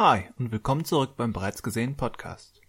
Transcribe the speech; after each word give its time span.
Hi 0.00 0.26
und 0.38 0.52
willkommen 0.52 0.84
zurück 0.84 1.16
beim 1.16 1.32
bereits 1.32 1.60
gesehenen 1.60 1.96
Podcast. 1.96 2.60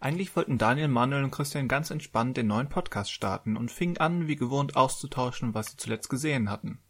Eigentlich 0.00 0.34
wollten 0.34 0.58
Daniel, 0.58 0.88
Manuel 0.88 1.22
und 1.22 1.30
Christian 1.30 1.68
ganz 1.68 1.92
entspannt 1.92 2.36
den 2.36 2.48
neuen 2.48 2.68
Podcast 2.68 3.12
starten 3.12 3.56
und 3.56 3.70
fingen 3.70 3.98
an, 3.98 4.26
wie 4.26 4.34
gewohnt 4.34 4.74
auszutauschen, 4.74 5.54
was 5.54 5.68
sie 5.70 5.76
zuletzt 5.76 6.10
gesehen 6.10 6.50
hatten. 6.50 6.80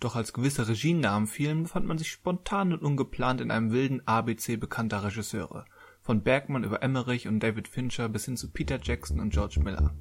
Doch 0.00 0.16
als 0.16 0.32
gewisse 0.32 0.66
Regienamen 0.66 1.28
fielen, 1.28 1.62
befand 1.62 1.86
man 1.86 1.96
sich 1.96 2.10
spontan 2.10 2.72
und 2.72 2.82
ungeplant 2.82 3.40
in 3.40 3.52
einem 3.52 3.70
wilden 3.70 4.04
ABC 4.04 4.56
bekannter 4.56 5.04
Regisseure. 5.04 5.64
Von 6.06 6.22
Bergman 6.22 6.64
über 6.64 6.82
Emmerich 6.82 7.28
und 7.28 7.40
David 7.40 7.66
Fincher 7.66 8.10
bis 8.10 8.26
hin 8.26 8.36
zu 8.36 8.52
Peter 8.52 8.78
Jackson 8.80 9.20
und 9.20 9.32
George 9.32 9.58
Miller. 9.64 9.94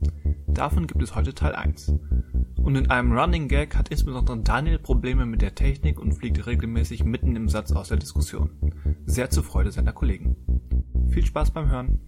Davon 0.47 0.85
gibt 0.85 1.01
es 1.01 1.15
heute 1.15 1.33
Teil 1.33 1.55
1. 1.55 1.93
Und 2.57 2.75
in 2.75 2.89
einem 2.89 3.17
Running 3.17 3.47
Gag 3.47 3.77
hat 3.77 3.87
insbesondere 3.87 4.37
Daniel 4.39 4.79
Probleme 4.79 5.25
mit 5.25 5.41
der 5.41 5.55
Technik 5.55 6.01
und 6.01 6.11
fliegt 6.11 6.45
regelmäßig 6.45 7.05
mitten 7.05 7.37
im 7.37 7.47
Satz 7.47 7.71
aus 7.71 7.87
der 7.87 7.99
Diskussion. 7.99 8.49
Sehr 9.05 9.29
zur 9.29 9.45
Freude 9.45 9.71
seiner 9.71 9.93
Kollegen. 9.93 10.35
Viel 11.07 11.25
Spaß 11.25 11.51
beim 11.51 11.71
Hören. 11.71 12.01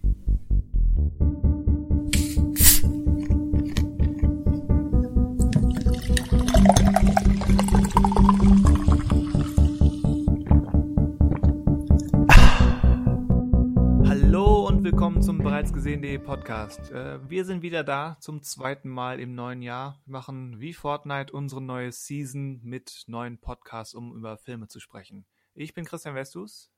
gesehen.de 15.86 16.18
Podcast. 16.18 16.90
Äh, 16.90 17.30
wir 17.30 17.44
sind 17.44 17.62
wieder 17.62 17.84
da 17.84 18.16
zum 18.18 18.42
zweiten 18.42 18.88
Mal 18.88 19.20
im 19.20 19.36
neuen 19.36 19.62
Jahr. 19.62 20.00
Wir 20.04 20.14
machen 20.14 20.58
wie 20.58 20.74
Fortnite 20.74 21.32
unsere 21.32 21.62
neue 21.62 21.92
Season 21.92 22.58
mit 22.64 23.04
neuen 23.06 23.38
Podcasts, 23.38 23.94
um 23.94 24.12
über 24.16 24.36
Filme 24.36 24.66
zu 24.66 24.80
sprechen. 24.80 25.26
Ich 25.54 25.74
bin 25.74 25.84
Christian 25.84 26.16
Westus. 26.16 26.72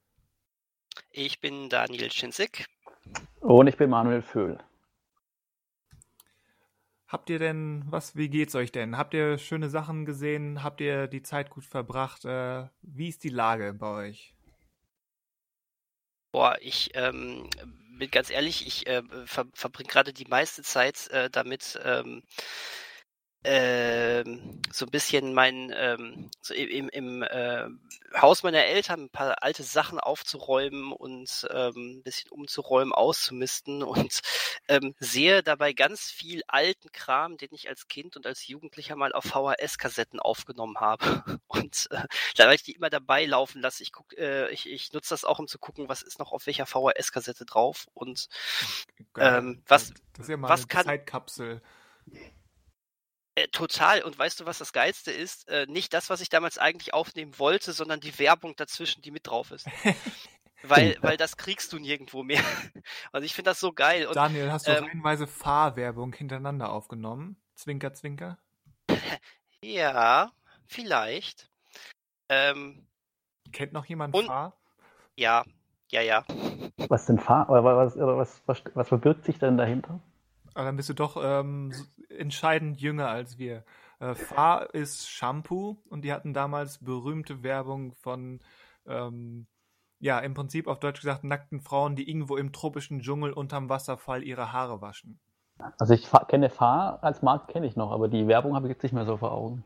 Ich 1.10 1.40
bin 1.40 1.70
Daniel 1.70 2.12
Schinzig. 2.12 2.66
Und 3.40 3.66
ich 3.66 3.78
bin 3.78 3.88
Manuel 3.88 4.20
Föhl. 4.20 4.58
Habt 7.06 7.30
ihr 7.30 7.38
denn, 7.38 7.84
was, 7.86 8.14
wie 8.14 8.28
geht's 8.28 8.54
euch 8.54 8.72
denn? 8.72 8.98
Habt 8.98 9.14
ihr 9.14 9.38
schöne 9.38 9.70
Sachen 9.70 10.04
gesehen? 10.04 10.62
Habt 10.62 10.82
ihr 10.82 11.06
die 11.06 11.22
Zeit 11.22 11.48
gut 11.48 11.64
verbracht? 11.64 12.26
Äh, 12.26 12.68
wie 12.82 13.08
ist 13.08 13.24
die 13.24 13.30
Lage 13.30 13.72
bei 13.72 14.08
euch? 14.08 14.34
Boah, 16.30 16.58
ich 16.60 16.90
ähm, 16.92 17.48
bin 17.98 18.10
ganz 18.10 18.30
ehrlich, 18.30 18.66
ich 18.66 18.86
äh, 18.86 19.02
ver 19.26 19.46
verbringe 19.54 19.88
gerade 19.88 20.12
die 20.12 20.26
meiste 20.26 20.62
Zeit 20.62 21.08
äh, 21.08 21.30
damit, 21.30 21.78
ähm, 21.84 22.22
ähm, 23.44 24.60
so 24.72 24.84
ein 24.84 24.90
bisschen 24.90 25.32
mein 25.32 25.72
ähm, 25.74 26.30
so 26.40 26.54
im, 26.54 26.88
im 26.88 27.22
äh, 27.22 27.68
Haus 28.16 28.42
meiner 28.42 28.64
Eltern 28.64 29.04
ein 29.04 29.10
paar 29.10 29.42
alte 29.42 29.62
Sachen 29.62 30.00
aufzuräumen 30.00 30.92
und 30.92 31.46
ähm, 31.50 31.98
ein 31.98 32.02
bisschen 32.02 32.30
umzuräumen, 32.30 32.92
auszumisten 32.92 33.82
und 33.82 34.20
ähm, 34.68 34.94
sehe 34.98 35.42
dabei 35.42 35.72
ganz 35.72 36.10
viel 36.10 36.42
alten 36.48 36.90
Kram, 36.90 37.36
den 37.36 37.50
ich 37.52 37.68
als 37.68 37.86
Kind 37.86 38.16
und 38.16 38.26
als 38.26 38.46
Jugendlicher 38.48 38.96
mal 38.96 39.12
auf 39.12 39.24
VHS-Kassetten 39.24 40.20
aufgenommen 40.20 40.78
habe. 40.80 41.24
Und 41.48 41.88
äh, 41.90 42.04
da 42.36 42.52
ich 42.52 42.62
die 42.62 42.72
immer 42.72 42.90
dabei 42.90 43.24
laufen 43.24 43.62
lasse. 43.62 43.82
Ich 43.82 43.90
guck, 43.90 44.16
äh, 44.18 44.50
ich, 44.50 44.68
ich 44.68 44.92
nutze 44.92 45.10
das 45.10 45.24
auch, 45.24 45.38
um 45.38 45.48
zu 45.48 45.58
gucken, 45.58 45.88
was 45.88 46.02
ist 46.02 46.18
noch 46.18 46.32
auf 46.32 46.46
welcher 46.46 46.66
VHS-Kassette 46.66 47.46
drauf 47.46 47.86
und 47.94 48.28
ähm, 49.16 49.62
was, 49.66 49.92
das 50.12 50.24
ist 50.24 50.28
ja 50.28 50.36
mal 50.36 50.48
was 50.48 50.60
eine 50.60 50.68
kann 50.68 50.84
Zeitkapsel. 50.84 51.62
Äh, 53.38 53.48
total. 53.48 54.02
Und 54.02 54.18
weißt 54.18 54.40
du, 54.40 54.46
was 54.46 54.58
das 54.58 54.72
Geilste 54.72 55.12
ist? 55.12 55.48
Äh, 55.48 55.66
nicht 55.68 55.94
das, 55.94 56.10
was 56.10 56.20
ich 56.20 56.28
damals 56.28 56.58
eigentlich 56.58 56.92
aufnehmen 56.92 57.38
wollte, 57.38 57.72
sondern 57.72 58.00
die 58.00 58.18
Werbung 58.18 58.56
dazwischen, 58.56 59.00
die 59.02 59.12
mit 59.12 59.28
drauf 59.28 59.52
ist. 59.52 59.66
weil, 60.62 60.96
weil 61.02 61.16
das 61.16 61.36
kriegst 61.36 61.72
du 61.72 61.78
nirgendwo 61.78 62.24
mehr. 62.24 62.42
Und 63.12 63.22
ich 63.22 63.34
finde 63.34 63.50
das 63.50 63.60
so 63.60 63.72
geil. 63.72 64.06
Und, 64.06 64.16
Daniel, 64.16 64.50
hast 64.50 64.66
du 64.66 64.72
ähm, 64.72 64.84
reihenweise 64.84 65.26
Fahrwerbung 65.28 66.12
hintereinander 66.12 66.72
aufgenommen? 66.72 67.36
Zwinker, 67.54 67.94
zwinker. 67.94 68.38
ja, 69.62 70.32
vielleicht. 70.66 71.48
Ähm, 72.28 72.86
Kennt 73.52 73.72
noch 73.72 73.84
jemand 73.86 74.14
Und- 74.14 74.26
Fahr? 74.26 74.56
ja, 75.16 75.44
ja, 75.90 76.02
ja. 76.02 76.24
Was 76.88 77.06
denn 77.06 77.18
Fahr 77.18 77.48
oder 77.48 77.64
was, 77.64 77.96
oder 77.96 78.18
was, 78.18 78.42
was, 78.46 78.62
was 78.74 78.88
verbirgt 78.88 79.24
sich 79.24 79.38
denn 79.38 79.56
dahinter? 79.56 80.00
Aber 80.58 80.64
dann 80.64 80.74
bist 80.74 80.88
du 80.88 80.94
doch 80.94 81.16
ähm, 81.22 81.72
entscheidend 82.08 82.80
jünger 82.80 83.06
als 83.06 83.38
wir. 83.38 83.62
Äh, 84.00 84.16
Fahr 84.16 84.74
ist 84.74 85.08
Shampoo 85.08 85.76
und 85.88 86.02
die 86.02 86.12
hatten 86.12 86.34
damals 86.34 86.78
berühmte 86.78 87.44
Werbung 87.44 87.92
von, 87.92 88.40
ähm, 88.84 89.46
ja, 90.00 90.18
im 90.18 90.34
Prinzip 90.34 90.66
auf 90.66 90.80
Deutsch 90.80 91.00
gesagt, 91.00 91.22
nackten 91.22 91.60
Frauen, 91.60 91.94
die 91.94 92.10
irgendwo 92.10 92.36
im 92.36 92.52
tropischen 92.52 93.02
Dschungel 93.02 93.32
unterm 93.32 93.68
Wasserfall 93.68 94.24
ihre 94.24 94.52
Haare 94.52 94.80
waschen. 94.82 95.20
Also 95.78 95.94
ich 95.94 96.08
kenne 96.26 96.50
Fahr 96.50 96.98
als 97.04 97.22
Markt 97.22 97.52
kenne 97.52 97.68
ich 97.68 97.76
noch, 97.76 97.92
aber 97.92 98.08
die 98.08 98.26
Werbung 98.26 98.56
habe 98.56 98.66
ich 98.66 98.72
jetzt 98.72 98.82
nicht 98.82 98.92
mehr 98.92 99.06
so 99.06 99.16
vor 99.16 99.30
Augen. 99.30 99.64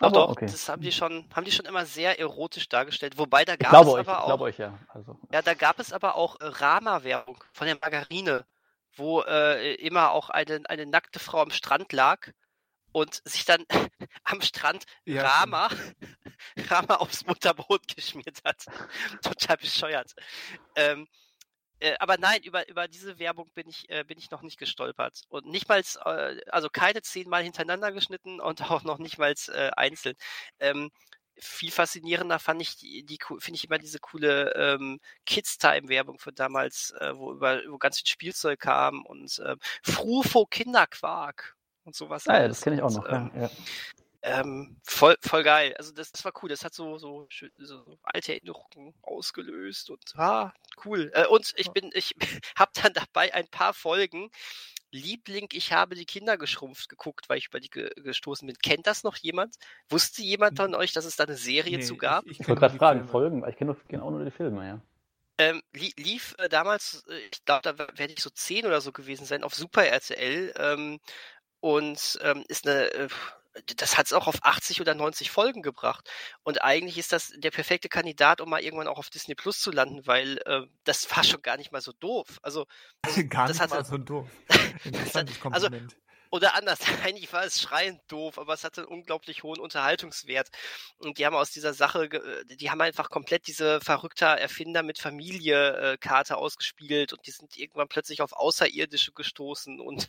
Doch, 0.00 0.08
Aber 0.08 0.12
doch, 0.12 0.28
okay. 0.30 0.46
das 0.46 0.68
haben 0.68 0.82
die 0.82 0.90
schon, 0.90 1.24
haben 1.32 1.44
die 1.44 1.52
schon 1.52 1.66
immer 1.66 1.86
sehr 1.86 2.18
erotisch 2.18 2.68
dargestellt. 2.68 3.16
Wobei 3.16 3.44
da 3.44 3.54
gab 3.54 3.72
es 3.72 3.92
euch, 3.92 4.08
aber 4.08 4.26
ich 4.26 4.32
auch. 4.32 4.40
euch 4.40 4.58
ja. 4.58 4.76
Also, 4.88 5.16
Ja, 5.32 5.40
da 5.40 5.54
gab 5.54 5.78
es 5.78 5.92
aber 5.92 6.16
auch 6.16 6.36
Rama-Werbung 6.40 7.44
von 7.52 7.68
der 7.68 7.76
Margarine, 7.80 8.44
wo 8.96 9.22
äh, 9.22 9.74
immer 9.74 10.12
auch 10.12 10.30
eine, 10.30 10.62
eine 10.68 10.86
nackte 10.86 11.18
Frau 11.18 11.40
am 11.40 11.50
Strand 11.50 11.92
lag 11.92 12.30
und 12.92 13.20
sich 13.24 13.44
dann 13.44 13.64
am 14.24 14.40
Strand 14.40 14.84
Ja, 15.04 15.26
Rama, 15.26 15.68
Rama 16.68 16.96
aufs 16.96 17.24
Butterbrot 17.24 17.88
geschmiert 17.94 18.40
hat. 18.44 18.64
Total 19.22 19.56
bescheuert. 19.56 20.14
Ähm, 20.76 21.08
äh, 21.80 21.96
aber 21.98 22.18
nein, 22.18 22.42
über, 22.44 22.68
über 22.68 22.86
diese 22.86 23.18
Werbung 23.18 23.50
bin 23.52 23.68
ich, 23.68 23.90
äh, 23.90 24.04
bin 24.04 24.16
ich 24.16 24.30
noch 24.30 24.42
nicht 24.42 24.58
gestolpert. 24.58 25.22
Und 25.28 25.46
nicht 25.46 25.68
mal, 25.68 25.82
äh, 26.04 26.40
also 26.50 26.70
keine 26.70 27.02
zehnmal 27.02 27.42
hintereinander 27.42 27.90
geschnitten 27.92 28.40
und 28.40 28.62
auch 28.70 28.84
noch 28.84 28.98
nicht 28.98 29.18
mal 29.18 29.34
äh, 29.48 29.70
einzeln. 29.76 30.14
Ähm, 30.60 30.90
viel 31.38 31.70
faszinierender 31.70 32.38
fand 32.38 32.62
ich 32.62 32.76
die, 32.76 33.04
die 33.04 33.18
finde 33.38 33.56
ich 33.56 33.64
immer 33.64 33.78
diese 33.78 33.98
coole 33.98 34.52
ähm, 34.54 35.00
Kids 35.26 35.58
Time 35.58 35.88
Werbung 35.88 36.18
von 36.18 36.34
damals, 36.34 36.92
äh, 37.00 37.16
wo 37.16 37.32
über 37.32 37.60
wo 37.68 37.78
ganz 37.78 37.98
viel 37.98 38.06
Spielzeug 38.06 38.60
kam 38.60 39.04
und 39.04 39.42
ähm, 39.44 39.58
Frufo 39.82 40.46
Kinderquark 40.46 41.56
und 41.84 41.94
sowas. 41.94 42.26
ah, 42.28 42.40
ja, 42.40 42.48
das 42.48 42.60
kenne 42.62 42.76
ich 42.76 42.82
auch 42.82 42.88
Und, 42.88 42.96
noch. 42.96 43.08
Ähm, 43.08 43.30
ja, 43.34 43.50
ähm, 44.26 44.76
voll, 44.84 45.16
voll 45.20 45.42
geil. 45.42 45.74
Also 45.76 45.92
das, 45.92 46.10
das 46.10 46.24
war 46.24 46.32
cool. 46.42 46.48
Das 46.48 46.64
hat 46.64 46.72
so, 46.72 46.96
so, 46.96 47.28
so 47.58 47.98
alte 48.02 48.32
Erinnerungen 48.32 48.94
ausgelöst 49.02 49.90
und 49.90 50.02
ah, 50.16 50.54
cool. 50.86 51.10
Äh, 51.14 51.26
und 51.26 51.52
ich 51.56 51.70
bin, 51.72 51.90
ich 51.92 52.14
habe 52.56 52.72
dann 52.82 52.94
dabei 52.94 53.34
ein 53.34 53.48
paar 53.48 53.74
Folgen 53.74 54.30
Liebling, 54.94 55.48
ich 55.52 55.72
habe 55.72 55.94
die 55.96 56.06
Kinder 56.06 56.38
geschrumpft 56.38 56.88
geguckt, 56.88 57.28
weil 57.28 57.38
ich 57.38 57.48
über 57.48 57.60
die 57.60 57.70
ge 57.70 57.90
gestoßen 57.96 58.46
bin. 58.46 58.56
Kennt 58.58 58.86
das 58.86 59.02
noch 59.04 59.16
jemand? 59.16 59.56
Wusste 59.88 60.22
jemand 60.22 60.56
von 60.56 60.74
euch, 60.74 60.92
dass 60.92 61.04
es 61.04 61.16
da 61.16 61.24
eine 61.24 61.36
Serie 61.36 61.80
zu 61.80 61.96
gab? 61.96 62.26
Ich, 62.26 62.32
ich 62.32 62.40
Ich 62.40 62.46
kenn 62.46 62.48
wollte 62.48 62.60
gerade 62.60 62.74
fragen, 62.74 63.00
Filme. 63.00 63.10
Folgen, 63.10 63.42
weil 63.42 63.50
ich 63.50 63.56
kenne 63.56 63.76
kenne 63.88 64.02
auch 64.02 64.10
nur 64.10 64.24
die 64.24 64.30
Filme, 64.30 64.66
ja. 64.66 64.80
Ähm, 65.38 65.62
li 65.72 65.92
lief 65.96 66.36
äh, 66.38 66.48
damals, 66.48 67.04
äh, 67.08 67.18
ich 67.32 67.44
glaube, 67.44 67.62
da 67.62 67.76
werde 67.78 68.12
ich 68.12 68.20
so 68.22 68.30
10 68.30 68.66
oder 68.66 68.80
so 68.80 68.92
gewesen 68.92 69.26
sein, 69.26 69.42
auf 69.42 69.54
Super 69.54 69.84
RTL 69.86 70.54
ähm, 70.56 71.00
und 71.60 72.18
ähm, 72.22 72.44
ist 72.48 72.68
eine, 72.68 72.92
äh, 72.94 73.08
das 73.76 73.96
hat 73.96 74.06
es 74.06 74.12
auch 74.12 74.26
auf 74.26 74.36
80 74.42 74.80
oder 74.80 74.94
90 74.94 75.30
Folgen 75.30 75.62
gebracht. 75.62 76.10
Und 76.42 76.62
eigentlich 76.62 76.98
ist 76.98 77.12
das 77.12 77.32
der 77.36 77.50
perfekte 77.50 77.88
Kandidat, 77.88 78.40
um 78.40 78.50
mal 78.50 78.62
irgendwann 78.62 78.88
auch 78.88 78.98
auf 78.98 79.10
Disney 79.10 79.34
Plus 79.34 79.60
zu 79.60 79.70
landen, 79.70 80.06
weil 80.06 80.38
äh, 80.46 80.62
das 80.84 81.10
war 81.14 81.24
schon 81.24 81.42
gar 81.42 81.56
nicht 81.56 81.72
mal 81.72 81.80
so 81.80 81.92
doof. 81.92 82.38
Also, 82.42 82.66
Gar 83.30 83.48
das 83.48 83.60
nicht 83.60 83.70
mal 83.70 83.84
so 83.84 83.98
doof. 83.98 84.28
Also- 85.50 85.68
oder 86.30 86.56
anders, 86.56 86.80
eigentlich 87.04 87.32
war 87.32 87.44
es 87.44 87.60
schreiend 87.60 88.00
doof, 88.08 88.40
aber 88.40 88.54
es 88.54 88.64
hatte 88.64 88.80
einen 88.80 88.88
unglaublich 88.88 89.44
hohen 89.44 89.60
Unterhaltungswert. 89.60 90.48
Und 90.98 91.18
die 91.18 91.26
haben 91.26 91.36
aus 91.36 91.52
dieser 91.52 91.74
Sache, 91.74 92.06
äh, 92.06 92.56
die 92.56 92.72
haben 92.72 92.80
einfach 92.80 93.08
komplett 93.08 93.46
diese 93.46 93.80
verrückter 93.80 94.26
Erfinder 94.36 94.82
mit 94.82 94.98
Familie 94.98 95.96
äh, 96.02 96.08
ausgespielt 96.30 97.12
und 97.12 97.24
die 97.26 97.30
sind 97.30 97.56
irgendwann 97.56 97.86
plötzlich 97.86 98.20
auf 98.20 98.32
Außerirdische 98.32 99.12
gestoßen 99.12 99.78
und 99.80 100.08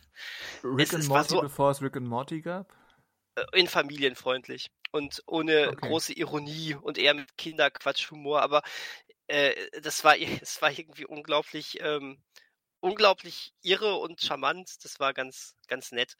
Rick 0.64 0.88
es- 0.88 0.94
and 0.96 1.06
Morty, 1.06 1.28
so- 1.28 1.40
bevor 1.42 1.70
es 1.70 1.80
Rick 1.80 1.96
and 1.96 2.08
Morty 2.08 2.40
gab? 2.40 2.72
Äh, 3.36 3.44
in 3.54 3.68
familienfreundlich 3.68 4.70
und 4.92 5.22
ohne 5.26 5.72
Okay. 5.72 5.80
große 5.80 6.14
Ironie 6.14 6.74
und 6.74 6.98
eher 6.98 7.14
mit 7.14 7.36
Kinderquatschhumor, 7.38 8.42
aber 8.42 8.62
äh, 9.28 9.54
das 9.82 10.04
war, 10.04 10.16
es 10.42 10.60
war 10.62 10.70
irgendwie 10.70 11.06
unglaublich, 11.06 11.78
ähm, 11.80 12.22
unglaublich 12.80 13.52
irre 13.62 13.96
und 13.96 14.20
charmant. 14.20 14.84
Das 14.84 15.00
war 15.00 15.12
ganz, 15.14 15.56
ganz 15.66 15.92
nett. 15.92 16.16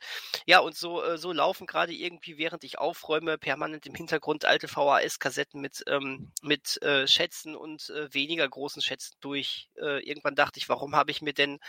Ja, 0.46 0.60
und 0.60 0.76
so, 0.76 1.02
äh, 1.02 1.18
so 1.18 1.32
laufen 1.32 1.66
gerade 1.66 1.92
irgendwie, 1.92 2.38
während 2.38 2.64
ich 2.64 2.78
aufräume, 2.78 3.38
permanent 3.38 3.86
im 3.86 3.94
Hintergrund 3.94 4.44
alte 4.44 4.68
VHS-Kassetten 4.68 5.60
mit, 5.60 5.84
ähm, 5.86 6.32
mit 6.42 6.82
äh, 6.82 7.06
Schätzen 7.06 7.54
und 7.56 7.90
äh, 7.90 8.12
weniger 8.12 8.48
großen 8.48 8.82
Schätzen 8.82 9.16
durch. 9.20 9.70
Äh, 9.76 10.02
irgendwann 10.08 10.34
dachte 10.34 10.58
ich, 10.58 10.68
warum 10.68 10.96
habe 10.96 11.10
ich 11.12 11.22
mir 11.22 11.34
denn 11.34 11.60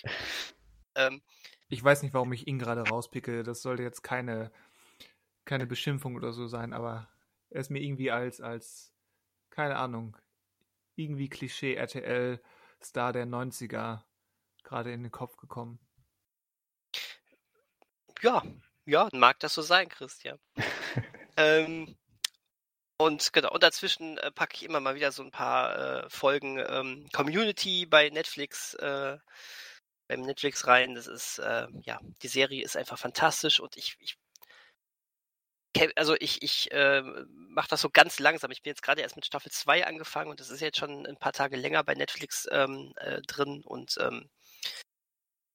Ähm, 0.95 1.21
Ich 1.69 1.85
weiß 1.85 2.03
nicht, 2.03 2.15
warum 2.15 2.33
ich 2.33 2.47
ihn 2.49 2.59
gerade 2.59 2.89
rauspicke. 2.89 3.43
Das 3.43 3.61
sollte 3.61 3.83
jetzt 3.83 4.01
keine, 4.03 4.51
keine 5.45 5.67
Beschimpfung 5.67 6.17
oder 6.17 6.33
so 6.33 6.47
sein, 6.47 6.73
aber 6.73 7.07
er 7.51 7.61
ist 7.61 7.69
mir 7.71 7.83
irgendwie 7.83 8.11
als, 8.11 8.41
als, 8.41 8.95
keine 9.51 9.77
Ahnung, 9.77 10.17
irgendwie 10.99 11.29
Klischee 11.29 11.75
RTL-Star 11.75 13.13
der 13.13 13.27
90er 13.27 14.03
gerade 14.63 14.93
in 14.93 15.03
den 15.03 15.13
Kopf 15.13 15.37
gekommen. 15.37 15.79
ja, 18.21 18.43
ja, 18.85 19.09
mag 19.13 19.39
das 19.41 19.55
so 19.55 19.63
sein, 19.63 19.89
Christian. 19.89 20.39
ähm, 21.37 21.97
und 23.01 23.33
genau, 23.33 23.53
und 23.53 23.63
dazwischen 23.63 24.19
äh, 24.19 24.33
packe 24.33 24.57
ich 24.57 24.65
immer 24.65 24.81
mal 24.81 24.95
wieder 24.95 25.13
so 25.13 25.23
ein 25.23 25.31
paar 25.31 26.05
äh, 26.05 26.11
Folgen 26.11 26.59
ähm, 26.59 27.09
Community 27.13 27.87
bei 27.87 28.09
Netflix, 28.11 28.75
äh, 28.75 29.19
beim 30.09 30.23
Netflix 30.23 30.67
rein. 30.67 30.95
Das 30.95 31.07
ist, 31.07 31.39
äh, 31.39 31.69
ja, 31.83 32.01
die 32.23 32.29
Serie 32.29 32.65
ist 32.65 32.77
einfach 32.77 32.99
fantastisch 32.99 33.61
und 33.61 33.77
ich, 33.77 33.97
ich 34.01 34.19
also 35.97 36.15
ich, 36.19 36.43
ich 36.43 36.71
äh, 36.73 37.03
mache 37.49 37.69
das 37.69 37.81
so 37.81 37.91
ganz 37.91 38.19
langsam. 38.19 38.51
Ich 38.51 38.63
bin 38.63 38.71
jetzt 38.71 38.83
gerade 38.83 39.03
erst 39.03 39.17
mit 39.17 39.27
Staffel 39.27 39.53
2 39.53 39.87
angefangen 39.87 40.31
und 40.31 40.41
das 40.41 40.51
ist 40.51 40.61
jetzt 40.61 40.79
schon 40.79 41.07
ein 41.07 41.17
paar 41.17 41.33
Tage 41.33 41.57
länger 41.57 41.85
bei 41.85 41.95
Netflix 41.95 42.49
ähm, 42.51 42.93
äh, 42.97 43.21
drin 43.23 43.63
und 43.65 43.97
ähm, 44.01 44.29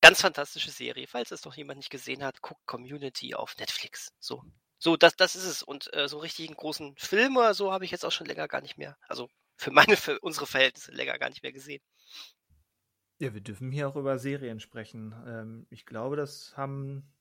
ganz 0.01 0.21
fantastische 0.21 0.71
Serie. 0.71 1.07
Falls 1.07 1.31
es 1.31 1.45
noch 1.45 1.55
jemand 1.55 1.77
nicht 1.77 1.89
gesehen 1.89 2.23
hat, 2.23 2.41
guckt 2.41 2.65
Community 2.65 3.35
auf 3.35 3.57
Netflix. 3.57 4.11
So, 4.19 4.43
so 4.77 4.97
das, 4.97 5.15
das 5.15 5.35
ist 5.35 5.45
es. 5.45 5.63
Und 5.63 5.93
äh, 5.93 6.07
so 6.07 6.19
richtig 6.19 6.47
einen 6.47 6.57
großen 6.57 6.95
Film 6.97 7.37
oder 7.37 7.53
so 7.53 7.71
habe 7.71 7.85
ich 7.85 7.91
jetzt 7.91 8.05
auch 8.05 8.11
schon 8.11 8.27
länger 8.27 8.47
gar 8.47 8.61
nicht 8.61 8.77
mehr. 8.77 8.97
Also 9.07 9.29
für 9.55 9.71
meine, 9.71 9.97
für 9.97 10.19
unsere 10.19 10.45
Verhältnisse 10.45 10.91
länger 10.91 11.17
gar 11.17 11.29
nicht 11.29 11.43
mehr 11.43 11.53
gesehen. 11.53 11.81
Ja, 13.19 13.33
wir 13.33 13.41
dürfen 13.41 13.71
hier 13.71 13.87
auch 13.87 13.95
über 13.95 14.19
Serien 14.19 14.59
sprechen. 14.59 15.13
Ähm, 15.25 15.67
ich 15.69 15.85
glaube, 15.85 16.17
das 16.17 16.57
haben 16.57 17.13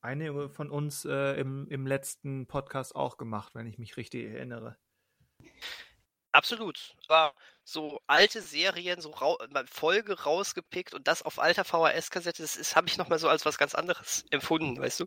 einige 0.00 0.48
von 0.48 0.70
uns 0.70 1.04
äh, 1.04 1.34
im, 1.40 1.68
im 1.68 1.86
letzten 1.86 2.46
Podcast 2.46 2.94
auch 2.94 3.16
gemacht, 3.16 3.54
wenn 3.54 3.66
ich 3.66 3.78
mich 3.78 3.96
richtig 3.96 4.26
erinnere. 4.26 4.76
Absolut. 6.32 6.94
War 7.08 7.34
so 7.64 8.00
alte 8.06 8.40
Serien, 8.40 9.00
so 9.00 9.10
rau 9.10 9.38
Folge 9.66 10.22
rausgepickt 10.22 10.94
und 10.94 11.08
das 11.08 11.22
auf 11.22 11.38
alter 11.38 11.64
VHS-Kassette, 11.64 12.42
das 12.42 12.56
ist, 12.56 12.76
habe 12.76 12.88
ich 12.88 12.98
nochmal 12.98 13.18
so 13.18 13.28
als 13.28 13.44
was 13.44 13.58
ganz 13.58 13.74
anderes 13.74 14.24
empfunden, 14.30 14.80
weißt 14.80 15.00
du? 15.00 15.04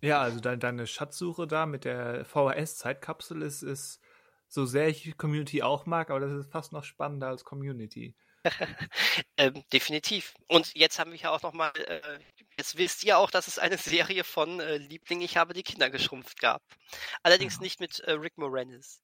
Ja, 0.00 0.20
also 0.20 0.40
de 0.40 0.56
deine 0.56 0.86
Schatzsuche 0.86 1.46
da 1.46 1.66
mit 1.66 1.84
der 1.84 2.24
VHS-Zeitkapsel 2.24 3.42
ist, 3.42 3.62
ist, 3.62 4.00
so 4.48 4.64
sehr 4.64 4.88
ich 4.88 5.16
Community 5.16 5.62
auch 5.62 5.86
mag, 5.86 6.10
aber 6.10 6.20
das 6.20 6.32
ist 6.32 6.50
fast 6.50 6.72
noch 6.72 6.84
spannender 6.84 7.28
als 7.28 7.44
Community. 7.44 8.16
Ähm, 9.40 9.62
definitiv. 9.72 10.34
Und 10.48 10.74
jetzt 10.74 10.98
haben 10.98 11.12
wir 11.12 11.18
ja 11.18 11.30
auch 11.30 11.42
nochmal, 11.42 11.70
äh, 11.76 12.18
jetzt 12.58 12.76
wisst 12.76 13.04
ihr 13.04 13.16
auch, 13.18 13.30
dass 13.30 13.48
es 13.48 13.58
eine 13.58 13.78
Serie 13.78 14.24
von 14.24 14.60
äh, 14.60 14.76
Liebling, 14.76 15.20
ich 15.20 15.36
habe 15.36 15.54
die 15.54 15.62
Kinder 15.62 15.88
geschrumpft 15.90 16.40
gab. 16.40 16.62
Allerdings 17.22 17.56
Ja. 17.56 17.62
nicht 17.62 17.80
mit 17.80 18.00
äh, 18.00 18.12
Rick 18.12 18.36
Moranis. 18.36 19.00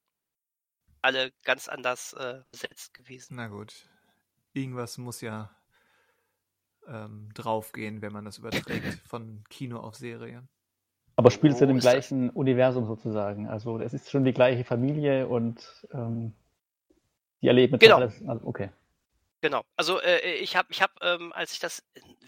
Alle 1.01 1.31
ganz 1.43 1.67
anders 1.67 2.13
äh, 2.13 2.41
besetzt 2.51 2.93
gewesen. 2.93 3.35
Na 3.35 3.47
gut. 3.47 3.73
Irgendwas 4.53 4.97
muss 4.97 5.21
ja 5.21 5.55
ähm, 6.87 7.29
draufgehen, 7.33 8.01
wenn 8.01 8.11
man 8.13 8.25
das 8.25 8.37
überträgt 8.37 8.99
von 9.07 9.43
Kino 9.49 9.79
auf 9.79 9.95
Serie. 9.95 10.47
Aber 11.17 11.31
spielt 11.31 11.53
es 11.53 11.61
in 11.61 11.67
Wo 11.67 11.71
dem 11.73 11.77
ist 11.77 11.85
das? 11.85 11.93
gleichen 11.93 12.29
Universum 12.31 12.85
sozusagen. 12.85 13.47
Also 13.47 13.79
es 13.79 13.93
ist 13.93 14.09
schon 14.11 14.25
die 14.25 14.33
gleiche 14.33 14.63
Familie 14.65 15.27
und 15.27 15.87
ähm, 15.93 16.33
die 17.41 17.47
erleben 17.47 17.79
Genau. 17.79 17.97
alles. 17.97 18.21
Also, 18.27 18.45
okay. 18.45 18.69
Genau. 19.45 19.63
Also 19.75 20.01
äh, 20.01 20.37
ich 20.37 20.55
habe, 20.55 20.69
ich 20.71 20.81
hab, 20.81 20.91
ähm, 21.03 21.31
als 21.31 21.53
ich 21.53 21.59
das 21.59 21.83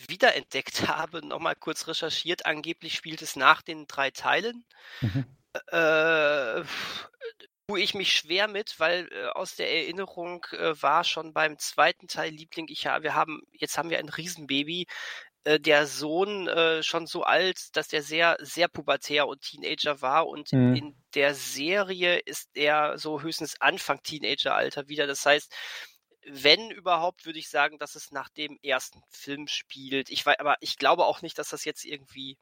wiederentdeckt 0.08 0.88
habe, 0.88 1.26
nochmal 1.26 1.56
kurz 1.56 1.88
recherchiert. 1.88 2.46
Angeblich 2.46 2.94
spielt 2.94 3.24
es 3.24 3.36
nach 3.36 3.64
den 3.64 3.88
drei 3.88 4.12
Teilen. 4.12 4.66
Mhm. 5.02 5.26
Äh, 5.72 6.64
tue 7.68 7.80
ich 7.80 7.96
mich 7.96 8.14
schwer 8.14 8.48
mit, 8.48 8.80
weil 8.80 9.10
äh, 9.12 9.30
aus 9.30 9.56
der 9.56 9.68
Erinnerung 9.68 10.46
äh, 10.52 10.80
war 10.80 11.04
schon 11.04 11.34
beim 11.34 11.58
zweiten 11.58 12.08
Teil 12.08 12.32
Liebling, 12.32 12.68
ich 12.70 12.86
wir 12.86 13.16
haben, 13.16 13.42
jetzt 13.52 13.80
haben 13.80 13.90
wir 13.90 13.98
ein 13.98 14.10
Riesenbaby, 14.10 14.86
äh, 15.46 15.60
der 15.60 15.88
Sohn 15.88 16.48
äh, 16.48 16.84
schon 16.84 17.08
so 17.08 17.24
alt, 17.24 17.76
dass 17.76 17.88
der 17.88 18.04
sehr, 18.04 18.38
sehr 18.42 18.68
pubertär 18.68 19.28
und 19.28 19.42
Teenager 19.42 20.04
war 20.04 20.28
und 20.28 20.54
Mhm. 20.54 20.76
in 20.76 20.96
der 21.16 21.34
Serie 21.34 22.20
ist 22.20 22.52
er 22.54 23.00
so 23.00 23.24
höchstens 23.24 23.60
Anfang 23.60 24.04
Teenageralter 24.04 24.88
wieder. 24.88 25.08
Das 25.08 25.26
heißt, 25.26 25.52
wenn 26.28 26.72
überhaupt, 26.72 27.26
würde 27.26 27.40
ich 27.40 27.50
sagen, 27.50 27.78
dass 27.78 27.96
es 27.96 28.12
nach 28.12 28.30
dem 28.30 28.58
ersten 28.62 29.02
Film 29.10 29.48
spielt. 29.48 30.10
Ich 30.10 30.26
weiß, 30.26 30.40
aber 30.40 30.58
ich 30.60 30.78
glaube 30.78 31.06
auch 31.06 31.22
nicht, 31.22 31.38
dass 31.38 31.50
das 31.50 31.66
jetzt 31.66 31.86
irgendwie. 31.86 32.38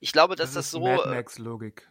Ich 0.00 0.12
glaube, 0.12 0.36
dass 0.36 0.54
das, 0.54 0.66
ist 0.66 0.70
so. 0.72 0.80
Mad 0.80 1.02
äh, 1.04 1.14
Max-Logik. 1.14 1.88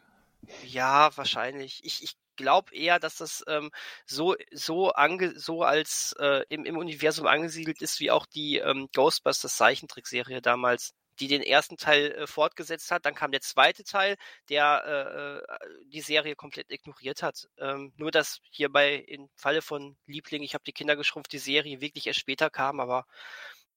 ja, 0.63 1.15
wahrscheinlich. 1.17 1.81
Ich, 1.83 2.03
ich 2.03 2.15
glaube 2.35 2.73
eher, 2.75 2.99
dass 2.99 3.17
das 3.17 3.43
ähm, 3.47 3.71
so, 4.05 4.35
so, 4.51 4.91
ange 4.91 5.37
so 5.37 5.63
als 5.63 6.15
äh, 6.19 6.43
im, 6.49 6.65
im 6.65 6.77
Universum 6.77 7.27
angesiedelt 7.27 7.81
ist, 7.81 7.99
wie 7.99 8.11
auch 8.11 8.25
die 8.25 8.57
ähm, 8.57 8.89
Ghostbusters 8.93 9.55
Zeichentrickserie 9.57 10.41
damals, 10.41 10.93
die 11.19 11.27
den 11.27 11.43
ersten 11.43 11.77
Teil 11.77 12.11
äh, 12.11 12.27
fortgesetzt 12.27 12.91
hat. 12.91 13.05
Dann 13.05 13.15
kam 13.15 13.31
der 13.31 13.41
zweite 13.41 13.83
Teil, 13.83 14.15
der 14.49 14.83
äh, 14.85 15.65
äh, 15.65 15.83
die 15.87 16.01
Serie 16.01 16.35
komplett 16.35 16.71
ignoriert 16.71 17.21
hat. 17.23 17.47
Ähm, 17.57 17.93
nur, 17.97 18.11
dass 18.11 18.39
hierbei 18.49 18.95
im 18.95 19.29
Falle 19.35 19.61
von 19.61 19.97
Liebling, 20.05 20.43
ich 20.43 20.53
habe 20.53 20.63
die 20.63 20.73
Kinder 20.73 20.95
geschrumpft, 20.95 21.31
die 21.33 21.37
Serie 21.39 21.81
wirklich 21.81 22.07
erst 22.07 22.19
später 22.19 22.49
kam, 22.49 22.79
aber 22.79 23.05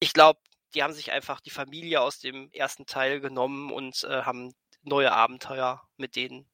ich 0.00 0.12
glaube, 0.12 0.40
die 0.74 0.82
haben 0.82 0.92
sich 0.92 1.12
einfach 1.12 1.40
die 1.40 1.50
Familie 1.50 2.00
aus 2.00 2.18
dem 2.18 2.50
ersten 2.52 2.86
Teil 2.86 3.20
genommen 3.20 3.72
und 3.72 4.04
äh, 4.04 4.22
haben 4.22 4.54
neue 4.82 5.12
Abenteuer 5.12 5.82
mit 5.96 6.16
denen 6.16 6.48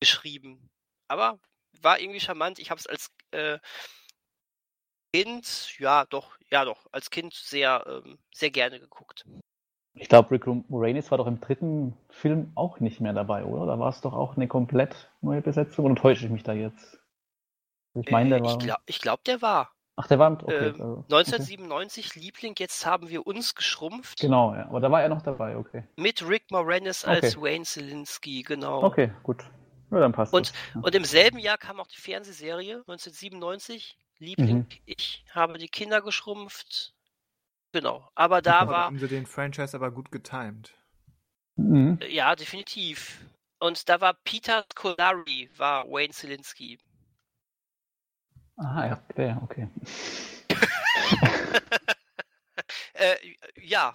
geschrieben. 0.00 0.70
Aber 1.08 1.40
war 1.82 2.00
irgendwie 2.00 2.20
charmant. 2.20 2.58
Ich 2.58 2.70
habe 2.70 2.80
es 2.80 2.86
als 2.86 3.10
äh, 3.32 3.58
Kind, 5.12 5.78
ja 5.78 6.04
doch, 6.04 6.36
ja 6.50 6.64
doch, 6.64 6.86
als 6.92 7.10
Kind 7.10 7.34
sehr, 7.34 7.84
ähm, 7.86 8.18
sehr 8.34 8.50
gerne 8.50 8.78
geguckt. 8.80 9.24
Ich 9.98 10.08
glaube, 10.10 10.30
Rick 10.30 10.46
Moranis 10.68 11.10
war 11.10 11.18
doch 11.18 11.26
im 11.26 11.40
dritten 11.40 11.96
Film 12.10 12.52
auch 12.54 12.80
nicht 12.80 13.00
mehr 13.00 13.14
dabei, 13.14 13.44
oder? 13.44 13.64
Da 13.66 13.78
war 13.78 13.88
es 13.88 14.00
doch 14.02 14.12
auch 14.12 14.36
eine 14.36 14.46
komplett 14.46 15.10
neue 15.22 15.40
Besetzung. 15.40 15.86
Oder 15.86 15.94
täusche 15.94 16.26
ich 16.26 16.30
mich 16.30 16.42
da 16.42 16.52
jetzt? 16.52 16.98
Ich 17.94 18.10
meine, 18.10 18.28
der 18.28 18.38
Äh, 18.40 18.42
war. 18.42 18.52
ich 18.52 18.58
glaube, 18.58 18.82
glaub, 19.00 19.24
der 19.24 19.40
war. 19.42 19.72
Ach, 19.96 20.06
der 20.06 20.18
war. 20.18 20.32
Okay, 20.32 20.54
Ähm, 20.54 20.64
also, 20.72 20.84
okay. 20.84 21.14
1997 21.14 22.14
Liebling, 22.16 22.54
jetzt 22.58 22.84
haben 22.84 23.08
wir 23.08 23.26
uns 23.26 23.54
geschrumpft. 23.54 24.20
Genau, 24.20 24.54
ja. 24.54 24.66
Aber 24.68 24.80
da 24.80 24.90
war 24.90 25.00
er 25.02 25.08
noch 25.08 25.22
dabei, 25.22 25.56
okay. 25.56 25.84
Mit 25.96 26.28
Rick 26.28 26.50
Moranis 26.50 27.06
als 27.06 27.34
Okay. 27.34 27.42
Wayne 27.54 27.64
Selinsky, 27.64 28.42
genau. 28.42 28.82
Okay, 28.82 29.10
gut. 29.22 29.42
Ja, 29.90 30.00
dann 30.00 30.12
passt 30.12 30.34
Und- 30.34 30.52
das. 30.74 30.84
Und 30.84 30.94
im 30.94 31.04
selben 31.04 31.38
Jahr 31.38 31.56
kam 31.56 31.80
auch 31.80 31.86
die 31.86 32.00
Fernsehserie, 32.00 32.82
1997. 32.86 33.96
Liebling, 34.18 34.56
Mhm. 34.60 34.66
ich 34.86 35.24
habe 35.32 35.56
die 35.58 35.68
Kinder 35.68 36.00
geschrumpft. 36.02 36.94
Genau. 37.76 38.08
Aber 38.14 38.40
da 38.40 38.60
Da 38.64 38.68
war, 38.68 38.84
haben 38.86 38.98
sie 38.98 39.06
den 39.06 39.26
Franchise 39.26 39.76
aber 39.76 39.90
gut 39.90 40.10
getimed. 40.10 40.72
Mhm. 41.56 41.98
ja, 42.08 42.34
definitiv. 42.34 43.20
Und 43.58 43.90
da 43.90 44.00
war 44.00 44.14
Peter 44.24 44.64
Scolari, 44.72 45.50
war 45.58 45.84
Wayne 45.86 46.14
Selinsky. 46.14 46.78
Aha, 48.56 48.86
ja, 48.86 48.96
der, 49.16 49.42
okay. 49.42 49.68
Äh, 52.94 53.16
ja. 53.60 53.94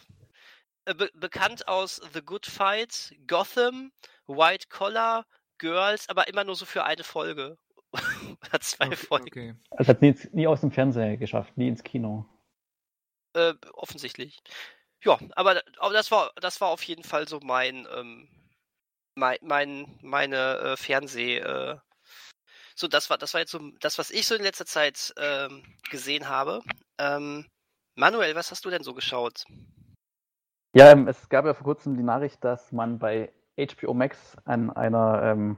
Äh, 0.85 0.93
Be 0.93 1.09
bekannt 1.15 1.67
aus 1.67 1.99
The 2.13 2.21
Good 2.21 2.45
Fight, 2.45 3.15
Gotham, 3.25 3.91
White 4.27 4.67
Collar, 4.69 5.25
Girls, 5.57 6.07
aber 6.07 6.27
immer 6.27 6.43
nur 6.43 6.55
so 6.55 6.65
für 6.65 6.83
eine 6.83 7.03
Folge. 7.03 7.57
Oder 7.93 8.61
zwei 8.61 8.91
Okay, 8.91 8.95
Folgen. 8.95 9.25
okay. 9.27 9.55
Also 9.71 9.89
hat 9.89 10.01
nie, 10.03 10.15
nie 10.33 10.45
aus 10.47 10.61
dem 10.61 10.71
Fernseher 10.71 11.17
geschafft, 11.17 11.57
nie 11.57 11.67
ins 11.67 11.83
Kino. 11.83 12.27
Äh, 13.33 13.53
offensichtlich. 13.73 14.39
Ja, 15.03 15.17
aber, 15.35 15.61
aber 15.77 15.93
das 15.93 16.11
war 16.11 16.31
das 16.35 16.61
war 16.61 16.69
auf 16.69 16.83
jeden 16.83 17.03
Fall 17.03 17.27
so 17.27 17.39
mein 17.41 17.87
ähm, 17.95 18.27
mein, 19.15 19.37
mein 19.41 19.99
meine 20.01 20.57
äh, 20.57 20.77
Fernseh 20.77 21.37
äh, 21.39 21.77
So, 22.75 22.87
das 22.87 23.09
war, 23.09 23.17
das 23.17 23.33
war 23.33 23.41
jetzt 23.41 23.51
so 23.51 23.59
das, 23.79 23.97
was 23.97 24.11
ich 24.11 24.27
so 24.27 24.35
in 24.35 24.43
letzter 24.43 24.65
Zeit 24.65 25.13
ähm, 25.17 25.63
gesehen 25.89 26.27
habe. 26.29 26.61
Ähm, 26.97 27.45
Manuel, 27.95 28.35
was 28.35 28.51
hast 28.51 28.65
du 28.65 28.69
denn 28.69 28.83
so 28.83 28.93
geschaut? 28.93 29.43
Ja, 30.73 30.91
ähm, 30.91 31.07
es 31.07 31.29
gab 31.29 31.45
ja 31.45 31.53
vor 31.53 31.65
kurzem 31.65 31.97
die 31.97 32.03
Nachricht, 32.03 32.43
dass 32.43 32.71
man 32.71 32.97
bei 32.97 33.31
HBO 33.57 33.93
Max 33.93 34.37
an 34.45 34.69
einer 34.71 35.21
ähm, 35.23 35.57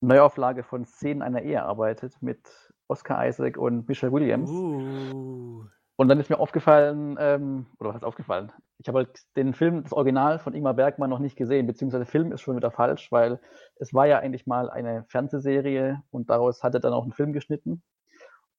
Neuauflage 0.00 0.62
von 0.62 0.86
Szenen 0.86 1.22
einer 1.22 1.42
Ehe 1.42 1.62
arbeitet 1.62 2.20
mit 2.22 2.40
Oscar 2.88 3.26
Isaac 3.26 3.56
und 3.58 3.88
Michelle 3.88 4.12
Williams. 4.12 4.50
Uh. 4.50 5.66
Und 6.00 6.06
dann 6.06 6.20
ist 6.20 6.30
mir 6.30 6.38
aufgefallen, 6.38 7.16
ähm, 7.18 7.66
oder 7.80 7.88
was 7.88 7.96
ist 7.96 8.04
aufgefallen? 8.04 8.52
Ich 8.78 8.86
habe 8.86 8.98
halt 8.98 9.18
den 9.34 9.52
Film, 9.52 9.82
das 9.82 9.92
Original 9.92 10.38
von 10.38 10.54
Ingmar 10.54 10.74
Bergmann 10.74 11.10
noch 11.10 11.18
nicht 11.18 11.34
gesehen, 11.34 11.66
beziehungsweise 11.66 12.06
Film 12.06 12.30
ist 12.30 12.40
schon 12.40 12.54
wieder 12.54 12.70
falsch, 12.70 13.10
weil 13.10 13.40
es 13.80 13.92
war 13.92 14.06
ja 14.06 14.20
eigentlich 14.20 14.46
mal 14.46 14.70
eine 14.70 15.04
Fernsehserie 15.08 16.00
und 16.12 16.30
daraus 16.30 16.62
hat 16.62 16.74
er 16.74 16.80
dann 16.80 16.92
auch 16.92 17.02
einen 17.02 17.14
Film 17.14 17.32
geschnitten. 17.32 17.82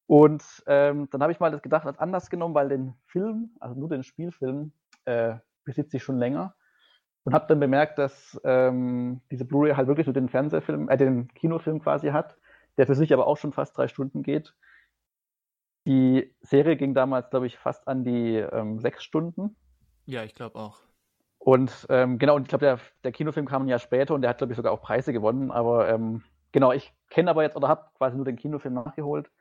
Und 0.06 0.44
ähm, 0.68 1.08
dann 1.12 1.22
habe 1.22 1.32
ich 1.32 1.40
mal 1.40 1.50
das 1.50 1.62
gedacht, 1.62 1.86
als 1.88 1.98
anders 1.98 2.30
genommen, 2.30 2.56
weil 2.56 2.68
den 2.68 2.96
Film, 3.06 3.52
also 3.62 3.74
nur 3.80 3.88
den 3.88 4.04
Spielfilm, 4.04 4.74
äh, 5.06 5.36
besitze 5.64 5.96
ich 5.96 6.04
schon 6.04 6.18
länger 6.18 6.56
und 7.24 7.34
habe 7.34 7.46
dann 7.48 7.62
bemerkt, 7.62 8.00
dass 8.00 8.38
ähm, 8.44 9.22
diese 9.32 9.46
Blu-ray 9.46 9.76
halt 9.76 9.88
wirklich 9.88 10.08
nur 10.08 10.14
den 10.14 10.28
Fernsehfilm, 10.28 10.90
äh, 10.90 10.98
den 10.98 11.30
Kinofilm 11.36 11.80
quasi 11.80 12.10
hat, 12.10 12.36
der 12.78 12.86
für 12.86 12.96
sich 12.96 13.14
aber 13.14 13.28
auch 13.28 13.38
schon 13.38 13.54
fast 13.54 13.78
drei 13.78 13.88
Stunden 13.88 14.24
geht. 14.24 14.54
Die 15.90 16.32
Serie 16.42 16.78
ging 16.78 16.94
damals, 16.94 17.32
glaube 17.32 17.48
ich, 17.48 17.58
fast 17.58 17.88
an 17.88 18.04
die 18.04 18.36
ähm, 18.36 18.78
sechs 18.78 19.04
Stunden. 19.04 19.56
Ja, 20.06 20.24
ich 20.24 20.36
glaube 20.36 20.60
auch. 20.60 20.78
Und 21.40 21.88
ähm, 21.90 22.20
genau, 22.20 22.36
und 22.36 22.44
ich 22.44 22.48
glaube, 22.48 22.64
der, 22.64 22.80
der, 23.04 23.12
Kinofilm 23.12 23.48
kam 23.48 23.64
ein 23.64 23.70
Jahr 23.70 23.80
später 23.80 24.14
und 24.14 24.22
der 24.22 24.30
hat, 24.30 24.38
glaube 24.38 24.54
ich, 24.54 24.58
sogar 24.58 24.72
auch 24.72 24.84
Preise 24.84 25.14
gewonnen. 25.14 25.50
Aber 25.50 25.90
ähm, 25.90 26.22
genau, 26.52 26.72
ich 26.74 26.94
kenne 27.10 27.32
aber 27.32 27.42
jetzt 27.42 27.56
oder 27.56 27.70
habe 27.70 27.88
quasi 27.98 28.18
nur 28.18 28.26
den 28.26 28.36
Kinofilm 28.36 28.76
nachgeholt. 28.76 29.32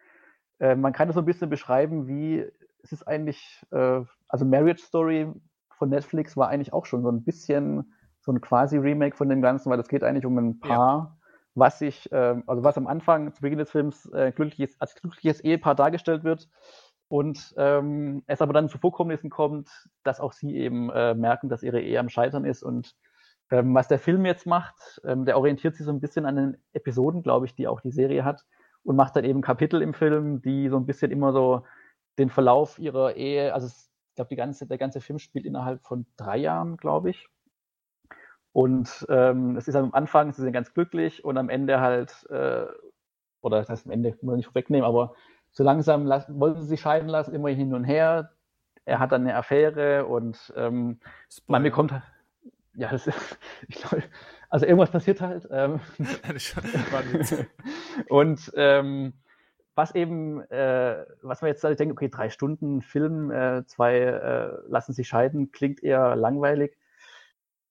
Äh, 0.59 0.75
man 0.75 0.95
kann 0.95 1.09
das 1.09 1.17
so 1.17 1.21
ein 1.21 1.27
bisschen 1.27 1.51
beschreiben, 1.51 2.09
wie 2.09 2.47
es 2.83 2.93
ist 2.93 3.07
eigentlich, 3.07 3.63
äh, 3.71 4.01
also 4.27 4.47
Marriage 4.47 4.83
Story 4.83 5.31
von 5.77 5.91
Netflix 5.91 6.35
war 6.35 6.49
eigentlich 6.49 6.73
auch 6.73 6.87
schon 6.87 7.03
so 7.03 7.11
ein 7.11 7.25
bisschen 7.25 7.93
so 8.21 8.33
ein 8.33 8.41
quasi 8.41 8.79
Remake 8.79 9.17
von 9.17 9.29
dem 9.29 9.43
Ganzen, 9.43 9.71
weil 9.71 9.81
es 9.81 9.89
geht 9.89 10.03
eigentlich 10.03 10.25
um 10.25 10.39
ein 10.39 10.61
Paar, 10.61 11.18
was 11.59 11.79
sich, 11.79 12.11
äh, 12.13 12.37
also 12.47 12.63
was 12.65 12.77
am 12.77 12.87
Anfang 12.87 13.33
zu 13.33 13.43
Beginn 13.43 13.59
des 13.59 13.71
Films 13.71 14.07
äh, 14.13 14.33
glückliches, 14.33 14.81
als 14.81 14.95
glückliches 14.95 15.41
Ehepaar 15.41 15.75
dargestellt 15.75 16.25
wird. 16.25 16.49
Und 17.09 17.55
ähm, 17.57 18.23
es 18.27 18.43
aber 18.43 18.53
dann 18.53 18.69
zu 18.69 18.79
Vorkommnissen 18.79 19.31
kommt, 19.31 19.71
dass 20.03 20.21
auch 20.21 20.33
sie 20.33 20.57
eben 20.57 20.91
äh, 20.91 21.15
merken, 21.15 21.49
dass 21.49 21.63
ihre 21.63 21.81
Ehe 21.81 21.99
am 21.99 22.11
Scheitern 22.11 22.45
ist. 22.45 22.63
Und 22.63 22.95
ähm, 23.51 23.75
was 23.75 23.89
der 23.89 23.99
Film 23.99 24.27
jetzt 24.27 24.47
macht, 24.47 25.01
ähm, 25.05 25.25
der 25.25 25.39
orientiert 25.39 25.75
sich 25.75 25.87
so 25.87 25.93
ein 25.93 26.01
bisschen 26.01 26.27
an 26.27 26.37
den 26.37 26.57
Episoden, 26.75 27.23
glaube 27.23 27.47
ich, 27.47 27.55
die 27.55 27.67
auch 27.67 27.81
die 27.81 27.91
Serie 27.91 28.25
hat. 28.25 28.45
Und 28.85 28.97
macht 28.97 29.17
dann 29.17 29.25
eben 29.25 29.41
Kapitel 29.41 29.83
im 29.83 29.95
Film, 29.95 30.43
die 30.43 30.69
so 30.69 30.77
ein 30.77 30.87
bisschen 30.87 31.11
immer 31.11 31.33
so 31.33 31.65
den 32.19 32.31
Verlauf 32.31 32.79
ihrer 32.79 33.17
Ehe, 33.17 33.55
also 33.55 33.67
ich 33.69 34.15
glaube, 34.15 34.37
ganze, 34.37 34.67
der 34.67 34.79
ganze 34.79 35.01
Film 35.01 35.19
spielt 35.19 35.47
innerhalb 35.47 35.83
von 35.87 36.07
drei 36.17 36.37
Jahren, 36.39 36.77
glaube 36.77 37.11
ich. 37.11 37.29
Und 38.59 39.07
ähm, 39.09 39.57
es 39.57 39.69
ist 39.69 39.77
am 39.77 39.95
Anfang, 39.95 40.33
sie 40.33 40.43
sind 40.43 40.53
ganz 40.53 40.75
glücklich 40.75 41.25
und 41.25 41.39
am 41.39 41.49
Ende 41.49 41.79
halt, 41.79 42.27
äh, 42.29 42.67
oder 43.41 43.59
das 43.59 43.69
heißt 43.69 43.87
am 43.87 43.93
Ende, 43.93 44.19
muss 44.21 44.33
ich 44.33 44.39
nicht 44.39 44.47
vorwegnehmen, 44.47 44.85
aber 44.85 45.15
so 45.53 45.63
langsam 45.63 46.07
lassen, 46.07 46.41
wollen 46.41 46.61
sie 46.61 46.67
sich 46.67 46.81
scheiden 46.81 47.09
lassen, 47.09 47.37
immer 47.37 47.51
hin 47.51 47.73
und 47.73 47.85
her. 47.85 48.33
Er 48.85 48.99
hat 48.99 49.13
dann 49.13 49.21
eine 49.21 49.37
Affäre 49.37 50.07
und 50.07 50.53
ähm, 50.57 50.99
man 51.47 51.63
bekommt, 51.63 51.95
ja, 52.75 52.89
das 52.91 53.07
ist, 53.07 53.39
ich 53.69 53.77
glaube, 53.77 54.03
also 54.51 54.67
irgendwas 54.67 54.91
passiert 54.91 55.21
halt. 55.21 55.47
Ähm, 55.53 55.79
und 58.09 58.53
ähm, 58.57 59.13
was 59.77 59.95
eben, 59.95 60.41
äh, 60.51 61.05
was 61.23 61.43
man 61.43 61.51
jetzt 61.51 61.63
halt 61.63 61.79
denkt, 61.79 61.93
okay, 61.93 62.09
drei 62.09 62.29
Stunden 62.29 62.83
Film, 62.83 63.31
äh, 63.31 63.65
zwei 63.67 63.99
äh, 63.99 64.51
lassen 64.67 64.95
sich 64.95 65.07
scheiden, 65.07 65.53
klingt 65.53 65.81
eher 65.81 66.17
langweilig 66.17 66.77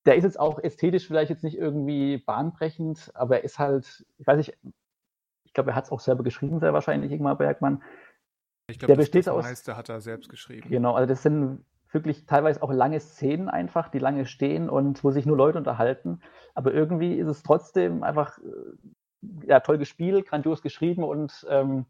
der 0.07 0.15
ist 0.15 0.23
jetzt 0.23 0.39
auch 0.39 0.57
ästhetisch 0.59 1.05
vielleicht 1.05 1.29
jetzt 1.29 1.43
nicht 1.43 1.57
irgendwie 1.57 2.17
bahnbrechend, 2.17 3.11
aber 3.13 3.37
er 3.37 3.43
ist 3.43 3.59
halt, 3.59 4.05
ich 4.17 4.25
weiß 4.25 4.37
nicht, 4.37 4.57
ich 5.43 5.53
glaube, 5.53 5.71
er 5.71 5.75
hat 5.75 5.83
es 5.83 5.91
auch 5.91 5.99
selber 5.99 6.23
geschrieben, 6.23 6.59
sehr 6.59 6.73
wahrscheinlich, 6.73 7.11
Ingmar 7.11 7.37
Bergmann. 7.37 7.83
Ich 8.69 8.79
glaube, 8.79 8.87
der 8.87 8.95
das, 8.95 9.05
besteht 9.05 9.27
das 9.27 9.33
aus, 9.33 9.43
meiste 9.43 9.75
hat 9.75 9.89
er 9.89 9.99
selbst 9.99 10.29
geschrieben. 10.29 10.69
Genau, 10.69 10.93
also 10.93 11.07
das 11.07 11.23
sind 11.23 11.65
wirklich 11.91 12.25
teilweise 12.25 12.63
auch 12.63 12.71
lange 12.71 12.99
Szenen 13.01 13.49
einfach, 13.49 13.89
die 13.89 13.99
lange 13.99 14.25
stehen 14.25 14.69
und 14.69 15.03
wo 15.03 15.11
sich 15.11 15.25
nur 15.25 15.35
Leute 15.35 15.57
unterhalten. 15.57 16.21
Aber 16.53 16.73
irgendwie 16.73 17.15
ist 17.15 17.27
es 17.27 17.43
trotzdem 17.43 18.03
einfach 18.03 18.37
äh, 18.39 19.47
ja, 19.47 19.59
toll 19.59 19.77
gespielt, 19.77 20.25
grandios 20.25 20.61
geschrieben 20.61 21.03
und 21.03 21.45
ähm, 21.49 21.85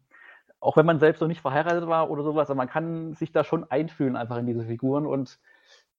auch 0.60 0.76
wenn 0.76 0.86
man 0.86 0.98
selbst 0.98 1.20
noch 1.20 1.28
nicht 1.28 1.40
verheiratet 1.40 1.86
war 1.86 2.10
oder 2.10 2.24
sowas, 2.24 2.50
aber 2.50 2.56
man 2.56 2.68
kann 2.68 3.14
sich 3.14 3.30
da 3.30 3.44
schon 3.44 3.70
einfühlen 3.70 4.16
einfach 4.16 4.38
in 4.38 4.46
diese 4.46 4.64
Figuren 4.64 5.06
und 5.06 5.38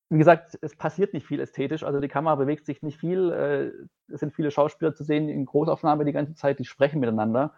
wie 0.09 0.17
gesagt, 0.17 0.57
es 0.61 0.75
passiert 0.75 1.13
nicht 1.13 1.27
viel 1.27 1.39
ästhetisch, 1.39 1.83
also 1.83 1.99
die 1.99 2.07
Kamera 2.07 2.35
bewegt 2.35 2.65
sich 2.65 2.81
nicht 2.81 2.97
viel. 2.97 3.31
Äh, 3.31 4.11
es 4.13 4.19
sind 4.19 4.33
viele 4.33 4.51
Schauspieler 4.51 4.95
zu 4.95 5.03
sehen 5.03 5.29
in 5.29 5.45
Großaufnahme 5.45 6.05
die 6.05 6.11
ganze 6.11 6.33
Zeit, 6.33 6.59
die 6.59 6.65
sprechen 6.65 6.99
miteinander, 6.99 7.53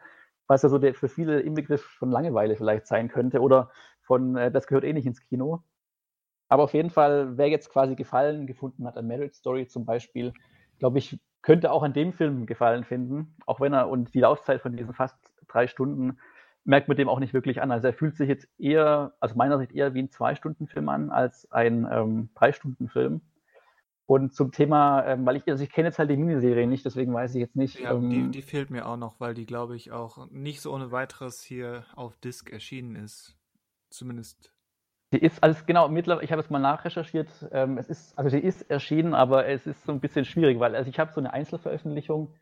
was 0.48 0.63
ja 0.63 0.70
so 0.70 0.77
der, 0.77 0.93
für 0.93 1.08
viele 1.08 1.39
Inbegriff 1.39 1.84
von 1.84 2.12
Langeweile 2.12 2.58
vielleicht 2.58 2.88
sein 2.88 3.08
könnte 3.08 3.39
oder 3.41 3.72
von, 4.01 4.36
äh, 4.36 4.51
das 4.51 4.67
gehört 4.67 4.84
eh 4.84 4.93
nicht 4.93 5.05
ins 5.05 5.22
Kino. 5.22 5.63
Aber 6.50 6.63
auf 6.63 6.74
jeden 6.74 6.89
Fall, 6.89 7.38
wer 7.38 7.48
jetzt 7.48 7.70
quasi 7.70 7.96
Gefallen 7.96 8.46
gefunden 8.48 8.86
hat 8.86 8.98
an 8.98 9.08
Marriage 9.08 9.36
Story 9.36 9.67
zum 9.67 9.86
Beispiel, 9.86 10.34
glaube 10.79 10.98
ich, 10.98 11.17
könnte 11.41 11.72
auch 11.72 11.84
an 11.84 11.93
dem 11.93 12.12
Film 12.12 12.46
Gefallen 12.46 12.84
finden, 12.84 13.36
auch 13.46 13.62
wenn 13.62 13.74
er 13.74 13.89
und 13.89 14.13
die 14.13 14.20
Laufzeit 14.20 14.62
von 14.62 14.75
diesen 14.75 14.93
fast 14.93 15.17
drei 15.48 15.67
Stunden 15.67 16.17
merkt 16.63 16.88
man 16.88 16.98
dem 16.98 17.10
auch 17.10 17.20
nicht 17.20 17.34
wirklich 17.34 17.62
an. 17.62 17.72
Also 17.72 17.88
er 17.88 17.94
fühlt 17.94 18.15
sich 18.15 18.27
jetzt 18.27 18.48
eher, 18.60 19.13
aus 19.20 19.36
meiner 19.36 19.58
Sicht 19.58 19.72
eher 19.72 19.94
wie 19.94 20.01
ein 20.01 20.12
Zwei-Stunden-Film 20.12 20.89
an 20.89 21.10
als 21.10 21.51
ein 21.51 21.88
ähm, 21.91 22.30
Drei-Stunden-Film. 22.36 23.22
Und 24.06 24.34
zum 24.34 24.51
Thema, 24.51 25.06
ähm, 25.06 25.25
weil 25.25 25.38
ich, 25.38 25.48
also 25.48 25.63
ich 25.63 25.72
kenne 25.72 25.88
jetzt 25.88 25.98
halt 25.98 26.10
die 26.10 26.18
Miniserie 26.18 26.68
nicht, 26.68 26.86
deswegen 26.86 27.13
weiß 27.13 27.34
ich 27.34 27.39
jetzt 27.39 27.56
nicht. 27.56 27.80
Ja, 27.80 27.94
ähm, 27.94 28.10
die, 28.10 28.32
die, 28.32 28.41
fehlt 28.41 28.70
mir 28.70 28.86
auch 28.86 28.98
noch, 28.98 29.20
weil 29.20 29.34
die, 29.34 29.46
glaube 29.46 29.75
ich, 29.75 29.91
auch 29.91 30.30
nicht 30.30 30.60
so 30.60 30.74
ohne 30.74 30.91
weiteres 30.91 31.41
hier 31.41 31.86
auf 31.96 32.18
Disc 32.18 32.51
erschienen 32.51 32.96
ist. 32.96 33.38
Zumindest. 33.89 34.53
Die 35.13 35.20
ist, 35.20 35.41
also 35.41 35.62
genau, 35.65 35.88
mittlerweile, 35.88 36.25
ich 36.25 36.32
habe 36.32 36.41
es 36.41 36.50
mal 36.50 36.60
nachrecherchiert, 36.60 37.30
ähm, 37.51 37.77
es 37.77 37.89
ist, 37.89 38.18
also 38.18 38.36
die 38.36 38.44
ist 38.44 38.70
erschienen, 38.70 39.13
aber 39.13 39.48
es 39.48 39.65
ist 39.65 39.84
so 39.86 39.91
ein 39.91 40.00
bisschen 40.00 40.25
schwierig, 40.25 40.60
weil 40.60 40.75
also 40.75 40.89
ich 40.89 41.00
habe 41.00 41.12
so 41.12 41.20
eine 41.20 41.34
Einzelveröffentlichung 41.34 42.34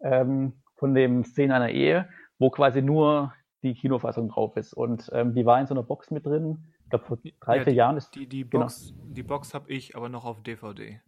ähm, 0.00 0.52
von 0.76 0.94
dem 0.94 1.24
Szene 1.24 1.54
einer 1.54 1.70
Ehe, 1.70 2.08
wo 2.38 2.50
quasi 2.50 2.82
nur 2.82 3.32
die 3.74 3.80
Kinofassung 3.80 4.28
drauf 4.28 4.56
ist. 4.56 4.74
Und 4.74 5.10
ähm, 5.12 5.34
die 5.34 5.46
war 5.46 5.60
in 5.60 5.66
so 5.66 5.74
einer 5.74 5.82
Box 5.82 6.10
mit 6.10 6.26
drin. 6.26 6.64
Ich 6.84 6.90
glaube, 6.90 7.04
vor 7.04 7.18
drei, 7.40 7.58
ja, 7.58 7.62
vier 7.64 7.72
die, 7.72 7.76
Jahren 7.76 7.96
ist. 7.96 8.14
Die, 8.14 8.28
die 8.28 8.48
genau. 8.48 8.64
Box, 8.64 8.92
genau. 8.92 9.14
die 9.14 9.22
Box 9.22 9.54
habe 9.54 9.70
ich 9.70 9.96
aber 9.96 10.08
noch 10.08 10.24
auf 10.24 10.42
DVD. 10.42 11.00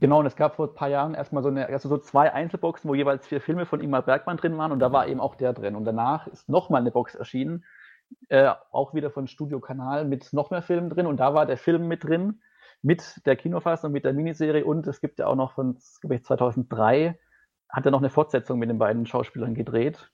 Genau, 0.00 0.20
und 0.20 0.26
es 0.26 0.34
gab 0.34 0.56
vor 0.56 0.68
ein 0.68 0.74
paar 0.74 0.88
Jahren 0.88 1.14
erstmal 1.14 1.42
so 1.42 1.50
eine, 1.50 1.66
also 1.66 1.88
so 1.88 1.98
zwei 1.98 2.32
Einzelboxen, 2.32 2.88
wo 2.88 2.94
jeweils 2.94 3.26
vier 3.26 3.40
Filme 3.40 3.66
von 3.66 3.80
Ingmar 3.80 4.02
Bergmann 4.02 4.38
drin 4.38 4.56
waren 4.56 4.72
und 4.72 4.78
da 4.78 4.92
war 4.92 5.06
eben 5.06 5.20
auch 5.20 5.34
der 5.34 5.52
drin. 5.52 5.76
Und 5.76 5.84
danach 5.84 6.26
ist 6.26 6.48
nochmal 6.48 6.80
eine 6.80 6.90
Box 6.90 7.14
erschienen, 7.14 7.64
äh, 8.28 8.50
auch 8.72 8.94
wieder 8.94 9.10
von 9.10 9.26
Studio 9.26 9.60
Kanal 9.60 10.06
mit 10.06 10.32
noch 10.32 10.50
mehr 10.50 10.62
Filmen 10.62 10.88
drin 10.88 11.06
und 11.06 11.18
da 11.18 11.34
war 11.34 11.44
der 11.44 11.58
Film 11.58 11.86
mit 11.86 12.04
drin, 12.04 12.40
mit 12.80 13.26
der 13.26 13.36
Kinofassung, 13.36 13.92
mit 13.92 14.06
der 14.06 14.14
Miniserie 14.14 14.64
und 14.64 14.86
es 14.86 15.02
gibt 15.02 15.18
ja 15.18 15.26
auch 15.26 15.36
noch 15.36 15.52
von, 15.52 15.78
glaube 16.00 16.14
ich, 16.14 16.24
2003 16.24 17.18
hat 17.68 17.84
er 17.84 17.90
noch 17.92 18.00
eine 18.00 18.10
Fortsetzung 18.10 18.58
mit 18.58 18.70
den 18.70 18.78
beiden 18.78 19.06
Schauspielern 19.06 19.54
gedreht. 19.54 20.10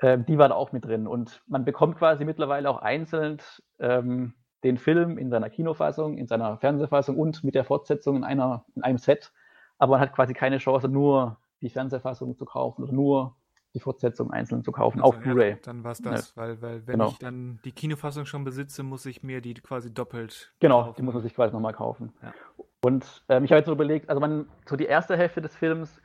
Ähm, 0.00 0.24
die 0.26 0.38
waren 0.38 0.52
auch 0.52 0.72
mit 0.72 0.84
drin. 0.84 1.06
Und 1.06 1.42
man 1.46 1.64
bekommt 1.64 1.98
quasi 1.98 2.24
mittlerweile 2.24 2.70
auch 2.70 2.78
einzeln 2.78 3.38
ähm, 3.78 4.34
den 4.64 4.78
Film 4.78 5.18
in 5.18 5.30
seiner 5.30 5.50
Kinofassung, 5.50 6.18
in 6.18 6.26
seiner 6.26 6.58
Fernsehfassung 6.58 7.16
und 7.16 7.44
mit 7.44 7.54
der 7.54 7.64
Fortsetzung 7.64 8.16
in, 8.16 8.24
einer, 8.24 8.64
in 8.74 8.82
einem 8.82 8.98
Set. 8.98 9.32
Aber 9.78 9.92
man 9.92 10.00
hat 10.00 10.14
quasi 10.14 10.34
keine 10.34 10.58
Chance, 10.58 10.88
nur 10.88 11.38
die 11.60 11.70
Fernsehfassung 11.70 12.36
zu 12.36 12.44
kaufen 12.44 12.82
oder 12.82 12.92
nur 12.92 13.36
die 13.74 13.80
Fortsetzung 13.80 14.30
einzeln 14.30 14.64
zu 14.64 14.72
kaufen, 14.72 15.00
also, 15.00 15.10
auf 15.10 15.14
ja, 15.16 15.20
Blu-ray. 15.32 15.56
Dann 15.62 15.84
war 15.84 15.92
es 15.92 16.00
das, 16.00 16.34
ja. 16.34 16.42
weil, 16.42 16.62
weil 16.62 16.86
wenn 16.86 16.94
genau. 16.94 17.08
ich 17.08 17.18
dann 17.18 17.60
die 17.64 17.72
Kinofassung 17.72 18.24
schon 18.24 18.42
besitze, 18.42 18.82
muss 18.82 19.04
ich 19.06 19.22
mir 19.22 19.40
die 19.40 19.54
quasi 19.54 19.92
doppelt 19.92 20.52
Genau, 20.58 20.84
kaufen. 20.84 20.94
die 20.96 21.02
muss 21.02 21.14
man 21.14 21.22
sich 21.22 21.34
quasi 21.34 21.52
nochmal 21.52 21.74
kaufen. 21.74 22.12
Ja. 22.22 22.32
Und 22.80 23.24
ähm, 23.28 23.44
ich 23.44 23.50
habe 23.50 23.58
jetzt 23.58 23.66
so 23.66 23.72
überlegt, 23.72 24.08
also 24.08 24.20
man, 24.20 24.48
so 24.66 24.76
die 24.76 24.86
erste 24.86 25.16
Hälfte 25.16 25.42
des 25.42 25.54
Films 25.54 26.00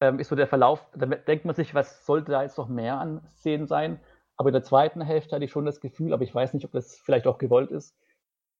ähm, 0.00 0.18
ist 0.18 0.28
so 0.28 0.36
der 0.36 0.46
Verlauf, 0.46 0.86
da 0.94 1.06
denkt 1.06 1.44
man 1.44 1.54
sich, 1.54 1.74
was 1.74 2.06
sollte 2.06 2.32
da 2.32 2.42
jetzt 2.42 2.58
noch 2.58 2.68
mehr 2.68 2.98
an 2.98 3.20
Szenen 3.28 3.66
sein? 3.66 4.00
Aber 4.36 4.48
in 4.48 4.54
der 4.54 4.62
zweiten 4.62 5.02
Hälfte 5.02 5.36
hatte 5.36 5.44
ich 5.44 5.50
schon 5.50 5.66
das 5.66 5.80
Gefühl, 5.80 6.14
aber 6.14 6.24
ich 6.24 6.34
weiß 6.34 6.54
nicht, 6.54 6.64
ob 6.64 6.72
das 6.72 6.98
vielleicht 6.98 7.26
auch 7.26 7.38
gewollt 7.38 7.70
ist, 7.70 7.94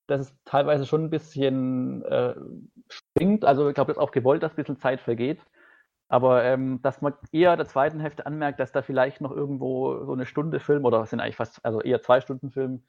dass 0.07 0.21
es 0.21 0.35
teilweise 0.45 0.85
schon 0.85 1.05
ein 1.05 1.09
bisschen 1.09 2.03
äh, 2.05 2.35
springt. 2.89 3.45
Also 3.45 3.67
ich 3.67 3.75
glaube, 3.75 3.91
das 3.91 3.97
ist 3.97 4.03
auch 4.03 4.11
gewollt, 4.11 4.43
dass 4.43 4.53
ein 4.53 4.57
bisschen 4.57 4.77
Zeit 4.77 5.01
vergeht. 5.01 5.39
Aber 6.07 6.43
ähm, 6.43 6.81
dass 6.81 7.01
man 7.01 7.13
eher 7.31 7.55
der 7.55 7.65
zweiten 7.65 7.99
Hälfte 8.01 8.25
anmerkt, 8.25 8.59
dass 8.59 8.73
da 8.73 8.81
vielleicht 8.81 9.21
noch 9.21 9.31
irgendwo 9.31 10.03
so 10.03 10.11
eine 10.11 10.25
Stunde 10.25 10.59
Film 10.59 10.85
oder 10.85 11.05
sind 11.05 11.21
eigentlich 11.21 11.37
fast, 11.37 11.63
also 11.65 11.81
eher 11.81 12.01
zwei 12.01 12.19
Stunden 12.21 12.51
Film 12.51 12.83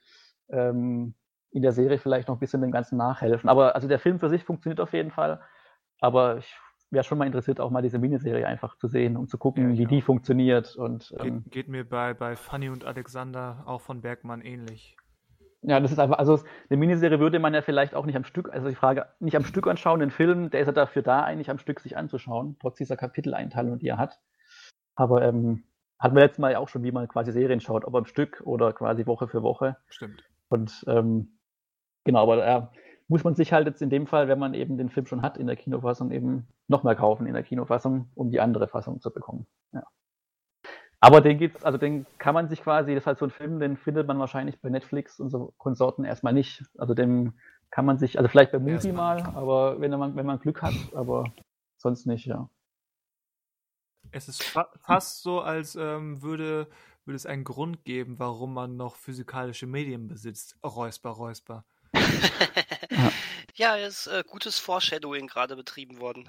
ähm, 0.51 1.15
in 1.53 1.63
der 1.63 1.73
Serie 1.73 1.99
vielleicht 1.99 2.29
noch 2.29 2.37
ein 2.37 2.41
bisschen 2.41 2.63
dem 2.63 2.73
Ganzen 2.73 2.97
nachhelfen. 2.99 3.49
Aber 3.49 3.77
also 3.77 3.87
der 3.87 4.01
Film 4.01 4.19
für 4.19 4.29
sich 4.29 4.45
funktioniert 4.45 4.81
auf 4.81 4.93
jeden 4.93 5.13
Fall. 5.13 5.41
Aber 6.01 6.39
ich 6.39 6.53
wäre 6.93 7.05
schon 7.05 7.19
mal 7.19 7.27
interessiert, 7.27 7.61
auch 7.61 7.71
mal 7.71 7.83
diese 7.83 7.99
Miniserie 7.99 8.47
einfach 8.47 8.77
zu 8.77 8.87
sehen, 8.87 9.17
um 9.17 9.27
zu 9.27 9.39
gucken, 9.39 9.65
Ja, 9.65 9.71
ich 9.71 9.79
wie 9.79 9.87
die 9.87 10.03
funktioniert. 10.03 10.77
Und 10.77 11.15
ähm, 11.19 11.43
Geht, 11.45 11.53
geht 11.53 11.69
mir 11.69 11.89
bei, 11.89 12.15
bei 12.15 12.37
Fanny 12.37 12.69
und 12.69 12.85
Alexander 12.85 13.63
auch 13.67 13.81
von 13.81 14.03
Bergmann 14.03 14.43
ähnlich. 14.43 14.97
ja, 15.63 15.81
das 15.81 15.93
ist 15.93 15.99
einfach, 15.99 16.19
also 16.19 16.41
eine 16.69 16.77
Miniserie 16.77 17.19
würde 17.19 17.39
man 17.39 17.55
ja 17.55 17.63
vielleicht 17.63 17.95
auch 17.95 18.05
nicht 18.05 18.17
am 18.17 18.25
Stück, 18.25 18.53
also 18.53 18.69
ich 18.69 18.77
frage, 18.77 19.07
nicht 19.21 19.37
am 19.37 19.45
Stück 19.45 19.67
anschauen, 19.67 20.01
den 20.01 20.11
Film, 20.11 20.51
der 20.51 20.61
ist 20.61 20.67
ja 20.67 20.73
dafür 20.73 21.03
da, 21.03 21.23
eigentlich 21.23 21.51
am 21.51 21.59
Stück 21.59 21.81
sich 21.81 21.97
anzuschauen, 21.97 22.57
trotz 22.61 22.77
dieser 22.77 22.97
Kapiteleinteilung, 22.97 23.79
die 23.79 23.89
er 23.89 23.99
hat. 23.99 24.21
Aber 24.95 25.23
ähm, 25.23 25.65
hatten 25.99 26.17
wir 26.17 26.23
letztes 26.23 26.41
Mal 26.41 26.53
ja 26.53 26.59
auch 26.59 26.69
schon, 26.69 26.83
wie 26.83 26.93
man 26.93 27.09
quasi 27.09 27.33
Serien 27.33 27.61
schaut, 27.61 27.85
ob 27.85 27.95
am 27.95 28.05
Stück 28.05 28.43
oder 28.45 28.73
quasi 28.73 29.07
Woche 29.07 29.29
für 29.29 29.43
Woche. 29.43 29.77
Stimmt. 29.89 30.25
Und 30.49 30.85
ähm, 30.89 31.39
genau, 32.05 32.25
aber 32.25 32.37
da 32.37 32.73
muss 33.13 33.25
man 33.25 33.35
sich 33.35 33.53
halt 33.53 33.67
jetzt 33.67 33.83
in 33.83 33.91
dem 33.91 34.07
Fall, 34.07 34.27
wenn 34.27 34.39
man 34.39 34.55
eben 34.55 34.79
den 34.79 34.89
Film 34.89 35.05
schon 35.05 35.21
hat 35.21 35.37
in 35.37 35.47
der 35.47 35.57
Kinofassung, 35.57 36.13
eben 36.13 36.49
nochmal 36.67 36.97
kaufen 36.97 37.27
in 37.27 37.35
der 37.35 37.43
Kinofassung, 37.43 38.09
um 38.15 38.31
die 38.31 38.41
andere 38.41 38.69
Fassung 38.69 39.03
zu 39.03 39.11
bekommen. 39.11 39.47
Ja. 39.73 39.83
Aber 40.99 41.21
den 41.21 41.37
gibt's, 41.37 41.63
also 41.63 41.77
den 41.77 42.07
kann 42.17 42.33
man 42.33 42.49
sich 42.49 42.63
quasi, 42.63 42.95
das 42.95 43.03
ist 43.03 43.07
halt 43.07 43.19
so 43.19 43.27
ein 43.27 43.31
Film, 43.31 43.61
den 43.61 43.77
findet 43.77 44.07
man 44.07 44.19
wahrscheinlich 44.19 44.59
bei 44.63 44.71
Netflix 44.71 45.21
und 45.21 45.29
so 45.29 45.53
Konsorten 45.59 46.07
erstmal 46.07 46.33
nicht. 46.33 46.65
Also 46.79 46.95
dem 46.95 47.35
kann 47.71 47.85
man 47.85 47.99
sich, 47.99 48.17
also 48.17 48.31
vielleicht 48.31 48.51
bei 48.51 48.59
Movie 48.59 48.93
mal, 48.93 49.21
aber 49.35 49.79
wenn 49.79 49.91
man, 49.91 50.17
wenn 50.17 50.25
man 50.25 50.41
Glück 50.41 50.63
hat, 50.63 50.75
aber 50.95 51.31
sonst 51.77 52.07
nicht, 52.07 52.25
ja. 52.25 52.49
Es 54.11 54.27
ist 54.27 54.43
fa 54.43 54.71
fast 54.81 55.23
so, 55.23 55.43
als 55.43 55.77
ähm, 55.77 56.23
würde, 56.23 56.67
würde 57.05 57.17
es 57.17 57.27
einen 57.27 57.45
Grund 57.45 57.85
geben, 57.85 58.19
warum 58.19 58.55
man 58.55 58.79
noch 58.79 58.97
physikalische 58.97 59.67
Medien 59.67 60.09
besitzt. 60.09 60.57
Räusper, 60.65 61.11
Räusper. 61.11 61.67
Ja, 63.55 63.77
ist 63.87 64.07
äh, 64.07 64.25
gutes 64.27 64.59
Foreshadowing 64.59 65.27
gerade 65.27 65.57
betrieben 65.57 66.01
worden. 66.01 66.29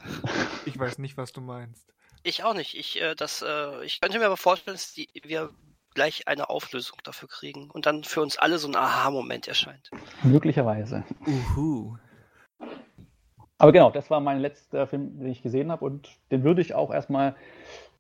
Ich 0.66 0.78
weiß 0.78 0.98
nicht, 1.00 1.18
was 1.18 1.32
du 1.32 1.42
meinst. 1.42 1.94
Ich 2.24 2.44
auch 2.44 2.54
nicht. 2.54 2.78
Ich, 2.78 3.02
äh, 3.02 3.16
das, 3.16 3.42
äh, 3.42 3.84
ich 3.84 4.00
könnte 4.02 4.20
mir 4.20 4.26
aber 4.26 4.38
vorstellen, 4.38 4.76
dass 4.76 4.94
die, 4.94 5.10
wir 5.24 5.50
gleich 5.94 6.28
eine 6.28 6.50
Auflösung 6.50 6.98
dafür 7.04 7.28
kriegen 7.28 7.70
und 7.70 7.86
dann 7.86 8.04
für 8.04 8.22
uns 8.22 8.38
alle 8.38 8.58
so 8.58 8.68
ein 8.68 8.76
Aha-Moment 8.76 9.48
erscheint. 9.48 9.92
Möglicherweise. 10.24 11.04
Uhu. 11.28 11.98
Aber 13.58 13.72
genau, 13.72 13.92
das 13.92 14.10
war 14.10 14.20
mein 14.20 14.40
letzter 14.40 14.88
Film, 14.88 15.20
den 15.20 15.28
ich 15.28 15.42
gesehen 15.42 15.72
habe 15.72 15.86
und 15.86 16.10
den 16.32 16.44
würde 16.44 16.62
ich 16.62 16.74
auch 16.74 16.92
erstmal 16.92 17.36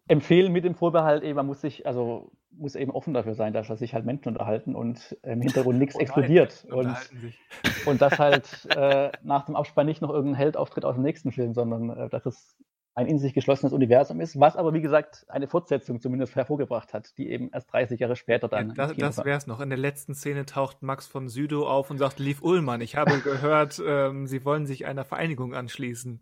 empfehlen 0.07 0.51
mit 0.51 0.65
dem 0.65 0.75
Vorbehalt, 0.75 1.23
eben, 1.23 1.35
man 1.35 1.45
muss 1.45 1.61
sich, 1.61 1.85
also 1.85 2.31
muss 2.57 2.75
eben 2.75 2.91
offen 2.91 3.13
dafür 3.13 3.33
sein, 3.35 3.53
dass 3.53 3.67
sich 3.67 3.93
halt 3.93 4.05
Menschen 4.05 4.29
unterhalten 4.29 4.75
und 4.75 5.17
im 5.23 5.41
Hintergrund 5.41 5.77
nichts 5.79 5.95
explodiert. 5.95 6.65
Und, 6.69 6.95
und 7.85 8.01
dass 8.01 8.19
halt 8.19 8.67
äh, 8.75 9.11
nach 9.23 9.45
dem 9.45 9.55
Abspann 9.55 9.85
nicht 9.87 10.01
noch 10.01 10.09
irgendein 10.11 10.37
Held 10.37 10.57
auftritt 10.57 10.85
aus 10.85 10.95
dem 10.95 11.03
nächsten 11.03 11.31
Film, 11.31 11.53
sondern 11.53 11.89
äh, 11.89 12.09
dass 12.09 12.25
es 12.25 12.55
ein 12.95 13.07
in 13.07 13.17
sich 13.17 13.33
geschlossenes 13.33 13.73
Universum 13.73 14.21
ist, 14.21 14.39
was 14.39 14.55
aber 14.55 14.71
wie 14.75 14.81
gesagt 14.81 15.25
eine 15.27 15.47
Fortsetzung 15.47 15.99
zumindest 15.99 16.35
hervorgebracht 16.35 16.93
hat, 16.93 17.17
die 17.17 17.27
eben 17.31 17.49
erst 17.51 17.73
30 17.73 17.99
Jahre 17.99 18.15
später 18.15 18.47
Ja, 18.51 18.57
dann. 18.59 18.69
im 18.69 18.75
das 18.75 18.95
das 18.95 19.25
wäre 19.25 19.35
es 19.37 19.47
noch. 19.47 19.61
In 19.61 19.69
der 19.69 19.79
letzten 19.79 20.13
Szene 20.13 20.45
taucht 20.45 20.83
Max 20.83 21.07
von 21.07 21.27
Südow 21.27 21.67
auf 21.67 21.89
und 21.89 21.97
sagt, 21.97 22.19
Lief 22.19 22.43
Ullmann, 22.43 22.81
ich 22.81 22.95
habe 22.95 23.17
gehört, 23.21 23.81
ähm, 23.83 24.27
Sie 24.27 24.45
wollen 24.45 24.67
sich 24.67 24.85
einer 24.85 25.05
Vereinigung 25.05 25.55
anschließen. 25.55 26.21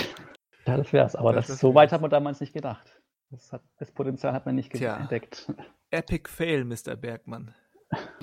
Ja, 0.66 0.78
das 0.78 0.92
wär's. 0.94 1.14
Aber 1.14 1.32
Das- 1.34 1.46
das, 1.46 1.60
so 1.60 1.74
weit 1.74 1.92
hat 1.92 2.00
man 2.00 2.08
damals 2.10 2.40
nicht 2.40 2.54
gedacht. 2.54 3.02
Das, 3.34 3.52
hat, 3.52 3.62
das 3.78 3.90
Potenzial 3.90 4.32
hat 4.32 4.46
man 4.46 4.54
nicht 4.54 4.72
Tja. 4.72 4.96
entdeckt. 4.96 5.52
Epic 5.90 6.30
Fail, 6.30 6.64
Mr. 6.64 6.94
Bergmann. 6.94 7.52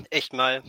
Echt 0.09 0.31
mal. 0.31 0.63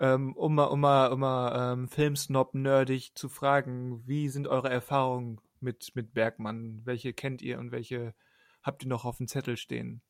Ähm, 0.00 0.34
um 0.34 0.54
mal, 0.54 0.64
um 0.64 0.80
mal, 0.80 1.12
um 1.12 1.20
mal 1.20 1.72
ähm, 1.74 1.88
Filmsnob-nerdig 1.88 3.14
zu 3.14 3.28
fragen, 3.28 4.02
wie 4.06 4.30
sind 4.30 4.48
eure 4.48 4.70
Erfahrungen 4.70 5.38
mit, 5.60 5.92
mit 5.94 6.14
Bergmann? 6.14 6.80
Welche 6.84 7.12
kennt 7.12 7.42
ihr 7.42 7.58
und 7.58 7.72
welche 7.72 8.14
habt 8.62 8.84
ihr 8.84 8.88
noch 8.88 9.04
auf 9.04 9.18
dem 9.18 9.28
Zettel 9.28 9.58
stehen? 9.58 10.00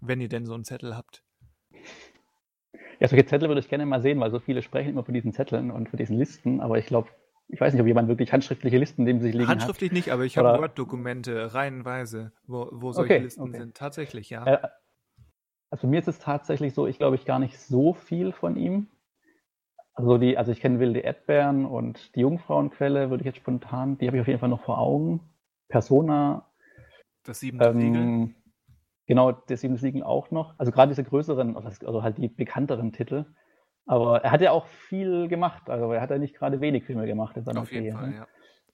Wenn 0.00 0.20
ihr 0.20 0.28
denn 0.28 0.46
so 0.46 0.54
einen 0.54 0.64
Zettel 0.64 0.96
habt. 0.96 1.24
Ja, 3.00 3.08
solche 3.08 3.26
Zettel 3.26 3.48
würde 3.48 3.60
ich 3.60 3.68
gerne 3.68 3.86
mal 3.86 4.02
sehen, 4.02 4.20
weil 4.20 4.30
so 4.30 4.38
viele 4.38 4.62
sprechen 4.62 4.90
immer 4.90 5.04
von 5.04 5.14
diesen 5.14 5.32
Zetteln 5.32 5.72
und 5.72 5.88
von 5.88 5.96
diesen 5.96 6.16
Listen, 6.16 6.60
aber 6.60 6.78
ich 6.78 6.86
glaube, 6.86 7.08
ich 7.48 7.60
weiß 7.60 7.72
nicht, 7.72 7.80
ob 7.80 7.86
jemand 7.86 8.08
wirklich 8.08 8.32
handschriftliche 8.32 8.76
Listen 8.76 9.04
neben 9.04 9.20
sich 9.20 9.32
liegen 9.32 9.48
Handschriftlich 9.48 9.90
nicht, 9.90 10.12
aber 10.12 10.24
ich 10.24 10.36
habe 10.36 10.58
Word-Dokumente 10.58 11.54
reihenweise, 11.54 12.32
wo, 12.46 12.68
wo 12.72 12.92
solche 12.92 13.14
Okay, 13.14 13.22
Listen 13.22 13.42
okay. 13.42 13.58
sind. 13.58 13.74
Tatsächlich, 13.74 14.30
ja. 14.30 14.44
hat. 14.44 14.64
Äh, 14.64 14.68
also 15.70 15.86
mir 15.86 15.98
ist 16.00 16.08
es 16.08 16.18
tatsächlich 16.18 16.74
so, 16.74 16.86
ich 16.86 16.98
glaube, 16.98 17.16
ich 17.16 17.24
gar 17.24 17.38
nicht 17.38 17.58
so 17.58 17.94
viel 17.94 18.32
von 18.32 18.56
ihm. 18.56 18.88
Also 19.94 20.18
die, 20.18 20.38
also 20.38 20.52
ich 20.52 20.60
kenne 20.60 20.78
Wilde 20.78 21.00
Erdbeeren 21.00 21.66
und 21.66 22.14
die 22.14 22.20
Jungfrauenquelle, 22.20 23.10
würde 23.10 23.22
ich 23.22 23.26
jetzt 23.26 23.38
spontan, 23.38 23.98
die 23.98 24.06
habe 24.06 24.16
ich 24.16 24.20
auf 24.20 24.28
jeden 24.28 24.38
Fall 24.40 24.48
noch 24.48 24.62
vor 24.62 24.78
Augen. 24.78 25.20
Persona, 25.68 26.46
Das 27.24 27.40
siebente 27.40 27.72
Siegel. 27.72 28.00
ähm, 28.00 28.34
genau, 29.06 29.32
das 29.32 29.60
sieben 29.60 29.76
Siegen 29.76 30.02
auch 30.02 30.30
noch. 30.30 30.54
Also 30.58 30.70
gerade 30.70 30.90
diese 30.90 31.04
größeren, 31.04 31.56
also 31.56 32.02
halt 32.02 32.18
die 32.18 32.28
bekannteren 32.28 32.92
Titel. 32.92 33.24
Aber 33.88 34.22
er 34.22 34.30
hat 34.30 34.42
ja 34.42 34.52
auch 34.52 34.66
viel 34.66 35.28
gemacht. 35.28 35.68
Also 35.70 35.90
er 35.92 36.00
hat 36.00 36.10
ja 36.10 36.18
nicht 36.18 36.36
gerade 36.36 36.60
wenig 36.60 36.84
Filme 36.84 37.06
gemacht 37.06 37.36
in 37.36 37.44
seiner 37.44 37.62
Auf 37.62 37.72
jeden 37.72 37.90
Karriere, 37.90 37.98
Fall, 37.98 38.10
ne? 38.10 38.16
ja. 38.16 38.28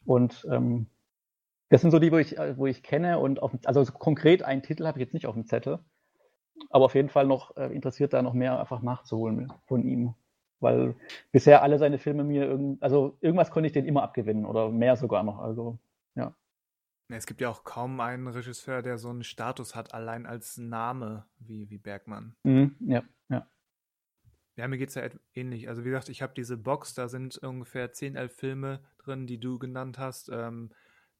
Und 0.04 0.46
ähm, 0.50 0.86
das 1.70 1.80
sind 1.80 1.92
so 1.92 1.98
die, 1.98 2.12
wo 2.12 2.18
ich, 2.18 2.36
äh, 2.36 2.58
wo 2.58 2.66
ich 2.66 2.82
kenne 2.82 3.18
und 3.18 3.40
auf, 3.40 3.52
also 3.64 3.82
so 3.84 3.92
konkret 3.92 4.42
einen 4.42 4.62
Titel 4.62 4.86
habe 4.86 4.98
ich 4.98 5.04
jetzt 5.04 5.14
nicht 5.14 5.26
auf 5.26 5.34
dem 5.34 5.46
Zettel. 5.46 5.78
Aber 6.70 6.84
auf 6.86 6.94
jeden 6.94 7.08
Fall 7.08 7.26
noch 7.26 7.56
äh, 7.56 7.72
interessiert 7.74 8.12
da 8.12 8.22
noch 8.22 8.34
mehr 8.34 8.58
einfach 8.60 8.82
nachzuholen 8.82 9.52
von 9.66 9.84
ihm. 9.84 10.14
Weil 10.60 10.94
bisher 11.30 11.62
alle 11.62 11.78
seine 11.78 11.98
Filme 11.98 12.24
mir 12.24 12.44
irgend, 12.46 12.82
also 12.82 13.16
irgendwas 13.20 13.50
konnte 13.50 13.66
ich 13.68 13.72
denen 13.72 13.86
immer 13.88 14.02
abgewinnen 14.02 14.46
oder 14.46 14.70
mehr 14.70 14.96
sogar 14.96 15.22
noch. 15.22 15.38
Also 15.38 15.78
Ja, 16.16 16.34
Es 17.08 17.26
gibt 17.26 17.40
ja 17.40 17.50
auch 17.50 17.64
kaum 17.64 18.00
einen 18.00 18.26
Regisseur, 18.28 18.82
der 18.82 18.98
so 18.98 19.10
einen 19.10 19.24
Status 19.24 19.74
hat, 19.74 19.94
allein 19.94 20.26
als 20.26 20.56
Name 20.56 21.26
wie, 21.38 21.70
wie 21.70 21.78
Bergmann. 21.78 22.34
mhm, 22.44 22.76
ja, 22.80 23.02
ja. 23.28 23.46
Ja, 24.56 24.68
mir 24.68 24.78
geht's 24.78 24.94
ja 24.94 25.02
et- 25.02 25.18
ähnlich. 25.34 25.68
Also 25.68 25.84
wie 25.84 25.88
gesagt, 25.88 26.08
ich 26.08 26.22
habe 26.22 26.34
diese 26.34 26.56
Box, 26.56 26.94
da 26.94 27.08
sind 27.08 27.38
ungefähr 27.38 27.92
10, 27.92 28.14
11 28.16 28.34
Filme 28.36 28.80
drin, 28.98 29.26
die 29.26 29.38
du 29.38 29.58
genannt 29.58 29.98
hast. 29.98 30.28
Ähm, 30.32 30.70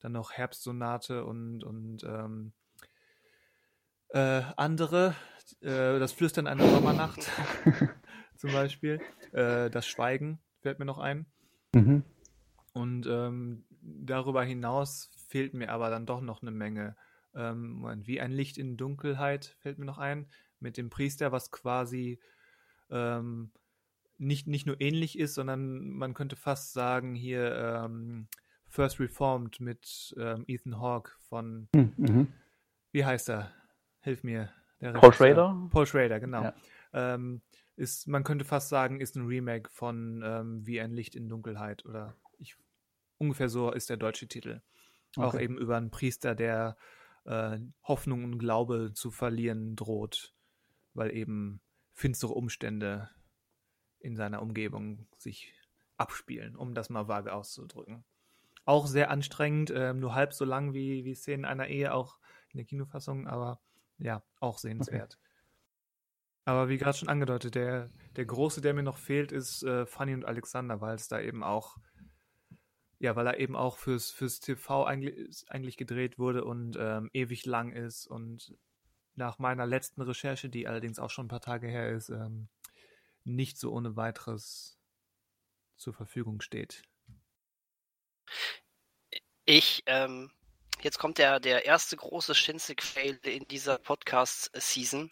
dann 0.01 0.13
noch 0.13 0.33
Herbstsonate 0.33 1.25
und, 1.25 1.65
und 1.65 2.05
ähm, 2.05 2.53
äh, 4.11 4.43
andere. 4.57 5.17
Äh, 5.61 5.99
das 5.99 6.13
Flüstern 6.13 6.47
einer 6.47 6.69
Sommernacht 6.69 7.29
zum 8.37 8.53
Beispiel. 8.53 9.01
Äh, 9.33 9.71
das 9.71 9.87
Schweigen 9.87 10.41
fällt 10.61 10.79
mir 10.79 10.85
noch 10.85 10.99
ein. 10.99 11.27
Mhm. 11.75 12.05
Und 12.73 13.07
ähm, 13.07 13.65
darüber 13.81 14.45
hinaus 14.45 15.11
fehlt 15.29 15.55
mir 15.55 15.71
aber 15.71 15.91
dann 15.91 16.07
doch 16.07 16.21
noch 16.21 16.43
eine 16.43 16.51
Menge. 16.51 16.97
Ähm, 17.35 18.03
wie 18.05 18.21
ein 18.21 18.31
Licht 18.31 18.59
in 18.59 18.77
Dunkelheit 18.77 19.57
fällt 19.59 19.79
mir 19.79 19.85
noch 19.87 19.99
ein, 19.99 20.29
mit 20.61 20.77
dem 20.77 20.91
Priester, 20.91 21.33
was 21.33 21.51
quasi 21.51 22.21
ähm, 22.91 23.51
nicht, 24.19 24.47
nicht 24.47 24.67
nur 24.67 24.81
ähnlich 24.81 25.19
ist, 25.19 25.35
sondern 25.35 25.91
man 25.91 26.15
könnte 26.15 26.37
fast 26.37 26.73
sagen, 26.73 27.15
hier 27.15 27.55
ähm, 27.57 28.29
First 28.69 29.01
Reformed 29.01 29.61
mit 29.61 30.15
ähm, 30.19 30.45
Ethan 30.47 30.81
Hawke 30.81 31.13
von, 31.29 31.69
Mhm. 31.75 31.93
Mhm. 31.97 32.29
wie 32.93 33.05
heißt 33.05 33.29
er? 33.31 33.53
Hilf 34.01 34.23
mir. 34.23 34.51
Der 34.81 34.93
Paul. 34.93 35.13
Schrader? 35.13 35.69
Paul 35.71 35.87
Schrader, 35.87 36.21
genau. 36.21 36.43
Ja. 36.43 36.55
Ähm, 36.93 37.43
ist, 37.77 38.07
man 38.07 38.23
könnte 38.23 38.45
fast 38.45 38.69
sagen, 38.69 39.01
ist 39.01 39.17
ein 39.17 39.27
Remake 39.27 39.71
von 39.71 40.23
ähm, 40.25 40.67
Wie 40.67 40.81
ein 40.81 40.93
Licht 40.93 41.17
in 41.17 41.29
Dunkelheit 41.29 41.85
oder 41.87 42.17
ich, 42.39 42.57
ungefähr 43.19 43.49
so 43.49 43.73
ist 43.73 43.91
der 43.91 43.97
deutsche 43.97 44.29
Titel. 44.29 44.61
Auch 45.17 45.35
Okay. 45.35 45.45
eben 45.45 45.59
über 45.59 45.77
einen 45.77 45.91
Priester, 45.91 46.35
der 46.35 46.77
äh, 47.25 47.59
Hoffnung 47.85 48.25
und 48.25 48.39
Glaube 48.39 48.93
zu 48.95 49.11
verlieren 49.11 49.75
droht, 49.77 50.35
weil 50.93 51.13
eben 51.17 51.61
finstere 51.95 52.35
Umstände 52.35 53.09
in 54.01 54.17
seiner 54.17 54.43
Umgebung 54.43 55.07
sich 55.17 55.55
abspielen, 55.97 56.57
um 56.57 56.75
das 56.75 56.91
mal 56.91 57.09
vage 57.09 57.33
auszudrücken. 57.33 58.05
Auch 58.67 58.87
sehr 58.87 59.11
anstrengend, 59.11 59.73
ähm, 59.75 60.01
nur 60.01 60.15
halb 60.15 60.33
so 60.35 60.45
lang 60.45 60.75
wie, 60.75 61.05
wie 61.05 61.15
Szenen 61.15 61.45
einer 61.45 61.69
Ehe, 61.69 61.95
auch 61.95 62.19
in 62.51 62.59
der 62.59 62.67
Kinofassung, 62.67 63.27
aber 63.27 63.61
ja, 63.99 64.23
auch 64.41 64.59
sehenswert. 64.59 65.19
Aber 66.45 66.69
wie 66.69 66.77
gerade 66.77 66.99
schon 66.99 67.09
angedeutet, 67.09 67.55
der, 67.55 67.91
der 68.17 68.27
große, 68.27 68.61
der 68.61 68.75
mir 68.75 68.83
noch 68.83 68.99
fehlt, 68.99 69.33
ist 69.33 69.63
äh, 69.63 69.87
Fanny 69.87 70.15
und 70.15 70.27
Alexander, 70.27 70.81
weil 70.81 70.95
es 70.95 71.09
da 71.09 71.21
eben 71.21 71.43
auch, 71.43 71.77
ja, 72.99 73.17
weil 73.17 73.27
er 73.27 73.39
eben 73.39 73.57
auch 73.57 73.79
fürs, 73.79 74.11
fürs 74.11 74.41
TV 74.41 74.85
eigentlich, 74.85 75.45
eigentlich 75.49 75.77
gedreht 75.77 76.19
wurde 76.19 76.45
und 76.45 76.77
ähm, 76.79 77.09
ewig 77.13 77.47
lang 77.47 77.73
ist 77.73 78.07
und 78.07 78.55
nach 79.17 79.39
meiner 79.39 79.67
letzten 79.67 80.03
Recherche, 80.03 80.49
die 80.49 80.67
allerdings 80.67 80.99
auch 80.99 81.11
schon 81.11 81.27
ein 81.27 81.29
paar 81.29 81.41
Tage 81.41 81.69
her 81.69 81.91
ist, 81.91 82.09
ähm, 82.09 82.49
nicht 83.25 83.59
so 83.59 83.73
ohne 83.73 83.97
weiteres 83.97 84.79
zur 85.77 85.95
Verfügung 85.95 86.41
steht. 86.41 86.83
Ich, 89.45 89.83
ähm, 89.87 90.31
jetzt 90.83 90.99
kommt 90.99 91.19
der, 91.19 91.41
der 91.41 91.65
erste 91.65 91.97
große 91.97 92.35
Shinzig-Fail 92.35 93.19
in 93.25 93.47
dieser 93.49 93.79
Podcast-Season. 93.79 95.11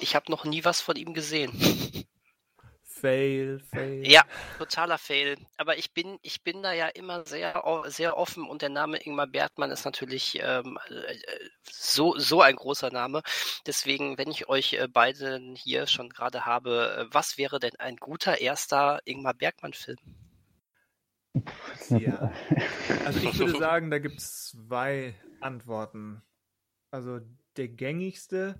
Ich 0.00 0.14
habe 0.14 0.30
noch 0.30 0.44
nie 0.44 0.64
was 0.64 0.80
von 0.80 0.96
ihm 0.96 1.14
gesehen. 1.14 1.52
Fail, 3.06 3.60
Fail. 3.60 4.04
Ja, 4.04 4.24
totaler 4.58 4.98
Fail. 4.98 5.36
Aber 5.58 5.78
ich 5.78 5.92
bin, 5.94 6.18
ich 6.22 6.42
bin 6.42 6.60
da 6.64 6.72
ja 6.72 6.88
immer 6.88 7.24
sehr, 7.24 7.62
sehr 7.86 8.16
offen 8.16 8.48
und 8.48 8.62
der 8.62 8.68
Name 8.68 8.98
Ingmar 8.98 9.28
Bertmann 9.28 9.70
ist 9.70 9.84
natürlich 9.84 10.40
ähm, 10.42 10.76
äh, 10.88 11.14
so, 11.70 12.18
so 12.18 12.40
ein 12.42 12.56
großer 12.56 12.90
Name. 12.90 13.22
Deswegen, 13.64 14.18
wenn 14.18 14.28
ich 14.28 14.48
euch 14.48 14.72
äh, 14.72 14.88
beide 14.92 15.40
hier 15.54 15.86
schon 15.86 16.08
gerade 16.08 16.46
habe, 16.46 17.06
äh, 17.08 17.14
was 17.14 17.38
wäre 17.38 17.60
denn 17.60 17.76
ein 17.78 17.94
guter 17.94 18.40
erster 18.40 18.98
Ingmar 19.04 19.34
Bergmann-Film? 19.34 19.98
Ja. 21.90 22.32
Also 23.04 23.20
ich 23.20 23.38
würde 23.38 23.56
sagen, 23.58 23.92
da 23.92 24.00
gibt 24.00 24.18
es 24.18 24.50
zwei 24.50 25.14
Antworten. 25.40 26.22
Also 26.90 27.20
der 27.56 27.68
gängigste 27.68 28.58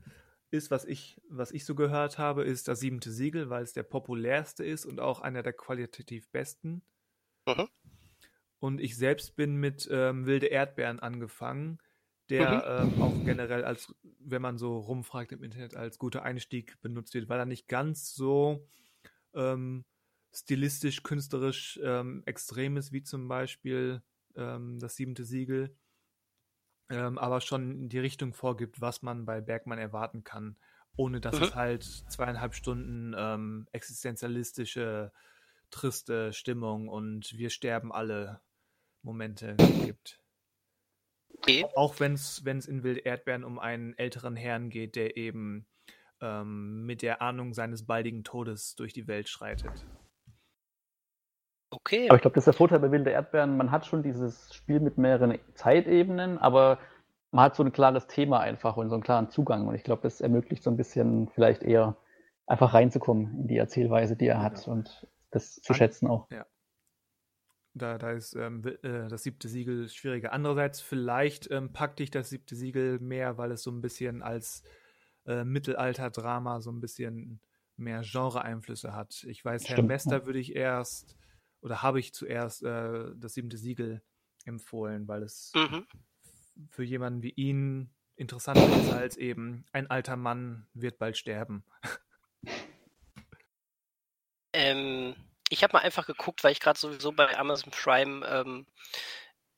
ist, 0.51 0.71
was 0.71 0.85
ich, 0.85 1.21
was 1.29 1.51
ich 1.51 1.65
so 1.65 1.75
gehört 1.75 2.19
habe, 2.19 2.45
ist 2.45 2.69
das 2.69 2.81
siebente 2.81 3.11
Siegel, 3.11 3.51
weil 3.51 3.63
es 3.63 3.73
der 3.73 3.83
populärste 3.83 4.65
ist 4.65 4.87
und 4.87 5.01
auch 5.01 5.21
einer 5.21 5.43
der 5.43 5.53
qualitativ 5.53 6.29
besten. 6.31 6.83
Mhm. 7.47 7.69
Und 8.59 8.81
ich 8.81 8.97
selbst 8.97 9.37
bin 9.37 9.57
mit 9.57 9.89
ähm, 9.91 10.27
Wilde 10.27 10.47
Erdbeeren 10.47 11.01
angefangen, 11.01 11.79
der 12.29 12.85
mhm. 12.85 12.93
ähm, 12.95 13.03
auch 13.03 13.25
generell 13.25 13.65
als, 13.65 13.95
wenn 14.21 14.43
man 14.43 14.59
so 14.59 14.79
rumfragt 14.79 15.33
im 15.33 15.43
Internet, 15.43 15.77
als 15.77 15.99
guter 15.99 16.23
Einstieg 16.23 16.81
benutzt 16.81 17.15
wird, 17.15 17.29
weil 17.29 17.39
er 17.39 17.47
nicht 17.47 17.69
ganz 17.69 18.15
so 18.15 18.67
ähm, 19.35 19.85
stilistisch, 20.33 21.03
künstlerisch 21.03 21.79
ähm, 21.83 22.23
extrem 22.27 22.77
ist, 22.77 22.93
wie 22.93 23.03
zum 23.03 23.29
Beispiel 23.29 24.03
ähm, 24.35 24.79
das 24.79 24.97
siebente 24.97 25.25
Siegel 25.25 25.77
ähm, 26.88 27.18
aber 27.18 27.40
schon 27.40 27.88
die 27.88 27.99
Richtung 27.99 28.33
vorgibt, 28.33 28.81
was 28.81 29.03
man 29.03 29.25
bei 29.25 29.40
Bergmann 29.40 29.79
erwarten 29.79 30.25
kann, 30.25 30.57
ohne 30.96 31.20
dass 31.20 31.37
mhm. 31.37 31.42
es 31.42 31.55
halt 31.55 31.83
zweieinhalb 31.85 32.55
Stunden 32.55 33.14
ähm, 33.16 33.68
existenzialistische, 33.72 35.12
triste 35.70 36.33
Stimmung 36.33 36.88
und 36.88 37.37
wir 37.37 37.51
sterben 37.51 37.92
alle 37.92 38.40
Momente 39.03 39.57
gibt. 39.85 40.20
Okay. 41.38 41.66
Auch 41.75 42.01
wenn 42.01 42.14
es 42.14 42.38
in 42.66 42.83
Wild 42.83 43.05
Erdbeeren 43.05 43.44
um 43.44 43.59
einen 43.59 43.96
älteren 43.99 44.37
Herrn 44.37 44.70
geht, 44.70 44.96
der 44.96 45.16
eben 45.16 45.66
ähm, 46.20 46.87
mit 46.87 47.03
der 47.03 47.20
Ahnung 47.20 47.53
seines 47.53 47.85
baldigen 47.85 48.25
Todes 48.25 48.75
durch 48.75 48.92
die 48.92 49.07
Welt 49.07 49.29
schreitet. 49.29 49.87
Okay. 51.77 52.09
Aber 52.09 52.17
ich 52.17 52.23
glaube, 52.23 52.35
das 52.35 52.43
ist 52.43 52.47
der 52.47 52.55
Vorteil 52.55 52.79
bei 52.81 52.91
Wilde 52.91 53.11
Erdbeeren. 53.11 53.57
Man 53.57 53.71
hat 53.71 53.85
schon 53.87 54.03
dieses 54.03 54.53
Spiel 54.55 54.81
mit 54.81 54.97
mehreren 54.97 55.39
Zeitebenen, 55.55 56.39
aber 56.39 56.79
man 57.33 57.45
hat 57.45 57.57
so 57.57 57.62
ein 57.62 57.73
klares 57.73 58.07
Thema 58.07 58.41
einfach 58.41 58.77
und 58.77 58.89
so 58.89 58.95
einen 58.95 59.03
klaren 59.03 59.29
Zugang. 59.29 59.67
Und 59.67 59.75
ich 59.75 59.85
glaube, 59.85 60.03
das 60.03 60.21
ermöglicht 60.21 60.62
so 60.62 60.71
ein 60.71 60.77
bisschen 60.77 61.29
vielleicht 61.29 61.62
eher 61.62 61.97
einfach 62.47 62.73
reinzukommen 62.73 63.41
in 63.41 63.49
die 63.49 63.59
Erzählweise, 63.59 64.17
die 64.17 64.27
er 64.27 64.43
hat 64.43 64.67
ja. 64.67 64.73
und 64.73 65.07
das 65.31 65.57
zu 65.57 65.73
An 65.73 65.77
schätzen 65.77 66.07
auch. 66.09 66.31
Ja. 66.31 66.47
Da, 67.75 67.99
da 67.99 68.12
ist 68.12 68.35
ähm, 68.35 68.62
äh, 68.83 69.09
das 69.09 69.23
siebte 69.23 69.49
Siegel 69.49 69.91
schwieriger. 69.91 70.33
Andererseits, 70.33 70.81
vielleicht 70.81 71.51
ähm, 71.51 71.75
packt 71.75 71.99
dich 71.99 72.11
das 72.11 72.31
siebte 72.31 72.57
Siegel 72.57 72.99
mehr, 73.01 73.37
weil 73.37 73.53
es 73.53 73.62
so 73.62 73.71
ein 73.71 73.83
bisschen 73.83 74.23
als 74.23 74.62
äh, 75.27 75.45
Mittelalter-Drama 75.45 76.62
so 76.62 76.71
ein 76.71 76.81
bisschen 76.81 77.41
mehr 77.77 78.01
Genre-Einflüsse 78.01 78.95
hat. 78.95 79.25
Ich 79.29 79.45
weiß, 79.45 79.69
Herr 79.69 79.83
Mester 79.83 80.25
würde 80.25 80.39
ich 80.39 80.57
erst 80.57 81.19
oder 81.66 81.83
habe 81.83 81.98
ich 81.98 82.14
zuerst 82.14 82.62
äh, 82.62 83.11
das 83.16 83.35
siebte 83.35 83.59
Siegel 83.59 84.00
empfohlen, 84.44 85.09
weil 85.09 85.24
es 85.24 85.50
mhm. 85.57 85.85
für 86.70 86.85
jemanden 86.85 87.24
wie 87.24 87.33
ihn 87.33 87.90
interessanter 88.14 88.68
ist 88.81 88.92
als 88.92 89.16
eben 89.16 89.66
ein 89.72 89.90
alter 89.90 90.14
Mann 90.14 90.68
wird 90.74 90.98
bald 90.98 91.18
sterben. 91.18 91.64
Ähm, 94.52 95.16
ich 95.50 95.64
habe 95.64 95.72
mal 95.72 95.83
einfach 95.83 96.07
geguckt, 96.07 96.44
weil 96.44 96.52
ich 96.52 96.61
gerade 96.61 96.79
sowieso 96.79 97.11
bei 97.11 97.37
Amazon 97.37 97.72
Prime 97.72 98.24
ähm, 98.26 98.66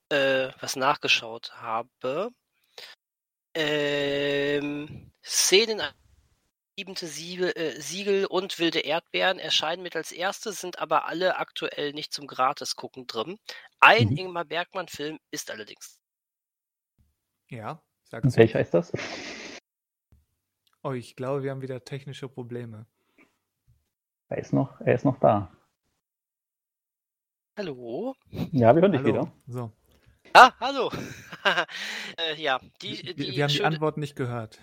äh, 0.09 0.51
was 0.59 0.75
nachgeschaut 0.75 1.53
habe. 1.53 2.31
Ähm, 3.53 5.11
Szenen 5.23 5.79
siebente 6.79 7.07
Siegel, 7.07 7.51
äh, 7.57 7.81
Siegel 7.81 8.25
und 8.25 8.57
wilde 8.57 8.79
Erdbeeren 8.79 9.37
erscheinen 9.37 9.83
mit 9.83 9.97
als 9.97 10.13
erstes, 10.13 10.61
sind 10.61 10.79
aber 10.79 11.07
alle 11.07 11.37
aktuell 11.37 11.91
nicht 11.91 12.13
zum 12.13 12.25
Gratis-Gucken 12.25 13.05
drin. 13.05 13.37
Ein 13.81 14.09
mhm. 14.09 14.17
Ingmar 14.17 14.45
Bergmann-Film 14.45 15.19
ist 15.29 15.51
allerdings. 15.51 15.99
Ja, 17.49 17.81
sag's. 18.03 18.37
Welcher 18.37 18.61
ist 18.61 18.73
das? 18.73 18.93
Oh, 20.81 20.93
ich 20.93 21.17
glaube, 21.17 21.43
wir 21.43 21.51
haben 21.51 21.61
wieder 21.61 21.83
technische 21.83 22.29
Probleme. 22.29 22.85
Er 24.29 24.37
ist 24.37 24.53
noch, 24.53 24.79
er 24.79 24.95
ist 24.95 25.03
noch 25.03 25.19
da. 25.19 25.51
Hallo? 27.57 28.15
Ja, 28.29 28.73
wir 28.73 28.81
hören 28.81 28.93
dich 28.93 29.03
wieder. 29.03 29.29
So. 29.47 29.73
Ah, 30.33 30.53
hallo. 30.61 30.89
äh, 32.17 32.41
ja, 32.41 32.61
die, 32.81 33.01
die, 33.01 33.17
wir, 33.17 33.35
wir 33.35 33.43
haben 33.43 33.49
schöne... 33.49 33.69
die 33.69 33.75
Antwort 33.75 33.97
nicht 33.97 34.15
gehört. 34.15 34.59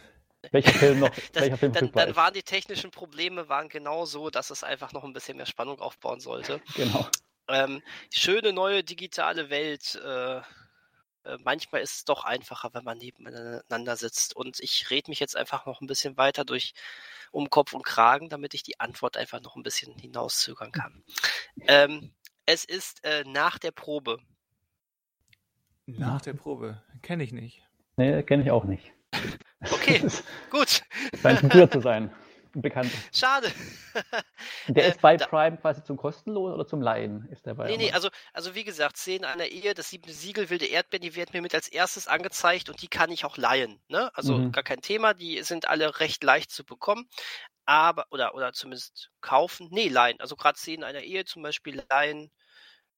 Welcher 0.51 0.73
Film 0.73 1.01
noch? 1.01 1.11
das, 1.33 1.43
welcher 1.43 1.57
Film 1.57 1.73
dann, 1.73 1.93
dann 1.93 2.17
waren 2.17 2.35
die 2.35 2.43
technischen 2.43 2.91
Probleme 2.91 3.49
waren 3.49 3.69
genau 3.69 4.05
so, 4.05 4.31
dass 4.31 4.51
es 4.51 4.65
einfach 4.65 4.93
noch 4.93 5.05
ein 5.05 5.13
bisschen 5.13 5.37
mehr 5.37 5.47
Spannung 5.47 5.81
aufbauen 5.81 6.21
sollte. 6.21 6.61
Genau. 6.75 7.09
Ähm, 7.49 7.83
schöne 8.13 8.53
neue 8.53 8.83
digitale 8.83 9.51
Welt. 9.51 10.01
Äh, 10.05 10.41
äh, 11.27 11.39
manchmal 11.45 11.83
ist 11.83 11.95
es 11.95 12.05
doch 12.05 12.25
einfacher, 12.25 12.71
wenn 12.73 12.85
man 12.85 12.99
nebeneinander 12.99 13.97
sitzt. 13.97 14.35
Und 14.37 14.61
ich 14.61 14.91
rede 14.91 15.11
mich 15.11 15.21
jetzt 15.21 15.37
einfach 15.37 15.67
noch 15.67 15.81
ein 15.81 15.87
bisschen 15.87 16.17
weiter 16.17 16.45
durch 16.45 16.75
um 17.33 17.51
Kopf 17.51 17.73
und 17.73 17.85
Kragen, 17.85 18.29
damit 18.29 18.55
ich 18.55 18.63
die 18.63 18.81
Antwort 18.81 19.17
einfach 19.17 19.43
noch 19.43 19.57
ein 19.57 19.63
bisschen 19.63 19.97
hinauszögern 19.99 20.73
kann. 20.73 21.03
Ähm, 21.69 22.13
es 22.47 22.65
ist 22.65 23.05
äh, 23.05 23.25
nach 23.25 23.59
der 23.59 23.73
Probe. 23.73 24.19
Nach 25.87 26.21
der 26.21 26.35
Probe? 26.35 26.83
Kenne 27.03 27.25
ich 27.25 27.33
nicht. 27.33 27.63
Nee, 27.97 28.23
kenne 28.23 28.45
ich 28.45 28.51
auch 28.51 28.65
nicht. 28.65 28.93
Okay, 29.71 30.03
gut. 30.51 30.83
Scheint 31.21 31.43
ein 31.43 31.49
guter 31.49 31.71
zu 31.71 31.81
sein. 31.81 32.11
Ein 32.55 32.63
bekannter. 32.63 32.97
Schade. 33.13 33.53
Der 34.69 34.85
äh, 34.85 34.89
ist 34.89 35.01
bei 35.01 35.17
Prime 35.17 35.57
quasi 35.59 35.83
zum 35.85 35.97
kostenlos 35.97 36.55
oder 36.55 36.67
zum 36.67 36.81
Laien? 36.81 37.29
Ist 37.31 37.47
der 37.47 37.55
bei 37.55 37.67
nee, 37.67 37.77
nee, 37.77 37.93
also, 37.93 38.09
also 38.33 38.55
wie 38.55 38.65
gesagt, 38.65 38.97
Szenen 38.97 39.25
einer 39.25 39.47
Ehe, 39.47 39.75
das 39.75 39.91
siebte 39.91 40.13
Siegel, 40.13 40.51
wilde 40.51 40.67
Erdbeeren, 40.67 41.03
die 41.03 41.17
werden 41.17 41.31
mir 41.33 41.43
mit 41.43 41.55
als 41.55 41.69
erstes 41.69 42.09
angezeigt 42.09 42.69
und 42.69 42.81
die 42.81 42.89
kann 42.89 43.11
ich 43.11 43.25
auch 43.25 43.37
leihen. 43.37 43.81
Ne? 43.89 44.11
Also 44.15 44.39
mhm. 44.39 44.53
gar 44.53 44.65
kein 44.65 44.81
Thema, 44.81 45.15
die 45.15 45.43
sind 45.43 45.69
alle 45.69 46.01
recht 46.01 46.23
leicht 46.25 46.51
zu 46.51 46.65
bekommen. 46.65 47.09
Aber, 47.67 48.07
oder, 48.11 48.35
oder 48.35 48.53
zumindest 48.53 49.11
kaufen. 49.21 49.69
Nee, 49.71 49.89
leihen. 49.89 50.21
Also 50.21 50.37
gerade 50.37 50.59
Szenen 50.59 50.85
einer 50.85 51.01
Ehe 51.01 51.25
zum 51.25 51.43
Beispiel 51.43 51.83
leihen 51.91 52.31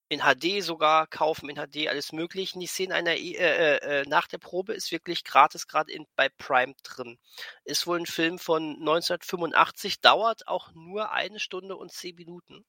in 0.09 0.21
HD 0.21 0.62
sogar 0.62 1.07
kaufen, 1.07 1.51
in 1.51 1.57
HD 1.57 1.88
alles 1.88 2.12
mögliche. 2.12 2.59
Die 2.59 2.66
Szene 2.66 2.94
einer 2.94 3.16
e 3.16 3.35
äh, 3.35 3.77
äh, 3.77 4.05
nach 4.09 4.27
der 4.27 4.38
Probe 4.38 4.73
ist 4.73 4.90
wirklich 4.90 5.25
gratis 5.25 5.66
gerade 5.66 5.92
bei 6.16 6.29
Prime 6.31 6.75
drin. 6.83 7.18
Ist 7.64 7.87
wohl 7.87 7.99
ein 7.99 8.07
Film 8.07 8.38
von 8.38 8.77
1985, 8.79 10.01
dauert 10.01 10.49
auch 10.49 10.73
nur 10.73 11.12
eine 11.12 11.38
Stunde 11.38 11.77
und 11.77 11.92
zehn 11.92 12.14
Minuten. 12.14 12.64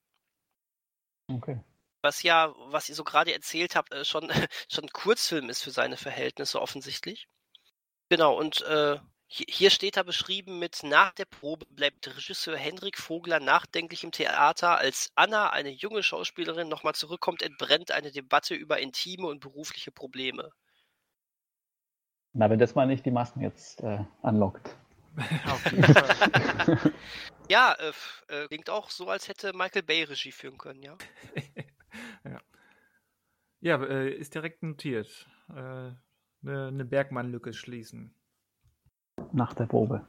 Okay. 1.28 1.60
Was 2.02 2.23
ja, 2.23 2.54
was 2.71 2.89
ihr 2.89 2.95
so 2.95 3.04
gerade 3.04 3.34
erzählt 3.34 3.75
habt, 3.75 3.93
äh, 3.93 4.04
schon, 4.04 4.30
schon 4.69 4.86
ein 4.86 4.91
Kurzfilm 4.91 5.49
ist 5.49 5.63
für 5.63 5.71
seine 5.71 5.97
Verhältnisse 5.97 6.62
offensichtlich. 6.62 7.28
Genau, 8.10 8.38
und 8.38 8.62
äh, 8.62 8.97
hier 9.31 9.69
steht 9.69 9.95
da 9.95 10.01
beschrieben 10.01 10.57
mit 10.57 10.81
nach 10.81 11.13
der 11.13 11.25
Probe 11.25 11.67
bleibt 11.69 12.07
Regisseur 12.07 12.57
Hendrik 12.57 12.97
Vogler 12.97 13.39
nachdenklich 13.39 14.03
im 14.03 14.11
Theater, 14.11 14.79
als 14.79 15.11
Anna, 15.13 15.51
eine 15.51 15.69
junge 15.69 16.01
Schauspielerin, 16.01 16.67
nochmal 16.67 16.95
zurückkommt, 16.95 17.43
entbrennt 17.43 17.91
eine 17.91 18.11
Debatte 18.11 18.55
über 18.55 18.79
intime 18.79 19.27
und 19.27 19.39
berufliche 19.39 19.91
Probleme. 19.91 20.49
Na, 22.33 22.49
wenn 22.49 22.57
das 22.57 22.73
mal 22.73 22.87
nicht 22.87 23.05
die 23.05 23.11
Massen 23.11 23.41
jetzt 23.41 23.81
äh, 23.81 24.03
anlockt. 24.23 24.75
ja, 27.49 27.73
äh, 27.73 27.91
äh, 28.29 28.47
klingt 28.47 28.71
auch 28.71 28.89
so, 28.89 29.09
als 29.09 29.27
hätte 29.27 29.53
Michael 29.53 29.83
Bay 29.83 30.03
Regie 30.05 30.31
führen 30.31 30.57
können, 30.57 30.81
ja. 30.81 30.97
ja, 32.23 32.41
ja 33.59 33.83
äh, 33.83 34.09
ist 34.11 34.33
direkt 34.33 34.63
notiert. 34.63 35.27
Eine, 35.49 35.99
äh, 36.43 36.49
eine 36.49 36.85
Bergmann-Lücke 36.85 37.53
schließen. 37.53 38.15
Nach 39.32 39.53
der 39.53 39.65
Probe. 39.65 40.05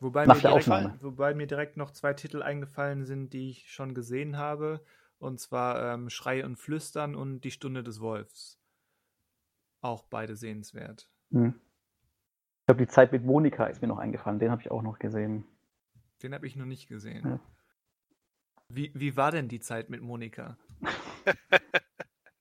Wobei, 0.00 0.26
Nach 0.26 0.36
mir 0.36 0.42
der 0.42 0.50
direkt, 0.50 0.68
Aufnahme. 0.68 0.94
wobei 1.00 1.34
mir 1.34 1.46
direkt 1.46 1.76
noch 1.76 1.90
zwei 1.90 2.14
Titel 2.14 2.42
eingefallen 2.42 3.04
sind, 3.04 3.32
die 3.32 3.50
ich 3.50 3.70
schon 3.70 3.94
gesehen 3.94 4.36
habe. 4.36 4.80
Und 5.18 5.40
zwar 5.40 5.94
ähm, 5.94 6.10
Schrei 6.10 6.44
und 6.44 6.56
Flüstern 6.56 7.16
und 7.16 7.40
Die 7.40 7.50
Stunde 7.50 7.82
des 7.82 8.00
Wolfs. 8.00 8.60
Auch 9.80 10.04
beide 10.04 10.36
sehenswert. 10.36 11.10
Hm. 11.32 11.54
Ich 12.60 12.66
glaube, 12.66 12.84
die 12.84 12.90
Zeit 12.90 13.12
mit 13.12 13.24
Monika 13.24 13.66
ist 13.66 13.82
mir 13.82 13.88
noch 13.88 13.98
eingefallen. 13.98 14.38
Den 14.38 14.50
habe 14.50 14.62
ich 14.62 14.70
auch 14.70 14.82
noch 14.82 14.98
gesehen. 14.98 15.44
Den 16.22 16.34
habe 16.34 16.46
ich 16.46 16.54
noch 16.54 16.66
nicht 16.66 16.88
gesehen. 16.88 17.26
Ja. 17.26 17.40
Wie, 18.68 18.92
wie 18.94 19.16
war 19.16 19.30
denn 19.32 19.48
die 19.48 19.60
Zeit 19.60 19.88
mit 19.88 20.02
Monika? 20.02 20.58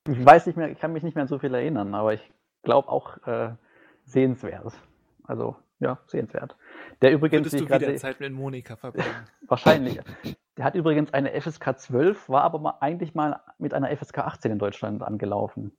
ich 0.08 0.26
weiß 0.26 0.46
nicht 0.46 0.58
mehr, 0.58 0.70
ich 0.70 0.80
kann 0.80 0.94
mich 0.94 1.04
nicht 1.04 1.16
mehr 1.16 1.24
an 1.24 1.28
so 1.28 1.40
viel 1.40 1.54
erinnern, 1.54 1.96
aber 1.96 2.14
ich 2.14 2.34
glaube 2.64 2.90
auch 2.90 3.26
äh, 3.26 3.56
sehenswert. 4.04 4.74
Also 5.24 5.56
ja, 5.80 6.00
sehenswert. 6.08 6.56
Der 7.02 7.12
übrigens. 7.12 7.52
Würdest 7.52 7.70
du 7.70 7.76
wieder 7.76 7.96
Zeit 7.98 8.20
mit 8.20 8.34
Monika 8.34 8.76
verbringen? 8.76 9.08
Wahrscheinlich. 9.48 10.00
Der 10.58 10.66
hat 10.66 10.76
übrigens 10.76 11.14
eine 11.14 11.40
FSK 11.40 11.78
12, 11.78 12.30
war 12.30 12.42
aber 12.42 12.60
mal, 12.60 12.78
eigentlich 12.80 13.14
mal 13.14 13.42
mit 13.60 13.74
einer 13.74 13.96
FSK 13.96 14.20
18 14.20 14.52
in 14.54 14.60
Deutschland 14.60 15.04
angelaufen. 15.04 15.78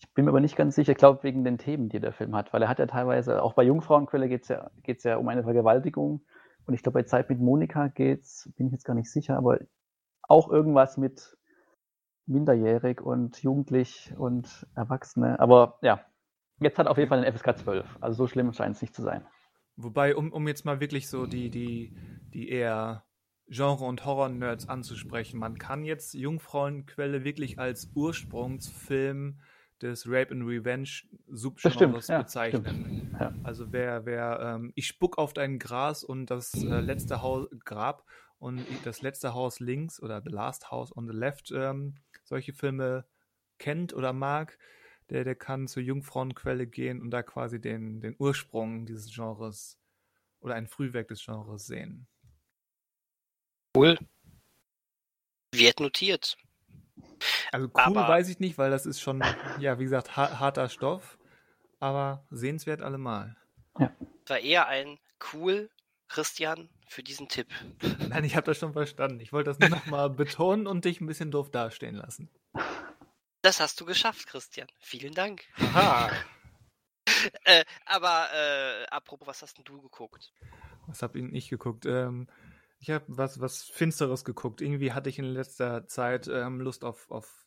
Ich 0.00 0.12
bin 0.14 0.24
mir 0.24 0.30
aber 0.30 0.40
nicht 0.40 0.56
ganz 0.56 0.74
sicher, 0.74 0.92
ich 0.92 0.98
glaube 0.98 1.22
wegen 1.22 1.44
den 1.44 1.58
Themen, 1.58 1.88
die 1.88 2.00
der 2.00 2.12
Film 2.12 2.34
hat, 2.34 2.52
weil 2.52 2.62
er 2.62 2.68
hat 2.68 2.78
ja 2.78 2.86
teilweise, 2.86 3.42
auch 3.42 3.54
bei 3.54 3.64
Jungfrauenquelle 3.64 4.28
geht 4.28 4.42
es 4.42 4.48
ja, 4.48 4.70
geht's 4.82 5.04
ja 5.04 5.16
um 5.16 5.28
eine 5.28 5.42
Vergewaltigung 5.42 6.24
und 6.66 6.74
ich 6.74 6.82
glaube 6.82 7.00
bei 7.00 7.02
Zeit 7.04 7.28
mit 7.30 7.40
Monika 7.40 7.88
geht 7.88 8.22
es, 8.22 8.52
bin 8.56 8.66
ich 8.66 8.72
jetzt 8.72 8.84
gar 8.84 8.94
nicht 8.94 9.10
sicher, 9.10 9.36
aber 9.36 9.58
auch 10.22 10.50
irgendwas 10.50 10.98
mit 10.98 11.36
minderjährig 12.26 13.00
und 13.00 13.42
jugendlich 13.42 14.12
und 14.16 14.66
Erwachsene. 14.74 15.40
Aber 15.40 15.78
ja, 15.80 16.00
jetzt 16.60 16.78
hat 16.78 16.86
er 16.86 16.90
auf 16.90 16.98
jeden 16.98 17.08
Fall 17.08 17.24
eine 17.24 17.32
FSK 17.32 17.58
12. 17.58 17.86
Also 18.00 18.24
so 18.24 18.26
schlimm 18.26 18.52
scheint 18.52 18.76
es 18.76 18.82
nicht 18.82 18.94
zu 18.94 19.02
sein. 19.02 19.26
Wobei, 19.76 20.16
um, 20.16 20.32
um 20.32 20.48
jetzt 20.48 20.64
mal 20.64 20.80
wirklich 20.80 21.08
so 21.08 21.26
die, 21.26 21.50
die, 21.50 21.96
die 22.34 22.48
eher 22.48 23.04
Genre- 23.48 23.86
und 23.86 24.04
Horror-Nerds 24.04 24.68
anzusprechen, 24.68 25.38
man 25.38 25.58
kann 25.58 25.84
jetzt 25.84 26.14
Jungfrauenquelle 26.14 27.24
wirklich 27.24 27.58
als 27.58 27.90
Ursprungsfilm 27.94 29.40
des 29.80 30.06
Rape 30.08 30.32
and 30.32 30.44
Revenge 30.44 30.88
Subgenres 31.28 32.08
ja, 32.08 32.18
bezeichnen. 32.18 33.16
Ja. 33.18 33.32
Also 33.44 33.72
wer, 33.72 34.04
wer 34.06 34.40
ähm, 34.40 34.72
Ich 34.74 34.88
spuck 34.88 35.18
auf 35.18 35.32
dein 35.32 35.58
Gras 35.58 36.02
und 36.02 36.26
das 36.26 36.52
äh, 36.54 36.80
letzte 36.80 37.22
Haus 37.22 37.46
Grab 37.64 38.04
und 38.38 38.64
das 38.84 39.02
letzte 39.02 39.34
Haus 39.34 39.60
links 39.60 40.02
oder 40.02 40.20
The 40.22 40.30
Last 40.30 40.70
House 40.70 40.96
on 40.96 41.06
the 41.06 41.16
Left 41.16 41.52
ähm, 41.52 41.94
solche 42.24 42.52
Filme 42.52 43.04
kennt 43.58 43.94
oder 43.94 44.12
mag, 44.12 44.58
der, 45.10 45.24
der 45.24 45.34
kann 45.34 45.68
zur 45.68 45.82
Jungfrauenquelle 45.82 46.66
gehen 46.66 47.00
und 47.00 47.10
da 47.10 47.22
quasi 47.22 47.60
den, 47.60 48.00
den 48.00 48.14
Ursprung 48.18 48.86
dieses 48.86 49.12
Genres 49.14 49.78
oder 50.40 50.54
ein 50.54 50.66
Frühwerk 50.66 51.08
des 51.08 51.24
Genres 51.24 51.66
sehen. 51.66 52.06
Cool. 53.76 53.98
Wird 55.52 55.80
notiert. 55.80 56.36
Also 57.52 57.68
cool 57.68 57.82
aber, 57.82 58.08
weiß 58.08 58.28
ich 58.28 58.38
nicht, 58.38 58.58
weil 58.58 58.70
das 58.70 58.86
ist 58.86 59.00
schon, 59.00 59.22
ja, 59.58 59.78
wie 59.78 59.84
gesagt, 59.84 60.16
harter 60.16 60.68
Stoff, 60.68 61.18
aber 61.80 62.24
sehenswert 62.30 62.82
allemal. 62.82 63.36
Ja. 63.78 63.92
War 64.26 64.38
eher 64.38 64.66
ein 64.68 64.98
cool, 65.32 65.70
Christian, 66.08 66.68
für 66.86 67.02
diesen 67.02 67.28
Tipp. 67.28 67.48
Nein, 68.08 68.24
ich 68.24 68.36
habe 68.36 68.46
das 68.46 68.58
schon 68.58 68.72
verstanden. 68.72 69.20
Ich 69.20 69.32
wollte 69.32 69.50
das 69.50 69.58
nur 69.58 69.68
nochmal 69.68 70.10
betonen 70.10 70.66
und 70.66 70.84
dich 70.84 71.00
ein 71.00 71.06
bisschen 71.06 71.30
doof 71.30 71.50
dastehen 71.50 71.94
lassen. 71.94 72.28
Das 73.48 73.60
hast 73.60 73.80
du 73.80 73.86
geschafft, 73.86 74.26
Christian. 74.26 74.68
Vielen 74.78 75.14
Dank. 75.14 75.42
Aha. 75.56 76.10
äh, 77.44 77.64
aber 77.86 78.28
äh, 78.34 78.84
apropos, 78.90 79.26
was 79.26 79.40
hast 79.40 79.56
denn 79.56 79.64
du 79.64 79.80
geguckt? 79.80 80.34
Was 80.86 81.00
habe 81.00 81.18
ich 81.18 81.48
geguckt? 81.48 81.86
Ähm, 81.86 82.28
ich 82.78 82.90
habe 82.90 83.06
was, 83.08 83.40
was 83.40 83.62
Finsteres 83.62 84.26
geguckt. 84.26 84.60
Irgendwie 84.60 84.92
hatte 84.92 85.08
ich 85.08 85.18
in 85.18 85.24
letzter 85.24 85.86
Zeit 85.86 86.28
ähm, 86.28 86.60
Lust 86.60 86.84
auf, 86.84 87.10
auf 87.10 87.46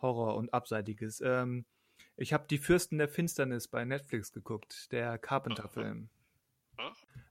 Horror 0.00 0.34
und 0.34 0.54
Abseitiges. 0.54 1.20
Ähm, 1.20 1.66
ich 2.16 2.32
habe 2.32 2.46
Die 2.48 2.56
Fürsten 2.56 2.96
der 2.96 3.10
Finsternis 3.10 3.68
bei 3.68 3.84
Netflix 3.84 4.32
geguckt, 4.32 4.90
der 4.92 5.18
Carpenter-Film. 5.18 6.08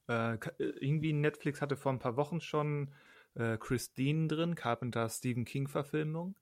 Äh, 0.07 0.36
äh, 0.36 0.38
irgendwie 0.60 1.13
Netflix 1.13 1.62
hatte 1.62 1.77
vor 1.77 1.93
ein 1.93 1.99
paar 1.99 2.15
Wochen 2.15 2.41
schon 2.41 2.93
äh, 3.33 3.57
Christine 3.57 4.27
drin, 4.27 4.53
Carpenter 4.53 5.10
Stephen 5.10 5.45
King-Verfilmung. 5.45 6.36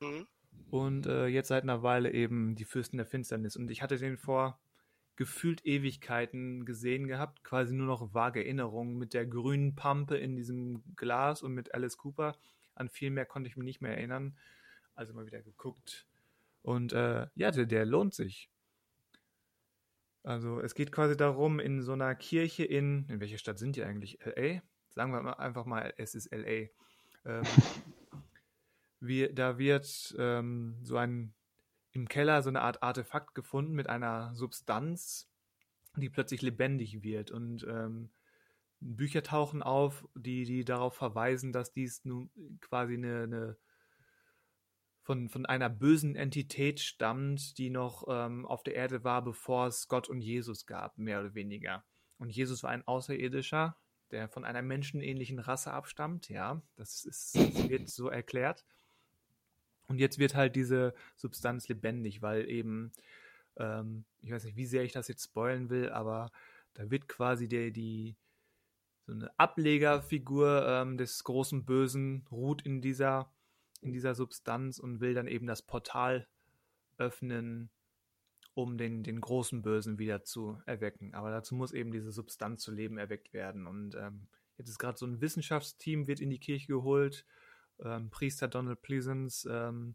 Mhm. 0.00 0.26
Und 0.70 1.06
äh, 1.06 1.26
jetzt 1.26 1.48
seit 1.48 1.62
einer 1.62 1.82
Weile 1.82 2.12
eben 2.12 2.54
Die 2.54 2.64
Fürsten 2.64 2.98
der 2.98 3.06
Finsternis. 3.06 3.56
Und 3.56 3.70
ich 3.70 3.82
hatte 3.82 3.96
den 3.96 4.16
vor 4.16 4.58
gefühlt 5.16 5.66
Ewigkeiten 5.66 6.64
gesehen 6.64 7.08
gehabt, 7.08 7.42
quasi 7.42 7.74
nur 7.74 7.86
noch 7.86 8.14
vage 8.14 8.40
Erinnerungen 8.40 8.98
mit 8.98 9.14
der 9.14 9.26
grünen 9.26 9.74
Pampe 9.74 10.16
in 10.16 10.36
diesem 10.36 10.84
Glas 10.94 11.42
und 11.42 11.54
mit 11.54 11.74
Alice 11.74 11.96
Cooper. 11.96 12.36
An 12.76 12.88
viel 12.88 13.10
mehr 13.10 13.26
konnte 13.26 13.48
ich 13.48 13.56
mich 13.56 13.64
nicht 13.64 13.80
mehr 13.80 13.96
erinnern. 13.96 14.36
Also 14.94 15.14
mal 15.14 15.26
wieder 15.26 15.42
geguckt. 15.42 16.06
Und 16.62 16.92
äh, 16.92 17.26
ja, 17.34 17.50
der, 17.50 17.66
der 17.66 17.84
lohnt 17.84 18.14
sich. 18.14 18.48
Also 20.22 20.60
es 20.60 20.74
geht 20.74 20.92
quasi 20.92 21.16
darum, 21.16 21.58
in 21.58 21.82
so 21.82 21.94
einer 21.94 22.14
Kirche 22.14 22.64
in, 22.64 23.06
in 23.08 23.20
welcher 23.20 23.38
Stadt 23.38 23.58
sind 23.58 23.74
die 23.74 23.82
eigentlich? 23.82 24.18
LA? 24.24 24.60
Sagen 24.90 25.12
wir 25.12 25.40
einfach 25.40 25.64
mal, 25.64 25.94
es 25.96 26.14
ist 26.14 26.32
LA. 26.32 26.68
Ähm, 27.24 27.42
wie, 29.00 29.28
da 29.32 29.58
wird 29.58 30.14
ähm, 30.18 30.76
so 30.82 30.96
ein 30.96 31.34
im 31.92 32.08
Keller 32.08 32.42
so 32.42 32.48
eine 32.48 32.62
Art 32.62 32.82
Artefakt 32.82 33.34
gefunden 33.34 33.72
mit 33.72 33.88
einer 33.88 34.34
Substanz, 34.34 35.28
die 35.96 36.10
plötzlich 36.10 36.42
lebendig 36.42 37.02
wird 37.02 37.30
und 37.30 37.64
ähm, 37.68 38.10
Bücher 38.80 39.22
tauchen 39.22 39.62
auf, 39.62 40.06
die, 40.14 40.44
die 40.44 40.64
darauf 40.64 40.94
verweisen, 40.94 41.52
dass 41.52 41.72
dies 41.72 42.04
nun 42.04 42.30
quasi 42.60 42.94
eine, 42.94 43.22
eine 43.24 43.56
von, 45.02 45.28
von 45.28 45.46
einer 45.46 45.70
bösen 45.70 46.14
Entität 46.14 46.80
stammt, 46.80 47.56
die 47.58 47.70
noch 47.70 48.04
ähm, 48.08 48.44
auf 48.44 48.62
der 48.62 48.74
Erde 48.74 49.04
war, 49.04 49.24
bevor 49.24 49.66
es 49.66 49.88
Gott 49.88 50.08
und 50.08 50.20
Jesus 50.20 50.66
gab, 50.66 50.98
mehr 50.98 51.20
oder 51.20 51.34
weniger. 51.34 51.82
Und 52.18 52.28
Jesus 52.28 52.62
war 52.62 52.70
ein 52.70 52.86
Außerirdischer, 52.86 53.76
der 54.10 54.28
von 54.28 54.44
einer 54.44 54.62
menschenähnlichen 54.62 55.38
Rasse 55.38 55.72
abstammt, 55.72 56.28
ja, 56.28 56.62
das, 56.76 57.04
ist, 57.04 57.34
das 57.36 57.68
wird 57.68 57.88
so 57.88 58.08
erklärt. 58.08 58.64
Und 59.88 59.98
jetzt 59.98 60.18
wird 60.18 60.34
halt 60.34 60.54
diese 60.56 60.94
Substanz 61.16 61.68
lebendig, 61.68 62.22
weil 62.22 62.48
eben, 62.48 62.92
ähm, 63.56 64.04
ich 64.22 64.30
weiß 64.30 64.44
nicht, 64.44 64.56
wie 64.56 64.66
sehr 64.66 64.84
ich 64.84 64.92
das 64.92 65.08
jetzt 65.08 65.24
spoilen 65.24 65.70
will, 65.70 65.90
aber 65.90 66.30
da 66.74 66.90
wird 66.90 67.08
quasi 67.08 67.48
der, 67.48 67.70
die, 67.70 68.16
so 69.06 69.12
eine 69.12 69.30
Ablegerfigur 69.38 70.66
ähm, 70.68 70.98
des 70.98 71.24
großen 71.24 71.64
Bösen 71.64 72.26
ruht 72.30 72.62
in 72.62 72.80
dieser 72.80 73.32
in 73.80 73.92
dieser 73.92 74.14
Substanz 74.14 74.78
und 74.78 75.00
will 75.00 75.14
dann 75.14 75.28
eben 75.28 75.46
das 75.46 75.62
Portal 75.62 76.26
öffnen, 76.96 77.70
um 78.54 78.76
den, 78.76 79.02
den 79.02 79.20
großen 79.20 79.62
Bösen 79.62 79.98
wieder 79.98 80.24
zu 80.24 80.60
erwecken. 80.66 81.14
Aber 81.14 81.30
dazu 81.30 81.54
muss 81.54 81.72
eben 81.72 81.92
diese 81.92 82.10
Substanz 82.10 82.62
zu 82.62 82.72
Leben 82.72 82.98
erweckt 82.98 83.32
werden. 83.32 83.66
Und 83.66 83.94
ähm, 83.94 84.26
jetzt 84.56 84.68
ist 84.68 84.78
gerade 84.78 84.98
so 84.98 85.06
ein 85.06 85.20
Wissenschaftsteam, 85.20 86.06
wird 86.06 86.20
in 86.20 86.30
die 86.30 86.40
Kirche 86.40 86.66
geholt. 86.66 87.24
Ähm, 87.84 88.10
Priester 88.10 88.48
Donald 88.48 88.82
Pleasance 88.82 89.48
ähm, 89.50 89.94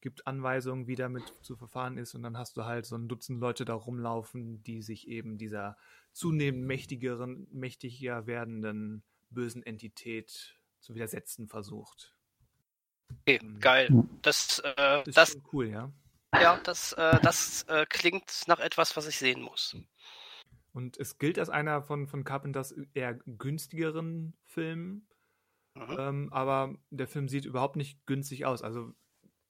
gibt 0.00 0.26
Anweisungen, 0.26 0.86
wie 0.86 0.96
damit 0.96 1.32
zu 1.42 1.56
verfahren 1.56 1.96
ist. 1.96 2.14
Und 2.14 2.22
dann 2.22 2.36
hast 2.36 2.56
du 2.56 2.64
halt 2.64 2.86
so 2.86 2.96
ein 2.96 3.08
Dutzend 3.08 3.40
Leute 3.40 3.64
da 3.64 3.74
rumlaufen, 3.74 4.62
die 4.62 4.82
sich 4.82 5.08
eben 5.08 5.38
dieser 5.38 5.76
zunehmend 6.12 6.66
mächtigeren, 6.66 7.46
mächtiger 7.52 8.26
werdenden 8.26 9.02
bösen 9.30 9.62
Entität 9.62 10.58
zu 10.80 10.94
widersetzen 10.94 11.48
versucht. 11.48 12.14
Okay, 13.20 13.40
hm. 13.40 13.60
geil. 13.60 13.88
Das, 14.22 14.58
äh, 14.60 15.02
das, 15.04 15.14
das 15.14 15.38
cool, 15.52 15.68
ja. 15.68 15.92
Ja, 16.34 16.58
das, 16.64 16.92
äh, 16.94 17.20
das 17.20 17.64
äh, 17.68 17.86
klingt 17.88 18.44
nach 18.46 18.58
etwas, 18.58 18.96
was 18.96 19.06
ich 19.06 19.18
sehen 19.18 19.42
muss. 19.42 19.76
Und 20.72 20.98
es 20.98 21.18
gilt 21.18 21.38
als 21.38 21.50
einer 21.50 21.82
von, 21.82 22.06
von 22.06 22.24
Carpenters 22.24 22.72
eher 22.94 23.14
günstigeren 23.14 24.34
Filmen. 24.46 25.06
Mhm. 25.74 25.96
Ähm, 25.98 26.32
aber 26.32 26.74
der 26.90 27.08
Film 27.08 27.28
sieht 27.28 27.44
überhaupt 27.44 27.76
nicht 27.76 28.04
günstig 28.06 28.44
aus. 28.44 28.62
Also 28.62 28.92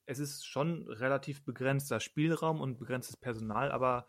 es 0.07 0.19
ist 0.19 0.47
schon 0.47 0.89
relativ 0.89 1.45
begrenzter 1.45 2.01
Spielraum 2.01 2.61
und 2.61 2.79
begrenztes 2.79 3.17
Personal, 3.17 3.73
aber 3.73 4.07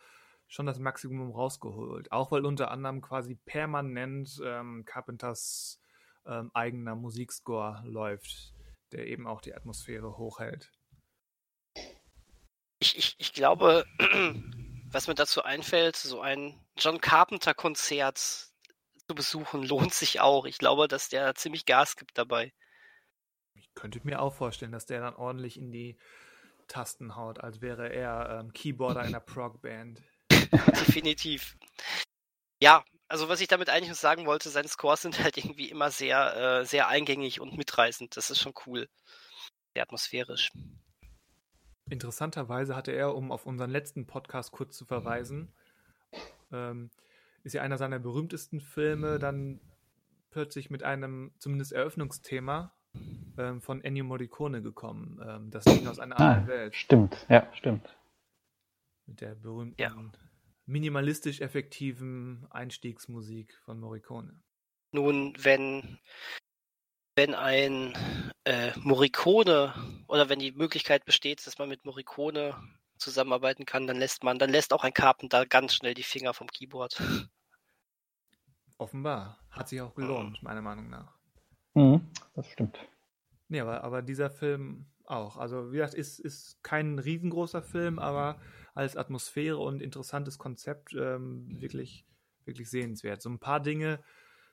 schon 0.48 0.66
das 0.66 0.80
Maximum 0.80 1.32
rausgeholt. 1.32 2.12
Auch 2.12 2.32
weil 2.32 2.46
unter 2.46 2.72
anderem 2.72 3.02
quasi 3.02 3.36
permanent 3.36 4.42
ähm, 4.44 4.84
Carpenters 4.86 5.82
ähm, 6.26 6.52
eigener 6.54 6.96
Musikscore 6.96 7.82
läuft 7.86 8.54
der 8.94 9.08
eben 9.08 9.28
auch 9.28 9.42
die 9.42 9.54
Atmosphäre 9.54 10.18
hochhält. 10.18 10.72
Ich, 12.80 12.98
ich, 12.98 13.16
ich 13.18 13.34
glaube, 13.34 13.86
was 14.92 15.08
mir 15.08 15.16
dazu 15.16 15.44
einfällt, 15.44 15.96
so 15.96 16.22
ein 16.22 16.60
John 16.78 17.02
Carpenter-Konzert 17.02 18.53
zu 19.08 19.16
besuchen, 19.16 19.64
lohnt 19.64 19.94
sich 19.94 20.22
auch. 20.22 20.46
Ich 20.46 20.58
glaube, 20.58 20.88
dass 20.88 21.10
der 21.10 21.36
ziemlich 21.36 21.66
Gas 21.66 21.96
gibt 21.96 22.18
dabei. 22.18 22.54
Ich 23.56 23.74
könnte 23.76 24.00
mir 24.04 24.22
auch 24.22 24.34
vorstellen, 24.34 24.72
dass 24.72 24.86
der 24.86 25.02
dann 25.02 25.16
ordentlich 25.16 25.58
in 25.58 25.72
die 25.72 25.98
Tasten 26.68 27.16
haut, 27.16 27.40
als 27.40 27.62
wäre 27.62 27.92
er 27.92 28.40
ähm, 28.40 28.54
Keyboarder 28.54 29.02
einer 29.02 29.20
Prog-Band. 29.22 30.02
Definitiv. 30.32 31.58
Ja, 32.62 32.84
also 33.08 33.30
was 33.30 33.42
ich 33.42 33.48
damit 33.48 33.70
eigentlich 33.70 33.90
nur 33.90 33.96
sagen 33.96 34.26
wollte, 34.26 34.50
seine 34.50 34.68
Scores 34.68 35.02
sind 35.02 35.20
halt 35.22 35.38
irgendwie 35.38 35.70
immer 35.70 35.92
sehr, 35.92 36.62
äh, 36.62 36.66
sehr 36.66 36.88
eingängig 36.88 37.42
und 37.42 37.58
mitreißend. 37.58 38.16
Das 38.18 38.30
ist 38.32 38.40
schon 38.40 38.54
cool. 38.66 38.90
Sehr 39.74 39.84
atmosphärisch. 39.84 40.52
Interessanterweise 41.90 42.76
hatte 42.76 42.92
er, 42.92 43.14
um 43.16 43.32
auf 43.32 43.46
unseren 43.46 43.70
letzten 43.70 44.08
Podcast 44.08 44.52
kurz 44.52 44.78
zu 44.78 44.86
verweisen, 44.86 45.54
ähm, 46.52 46.90
ist 47.44 47.54
ja 47.54 47.62
einer 47.62 47.78
seiner 47.78 48.00
berühmtesten 48.00 48.62
Filme 48.62 49.20
dann 49.20 49.60
plötzlich 50.30 50.70
mit 50.70 50.84
einem 50.84 51.32
zumindest 51.38 51.74
Eröffnungsthema 51.74 52.74
ähm, 53.38 53.62
von 53.62 53.84
Ennio 53.84 54.04
Morricone 54.04 54.62
gekommen. 54.62 55.22
Ähm, 55.26 55.52
das 55.52 55.66
Ding 55.66 55.88
aus 55.88 56.00
einer 56.00 56.20
anderen 56.20 56.44
ah, 56.44 56.48
Welt. 56.48 56.76
Stimmt, 56.76 57.26
ja, 57.30 57.48
stimmt. 57.54 57.98
Mit 59.06 59.22
der 59.22 59.36
berühmten 59.36 59.82
ja 59.82 59.94
minimalistisch 60.66 61.42
effektiven 61.42 62.48
Einstiegsmusik 62.50 63.54
von 63.66 63.80
Morricone. 63.80 64.40
Nun, 64.92 65.34
wenn 65.40 66.00
wenn 67.16 67.36
ein 67.36 67.94
äh, 68.44 68.72
Morricone 68.80 69.74
oder 70.08 70.30
wenn 70.30 70.40
die 70.40 70.52
Möglichkeit 70.52 71.06
besteht, 71.06 71.46
dass 71.46 71.60
man 71.60 71.70
mit 71.70 71.86
Morricone 71.86 72.56
zusammenarbeiten 73.04 73.66
kann, 73.66 73.88
dann 73.88 73.98
lässt 73.98 74.24
man, 74.24 74.40
dann 74.40 74.50
lässt 74.50 74.74
auch 74.74 74.84
ein 74.84 74.94
Carpenter 74.94 75.46
ganz 75.46 75.74
schnell 75.74 75.94
die 75.94 76.04
Finger 76.04 76.34
vom 76.34 76.48
Keyboard. 76.48 77.02
Offenbar. 78.78 79.40
Hat 79.50 79.70
sich 79.70 79.82
auch 79.82 79.94
gelohnt, 79.94 80.42
meiner 80.42 80.62
Meinung 80.62 80.90
nach. 80.90 81.16
Mhm, 81.76 82.10
das 82.36 82.48
stimmt. 82.48 82.80
Nee, 83.48 83.60
aber, 83.60 83.84
aber 83.84 84.02
dieser 84.02 84.30
Film 84.30 84.88
auch. 85.06 85.38
Also, 85.38 85.72
wie 85.72 85.78
gesagt, 85.78 85.94
ist, 85.94 86.20
ist 86.20 86.64
kein 86.64 86.98
riesengroßer 87.00 87.62
Film, 87.62 88.00
aber 88.00 88.40
als 88.74 88.98
Atmosphäre 88.98 89.58
und 89.58 89.82
interessantes 89.82 90.38
Konzept 90.38 90.94
ähm, 90.94 91.48
wirklich, 91.62 92.06
wirklich 92.46 92.70
sehenswert. 92.70 93.22
So 93.22 93.30
ein 93.30 93.40
paar 93.40 93.60
Dinge 93.60 94.00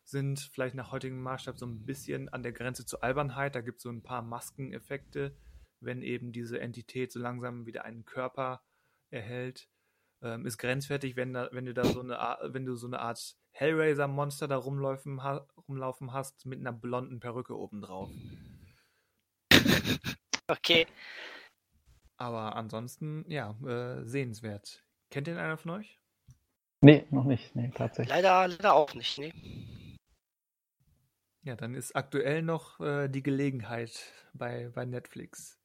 sind 0.05 0.41
vielleicht 0.41 0.75
nach 0.75 0.93
heutigem 0.93 1.23
Maßstab 1.23 1.59
so 1.59 1.67
ein 1.67 1.85
bisschen 1.85 2.29
an 2.29 2.43
der 2.43 2.53
Grenze 2.53 2.85
zur 2.85 3.03
Albernheit. 3.03 3.55
Da 3.55 3.61
gibt 3.61 3.79
es 3.79 3.85
so 3.85 3.91
ein 3.91 4.03
paar 4.03 4.23
Maskeneffekte, 4.23 5.35
wenn 5.81 6.03
eben 6.03 6.33
diese 6.33 6.61
Entität 6.61 7.13
so 7.13 7.19
langsam 7.19 7.67
wieder 7.67 7.85
einen 7.85 8.05
Körper 8.05 8.63
erhält. 9.11 9.69
Ähm, 10.23 10.47
ist 10.47 10.59
grenzwertig, 10.59 11.17
wenn, 11.17 11.33
da, 11.33 11.49
wenn 11.53 11.65
du 11.65 11.75
da 11.75 11.85
so 11.85 12.01
eine 12.01 12.19
Art, 12.19 12.53
wenn 12.53 12.67
du 12.67 12.77
so 12.77 12.87
eine 12.87 13.01
Art 13.01 13.37
Hellraiser-Monster 13.53 14.49
da 14.49 14.57
rumlaufen, 14.57 15.23
ha 15.23 15.47
rumlaufen 15.69 16.13
hast 16.13 16.47
mit 16.47 16.61
einer 16.61 16.73
blonden 16.73 17.21
Perücke 17.21 17.57
obendrauf. 17.59 18.11
Okay. 20.47 20.87
Aber 22.17 22.57
ansonsten, 22.57 23.25
ja, 23.31 23.57
äh, 23.65 24.05
sehenswert. 24.05 24.85
Kennt 25.11 25.27
den 25.27 25.39
einer 25.39 25.57
von 25.57 25.71
euch? 25.73 25.99
Nee, 26.83 27.07
noch 27.11 27.25
nicht. 27.25 27.55
Nee, 27.55 27.71
tatsächlich. 27.75 28.15
Leider, 28.15 28.49
leider 28.49 28.75
auch 28.75 28.95
nicht, 28.95 29.19
nee. 29.19 29.33
Ja, 31.43 31.57
dann 31.57 31.75
ist 31.75 31.97
aktuell 31.97 32.43
noch 32.43 32.81
äh, 32.81 33.09
die 33.09 33.23
Gelegenheit 33.23 34.13
bei, 34.35 34.69
bei 34.75 34.85
Netflix. 34.85 35.60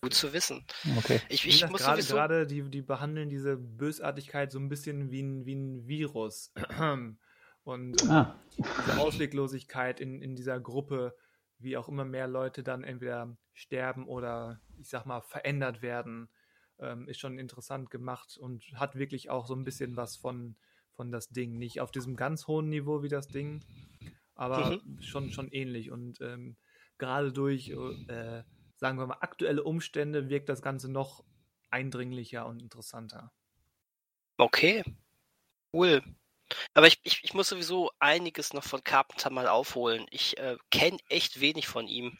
Gut 0.00 0.14
zu 0.14 0.32
wissen. 0.32 0.64
Okay. 0.98 1.20
Ich, 1.28 1.46
ich 1.46 1.68
muss 1.68 1.82
gerade, 1.82 2.02
sowieso... 2.02 2.14
gerade 2.14 2.46
die, 2.46 2.62
die 2.70 2.82
behandeln 2.82 3.28
diese 3.28 3.56
Bösartigkeit 3.56 4.52
so 4.52 4.58
ein 4.58 4.68
bisschen 4.68 5.10
wie 5.10 5.22
ein, 5.22 5.44
wie 5.44 5.54
ein 5.54 5.86
Virus. 5.86 6.52
Und 7.64 8.10
Ah. 8.10 8.34
diese 8.56 8.98
Ausweglosigkeit 8.98 10.00
in, 10.00 10.20
in 10.20 10.34
dieser 10.34 10.60
Gruppe, 10.60 11.16
wie 11.58 11.76
auch 11.76 11.88
immer 11.88 12.04
mehr 12.04 12.26
Leute 12.26 12.62
dann 12.62 12.82
entweder 12.82 13.36
sterben 13.54 14.06
oder 14.06 14.60
ich 14.78 14.88
sag 14.88 15.06
mal 15.06 15.20
verändert 15.20 15.82
werden, 15.82 16.28
ähm, 16.78 17.08
ist 17.08 17.20
schon 17.20 17.38
interessant 17.38 17.90
gemacht 17.90 18.36
und 18.38 18.64
hat 18.74 18.96
wirklich 18.96 19.30
auch 19.30 19.46
so 19.46 19.54
ein 19.54 19.64
bisschen 19.64 19.96
was 19.96 20.16
von, 20.16 20.56
von 20.92 21.12
das 21.12 21.28
Ding. 21.28 21.58
Nicht 21.58 21.80
auf 21.80 21.92
diesem 21.92 22.16
ganz 22.16 22.46
hohen 22.46 22.68
Niveau 22.68 23.02
wie 23.02 23.08
das 23.08 23.28
Ding, 23.28 23.64
aber 24.34 24.80
schon, 25.00 25.30
schon 25.30 25.48
ähnlich. 25.48 25.90
Und 25.92 26.20
ähm, 26.20 26.56
gerade 26.98 27.32
durch, 27.32 27.70
äh, 28.08 28.42
sagen 28.82 28.98
wir 28.98 29.06
mal, 29.06 29.18
aktuelle 29.20 29.62
Umstände 29.62 30.28
wirkt 30.28 30.48
das 30.48 30.60
Ganze 30.60 30.90
noch 30.90 31.24
eindringlicher 31.70 32.46
und 32.46 32.60
interessanter. 32.60 33.30
Okay. 34.38 34.82
Cool. 35.72 36.02
Aber 36.74 36.88
ich, 36.88 36.98
ich, 37.04 37.22
ich 37.22 37.32
muss 37.32 37.48
sowieso 37.48 37.92
einiges 38.00 38.52
noch 38.52 38.64
von 38.64 38.82
Carpenter 38.82 39.30
mal 39.30 39.46
aufholen. 39.46 40.04
Ich 40.10 40.36
äh, 40.36 40.56
kenne 40.72 40.98
echt 41.08 41.40
wenig 41.40 41.68
von 41.68 41.86
ihm. 41.86 42.18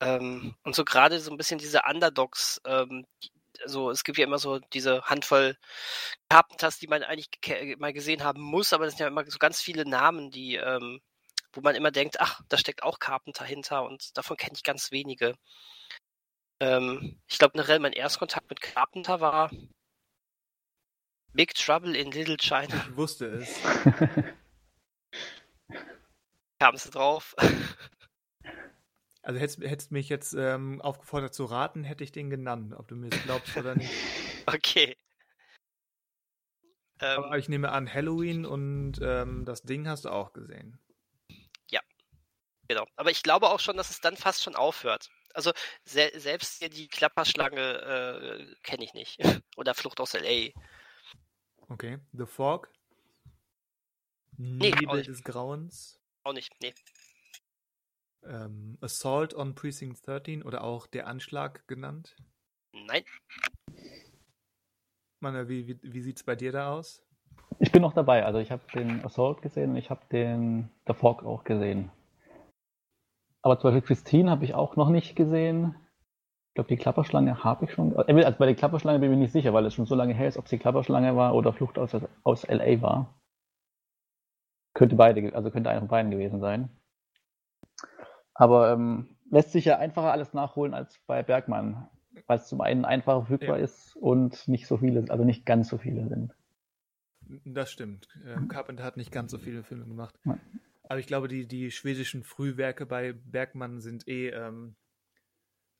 Ähm, 0.00 0.54
und 0.64 0.74
so 0.74 0.84
gerade 0.84 1.18
so 1.18 1.30
ein 1.30 1.38
bisschen 1.38 1.58
diese 1.58 1.80
Underdogs, 1.88 2.60
ähm, 2.66 3.06
also 3.62 3.90
es 3.90 4.04
gibt 4.04 4.18
ja 4.18 4.24
immer 4.24 4.38
so 4.38 4.58
diese 4.58 5.02
Handvoll 5.04 5.56
Carpenters, 6.28 6.78
die 6.78 6.88
man 6.88 7.02
eigentlich 7.02 7.30
ge 7.40 7.76
mal 7.76 7.94
gesehen 7.94 8.22
haben 8.22 8.42
muss, 8.42 8.74
aber 8.74 8.84
das 8.84 8.94
sind 8.94 9.00
ja 9.00 9.08
immer 9.08 9.24
so 9.30 9.38
ganz 9.38 9.62
viele 9.62 9.88
Namen, 9.88 10.30
die, 10.30 10.56
ähm, 10.56 11.00
wo 11.54 11.60
man 11.60 11.74
immer 11.74 11.90
denkt, 11.90 12.20
ach, 12.20 12.40
da 12.48 12.58
steckt 12.58 12.82
auch 12.82 12.98
Carpenter 12.98 13.44
hinter 13.44 13.84
und 13.84 14.16
davon 14.16 14.36
kenne 14.36 14.54
ich 14.54 14.62
ganz 14.62 14.90
wenige. 14.90 15.36
Ähm, 16.60 17.20
ich 17.26 17.38
glaube 17.38 17.52
generell 17.52 17.78
mein 17.78 17.92
Erstkontakt 17.92 18.48
mit 18.50 18.60
Carpenter 18.60 19.20
war 19.20 19.50
Big 21.32 21.54
Trouble 21.54 21.96
in 21.96 22.12
Little 22.12 22.36
China. 22.36 22.86
Ich 22.88 22.96
wusste 22.96 23.26
es. 23.26 23.60
Kamst 26.60 26.86
du 26.86 26.90
drauf? 26.90 27.34
Also 29.22 29.40
hättest, 29.40 29.60
hättest 29.60 29.90
mich 29.90 30.08
jetzt 30.08 30.34
ähm, 30.34 30.80
aufgefordert 30.80 31.34
zu 31.34 31.44
raten, 31.46 31.82
hätte 31.82 32.04
ich 32.04 32.12
den 32.12 32.30
genannt, 32.30 32.74
ob 32.74 32.88
du 32.88 32.94
mir 32.94 33.10
das 33.10 33.22
glaubst 33.22 33.56
oder 33.56 33.74
nicht. 33.74 33.90
Okay. 34.46 34.94
Ähm, 37.00 37.24
Aber 37.24 37.38
ich 37.38 37.48
nehme 37.48 37.72
an, 37.72 37.92
Halloween 37.92 38.44
und 38.44 39.00
ähm, 39.00 39.46
das 39.46 39.62
Ding 39.62 39.88
hast 39.88 40.04
du 40.04 40.10
auch 40.10 40.34
gesehen. 40.34 40.78
Genau. 42.68 42.86
Aber 42.96 43.10
ich 43.10 43.22
glaube 43.22 43.48
auch 43.48 43.60
schon, 43.60 43.76
dass 43.76 43.90
es 43.90 44.00
dann 44.00 44.16
fast 44.16 44.42
schon 44.42 44.56
aufhört. 44.56 45.10
Also 45.34 45.52
se 45.84 46.10
selbst 46.14 46.62
die 46.76 46.88
Klapperschlange 46.88 47.60
äh, 47.60 48.54
kenne 48.62 48.84
ich 48.84 48.94
nicht. 48.94 49.18
Oder 49.56 49.74
Flucht 49.74 50.00
aus 50.00 50.12
LA. 50.12 50.50
Okay. 51.68 51.98
The 52.12 52.26
Fog. 52.26 52.70
Nee, 54.36 54.72
auch 54.72 54.80
Nebel 54.80 54.96
nicht. 54.98 55.08
des 55.08 55.24
Grauens. 55.24 56.00
Auch 56.24 56.32
nicht. 56.32 56.52
Nee. 56.60 56.74
Ähm, 58.24 58.78
Assault 58.80 59.34
on 59.34 59.54
Precinct 59.54 60.06
13 60.06 60.42
oder 60.42 60.64
auch 60.64 60.86
der 60.86 61.06
Anschlag 61.06 61.66
genannt. 61.68 62.16
Nein. 62.72 63.04
Mann, 65.20 65.48
wie, 65.48 65.68
wie, 65.68 65.78
wie 65.82 66.00
sieht 66.00 66.16
es 66.16 66.24
bei 66.24 66.34
dir 66.34 66.50
da 66.52 66.72
aus? 66.72 67.04
Ich 67.58 67.70
bin 67.70 67.82
noch 67.82 67.92
dabei. 67.92 68.24
Also 68.24 68.38
ich 68.38 68.50
habe 68.50 68.62
den 68.74 69.04
Assault 69.04 69.42
gesehen 69.42 69.70
und 69.70 69.76
ich 69.76 69.90
habe 69.90 70.04
den 70.10 70.70
The 70.86 70.94
Fog 70.94 71.22
auch 71.22 71.44
gesehen. 71.44 71.90
Aber 73.44 73.58
zum 73.58 73.68
Beispiel 73.70 73.86
Christine 73.86 74.30
habe 74.30 74.42
ich 74.46 74.54
auch 74.54 74.74
noch 74.76 74.88
nicht 74.88 75.16
gesehen. 75.16 75.74
Ich 76.48 76.54
glaube, 76.54 76.68
die 76.68 76.78
Klapperschlange 76.78 77.44
habe 77.44 77.66
ich 77.66 77.72
schon. 77.72 77.92
äh, 77.94 78.24
Also 78.24 78.38
bei 78.38 78.46
der 78.46 78.54
Klapperschlange 78.54 79.00
bin 79.00 79.10
ich 79.10 79.16
mir 79.18 79.22
nicht 79.22 79.32
sicher, 79.32 79.52
weil 79.52 79.66
es 79.66 79.74
schon 79.74 79.84
so 79.84 79.94
lange 79.94 80.14
her 80.14 80.26
ist, 80.26 80.38
ob 80.38 80.46
es 80.46 80.50
die 80.50 80.58
Klapperschlange 80.58 81.14
war 81.14 81.34
oder 81.34 81.52
Flucht 81.52 81.78
aus, 81.78 81.94
aus 82.22 82.44
LA 82.44 82.80
war. 82.80 83.20
Könnte 84.72 84.96
beide, 84.96 85.34
also 85.34 85.50
könnte 85.50 85.68
einer 85.68 85.80
von 85.80 85.88
beiden 85.88 86.10
gewesen 86.10 86.40
sein. 86.40 86.70
Aber 88.32 88.72
ähm, 88.72 89.14
lässt 89.30 89.52
sich 89.52 89.66
ja 89.66 89.78
einfacher 89.78 90.10
alles 90.10 90.32
nachholen 90.32 90.72
als 90.72 90.98
bei 91.06 91.22
Bergmann, 91.22 91.86
weil 92.26 92.38
es 92.38 92.48
zum 92.48 92.62
einen 92.62 92.86
einfacher 92.86 93.26
verfügbar 93.26 93.58
Ja. 93.58 93.64
ist 93.64 93.94
und 93.94 94.48
nicht 94.48 94.66
so 94.66 94.78
viele, 94.78 95.04
also 95.10 95.22
nicht 95.22 95.44
ganz 95.44 95.68
so 95.68 95.76
viele 95.76 96.08
sind. 96.08 96.34
Das 97.44 97.70
stimmt. 97.70 98.08
Ähm, 98.24 98.48
Carpenter 98.48 98.84
hat 98.84 98.96
nicht 98.96 99.12
ganz 99.12 99.30
so 99.30 99.36
viele 99.38 99.64
Filme 99.64 99.84
gemacht. 99.84 100.18
Ja. 100.24 100.38
Aber 100.88 100.98
ich 101.00 101.06
glaube, 101.06 101.28
die, 101.28 101.46
die 101.46 101.70
schwedischen 101.70 102.22
Frühwerke 102.24 102.86
bei 102.86 103.12
Bergmann 103.12 103.80
sind 103.80 104.06
eh, 104.06 104.28
ähm, 104.28 104.76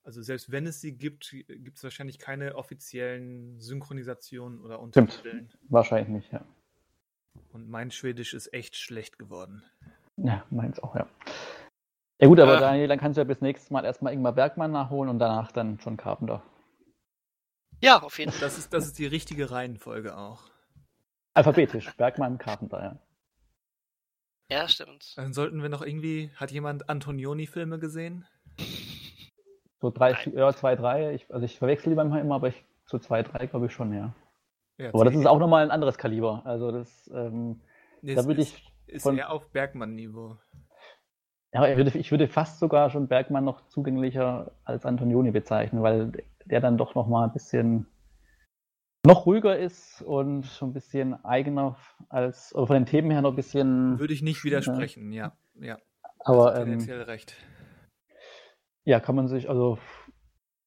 also 0.02 0.22
selbst 0.22 0.50
wenn 0.50 0.66
es 0.66 0.80
sie 0.80 0.96
gibt, 0.96 1.30
gibt 1.30 1.76
es 1.76 1.84
wahrscheinlich 1.84 2.18
keine 2.18 2.56
offiziellen 2.56 3.58
Synchronisationen 3.60 4.60
oder 4.60 4.76
Stimmt. 4.76 4.96
Untertiteln. 4.96 5.52
Wahrscheinlich 5.68 6.08
nicht, 6.08 6.32
ja. 6.32 6.44
Und 7.52 7.68
mein 7.68 7.90
Schwedisch 7.90 8.34
ist 8.34 8.52
echt 8.52 8.76
schlecht 8.76 9.18
geworden. 9.18 9.62
Ja, 10.16 10.44
meins 10.50 10.78
auch, 10.80 10.94
ja. 10.94 11.08
Ja 12.20 12.28
gut, 12.28 12.38
aber 12.38 12.56
Ah. 12.58 12.60
Daniel, 12.60 12.88
dann 12.88 12.98
kannst 12.98 13.16
du 13.16 13.20
ja 13.22 13.24
bis 13.24 13.40
nächstes 13.40 13.70
Mal 13.70 13.84
erstmal 13.84 14.12
Ingmar 14.12 14.32
Bergmann 14.32 14.70
nachholen 14.70 15.10
und 15.10 15.18
danach 15.18 15.50
dann 15.52 15.78
John 15.78 15.96
Carpenter. 15.96 16.42
Ja, 17.82 18.00
auf 18.02 18.18
jeden 18.18 18.30
Fall. 18.30 18.40
Das 18.40 18.56
ist, 18.56 18.72
das 18.72 18.86
ist 18.86 18.98
die 18.98 19.06
richtige 19.06 19.50
Reihenfolge 19.50 20.16
auch. 20.16 20.44
Alphabetisch, 21.34 21.92
Bergmann, 21.96 22.38
Carpenter, 22.38 22.82
ja. 22.82 22.98
Ja, 24.50 24.68
stimmt. 24.68 25.16
Dann 25.16 25.32
sollten 25.32 25.62
wir 25.62 25.68
noch 25.68 25.82
irgendwie, 25.82 26.30
hat 26.36 26.50
jemand 26.50 26.88
Antonioni-Filme 26.88 27.78
gesehen? 27.78 28.26
So 29.80 29.90
drei, 29.90 30.12
Nein. 30.12 30.34
ja, 30.36 30.52
zwei, 30.52 30.76
drei. 30.76 31.14
Ich, 31.14 31.32
also 31.32 31.44
ich 31.44 31.58
verwechsel 31.58 31.90
die 31.90 31.96
manchmal 31.96 32.20
immer, 32.20 32.36
aber 32.36 32.48
ich, 32.48 32.64
so 32.86 32.98
zwei, 32.98 33.22
drei 33.22 33.46
glaube 33.46 33.66
ich 33.66 33.72
schon, 33.72 33.92
ja. 33.92 34.14
Ja, 34.78 34.88
Aber 34.92 35.04
das 35.04 35.14
ist 35.14 35.26
auch 35.26 35.38
nochmal 35.38 35.64
ein 35.64 35.70
anderes 35.70 35.98
Kaliber. 35.98 36.42
Also 36.44 36.72
das, 36.72 37.10
ähm, 37.14 37.60
Nee, 38.02 38.14
da 38.14 38.24
würde 38.26 38.40
ist, 38.42 38.54
ich, 38.54 38.72
ist 38.86 39.02
von- 39.02 39.16
eher 39.16 39.30
auf 39.30 39.50
Bergmann-Niveau. 39.50 40.36
ja, 41.52 41.66
ich 41.68 41.76
würde, 41.76 41.96
ich 41.98 42.10
würde 42.10 42.28
fast 42.28 42.58
sogar 42.58 42.90
schon 42.90 43.08
Bergmann 43.08 43.44
noch 43.44 43.66
zugänglicher 43.68 44.52
als 44.64 44.84
Antonioni 44.84 45.30
bezeichnen, 45.30 45.82
weil 45.82 46.12
der 46.44 46.60
dann 46.60 46.76
doch 46.76 46.94
nochmal 46.94 47.28
ein 47.28 47.32
bisschen 47.32 47.86
noch 49.04 49.26
ruhiger 49.26 49.58
ist 49.58 50.02
und 50.02 50.46
schon 50.46 50.70
ein 50.70 50.72
bisschen 50.72 51.24
eigener 51.24 51.76
als, 52.08 52.54
oder 52.54 52.66
von 52.66 52.74
den 52.74 52.86
Themen 52.86 53.10
her 53.10 53.22
noch 53.22 53.30
ein 53.30 53.36
bisschen, 53.36 53.98
Würde 53.98 54.14
ich 54.14 54.22
nicht 54.22 54.44
widersprechen, 54.44 55.12
ja. 55.12 55.36
Ja, 55.60 55.78
aber 56.20 56.56
ähm, 56.56 56.64
tendenziell 56.64 57.02
recht. 57.02 57.36
ja, 58.84 58.98
kann 59.00 59.14
man 59.14 59.28
sich, 59.28 59.48
also 59.48 59.78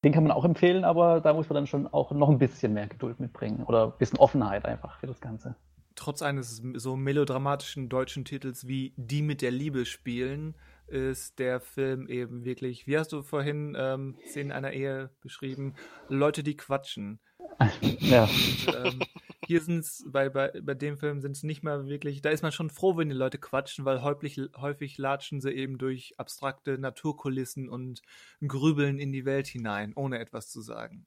den 0.03 0.13
kann 0.13 0.23
man 0.23 0.31
auch 0.31 0.45
empfehlen, 0.45 0.85
aber 0.85 1.19
da 1.19 1.33
muss 1.33 1.49
man 1.49 1.55
dann 1.55 1.67
schon 1.67 1.87
auch 1.87 2.11
noch 2.11 2.29
ein 2.29 2.37
bisschen 2.37 2.73
mehr 2.73 2.87
Geduld 2.87 3.19
mitbringen 3.19 3.63
oder 3.63 3.87
ein 3.87 3.97
bisschen 3.97 4.19
Offenheit 4.19 4.65
einfach 4.65 4.99
für 4.99 5.07
das 5.07 5.19
Ganze. 5.19 5.55
Trotz 5.95 6.21
eines 6.21 6.61
so 6.75 6.95
melodramatischen 6.95 7.89
deutschen 7.89 8.23
Titels 8.23 8.67
wie 8.67 8.93
Die 8.97 9.23
mit 9.23 9.41
der 9.41 9.51
Liebe 9.51 9.85
spielen, 9.85 10.55
ist 10.85 11.39
der 11.39 11.59
Film 11.59 12.07
eben 12.07 12.45
wirklich, 12.45 12.87
wie 12.87 12.97
hast 12.97 13.11
du 13.11 13.23
vorhin 13.23 13.75
ähm, 13.77 14.15
Szenen 14.27 14.51
einer 14.51 14.71
Ehe 14.71 15.09
beschrieben? 15.21 15.73
Leute, 16.07 16.43
die 16.43 16.55
quatschen. 16.55 17.19
Ja, 17.99 18.23
Und, 18.23 18.75
ähm, 18.75 18.99
hier 19.45 19.61
sind 19.61 19.79
es, 19.79 20.05
bei, 20.07 20.29
bei, 20.29 20.51
bei 20.61 20.73
dem 20.73 20.97
Film 20.97 21.21
sind 21.21 21.35
es 21.35 21.43
nicht 21.43 21.63
mal 21.63 21.87
wirklich, 21.87 22.21
da 22.21 22.29
ist 22.29 22.43
man 22.43 22.51
schon 22.51 22.69
froh, 22.69 22.97
wenn 22.97 23.09
die 23.09 23.15
Leute 23.15 23.37
quatschen, 23.37 23.85
weil 23.85 24.01
häufig, 24.01 24.39
häufig 24.57 24.97
latschen 24.97 25.41
sie 25.41 25.51
eben 25.51 25.77
durch 25.77 26.13
abstrakte 26.17 26.77
Naturkulissen 26.77 27.69
und 27.69 28.01
grübeln 28.45 28.99
in 28.99 29.11
die 29.11 29.25
Welt 29.25 29.47
hinein, 29.47 29.93
ohne 29.95 30.19
etwas 30.19 30.49
zu 30.49 30.61
sagen. 30.61 31.05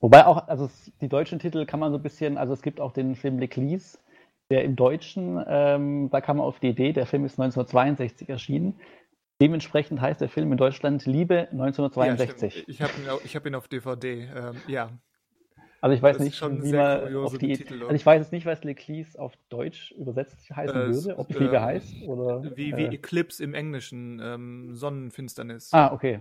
Wobei 0.00 0.26
auch, 0.26 0.48
also 0.48 0.70
die 1.00 1.08
deutschen 1.08 1.38
Titel 1.38 1.64
kann 1.64 1.80
man 1.80 1.92
so 1.92 1.98
ein 1.98 2.02
bisschen, 2.02 2.36
also 2.36 2.52
es 2.52 2.62
gibt 2.62 2.80
auch 2.80 2.92
den 2.92 3.16
Film 3.16 3.38
L'Eclise, 3.38 3.98
der 4.50 4.64
im 4.64 4.76
Deutschen, 4.76 5.42
ähm, 5.46 6.10
da 6.10 6.20
kam 6.20 6.36
man 6.38 6.46
auf 6.46 6.60
die 6.60 6.68
Idee, 6.68 6.92
der 6.92 7.06
Film 7.06 7.24
ist 7.24 7.40
1962 7.40 8.28
erschienen. 8.28 8.74
Dementsprechend 9.40 10.00
heißt 10.00 10.20
der 10.20 10.28
Film 10.28 10.52
in 10.52 10.58
Deutschland 10.58 11.06
Liebe 11.06 11.48
1962. 11.50 12.56
Ja, 12.56 12.62
ich 12.66 12.82
habe 12.82 12.92
ihn, 12.98 13.34
hab 13.34 13.46
ihn 13.46 13.54
auf 13.54 13.68
DVD, 13.68 14.28
ähm, 14.34 14.56
ja. 14.68 14.90
Also 15.84 15.96
ich 15.96 16.02
weiß 16.02 16.18
nicht, 16.20 16.40
wie 16.40 16.72
man 16.72 17.14
auf 17.16 17.36
die 17.36 17.52
Titel, 17.52 17.82
also 17.82 17.94
ich 17.94 18.06
weiß 18.06 18.22
jetzt 18.22 18.32
nicht, 18.32 18.46
was 18.46 18.62
L'Eclise 18.62 19.18
auf 19.18 19.34
Deutsch 19.50 19.92
übersetzt 19.92 20.38
heißen 20.50 20.74
äh, 20.74 20.94
würde, 20.94 21.18
ob 21.18 21.28
es 21.28 21.38
Liebe 21.38 21.56
äh, 21.56 21.60
heißt 21.60 21.94
oder 22.06 22.42
wie, 22.56 22.74
wie 22.74 22.84
äh, 22.84 22.94
Eclipse 22.94 23.44
im 23.44 23.52
Englischen, 23.52 24.18
ähm, 24.24 24.74
Sonnenfinsternis. 24.74 25.74
Ah, 25.74 25.92
okay. 25.92 26.20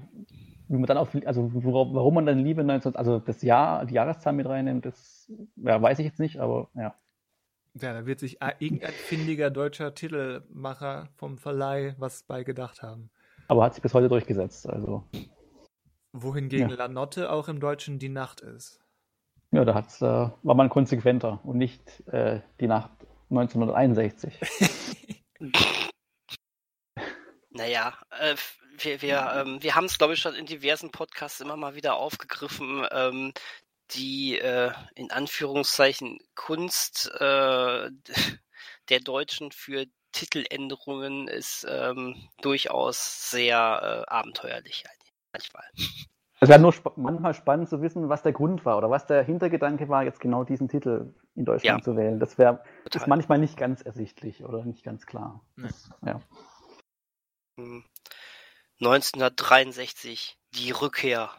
Wie 0.68 0.76
man 0.76 0.86
dann 0.86 0.98
auf, 0.98 1.16
also 1.26 1.50
warum 1.54 2.14
man 2.14 2.26
dann 2.26 2.40
Liebe 2.40 2.62
19, 2.62 2.98
also 2.98 3.20
das 3.20 3.42
Jahr, 3.42 3.86
die 3.86 3.94
Jahreszahl 3.94 4.34
mit 4.34 4.48
reinnimmt, 4.48 4.86
das 4.86 5.32
ja, 5.56 5.82
weiß 5.82 6.00
ich 6.00 6.06
jetzt 6.08 6.20
nicht, 6.20 6.42
aber 6.42 6.68
ja. 6.76 6.94
Ja, 7.82 7.94
da 7.94 8.06
wird 8.06 8.20
sich 8.20 8.38
irgendein 8.60 8.94
findiger 8.94 9.50
deutscher 9.50 9.96
Titelmacher 9.96 11.10
vom 11.16 11.38
Verleih 11.38 11.96
was 11.98 12.24
bei 12.24 12.44
gedacht 12.44 12.84
haben. 12.84 13.10
Aber 13.48 13.64
hat 13.64 13.74
sich 13.74 13.82
bis 13.82 13.94
heute 13.94 14.10
durchgesetzt, 14.10 14.70
also. 14.70 15.04
Wohingegen 16.12 16.70
ja. 16.70 16.76
Lanotte 16.76 17.32
auch 17.32 17.48
im 17.48 17.60
Deutschen 17.60 17.98
die 17.98 18.10
Nacht 18.10 18.42
ist. 18.42 18.80
Ja, 19.52 19.66
da 19.66 19.74
hat's, 19.74 20.02
äh, 20.02 20.06
war 20.06 20.56
man 20.56 20.70
konsequenter 20.70 21.40
und 21.44 21.58
nicht 21.58 22.08
äh, 22.08 22.42
die 22.60 22.68
Nacht 22.68 22.92
1961. 23.30 24.40
naja, 27.52 27.94
äh, 28.20 28.36
wir, 28.78 29.02
wir, 29.02 29.34
ähm, 29.36 29.62
wir 29.62 29.76
haben 29.76 29.86
es, 29.86 29.98
glaube 29.98 30.14
ich, 30.14 30.20
schon 30.20 30.36
in 30.36 30.46
diversen 30.46 30.92
Podcasts 30.92 31.42
immer 31.42 31.56
mal 31.56 31.76
wieder 31.76 31.96
aufgegriffen. 31.96 32.86
Ähm, 32.92 33.34
die 33.96 34.40
äh, 34.40 34.72
in 34.96 35.12
Anführungszeichen 35.12 36.20
Kunst 36.36 37.12
äh, 37.20 37.90
der 38.90 39.00
Deutschen 39.00 39.52
für 39.52 39.86
Titeländerungen 40.12 41.28
ist 41.28 41.66
ähm, 41.70 42.16
durchaus 42.42 43.32
sehr 43.32 44.06
äh, 44.08 44.12
abenteuerlich 44.12 44.84
manchmal. 45.32 45.64
Es 46.40 46.50
wäre 46.50 46.60
nur 46.60 46.72
sp 46.76 46.92
manchmal 46.98 47.34
spannend 47.34 47.70
zu 47.70 47.82
wissen, 47.82 48.10
was 48.10 48.22
der 48.22 48.34
Grund 48.34 48.66
war 48.66 48.78
oder 48.78 48.90
was 48.90 49.08
der 49.08 49.24
Hintergedanke 49.24 49.88
war, 49.88 50.04
jetzt 50.04 50.20
genau 50.20 50.44
diesen 50.44 50.68
Titel 50.68 51.14
in 51.36 51.46
Deutschland 51.46 51.80
ja. 51.80 51.84
zu 51.84 51.96
wählen. 51.96 52.20
Das 52.20 52.38
wäre 52.38 52.62
manchmal 53.08 53.40
nicht 53.40 53.58
ganz 53.58 53.82
ersichtlich 53.82 54.44
oder 54.44 54.66
nicht 54.66 54.84
ganz 54.84 55.06
klar. 55.06 55.42
Nee. 55.56 55.68
Das, 55.68 55.90
ja. 56.06 56.22
1963, 58.82 60.38
hm. 60.38 60.60
die 60.60 60.72
Rückkehr. 60.72 61.30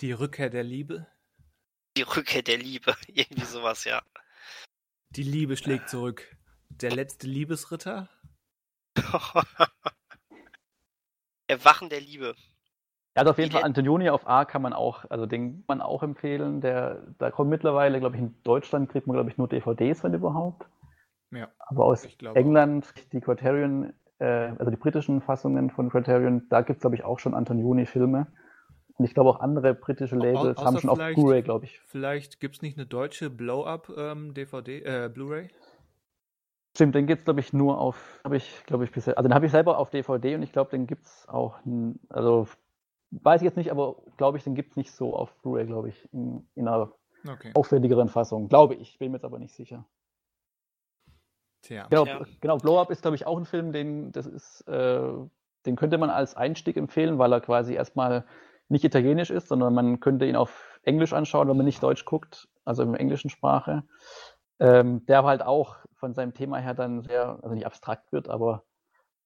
Die 0.00 0.12
Rückkehr 0.12 0.50
der 0.50 0.64
Liebe? 0.64 1.06
Die 1.96 2.02
Rückkehr 2.02 2.42
der 2.42 2.58
Liebe, 2.58 2.94
irgendwie 3.06 3.44
sowas, 3.44 3.84
ja. 3.84 4.02
Die 5.10 5.22
Liebe 5.22 5.56
schlägt 5.56 5.88
zurück. 5.88 6.36
Der 6.68 6.90
letzte 6.90 7.26
Liebesritter? 7.26 8.08
Erwachen 11.46 11.88
der 11.88 12.00
Liebe. 12.00 12.34
Also 13.14 13.30
auf 13.30 13.38
jeden 13.38 13.52
Fall 13.52 13.62
Antonioni 13.62 14.10
auf 14.10 14.26
A 14.26 14.44
kann 14.44 14.60
man 14.60 14.72
auch, 14.72 15.04
also 15.08 15.24
den 15.26 15.52
kann 15.52 15.64
man 15.68 15.80
auch 15.80 16.02
empfehlen. 16.02 16.60
Der, 16.60 17.06
da 17.18 17.30
kommt 17.30 17.50
mittlerweile, 17.50 18.00
glaube 18.00 18.16
ich, 18.16 18.22
in 18.22 18.34
Deutschland 18.42 18.90
kriegt 18.90 19.06
man, 19.06 19.14
glaube 19.14 19.30
ich, 19.30 19.38
nur 19.38 19.48
DVDs, 19.48 20.02
wenn 20.02 20.14
überhaupt. 20.14 20.66
Ja. 21.30 21.48
Aber 21.58 21.84
aus 21.84 22.04
England, 22.34 22.92
die 23.12 23.20
Criterion, 23.20 23.92
äh, 24.18 24.52
also 24.58 24.70
die 24.70 24.76
britischen 24.76 25.20
Fassungen 25.20 25.70
von 25.70 25.90
Criterion, 25.90 26.48
da 26.48 26.62
gibt 26.62 26.78
es, 26.78 26.80
glaube 26.80 26.96
ich, 26.96 27.04
auch 27.04 27.20
schon 27.20 27.34
Antonioni-Filme. 27.34 28.26
Und 28.96 29.04
ich 29.04 29.14
glaube 29.14 29.30
auch 29.30 29.40
andere 29.40 29.74
britische 29.74 30.16
Labels 30.16 30.58
Au 30.58 30.64
haben 30.64 30.78
schon 30.78 30.90
auf 30.90 30.98
Blu-ray, 30.98 31.42
glaube 31.42 31.64
ich. 31.64 31.80
Vielleicht 31.80 32.38
gibt 32.38 32.56
es 32.56 32.62
nicht 32.62 32.78
eine 32.78 32.86
deutsche 32.86 33.28
Blow-Up-DVD, 33.28 34.78
ähm, 34.78 35.04
äh, 35.04 35.08
Blu-ray? 35.08 35.48
Stimmt, 36.76 36.94
den 36.94 37.06
gibt 37.06 37.20
es, 37.20 37.24
glaube 37.24 37.40
ich, 37.40 37.52
nur 37.52 37.80
auf, 37.80 38.20
habe 38.24 38.36
ich, 38.36 38.64
glaube 38.66 38.84
ich, 38.84 38.90
bisher, 38.90 39.16
also 39.16 39.28
den 39.28 39.34
habe 39.34 39.46
ich 39.46 39.52
selber 39.52 39.78
auf 39.78 39.90
DVD 39.90 40.34
und 40.34 40.42
ich 40.42 40.52
glaube, 40.52 40.70
den 40.70 40.86
gibt 40.86 41.06
es 41.06 41.28
auch, 41.28 41.58
also 42.08 42.48
weiß 43.10 43.42
ich 43.42 43.44
jetzt 43.44 43.56
nicht, 43.56 43.70
aber 43.70 43.96
glaube 44.16 44.38
ich, 44.38 44.44
den 44.44 44.54
gibt 44.54 44.72
es 44.72 44.76
nicht 44.76 44.90
so 44.90 45.14
auf 45.14 45.34
Blu-ray, 45.42 45.66
glaube 45.66 45.88
ich, 45.88 46.12
in, 46.12 46.48
in 46.54 46.66
einer 46.66 46.92
okay. 47.28 47.52
aufwendigeren 47.54 48.08
Fassung. 48.08 48.48
Glaube 48.48 48.74
ich, 48.74 48.98
bin 48.98 49.10
mir 49.10 49.18
jetzt 49.18 49.24
aber 49.24 49.38
nicht 49.38 49.54
sicher. 49.54 49.84
Tja. 51.62 51.86
Genau, 51.90 52.04
Tja. 52.04 52.20
genau 52.40 52.58
Blow 52.58 52.80
Up 52.80 52.90
ist, 52.90 53.02
glaube 53.02 53.16
ich, 53.16 53.26
auch 53.26 53.38
ein 53.38 53.46
Film, 53.46 53.72
den, 53.72 54.12
das 54.12 54.26
ist, 54.26 54.62
äh, 54.68 55.12
den 55.66 55.76
könnte 55.76 55.98
man 55.98 56.10
als 56.10 56.36
Einstieg 56.36 56.76
empfehlen, 56.76 57.18
weil 57.18 57.32
er 57.32 57.40
quasi 57.40 57.74
erstmal 57.74 58.24
nicht 58.68 58.84
italienisch 58.84 59.30
ist, 59.30 59.48
sondern 59.48 59.74
man 59.74 60.00
könnte 60.00 60.26
ihn 60.26 60.36
auf 60.36 60.78
Englisch 60.82 61.12
anschauen, 61.12 61.48
wenn 61.48 61.56
man 61.56 61.66
nicht 61.66 61.82
Deutsch 61.82 62.04
guckt, 62.04 62.48
also 62.64 62.82
in 62.82 62.92
der 62.92 63.00
englischen 63.00 63.30
Sprache. 63.30 63.84
Ähm, 64.60 65.04
der 65.06 65.24
halt 65.24 65.42
auch 65.42 65.76
von 65.94 66.14
seinem 66.14 66.32
Thema 66.32 66.58
her 66.58 66.74
dann 66.74 67.02
sehr, 67.02 67.40
also 67.42 67.54
nicht 67.54 67.66
abstrakt 67.66 68.12
wird, 68.12 68.28
aber 68.28 68.64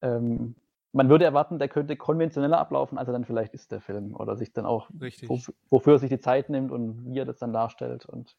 ähm, 0.00 0.56
man 0.92 1.08
würde 1.08 1.24
erwarten, 1.24 1.58
der 1.58 1.68
könnte 1.68 1.96
konventioneller 1.96 2.58
ablaufen, 2.58 2.98
als 2.98 3.08
er 3.08 3.12
dann 3.12 3.24
vielleicht 3.24 3.54
ist, 3.54 3.72
der 3.72 3.80
Film. 3.80 4.14
Oder 4.14 4.36
sich 4.36 4.52
dann 4.52 4.64
auch, 4.64 4.88
wo, 4.90 5.38
wofür 5.70 5.94
er 5.94 5.98
sich 5.98 6.08
die 6.08 6.18
Zeit 6.18 6.48
nimmt 6.48 6.72
und 6.72 7.12
wie 7.12 7.18
er 7.18 7.26
das 7.26 7.38
dann 7.38 7.52
darstellt. 7.52 8.06
Und, 8.06 8.36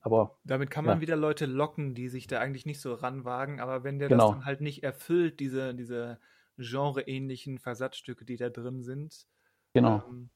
aber, 0.00 0.38
Damit 0.44 0.70
kann 0.70 0.84
man 0.84 0.98
ja. 0.98 1.00
wieder 1.02 1.16
Leute 1.16 1.46
locken, 1.46 1.94
die 1.94 2.08
sich 2.08 2.26
da 2.26 2.40
eigentlich 2.40 2.66
nicht 2.66 2.80
so 2.80 2.94
ranwagen, 2.94 3.60
aber 3.60 3.84
wenn 3.84 3.98
der 3.98 4.08
genau. 4.08 4.28
das 4.28 4.36
dann 4.36 4.44
halt 4.46 4.60
nicht 4.62 4.82
erfüllt, 4.82 5.38
diese, 5.38 5.74
diese 5.74 6.18
genreähnlichen 6.56 7.58
Versatzstücke, 7.58 8.24
die 8.24 8.36
da 8.36 8.48
drin 8.48 8.82
sind, 8.82 9.26
Genau. 9.72 10.02
Ähm, 10.08 10.30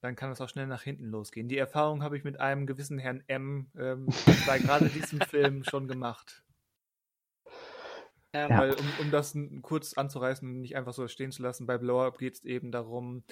dann 0.00 0.16
kann 0.16 0.30
es 0.30 0.40
auch 0.40 0.48
schnell 0.48 0.66
nach 0.66 0.82
hinten 0.82 1.06
losgehen. 1.06 1.48
Die 1.48 1.58
Erfahrung 1.58 2.02
habe 2.02 2.16
ich 2.16 2.24
mit 2.24 2.40
einem 2.40 2.66
gewissen 2.66 2.98
Herrn 2.98 3.22
M. 3.26 3.70
Ähm, 3.78 4.06
bei 4.46 4.58
gerade 4.58 4.88
diesem 4.88 5.20
Film 5.20 5.64
schon 5.64 5.88
gemacht. 5.88 6.42
Ja. 8.32 8.48
Weil, 8.48 8.74
um, 8.74 8.86
um 9.00 9.10
das 9.10 9.36
kurz 9.62 9.94
anzureißen 9.94 10.48
und 10.48 10.60
nicht 10.60 10.76
einfach 10.76 10.92
so 10.92 11.06
stehen 11.08 11.32
zu 11.32 11.42
lassen, 11.42 11.66
bei 11.66 11.78
Blow 11.78 12.00
Up 12.00 12.18
geht 12.18 12.34
es 12.34 12.44
eben 12.44 12.70
darum, 12.70 13.24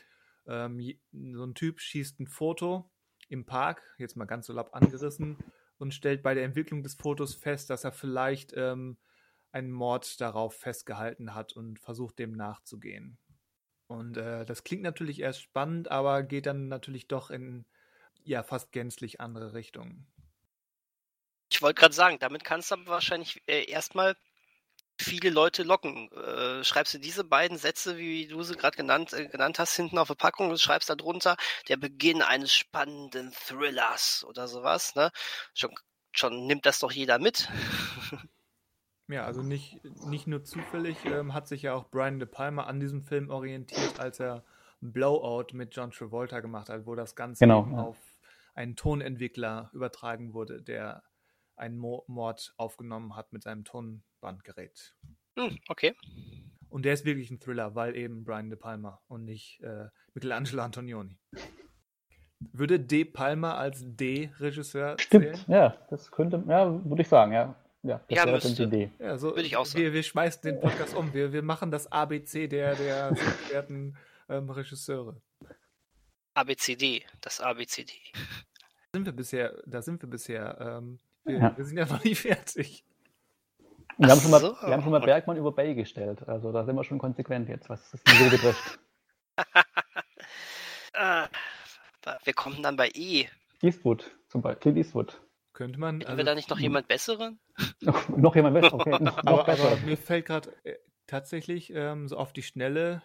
ähm, 0.47 0.81
so 1.13 1.45
ein 1.45 1.55
Typ 1.55 1.81
schießt 1.81 2.21
ein 2.21 2.27
Foto 2.27 2.91
im 3.29 3.47
Park, 3.47 3.83
jetzt 3.99 4.17
mal 4.17 4.25
ganz 4.25 4.47
so 4.47 4.53
lapp 4.53 4.75
angerissen, 4.75 5.37
und 5.79 5.95
stellt 5.95 6.23
bei 6.23 6.35
der 6.35 6.45
Entwicklung 6.45 6.83
des 6.83 6.95
Fotos 6.95 7.35
fest, 7.35 7.71
dass 7.71 7.85
er 7.85 7.93
vielleicht 7.93 8.53
ähm, 8.57 8.99
einen 9.53 9.71
Mord 9.71 10.21
darauf 10.21 10.55
festgehalten 10.55 11.35
hat 11.35 11.53
und 11.53 11.79
versucht 11.79 12.19
dem 12.19 12.33
nachzugehen. 12.33 13.19
Und 13.89 14.17
äh, 14.19 14.45
das 14.45 14.65
klingt 14.65 14.83
natürlich 14.83 15.21
erst 15.21 15.43
spannend, 15.43 15.91
aber 15.91 16.23
geht 16.23 16.47
dann 16.47 16.69
natürlich 16.69 17.09
doch 17.09 17.31
in 17.31 17.65
ja 18.23 18.43
fast 18.43 18.71
gänzlich 18.73 19.21
andere 19.21 19.55
Richtungen. 19.55 20.07
Ich 21.51 21.63
wollte 21.63 21.81
gerade 21.81 21.95
sagen, 21.95 22.19
damit 22.21 22.45
kannst 22.45 22.71
du 22.71 22.75
aber 22.75 22.87
wahrscheinlich 22.87 23.43
äh, 23.47 23.65
erstmal 23.65 24.17
viele 25.01 25.31
Leute 25.31 25.63
locken. 25.63 26.11
Äh, 26.13 26.65
schreibst 26.65 26.95
du 26.95 26.99
diese 26.99 27.25
beiden 27.25 27.57
Sätze, 27.57 27.97
wie 27.97 28.27
du 28.27 28.43
sie 28.43 28.57
gerade 28.57 28.77
genannt, 28.77 29.13
äh, 29.15 29.27
genannt 29.27 29.59
hast, 29.59 29.75
hinten 29.75 29.99
auf 29.99 30.09
der 30.09 30.15
Packung 30.15 30.51
und 30.51 30.61
schreibst 30.61 30.91
da 30.91 30.95
drunter 30.95 31.37
der 31.69 31.79
Beginn 31.79 32.21
eines 32.23 32.55
spannenden 32.55 33.33
Thrillers 33.33 34.25
oder 34.25 34.49
sowas, 34.49 34.95
ne? 34.95 35.11
Schon, 35.55 35.75
schon 36.13 36.47
nimmt 36.47 36.67
das 36.67 36.81
doch 36.81 36.93
jeder 36.93 37.19
mit. 37.19 37.49
Ja, 39.09 39.25
also 39.25 39.43
nicht, 39.43 39.81
nicht 40.07 40.27
nur 40.27 40.45
zufällig 40.45 40.99
ähm, 41.07 41.33
hat 41.33 41.49
sich 41.49 41.63
ja 41.63 41.75
auch 41.75 41.89
Brian 41.91 42.19
De 42.19 42.29
Palma 42.29 42.65
an 42.65 42.79
diesem 42.79 43.03
Film 43.03 43.31
orientiert, 43.31 43.99
als 43.99 44.21
er 44.21 44.45
Blowout 44.81 45.55
mit 45.55 45.75
John 45.75 45.91
Travolta 45.91 46.41
gemacht 46.41 46.69
hat, 46.69 46.87
wo 46.87 46.95
das 46.95 47.17
Ganze 47.17 47.45
genau, 47.45 47.67
ja. 47.71 47.79
auf 47.79 47.97
einen 48.55 48.77
Tonentwickler 48.77 49.71
übertragen 49.73 50.35
wurde, 50.35 50.63
der 50.63 51.03
einen 51.57 51.79
Mo 51.79 52.05
Mord 52.07 52.55
aufgenommen 52.57 53.17
hat 53.17 53.33
mit 53.33 53.43
seinem 53.43 53.65
Tonbandgerät. 53.65 54.95
Hm, 55.39 55.59
okay. 55.69 55.95
Und 56.69 56.85
der 56.85 56.93
ist 56.93 57.05
wirklich 57.05 57.31
ein 57.31 57.41
Thriller, 57.41 57.75
weil 57.75 57.97
eben 57.97 58.25
Brian 58.25 58.51
De 58.51 58.59
Palma 58.59 59.01
und 59.09 59.25
nicht 59.25 59.61
äh, 59.63 59.87
Michelangelo 60.13 60.63
Antonioni. 60.63 61.19
Würde 62.53 62.79
De 62.79 63.05
Palma 63.05 63.55
als 63.55 63.83
D-Regisseur 63.85 64.97
zählen? 64.99 65.35
Stimmt, 65.35 65.49
ja, 65.49 65.77
das 65.89 66.11
könnte, 66.11 66.45
ja, 66.47 66.85
würde 66.85 67.03
ich 67.03 67.09
sagen, 67.09 67.33
ja. 67.33 67.57
Ja, 67.83 68.01
das 68.09 68.19
ja, 68.19 68.25
wäre 68.27 68.37
müsste. 68.37 68.55
die 68.55 68.63
Idee. 68.63 68.91
Ja, 68.99 69.17
so, 69.19 69.29
Würde 69.29 69.43
ich 69.43 69.57
auch 69.57 69.67
sagen. 69.67 69.85
Wir, 69.85 69.93
wir 69.93 70.03
schmeißen 70.03 70.43
den 70.43 70.61
Podcast 70.61 70.95
um. 70.95 71.15
Wir, 71.15 71.33
wir 71.33 71.43
machen 71.43 71.71
das 71.71 71.91
ABC 71.91 72.49
der, 72.49 72.75
der 72.75 73.17
werten 73.51 73.97
ähm, 74.29 74.51
Regisseure. 74.51 75.21
ABCD, 76.35 77.05
das 77.21 77.41
ABCD. 77.41 77.93
Da 78.13 78.99
sind 78.99 79.07
wir 79.07 79.13
bisher, 79.13 79.63
da 79.67 79.83
sind 79.83 80.03
wir 80.03 80.09
bisher. 80.09 80.59
Ähm, 80.61 80.99
wir, 81.25 81.39
ja. 81.39 81.57
wir, 81.57 81.65
sind 81.65 81.77
ja 81.77 81.87
noch 81.87 82.03
nie 82.03 82.15
fertig. 82.15 82.85
Wir 83.97 84.09
haben, 84.09 84.21
schon 84.21 84.31
mal, 84.31 84.41
so. 84.41 84.53
wir 84.53 84.69
haben 84.71 84.83
schon 84.83 84.93
mal 84.93 85.01
Bergmann 85.01 85.37
über 85.37 85.53
Bay 85.53 85.75
gestellt. 85.75 86.27
Also 86.29 86.53
da 86.53 86.65
sind 86.65 86.77
wir 86.77 86.85
schon 86.85 86.99
konsequent 86.99 87.49
jetzt, 87.49 87.69
was 87.69 87.91
das 87.91 88.01
Niveau 88.05 88.31
betrifft. 88.31 88.79
ah, 90.95 91.29
wir 92.25 92.33
kommen 92.33 92.63
dann 92.63 92.77
bei 92.77 92.91
E. 92.95 93.27
Eastwood. 93.61 94.11
zum 94.29 94.41
Beispiel. 94.41 94.61
Clint 94.61 94.79
Eastwood. 94.79 95.21
Könnte 95.59 95.81
man. 95.81 96.01
Hätten 96.01 96.17
wir 96.17 96.23
da 96.23 96.37
nicht 96.37 96.51
noch 96.51 96.61
jemand 96.61 96.87
Besseren? 96.87 97.41
noch, 97.81 98.09
noch 98.17 98.37
jemand 98.37 98.55
besser, 98.61 98.75
okay. 98.75 98.91
Noch 99.01 99.19
aber, 99.27 99.43
besser. 99.43 99.73
aber 99.73 99.81
mir 99.81 99.97
fällt 99.97 100.27
gerade 100.27 100.53
äh, 100.63 100.77
tatsächlich 101.09 101.73
ähm, 101.75 102.07
so 102.07 102.17
auf 102.17 102.33
die 102.33 102.45
Schnelle 102.45 103.03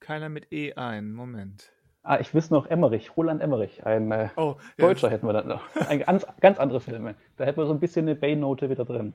keiner 0.00 0.30
mit 0.30 0.50
E 0.50 0.72
ein. 0.72 1.12
Moment. 1.12 1.74
Ah, 2.02 2.18
ich 2.20 2.32
wüsste 2.32 2.54
noch 2.54 2.68
Emmerich, 2.68 3.14
Roland 3.18 3.42
Emmerich, 3.42 3.84
ein 3.84 4.10
äh, 4.12 4.30
Oh, 4.36 4.56
ja, 4.78 4.86
Deutscher 4.86 5.10
hätten 5.10 5.26
wir 5.26 5.34
dann 5.34 5.46
noch. 5.46 5.62
Ein 5.88 6.00
ganz, 6.00 6.26
ganz 6.40 6.58
andere 6.58 6.80
Filme. 6.80 7.16
Da 7.36 7.44
hätten 7.44 7.58
wir 7.58 7.66
so 7.66 7.74
ein 7.74 7.80
bisschen 7.80 8.06
eine 8.06 8.14
Bay-Note 8.14 8.70
wieder 8.70 8.86
drin. 8.86 9.12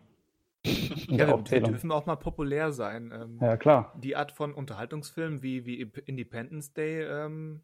In 0.62 1.18
Ja, 1.18 1.44
wir, 1.50 1.62
dürfen 1.62 1.92
auch 1.92 2.06
mal 2.06 2.18
populär 2.18 2.72
sein. 2.72 3.12
Ähm, 3.12 3.40
Ja, 3.42 3.58
klar. 3.58 3.96
Die 3.98 4.16
Art 4.16 4.32
von 4.32 4.54
Unterhaltungsfilm 4.54 5.42
wie, 5.42 5.66
wie 5.66 5.82
Independence 6.06 6.72
Day 6.74 7.02
ähm, 7.02 7.64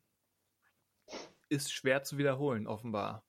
ist 1.50 1.72
schwer 1.72 2.02
zu 2.02 2.18
wiederholen, 2.18 2.66
offenbar. 2.66 3.24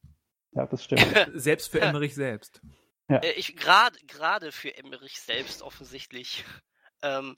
Ja, 0.53 0.66
das 0.66 0.84
stimmt. 0.84 1.03
Selbst 1.34 1.70
für 1.70 1.80
Emmerich 1.80 2.14
selbst. 2.14 2.61
Äh, 3.09 3.32
ich 3.32 3.57
gerade 3.57 3.99
gerade 4.07 4.53
für 4.53 4.76
Emmerich 4.76 5.20
selbst 5.20 5.62
offensichtlich. 5.62 6.44
Ähm, 7.03 7.36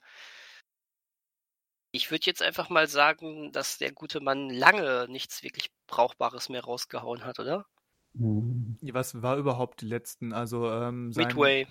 ich 1.91 2.11
würde 2.11 2.25
jetzt 2.25 2.41
einfach 2.41 2.69
mal 2.69 2.87
sagen, 2.87 3.51
dass 3.51 3.77
der 3.77 3.91
gute 3.91 4.21
Mann 4.21 4.49
lange 4.49 5.05
nichts 5.09 5.43
wirklich 5.43 5.69
Brauchbares 5.85 6.47
mehr 6.47 6.63
rausgehauen 6.63 7.25
hat, 7.25 7.39
oder? 7.39 7.65
Hm. 8.15 8.77
Was 8.81 9.21
war 9.21 9.35
überhaupt 9.35 9.81
die 9.81 9.87
letzten? 9.87 10.31
Also 10.31 10.71
ähm, 10.71 11.11
sein, 11.11 11.27
Midway. 11.27 11.67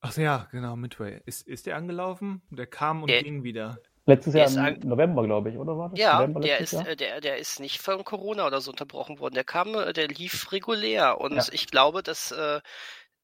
Ach 0.00 0.16
ja, 0.16 0.48
genau, 0.50 0.74
Midway. 0.74 1.22
Ist, 1.24 1.46
ist 1.46 1.66
der 1.66 1.76
angelaufen? 1.76 2.42
Der 2.50 2.66
kam 2.66 3.02
und 3.02 3.10
Der- 3.10 3.22
ging 3.22 3.44
wieder. 3.44 3.78
Letztes 4.08 4.32
Der 4.32 4.48
Jahr 4.48 4.68
im 4.68 4.80
ein- 4.82 4.88
November, 4.88 5.22
glaube 5.24 5.50
ich, 5.50 5.58
oder 5.58 5.76
war 5.76 5.90
das? 5.90 5.98
Ja, 5.98 6.14
November 6.20 6.40
der 6.40 6.58
ist, 6.60 6.72
Jahr? 6.72 6.88
äh, 6.88 6.96
der, 6.96 7.20
der 7.20 7.36
ist 7.36 7.60
nicht 7.60 7.80
von 7.82 8.02
Corona 8.04 8.46
oder 8.46 8.60
so 8.62 8.70
unterbrochen 8.70 9.18
worden. 9.18 9.34
Der 9.34 9.44
kam, 9.44 9.74
äh, 9.74 9.92
der 9.92 10.08
lief 10.08 10.50
regulär. 10.50 11.20
Und 11.20 11.34
Ja. 11.36 11.44
ich 11.52 11.66
glaube, 11.66 12.02
dass 12.02 12.30
äh, 12.32 12.60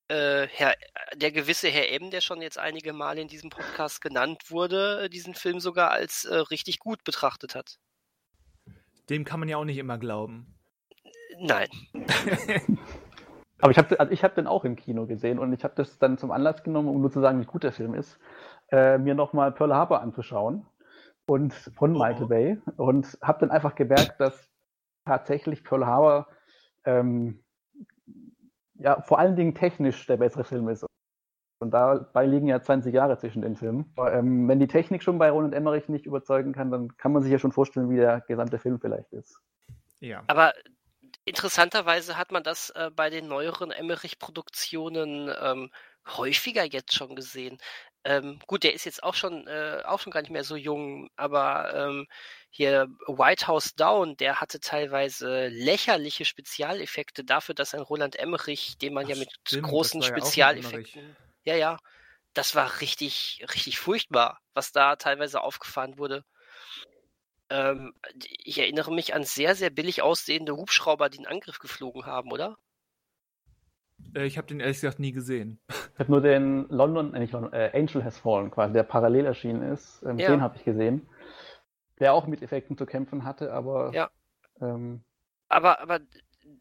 äh, 0.08 0.46
Herr, 0.48 0.74
der 1.16 1.32
gewisse 1.32 1.68
Herr 1.68 1.90
M., 1.90 2.10
der 2.10 2.20
schon 2.20 2.42
jetzt 2.42 2.58
einige 2.58 2.92
Male 2.92 3.22
in 3.22 3.28
diesem 3.28 3.48
Podcast 3.48 4.02
genannt 4.02 4.50
wurde, 4.50 5.08
diesen 5.08 5.34
Film 5.34 5.58
sogar 5.58 5.90
als 5.90 6.26
äh, 6.26 6.36
richtig 6.36 6.78
gut 6.80 7.02
betrachtet 7.04 7.54
hat. 7.54 7.78
Dem 9.08 9.24
kann 9.24 9.40
man 9.40 9.48
ja 9.48 9.56
auch 9.56 9.64
nicht 9.64 9.78
immer 9.78 9.96
glauben. 9.96 10.54
Nein. 11.40 11.68
Aber 13.60 13.70
ich 13.70 13.78
habe 13.78 13.98
also 13.98 14.12
ich 14.12 14.22
hab 14.22 14.34
den 14.34 14.46
auch 14.46 14.64
im 14.64 14.76
Kino 14.76 15.06
gesehen 15.06 15.38
und 15.38 15.52
ich 15.54 15.64
habe 15.64 15.74
das 15.76 15.98
dann 15.98 16.18
zum 16.18 16.30
Anlass 16.30 16.62
genommen, 16.62 16.88
um 16.88 17.00
nur 17.00 17.10
zu 17.10 17.20
sagen, 17.20 17.40
wie 17.40 17.46
gut 17.46 17.62
der 17.62 17.72
Film 17.72 17.94
ist, 17.94 18.18
äh, 18.70 18.98
mir 18.98 19.14
nochmal 19.14 19.52
Pearl 19.52 19.74
Harbor 19.74 20.00
anzuschauen 20.02 20.66
und 21.26 21.52
von 21.52 21.94
Oh. 21.96 21.98
Michael 21.98 22.26
Bay 22.26 22.58
und 22.76 23.18
habe 23.22 23.40
dann 23.40 23.50
einfach 23.50 23.74
gemerkt, 23.74 24.20
dass 24.20 24.50
tatsächlich 25.04 25.64
Pearl 25.64 25.86
Harbor 25.86 26.28
ähm, 26.84 27.42
ja 28.74 29.00
vor 29.02 29.18
allen 29.18 29.36
Dingen 29.36 29.54
technisch 29.54 30.06
der 30.06 30.16
bessere 30.16 30.44
Film 30.44 30.68
ist. 30.68 30.86
Und 31.60 31.70
dabei 31.70 32.26
liegen 32.26 32.48
ja 32.48 32.60
20 32.60 32.92
Jahre 32.92 33.16
zwischen 33.18 33.40
den 33.40 33.56
Filmen. 33.56 33.90
Aber, 33.96 34.12
ähm, 34.12 34.48
wenn 34.48 34.60
die 34.60 34.66
Technik 34.66 35.02
schon 35.02 35.18
bei 35.18 35.30
Roland 35.30 35.54
Emmerich 35.54 35.88
nicht 35.88 36.04
überzeugen 36.04 36.52
kann, 36.52 36.70
dann 36.70 36.96
kann 36.96 37.12
man 37.12 37.22
sich 37.22 37.32
ja 37.32 37.38
schon 37.38 37.52
vorstellen, 37.52 37.88
wie 37.88 37.96
der 37.96 38.20
gesamte 38.22 38.58
Film 38.58 38.80
vielleicht 38.80 39.12
ist. 39.12 39.40
Ja. 40.00 40.24
Aber 40.26 40.52
interessanterweise 41.24 42.18
hat 42.18 42.32
man 42.32 42.42
das 42.42 42.70
äh, 42.70 42.90
bei 42.94 43.08
den 43.08 43.28
neueren 43.28 43.70
Emmerich-Produktionen 43.70 45.32
ähm, 45.40 45.70
häufiger 46.06 46.64
jetzt 46.64 46.92
schon 46.92 47.16
gesehen. 47.16 47.58
Ähm, 48.04 48.38
gut, 48.46 48.64
der 48.64 48.74
ist 48.74 48.84
jetzt 48.84 49.02
auch 49.02 49.14
schon 49.14 49.46
äh, 49.46 49.82
auch 49.84 49.98
schon 50.00 50.12
gar 50.12 50.20
nicht 50.20 50.30
mehr 50.30 50.44
so 50.44 50.56
jung, 50.56 51.08
aber 51.16 51.72
ähm, 51.74 52.06
hier 52.50 52.86
White 53.06 53.46
House 53.46 53.74
Down, 53.74 54.16
der 54.18 54.40
hatte 54.40 54.60
teilweise 54.60 55.48
lächerliche 55.48 56.24
Spezialeffekte 56.26 57.24
dafür, 57.24 57.54
dass 57.54 57.74
ein 57.74 57.80
Roland 57.80 58.16
Emmerich, 58.16 58.76
den 58.78 58.92
man 58.94 59.06
Ach, 59.06 59.10
ja 59.10 59.16
mit 59.16 59.30
stimmt, 59.46 59.62
großen 59.62 60.02
ja 60.02 60.06
Spezialeffekten, 60.08 61.16
ja 61.44 61.54
ja, 61.56 61.78
das 62.34 62.54
war 62.54 62.80
richtig 62.82 63.44
richtig 63.54 63.78
furchtbar, 63.78 64.40
was 64.54 64.72
da 64.72 64.96
teilweise 64.96 65.40
aufgefahren 65.40 65.98
wurde. 65.98 66.24
Ähm, 67.50 67.94
ich 68.44 68.58
erinnere 68.58 68.92
mich 68.92 69.14
an 69.14 69.24
sehr, 69.24 69.54
sehr 69.54 69.70
billig 69.70 70.02
aussehende 70.02 70.56
Hubschrauber, 70.56 71.08
die 71.08 71.18
einen 71.18 71.26
Angriff 71.26 71.58
geflogen 71.58 72.04
haben, 72.06 72.30
oder? 72.32 72.56
Äh, 74.14 74.24
ich 74.24 74.36
habe 74.38 74.46
den 74.46 74.60
ehrlich 74.60 74.78
gesagt 74.80 74.98
nie 75.00 75.12
gesehen. 75.12 75.60
Ich 75.68 75.98
habe 76.00 76.10
nur 76.10 76.20
den 76.20 76.68
London, 76.68 77.14
äh, 77.14 77.20
nicht 77.20 77.32
London, 77.32 77.52
äh, 77.52 77.70
Angel 77.74 78.04
Has 78.04 78.18
Fallen 78.18 78.50
quasi, 78.50 78.72
der 78.72 78.82
parallel 78.82 79.26
erschienen 79.26 79.62
ist. 79.72 80.02
Ähm, 80.02 80.18
Ja. 80.18 80.30
Den 80.30 80.42
habe 80.42 80.56
ich 80.56 80.64
gesehen. 80.64 81.06
Der 82.00 82.12
auch 82.12 82.26
mit 82.26 82.42
Effekten 82.42 82.76
zu 82.76 82.86
kämpfen 82.86 83.24
hatte, 83.24 83.52
aber 83.52 83.92
Ja. 83.94 84.10
ähm, 84.60 85.04
Aber, 85.48 85.80
aber 85.80 86.00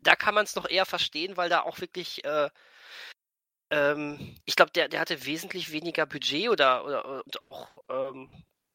da 0.02 0.16
kann 0.16 0.36
man 0.36 0.44
es 0.46 0.56
noch 0.56 0.70
eher 0.70 0.86
verstehen, 0.86 1.36
weil 1.38 1.50
da 1.50 1.62
auch 1.62 1.80
wirklich, 1.82 2.24
äh, 2.26 2.50
ähm, 3.72 4.36
ich 4.46 4.56
glaube, 4.56 4.72
der, 4.72 4.88
der 4.88 5.00
hatte 5.00 5.26
wesentlich 5.26 5.72
weniger 5.72 6.06
Budget 6.06 6.50
oder, 6.50 6.86
oder 6.86 7.24
und 7.26 7.52
auch, 7.52 7.68
ähm, 7.90 8.30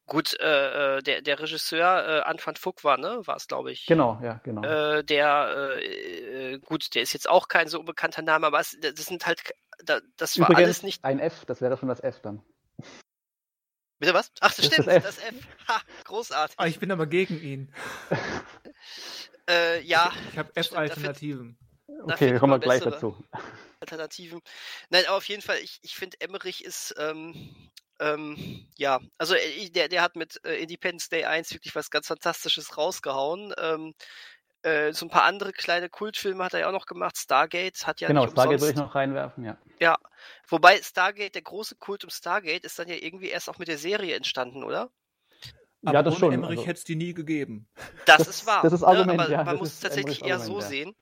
gut, 0.09 0.37
äh, 0.39 0.97
äh, 0.97 1.01
der, 1.01 1.21
der 1.21 1.39
Regisseur 1.39 2.07
äh, 2.07 2.21
Antoine 2.21 2.57
Fuck 2.57 2.83
war, 2.83 2.97
ne? 2.97 3.21
War 3.25 3.37
es, 3.37 3.47
glaube 3.47 3.71
ich. 3.71 3.85
genau, 3.85 4.19
ja, 4.21 4.41
genau. 4.43 4.63
Äh, 4.63 5.03
der, 5.03 5.77
äh, 5.79 6.53
äh, 6.53 6.59
gut, 6.59 6.93
der 6.95 7.03
ist 7.03 7.13
jetzt 7.13 7.29
auch 7.29 7.47
kein 7.47 7.67
so 7.67 7.79
unbekannter 7.79 8.21
Name, 8.21 8.47
aber 8.47 8.59
es, 8.59 8.77
das 8.81 9.05
sind 9.05 9.25
halt, 9.25 9.41
da, 9.83 10.01
das 10.17 10.37
war 10.39 10.49
Übrigens, 10.49 10.65
alles 10.65 10.83
nicht. 10.83 11.03
ein 11.05 11.19
F, 11.19 11.45
das 11.45 11.61
wäre 11.61 11.77
schon 11.77 11.87
das 11.89 12.01
F 12.01 12.19
dann. 12.21 12.43
Bitte 13.99 14.13
was? 14.13 14.31
Ach, 14.39 14.53
das 14.53 14.57
Das 14.57 14.65
stimmt, 14.65 14.87
das 14.87 15.03
das 15.03 15.17
F. 15.19 15.35
F. 15.35 15.47
Ha, 15.67 15.81
großartig. 16.05 16.55
Ah, 16.59 16.67
ich 16.67 16.79
bin 16.79 16.91
aber 16.91 17.07
gegen 17.07 17.41
ihn. 17.41 17.73
Äh, 19.49 19.81
ja, 19.81 20.11
Ich 20.31 20.37
habe 20.37 20.49
Stimmt, 20.51 20.67
F-Alternativen. 20.67 21.57
Okay, 22.03 22.31
wir 22.31 22.39
kommen 22.39 22.51
man 22.51 22.61
gleich 22.61 22.83
dazu. 22.83 23.17
Alternativen. 23.79 24.41
Nein, 24.89 25.05
aber 25.07 25.17
auf 25.17 25.25
jeden 25.27 25.41
Fall, 25.41 25.57
ich, 25.57 25.79
ich 25.81 25.95
finde, 25.95 26.21
Emmerich 26.21 26.63
ist, 26.63 26.93
ähm, 26.99 27.55
ähm, 27.99 28.67
ja, 28.77 28.99
also 29.17 29.35
äh, 29.35 29.69
der, 29.69 29.89
der 29.89 30.01
hat 30.01 30.15
mit 30.15 30.39
äh, 30.45 30.61
Independence 30.61 31.09
Day 31.09 31.25
1 31.25 31.53
wirklich 31.53 31.75
was 31.75 31.89
ganz 31.89 32.07
Fantastisches 32.07 32.77
rausgehauen. 32.77 33.53
Ähm, 33.59 33.93
äh, 34.61 34.91
so 34.91 35.05
ein 35.05 35.09
paar 35.09 35.23
andere 35.23 35.53
kleine 35.53 35.89
Kultfilme 35.89 36.43
hat 36.43 36.53
er 36.53 36.61
ja 36.61 36.67
auch 36.67 36.73
noch 36.73 36.85
gemacht. 36.85 37.17
Stargate 37.17 37.87
hat 37.87 38.01
ja 38.01 38.07
genau, 38.07 38.23
nicht 38.23 38.31
Stargate 38.31 38.59
würde 38.59 38.71
ich 38.71 38.77
noch 38.77 38.95
reinwerfen, 38.95 39.45
ja. 39.45 39.57
Ja, 39.79 39.97
wobei 40.47 40.81
Stargate, 40.81 41.33
der 41.33 41.41
große 41.41 41.75
Kult 41.75 42.03
um 42.03 42.09
Stargate, 42.09 42.65
ist 42.65 42.77
dann 42.77 42.89
ja 42.89 42.95
irgendwie 42.95 43.29
erst 43.29 43.49
auch 43.49 43.57
mit 43.57 43.69
der 43.69 43.77
Serie 43.77 44.15
entstanden, 44.15 44.63
oder? 44.63 44.89
Aber 45.83 45.93
ja, 45.93 46.03
das 46.03 46.13
ohne 46.15 46.19
schon. 46.19 46.33
Emmerich 46.33 46.59
also- 46.59 46.67
hätte 46.67 46.77
es 46.79 46.83
die 46.83 46.95
nie 46.95 47.13
gegeben. 47.13 47.69
Das, 48.05 48.17
Das- 48.17 48.27
ist 48.27 48.45
wahr. 48.45 48.61
das 48.63 48.73
ist 48.73 48.81
ne? 48.81 48.87
Argument, 48.87 49.21
aber 49.21 49.31
ja, 49.31 49.37
man 49.37 49.45
das 49.47 49.59
muss 49.59 49.69
es 49.73 49.79
tatsächlich 49.79 50.23
eher 50.23 50.39
so 50.39 50.57
Argument, 50.57 50.63
ja. 50.63 50.67
sehen. 50.69 50.95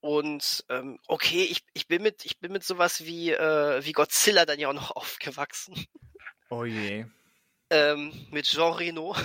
Und 0.00 0.64
ähm, 0.68 0.98
okay, 1.06 1.44
ich, 1.44 1.64
ich 1.74 1.86
bin 1.86 2.02
mit 2.02 2.24
ich 2.24 2.40
bin 2.40 2.50
mit 2.52 2.64
sowas 2.64 3.04
wie 3.04 3.30
äh, 3.32 3.84
wie 3.84 3.92
Godzilla 3.92 4.44
dann 4.44 4.58
ja 4.58 4.68
auch 4.68 4.72
noch 4.72 4.90
aufgewachsen. 4.96 5.74
Oh 6.52 6.66
je. 6.66 7.06
Ähm, 7.70 8.12
mit 8.30 8.44
Jean 8.44 8.74
Reno. 8.74 9.16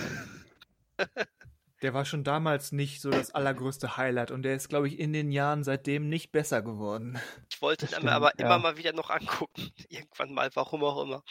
Der 1.81 1.93
war 1.93 2.05
schon 2.05 2.23
damals 2.23 2.71
nicht 2.71 3.01
so 3.01 3.09
das 3.11 3.35
allergrößte 3.35 3.97
Highlight 3.97 4.31
und 4.31 4.41
der 4.41 4.55
ist, 4.55 4.67
glaube 4.67 4.87
ich, 4.87 4.97
in 4.97 5.13
den 5.13 5.31
Jahren 5.31 5.63
seitdem 5.63 6.09
nicht 6.09 6.31
besser 6.31 6.63
geworden. 6.63 7.21
Ich 7.51 7.61
wollte 7.61 7.85
Das 7.85 7.91
ihn 7.91 7.97
stimmt, 7.97 8.13
aber 8.13 8.31
ja. 8.39 8.45
immer 8.45 8.57
mal 8.57 8.77
wieder 8.77 8.93
noch 8.93 9.11
angucken. 9.11 9.69
Irgendwann 9.89 10.33
mal, 10.33 10.49
warum 10.55 10.83
auch 10.83 11.03
immer. 11.03 11.23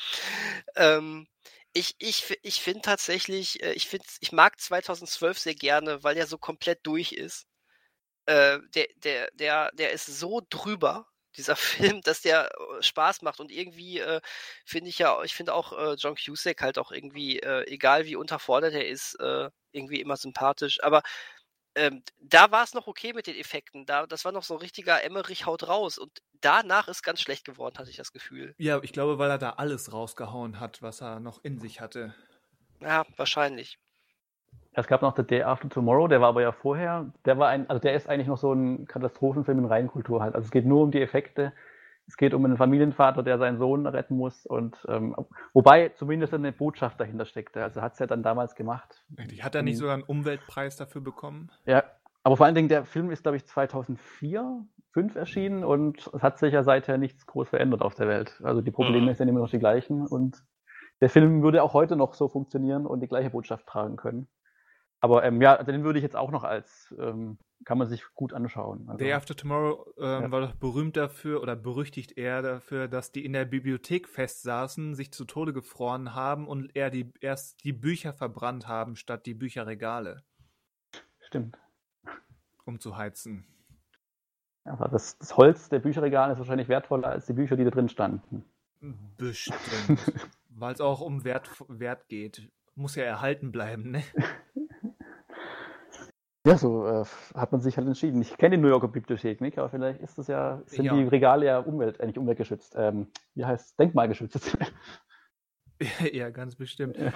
Ähm, 0.76 1.26
ich 1.72 1.96
ich, 1.98 2.38
ich 2.42 2.60
finde 2.60 2.82
tatsächlich, 2.82 3.60
äh, 3.62 3.72
ich, 3.72 3.88
find, 3.88 4.04
ich 4.20 4.30
mag 4.30 4.60
2012 4.60 5.38
sehr 5.38 5.54
gerne, 5.56 6.04
weil 6.04 6.16
er 6.16 6.26
so 6.28 6.38
komplett 6.38 6.86
durch 6.86 7.10
ist. 7.10 7.48
Äh, 8.26 8.60
der, 8.74 8.86
der, 8.98 9.30
der, 9.32 9.72
der 9.72 9.90
ist 9.92 10.06
so 10.06 10.46
drüber, 10.48 11.08
dieser 11.36 11.56
Film, 11.96 12.00
dass 12.02 12.22
der 12.22 12.50
äh, 12.50 12.82
Spaß 12.82 13.22
macht. 13.22 13.40
Und 13.40 13.50
irgendwie 13.50 14.00
äh, 14.00 14.20
finde 14.64 14.90
ich 14.90 14.98
ja, 14.98 15.22
ich 15.22 15.34
finde 15.34 15.54
auch 15.54 15.72
äh, 15.72 15.94
John 15.94 16.16
Cusack 16.16 16.62
halt 16.62 16.78
auch 16.78 16.92
irgendwie, 16.92 17.40
äh, 17.40 17.64
egal 17.68 18.06
wie 18.06 18.16
unterfordert 18.16 18.74
er 18.74 18.88
ist, 18.88 19.14
äh, 19.20 19.50
irgendwie 19.72 20.00
immer 20.00 20.16
sympathisch. 20.16 20.82
Aber 20.82 21.02
ähm, 21.76 22.02
da 22.18 22.50
war 22.50 22.64
es 22.64 22.72
noch 22.72 22.86
okay 22.86 23.12
mit 23.12 23.26
den 23.26 23.36
Effekten. 23.36 23.84
Da, 23.84 24.06
das 24.06 24.24
war 24.24 24.32
noch 24.32 24.44
so 24.44 24.54
ein 24.54 24.60
richtiger 24.60 25.04
Emmerich 25.04 25.44
haut 25.44 25.68
raus. 25.68 25.98
Und 25.98 26.10
danach 26.40 26.88
ist 26.88 27.02
ganz 27.02 27.20
schlecht 27.20 27.44
geworden, 27.44 27.76
hatte 27.78 27.90
ich 27.90 27.96
das 27.96 28.12
Gefühl. 28.12 28.54
Ja, 28.56 28.82
ich 28.82 28.92
glaube, 28.92 29.18
weil 29.18 29.30
er 29.30 29.38
da 29.38 29.50
alles 29.50 29.92
rausgehauen 29.92 30.58
hat, 30.58 30.80
was 30.80 31.02
er 31.02 31.20
noch 31.20 31.44
in 31.44 31.58
sich 31.58 31.80
hatte. 31.80 32.14
Ja, 32.80 33.04
wahrscheinlich. 33.16 33.78
Es 34.78 34.86
gab 34.86 35.00
noch 35.00 35.16
The 35.16 35.22
Day 35.26 35.42
After 35.42 35.70
Tomorrow, 35.70 36.06
der 36.06 36.20
war 36.20 36.28
aber 36.28 36.42
ja 36.42 36.52
vorher. 36.52 37.10
Der 37.24 37.38
war 37.38 37.48
ein, 37.48 37.68
also 37.70 37.80
der 37.80 37.94
ist 37.94 38.08
eigentlich 38.10 38.26
noch 38.28 38.36
so 38.36 38.52
ein 38.52 38.86
Katastrophenfilm 38.86 39.60
in 39.60 39.64
Reinkultur 39.64 40.20
halt. 40.22 40.34
Also 40.34 40.44
es 40.44 40.50
geht 40.50 40.66
nur 40.66 40.82
um 40.82 40.90
die 40.90 41.00
Effekte. 41.00 41.54
Es 42.06 42.18
geht 42.18 42.34
um 42.34 42.44
einen 42.44 42.58
Familienvater, 42.58 43.22
der 43.22 43.38
seinen 43.38 43.58
Sohn 43.58 43.86
retten 43.86 44.16
muss 44.16 44.44
und 44.44 44.76
ähm, 44.88 45.16
wobei 45.54 45.88
zumindest 45.88 46.34
eine 46.34 46.52
Botschaft 46.52 47.00
dahinter 47.00 47.24
steckte. 47.24 47.62
Also 47.64 47.80
hat 47.80 47.94
es 47.94 47.98
ja 48.00 48.06
dann 48.06 48.22
damals 48.22 48.54
gemacht. 48.54 49.02
Hat 49.40 49.54
er 49.54 49.62
nicht 49.62 49.76
Mhm. 49.76 49.78
sogar 49.78 49.94
einen 49.94 50.02
Umweltpreis 50.04 50.76
dafür 50.76 51.00
bekommen? 51.00 51.50
Ja, 51.64 51.82
aber 52.22 52.36
vor 52.36 52.44
allen 52.44 52.54
Dingen 52.54 52.68
der 52.68 52.84
Film 52.84 53.10
ist 53.10 53.22
glaube 53.22 53.38
ich 53.38 53.46
2004, 53.46 54.62
5 54.92 55.16
erschienen 55.16 55.64
und 55.64 56.10
es 56.12 56.22
hat 56.22 56.38
sich 56.38 56.52
ja 56.52 56.62
seither 56.62 56.98
nichts 56.98 57.26
groß 57.26 57.48
verändert 57.48 57.80
auf 57.82 57.94
der 57.94 58.08
Welt. 58.08 58.40
Also 58.44 58.60
die 58.60 58.70
Probleme 58.70 59.10
Mhm. 59.10 59.14
sind 59.14 59.28
immer 59.28 59.40
noch 59.40 59.50
die 59.50 59.58
gleichen 59.58 60.06
und 60.06 60.44
der 61.00 61.08
Film 61.08 61.42
würde 61.42 61.62
auch 61.62 61.72
heute 61.72 61.96
noch 61.96 62.12
so 62.14 62.28
funktionieren 62.28 62.86
und 62.86 63.00
die 63.00 63.08
gleiche 63.08 63.30
Botschaft 63.30 63.66
tragen 63.66 63.96
können. 63.96 64.28
Aber 65.00 65.24
ähm, 65.24 65.40
ja, 65.42 65.62
den 65.62 65.84
würde 65.84 65.98
ich 65.98 66.02
jetzt 66.02 66.16
auch 66.16 66.30
noch 66.30 66.42
als, 66.44 66.94
ähm, 66.98 67.38
kann 67.64 67.78
man 67.78 67.86
sich 67.88 68.02
gut 68.14 68.32
anschauen. 68.32 68.84
Also, 68.88 68.98
Day 68.98 69.12
After 69.12 69.36
Tomorrow 69.36 69.92
ähm, 69.98 70.22
Ja. 70.24 70.30
war 70.30 70.40
doch 70.40 70.54
berühmt 70.54 70.96
dafür 70.96 71.42
oder 71.42 71.54
berüchtigt 71.56 72.16
er 72.16 72.42
dafür, 72.42 72.88
dass 72.88 73.12
die 73.12 73.24
in 73.24 73.32
der 73.32 73.44
Bibliothek 73.44 74.08
festsaßen, 74.08 74.94
sich 74.94 75.12
zu 75.12 75.24
Tode 75.24 75.52
gefroren 75.52 76.14
haben 76.14 76.48
und 76.48 76.74
er 76.74 76.90
die 76.90 77.12
erst 77.20 77.62
die 77.64 77.72
Bücher 77.72 78.12
verbrannt 78.14 78.68
haben, 78.68 78.96
statt 78.96 79.26
die 79.26 79.34
Bücherregale, 79.34 80.22
Stimmt. 81.20 81.58
um 82.64 82.80
zu 82.80 82.96
heizen. 82.96 83.46
Aber 84.64 84.88
das, 84.88 85.16
das 85.18 85.36
Holz 85.36 85.68
der 85.68 85.78
Bücherregale 85.78 86.32
ist 86.32 86.38
wahrscheinlich 86.38 86.68
wertvoller 86.68 87.08
als 87.08 87.26
die 87.26 87.34
Bücher, 87.34 87.56
die 87.56 87.64
da 87.64 87.70
drin 87.70 87.88
standen. 87.88 88.44
Bestimmt. 89.16 90.12
Weil 90.50 90.72
es 90.74 90.80
auch 90.80 91.00
um 91.00 91.22
Wert, 91.24 91.50
Wert 91.68 92.08
geht. 92.08 92.50
Muss 92.76 92.94
ja 92.94 93.04
erhalten 93.04 93.52
bleiben, 93.52 93.90
ne? 93.90 94.02
Ja, 96.46 96.56
so 96.58 96.86
äh, 96.86 97.04
hat 97.34 97.50
man 97.50 97.60
sich 97.60 97.76
halt 97.76 97.88
entschieden. 97.88 98.22
Ich 98.22 98.36
kenne 98.36 98.56
die 98.56 98.62
New 98.62 98.68
Yorker 98.68 98.86
Bibliothek 98.86 99.40
nicht, 99.40 99.58
aber 99.58 99.68
vielleicht 99.68 100.00
ist 100.00 100.16
das 100.16 100.28
ja, 100.28 100.62
sind 100.66 100.84
Ja. 100.84 100.94
die 100.94 101.02
Regale 101.04 101.46
ja 101.46 101.58
Umwelt, 101.58 101.98
äh, 101.98 102.06
nicht 102.06 102.18
umweltgeschützt. 102.18 102.74
Ähm, 102.76 103.10
wie 103.34 103.44
heißt 103.44 103.76
denkmalgeschützt? 103.80 104.56
ja, 106.12 106.30
ganz 106.30 106.54
bestimmt. 106.54 106.98
Ja. 106.98 107.12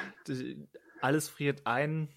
Alles 1.01 1.29
friert 1.29 1.65
ein. 1.67 2.09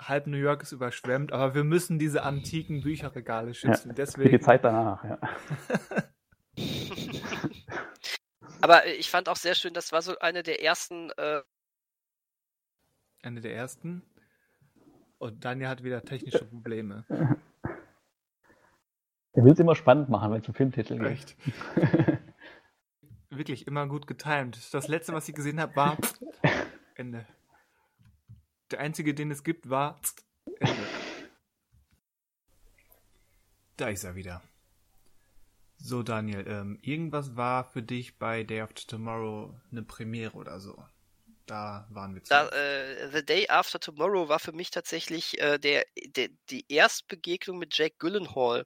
Halb 0.00 0.26
New 0.26 0.38
York 0.38 0.62
ist 0.62 0.72
überschwemmt, 0.72 1.32
aber 1.32 1.54
wir 1.54 1.64
müssen 1.64 1.98
diese 1.98 2.22
antiken 2.22 2.80
Bücherregale 2.82 3.52
schützen. 3.54 3.90
Für 3.90 3.94
Deswegen. 3.94 4.30
die 4.30 4.40
Zeit 4.40 4.64
danach, 4.64 5.04
ja. 5.04 5.18
Aber 8.62 8.86
äh, 8.86 8.92
ich 8.94 9.10
fand 9.10 9.28
auch 9.28 9.36
sehr 9.36 9.54
schön, 9.54 9.74
das 9.74 9.92
war 9.92 10.00
so 10.00 10.18
eine 10.18 10.42
der 10.42 10.62
ersten 10.62 11.10
äh, 11.18 11.42
Eine 13.24 13.40
der 13.40 13.56
ersten. 13.56 14.02
Und 15.16 15.44
Daniel 15.46 15.68
hat 15.68 15.82
wieder 15.82 16.04
technische 16.04 16.44
Probleme. 16.44 17.06
Er 19.32 19.44
will 19.44 19.52
es 19.52 19.58
immer 19.58 19.74
spannend 19.74 20.10
machen, 20.10 20.30
wenn 20.30 20.42
es 20.42 20.48
um 20.48 20.54
Filmtitel 20.54 20.98
geht. 20.98 21.06
Echt. 21.08 21.36
Wirklich 23.30 23.66
immer 23.66 23.86
gut 23.86 24.06
getimt. 24.06 24.74
Das 24.74 24.88
letzte, 24.88 25.14
was 25.14 25.26
ich 25.28 25.34
gesehen 25.34 25.58
habe, 25.58 25.74
war 25.74 25.96
Ende. 26.94 27.26
Der 28.70 28.80
einzige, 28.80 29.14
den 29.14 29.30
es 29.30 29.42
gibt, 29.42 29.70
war 29.70 29.98
Ende. 30.60 30.82
Da 33.78 33.88
ist 33.88 34.04
er 34.04 34.14
wieder. 34.14 34.42
So, 35.78 36.02
Daniel, 36.02 36.44
ähm, 36.46 36.78
irgendwas 36.82 37.36
war 37.36 37.64
für 37.64 37.82
dich 37.82 38.18
bei 38.18 38.44
Day 38.44 38.60
After 38.60 38.86
Tomorrow 38.86 39.54
eine 39.72 39.82
Premiere 39.82 40.34
oder 40.34 40.60
so. 40.60 40.84
Da 41.46 41.86
waren 41.90 42.14
wir 42.14 42.22
Da, 42.22 42.48
zuletzt. 42.48 42.54
äh, 42.56 43.10
The 43.12 43.24
Day 43.26 43.48
After 43.48 43.78
Tomorrow 43.78 44.28
war 44.28 44.38
für 44.38 44.52
mich 44.52 44.70
tatsächlich 44.70 45.38
äh, 45.40 45.58
der, 45.58 45.84
der, 46.06 46.28
die 46.50 46.64
Erstbegegnung 46.68 47.58
mit 47.58 47.76
Jack 47.76 47.98
Gyllenhaal. 47.98 48.64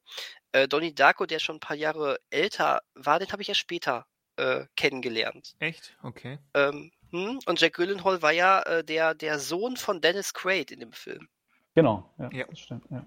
Äh, 0.52 0.68
Donnie 0.68 0.94
Darko, 0.94 1.26
der 1.26 1.40
schon 1.40 1.56
ein 1.56 1.60
paar 1.60 1.76
Jahre 1.76 2.18
älter 2.30 2.82
war, 2.94 3.18
den 3.18 3.30
habe 3.32 3.42
ich 3.42 3.48
ja 3.48 3.54
später 3.54 4.06
äh, 4.36 4.66
kennengelernt. 4.76 5.56
Echt? 5.58 5.96
Okay. 6.02 6.38
Ähm, 6.54 6.92
hm? 7.10 7.40
Und 7.46 7.60
Jack 7.60 7.74
Gyllenhaal 7.74 8.22
war 8.22 8.32
ja 8.32 8.62
äh, 8.62 8.84
der, 8.84 9.14
der 9.14 9.38
Sohn 9.40 9.76
von 9.76 10.00
Dennis 10.00 10.32
Quaid 10.32 10.70
in 10.70 10.80
dem 10.80 10.92
Film. 10.92 11.28
Genau, 11.74 12.14
ja, 12.18 12.30
Ja. 12.32 12.46
das 12.46 12.60
stimmt. 12.60 12.84
Ja. 12.90 13.04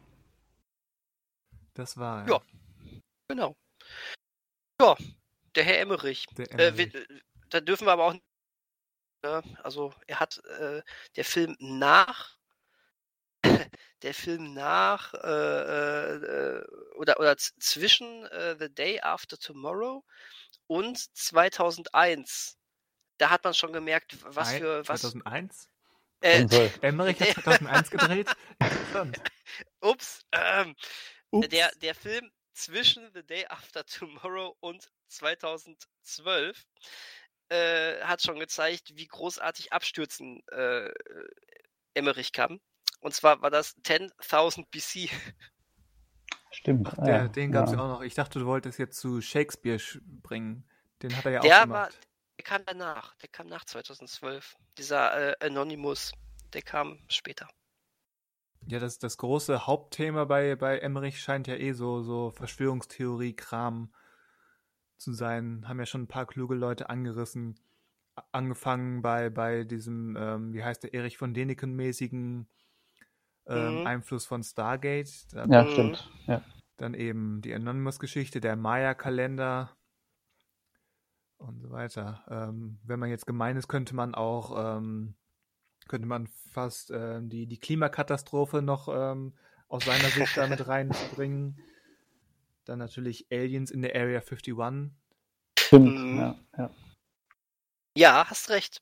Das 1.73 1.95
war 1.97 2.27
Ja. 2.27 2.41
Genau. 3.29 3.55
Ja, 4.81 4.97
der 5.55 5.63
Herr 5.63 5.79
Emmerich. 5.79 6.25
der 6.37 6.51
Äh, 6.59 6.67
Emmerich. 6.67 6.93
wir, 6.93 7.05
da 7.49 7.61
dürfen 7.61 7.87
wir 7.87 7.93
aber 7.93 8.05
auch. 8.07 8.15
Ne, 9.23 9.43
also, 9.63 9.93
er 10.07 10.19
hat 10.19 10.43
äh, 10.59 10.81
der 11.15 11.25
Film 11.25 11.55
nach. 11.59 12.37
Der 14.03 14.13
Film 14.15 14.53
nach 14.55 15.13
äh, 15.13 16.15
äh, 16.15 16.63
oder, 16.95 17.19
oder 17.19 17.37
zwischen 17.37 18.25
äh, 18.27 18.55
The 18.59 18.73
Day 18.73 18.99
After 18.99 19.37
Tomorrow 19.37 20.03
und 20.65 20.97
2001. 21.15 22.57
Da 23.17 23.29
hat 23.29 23.43
man 23.43 23.53
schon 23.53 23.73
gemerkt, 23.73 24.17
was 24.23 24.49
Ein- 24.49 24.61
für 24.61 24.87
was. 24.87 25.01
2001? 25.01 25.69
Äh, 26.21 26.47
2012. 26.47 26.79
Emmerich 26.83 27.19
hat 27.19 27.27
2001 27.43 27.91
gedreht? 27.91 28.29
Ups. 29.81 30.25
Ähm, 30.31 30.75
Ups. 31.31 31.49
Der, 31.49 31.71
der 31.75 31.93
Film 31.95 32.31
zwischen 32.53 33.11
The 33.13 33.23
Day 33.23 33.45
After 33.47 33.85
Tomorrow 33.85 34.55
und 34.59 34.91
2012 35.07 36.65
äh, 37.51 38.01
hat 38.03 38.21
schon 38.21 38.39
gezeigt, 38.39 38.93
wie 38.95 39.07
großartig 39.07 39.73
abstürzen 39.73 40.41
äh, 40.51 40.89
Emmerich 41.93 42.31
kann. 42.31 42.61
Und 43.01 43.13
zwar 43.13 43.41
war 43.41 43.49
das 43.49 43.75
10.000 43.83 44.67
BC. 44.71 45.11
Stimmt. 46.51 46.87
Ach, 46.87 46.97
ah, 46.97 47.03
der, 47.05 47.15
ja, 47.15 47.27
den 47.27 47.51
gab 47.51 47.65
es 47.65 47.71
ja. 47.71 47.77
ja 47.77 47.83
auch 47.83 47.89
noch. 47.89 48.01
Ich 48.01 48.13
dachte, 48.13 48.39
du 48.39 48.45
wolltest 48.45 48.79
jetzt 48.79 48.99
zu 48.99 49.21
Shakespeare 49.21 49.81
bringen. 50.05 50.69
Den 51.01 51.15
hat 51.15 51.25
er 51.25 51.31
ja 51.31 51.39
Der 51.41 51.55
auch 51.55 51.59
war- 51.59 51.87
gemacht. 51.89 51.99
Der 52.37 52.43
kam 52.45 52.61
danach. 52.65 53.15
Der 53.15 53.29
kam 53.29 53.47
nach 53.47 53.65
2012. 53.65 54.55
Dieser 54.77 55.31
äh, 55.41 55.45
Anonymous, 55.45 56.13
der 56.53 56.61
kam 56.61 56.99
später. 57.09 57.47
Ja, 58.67 58.79
das, 58.79 58.97
das 58.99 59.17
große 59.17 59.67
Hauptthema 59.67 60.25
bei, 60.25 60.55
bei 60.55 60.79
Emmerich 60.79 61.19
scheint 61.19 61.47
ja 61.47 61.55
eh 61.55 61.73
so, 61.73 62.01
so 62.01 62.31
Verschwörungstheorie-Kram 62.31 63.93
zu 65.01 65.13
sein. 65.13 65.67
Haben 65.67 65.79
ja 65.79 65.85
schon 65.85 66.03
ein 66.03 66.07
paar 66.07 66.25
kluge 66.25 66.55
Leute 66.55 66.89
angerissen. 66.89 67.59
Angefangen 68.31 69.01
bei, 69.01 69.29
bei 69.29 69.63
diesem, 69.63 70.15
ähm, 70.19 70.53
wie 70.53 70.63
heißt 70.63 70.83
der, 70.83 70.93
Erich 70.93 71.17
von 71.17 71.33
Däniken-mäßigen 71.33 72.47
ähm, 73.47 73.79
Mhm. 73.79 73.87
Einfluss 73.87 74.25
von 74.25 74.43
Stargate. 74.43 75.27
Dann, 75.33 75.51
Ja, 75.51 75.67
stimmt. 75.67 76.09
Ja. 76.27 76.41
dann 76.77 76.93
eben 76.93 77.41
die 77.41 77.53
Anonymous-Geschichte, 77.53 78.41
der 78.41 78.55
Maya-Kalender 78.55 79.75
und 81.37 81.59
so 81.61 81.71
weiter. 81.71 82.23
Ähm, 82.29 82.79
wenn 82.83 82.99
man 82.99 83.09
jetzt 83.09 83.25
gemein 83.27 83.57
ist, 83.57 83.67
könnte 83.67 83.95
man 83.95 84.13
auch, 84.15 84.77
ähm, 84.77 85.15
könnte 85.87 86.07
man 86.07 86.27
fast 86.27 86.91
ähm, 86.91 87.29
die, 87.29 87.47
die 87.47 87.59
Klimakatastrophe 87.59 88.61
noch 88.61 88.87
ähm, 88.91 89.33
aus 89.67 89.85
seiner 89.85 90.09
Sicht 90.09 90.37
damit 90.37 90.67
reinbringen. 90.67 91.59
Dann 92.65 92.79
natürlich 92.79 93.27
Aliens 93.31 93.71
in 93.71 93.81
der 93.81 93.95
Area 93.95 94.21
51. 94.21 94.91
Stimmt. 95.57 95.99
Mhm. 95.99 96.17
Ja, 96.17 96.39
ja. 96.57 96.69
Ja, 97.95 98.29
hast 98.29 98.49
recht. 98.49 98.81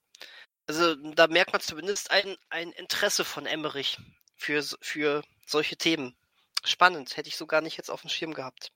Also 0.67 0.95
da 1.13 1.27
merkt 1.27 1.53
man 1.53 1.61
zumindest 1.61 2.11
ein, 2.11 2.37
ein 2.49 2.71
Interesse 2.73 3.25
von 3.25 3.45
Emmerich 3.45 3.99
für, 4.35 4.63
für 4.81 5.23
solche 5.47 5.77
Themen. 5.77 6.15
Spannend, 6.63 7.17
hätte 7.17 7.29
ich 7.29 7.37
so 7.37 7.47
gar 7.47 7.61
nicht 7.61 7.77
jetzt 7.77 7.91
auf 7.91 8.01
dem 8.01 8.09
Schirm 8.09 8.33
gehabt. 8.33 8.71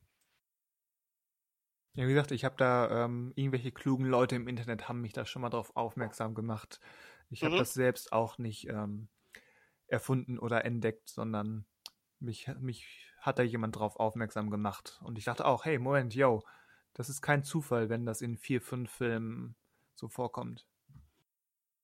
Ja, 1.96 2.08
wie 2.08 2.14
gesagt, 2.14 2.32
ich 2.32 2.44
habe 2.44 2.56
da 2.58 3.06
ähm, 3.06 3.34
irgendwelche 3.36 3.72
klugen 3.72 4.06
Leute 4.06 4.36
im 4.36 4.48
Internet 4.48 4.88
haben 4.90 5.02
mich 5.02 5.14
da 5.14 5.26
schon 5.26 5.42
mal 5.44 5.50
drauf 5.50 5.76
aufmerksam 5.76 6.34
gemacht. 6.34 6.80
Ich 7.30 7.44
habe 7.44 7.54
Mhm. 7.54 7.60
das 7.60 7.74
selbst 7.74 8.12
auch 8.12 8.38
nicht 8.40 8.68
ähm, 8.68 9.10
erfunden 9.88 10.40
oder 10.40 10.66
entdeckt, 10.66 11.10
sondern 11.10 11.66
mich, 12.20 12.48
mich 12.60 13.13
hat 13.24 13.40
da 13.40 13.44
jemand 13.44 13.78
drauf 13.78 13.96
aufmerksam 13.96 14.50
gemacht. 14.50 15.00
Und 15.04 15.18
ich 15.18 15.24
dachte 15.24 15.46
auch, 15.46 15.66
hey, 15.66 15.80
Moment, 15.80 16.14
yo, 16.14 16.44
das 16.94 17.10
ist 17.10 17.22
kein 17.22 17.44
Zufall, 17.44 17.90
wenn 17.90 18.06
das 18.06 18.22
in 18.22 18.38
vier, 18.38 18.62
fünf 18.62 18.92
Filmen 18.92 19.56
so 19.96 20.10
vorkommt. 20.10 20.66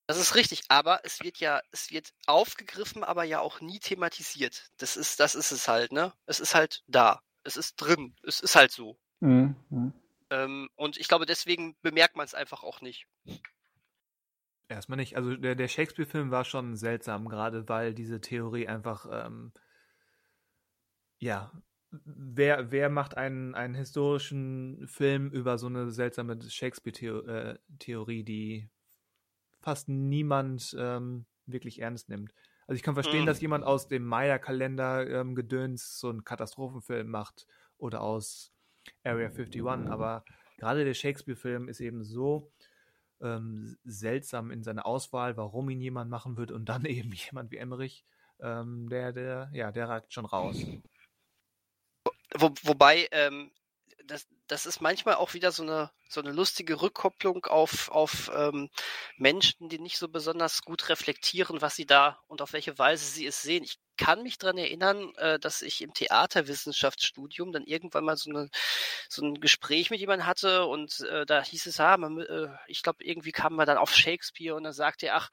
Das 0.06 0.18
ist 0.18 0.36
richtig, 0.36 0.64
aber 0.70 1.02
es 1.04 1.22
wird 1.22 1.38
ja, 1.38 1.62
es 1.72 1.92
wird 1.92 2.14
aufgegriffen, 2.26 3.04
aber 3.04 3.24
ja 3.24 3.40
auch 3.40 3.62
nie 3.62 3.80
thematisiert. 3.80 4.70
Das 4.78 4.98
ist, 4.98 5.20
das 5.20 5.36
ist 5.36 5.52
es 5.52 5.68
halt, 5.68 5.92
ne? 5.92 6.14
Es 6.26 6.40
ist 6.40 6.56
halt 6.56 6.84
da. 6.88 7.22
Es 7.44 7.58
ist 7.58 7.76
drin. 7.78 8.16
Es 8.24 8.40
ist 8.40 8.56
halt 8.56 8.72
so. 8.72 8.98
Mhm. 9.22 9.56
Mhm. 9.70 9.94
Ähm, 10.32 10.70
und 10.76 10.98
ich 10.98 11.08
glaube, 11.08 11.26
deswegen 11.26 11.78
bemerkt 11.82 12.16
man 12.16 12.26
es 12.26 12.34
einfach 12.34 12.64
auch 12.64 12.82
nicht. 12.82 13.08
Erstmal 14.68 14.98
nicht. 14.98 15.16
Also 15.16 15.36
der, 15.36 15.56
der 15.56 15.68
Shakespeare-Film 15.68 16.32
war 16.32 16.44
schon 16.44 16.76
seltsam, 16.76 17.30
gerade 17.30 17.70
weil 17.70 17.94
diese 17.94 18.20
Theorie 18.20 18.68
einfach, 18.68 19.08
ähm, 19.12 19.54
ja, 21.20 21.52
wer, 21.92 22.72
wer 22.72 22.90
macht 22.90 23.18
einen, 23.18 23.56
einen 23.56 23.76
historischen 23.76 24.88
Film 24.88 25.30
über 25.32 25.58
so 25.58 25.68
eine 25.68 25.92
seltsame 25.92 26.40
Shakespeare-Theorie, 26.42 28.24
die 28.24 28.70
fast 29.62 29.90
niemand 29.90 30.76
ähm, 30.80 31.26
wirklich 31.46 31.82
ernst 31.82 32.10
nimmt? 32.10 32.34
Also 32.68 32.78
ich 32.78 32.84
kann 32.84 32.94
verstehen, 32.94 33.24
Mhm. 33.24 33.28
dass 33.28 33.42
jemand 33.42 33.66
aus 33.66 33.88
dem 33.88 34.06
Maya-Kalender 34.06 35.08
ähm, 35.10 35.36
Gedöns 35.36 36.00
so 36.00 36.10
einen 36.10 36.24
Katastrophenfilm 36.24 37.10
macht 37.10 37.48
oder 37.78 38.02
aus 38.02 38.54
Area 39.04 39.30
51, 39.30 39.64
aber 39.90 40.24
gerade 40.58 40.86
der 40.86 40.94
Shakespeare-Film 40.94 41.68
ist 41.68 41.80
eben 41.82 42.04
so 42.04 42.52
ähm, 43.22 43.78
seltsam 43.84 44.52
in 44.52 44.64
seiner 44.64 44.86
Auswahl, 44.86 45.38
warum 45.38 45.70
ihn 45.70 45.82
jemand 45.82 46.10
machen 46.10 46.38
würde 46.38 46.54
und 46.56 46.70
dann 46.70 46.86
eben 46.86 47.12
jemand 47.14 47.52
wie 47.52 47.58
Emmerich, 47.58 48.06
ähm, 48.40 48.90
der, 48.90 49.12
der, 49.14 49.50
ja, 49.54 49.72
der 49.72 49.90
ragt 49.90 50.14
schon 50.14 50.26
raus. 50.26 50.70
Wo, 52.36 52.52
wobei, 52.64 53.08
ähm, 53.12 53.52
das, 54.06 54.28
das 54.48 54.66
ist 54.66 54.82
manchmal 54.82 55.16
auch 55.16 55.34
wieder 55.34 55.52
so 55.52 55.64
eine, 55.64 55.92
so 56.10 56.22
eine 56.22 56.32
lustige 56.32 56.82
Rückkopplung 56.82 57.46
auf, 57.46 57.90
auf 57.90 58.32
ähm, 58.34 58.70
Menschen, 59.18 59.70
die 59.70 59.80
nicht 59.80 59.98
so 59.98 60.10
besonders 60.10 60.64
gut 60.64 60.90
reflektieren, 60.90 61.62
was 61.62 61.76
sie 61.76 61.86
da 61.86 62.20
und 62.28 62.42
auf 62.42 62.54
welche 62.54 62.78
Weise 62.78 63.06
sie 63.06 63.28
es 63.28 63.42
sehen. 63.42 63.64
Ich 63.64 63.80
kann 64.00 64.24
mich 64.24 64.38
dran 64.38 64.58
erinnern, 64.58 65.14
äh, 65.18 65.38
dass 65.40 65.62
ich 65.62 65.82
im 65.82 65.94
Theaterwissenschaftsstudium 65.94 67.52
dann 67.52 67.66
irgendwann 67.66 68.06
mal 68.06 68.18
so, 68.18 68.30
eine, 68.30 68.50
so 69.10 69.24
ein 69.24 69.40
Gespräch 69.42 69.92
mit 69.92 70.00
jemandem 70.00 70.26
hatte 70.26 70.66
und 70.66 71.02
äh, 71.02 71.26
da 71.26 71.44
hieß 71.44 71.68
es, 71.68 71.80
ah, 71.80 71.98
man, 71.98 72.20
äh, 72.22 72.48
ich 72.68 72.82
glaube, 72.82 73.04
irgendwie 73.04 73.34
kam 73.34 73.56
man 73.56 73.68
dann 73.68 73.78
auf 73.78 73.94
Shakespeare 73.94 74.56
und 74.56 74.64
dann 74.64 74.74
sagte 74.74 75.08
er, 75.08 75.18
ach, 75.18 75.30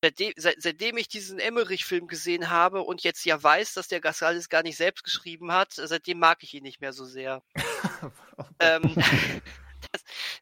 seitdem, 0.00 0.32
seit, 0.36 0.62
seitdem 0.62 0.96
ich 0.96 1.08
diesen 1.08 1.40
Emmerich-Film 1.40 2.06
gesehen 2.06 2.48
habe 2.48 2.82
und 2.82 3.02
jetzt 3.02 3.24
ja 3.26 3.42
weiß, 3.42 3.74
dass 3.74 3.88
der 3.88 4.00
Gassalis 4.00 4.48
gar 4.48 4.62
nicht 4.62 4.76
selbst 4.76 5.02
geschrieben 5.02 5.52
hat, 5.52 5.72
seitdem 5.72 6.20
mag 6.20 6.42
ich 6.42 6.54
ihn 6.54 6.62
nicht 6.62 6.80
mehr 6.80 6.92
so 6.92 7.04
sehr. 7.04 7.42
ähm, 8.60 8.94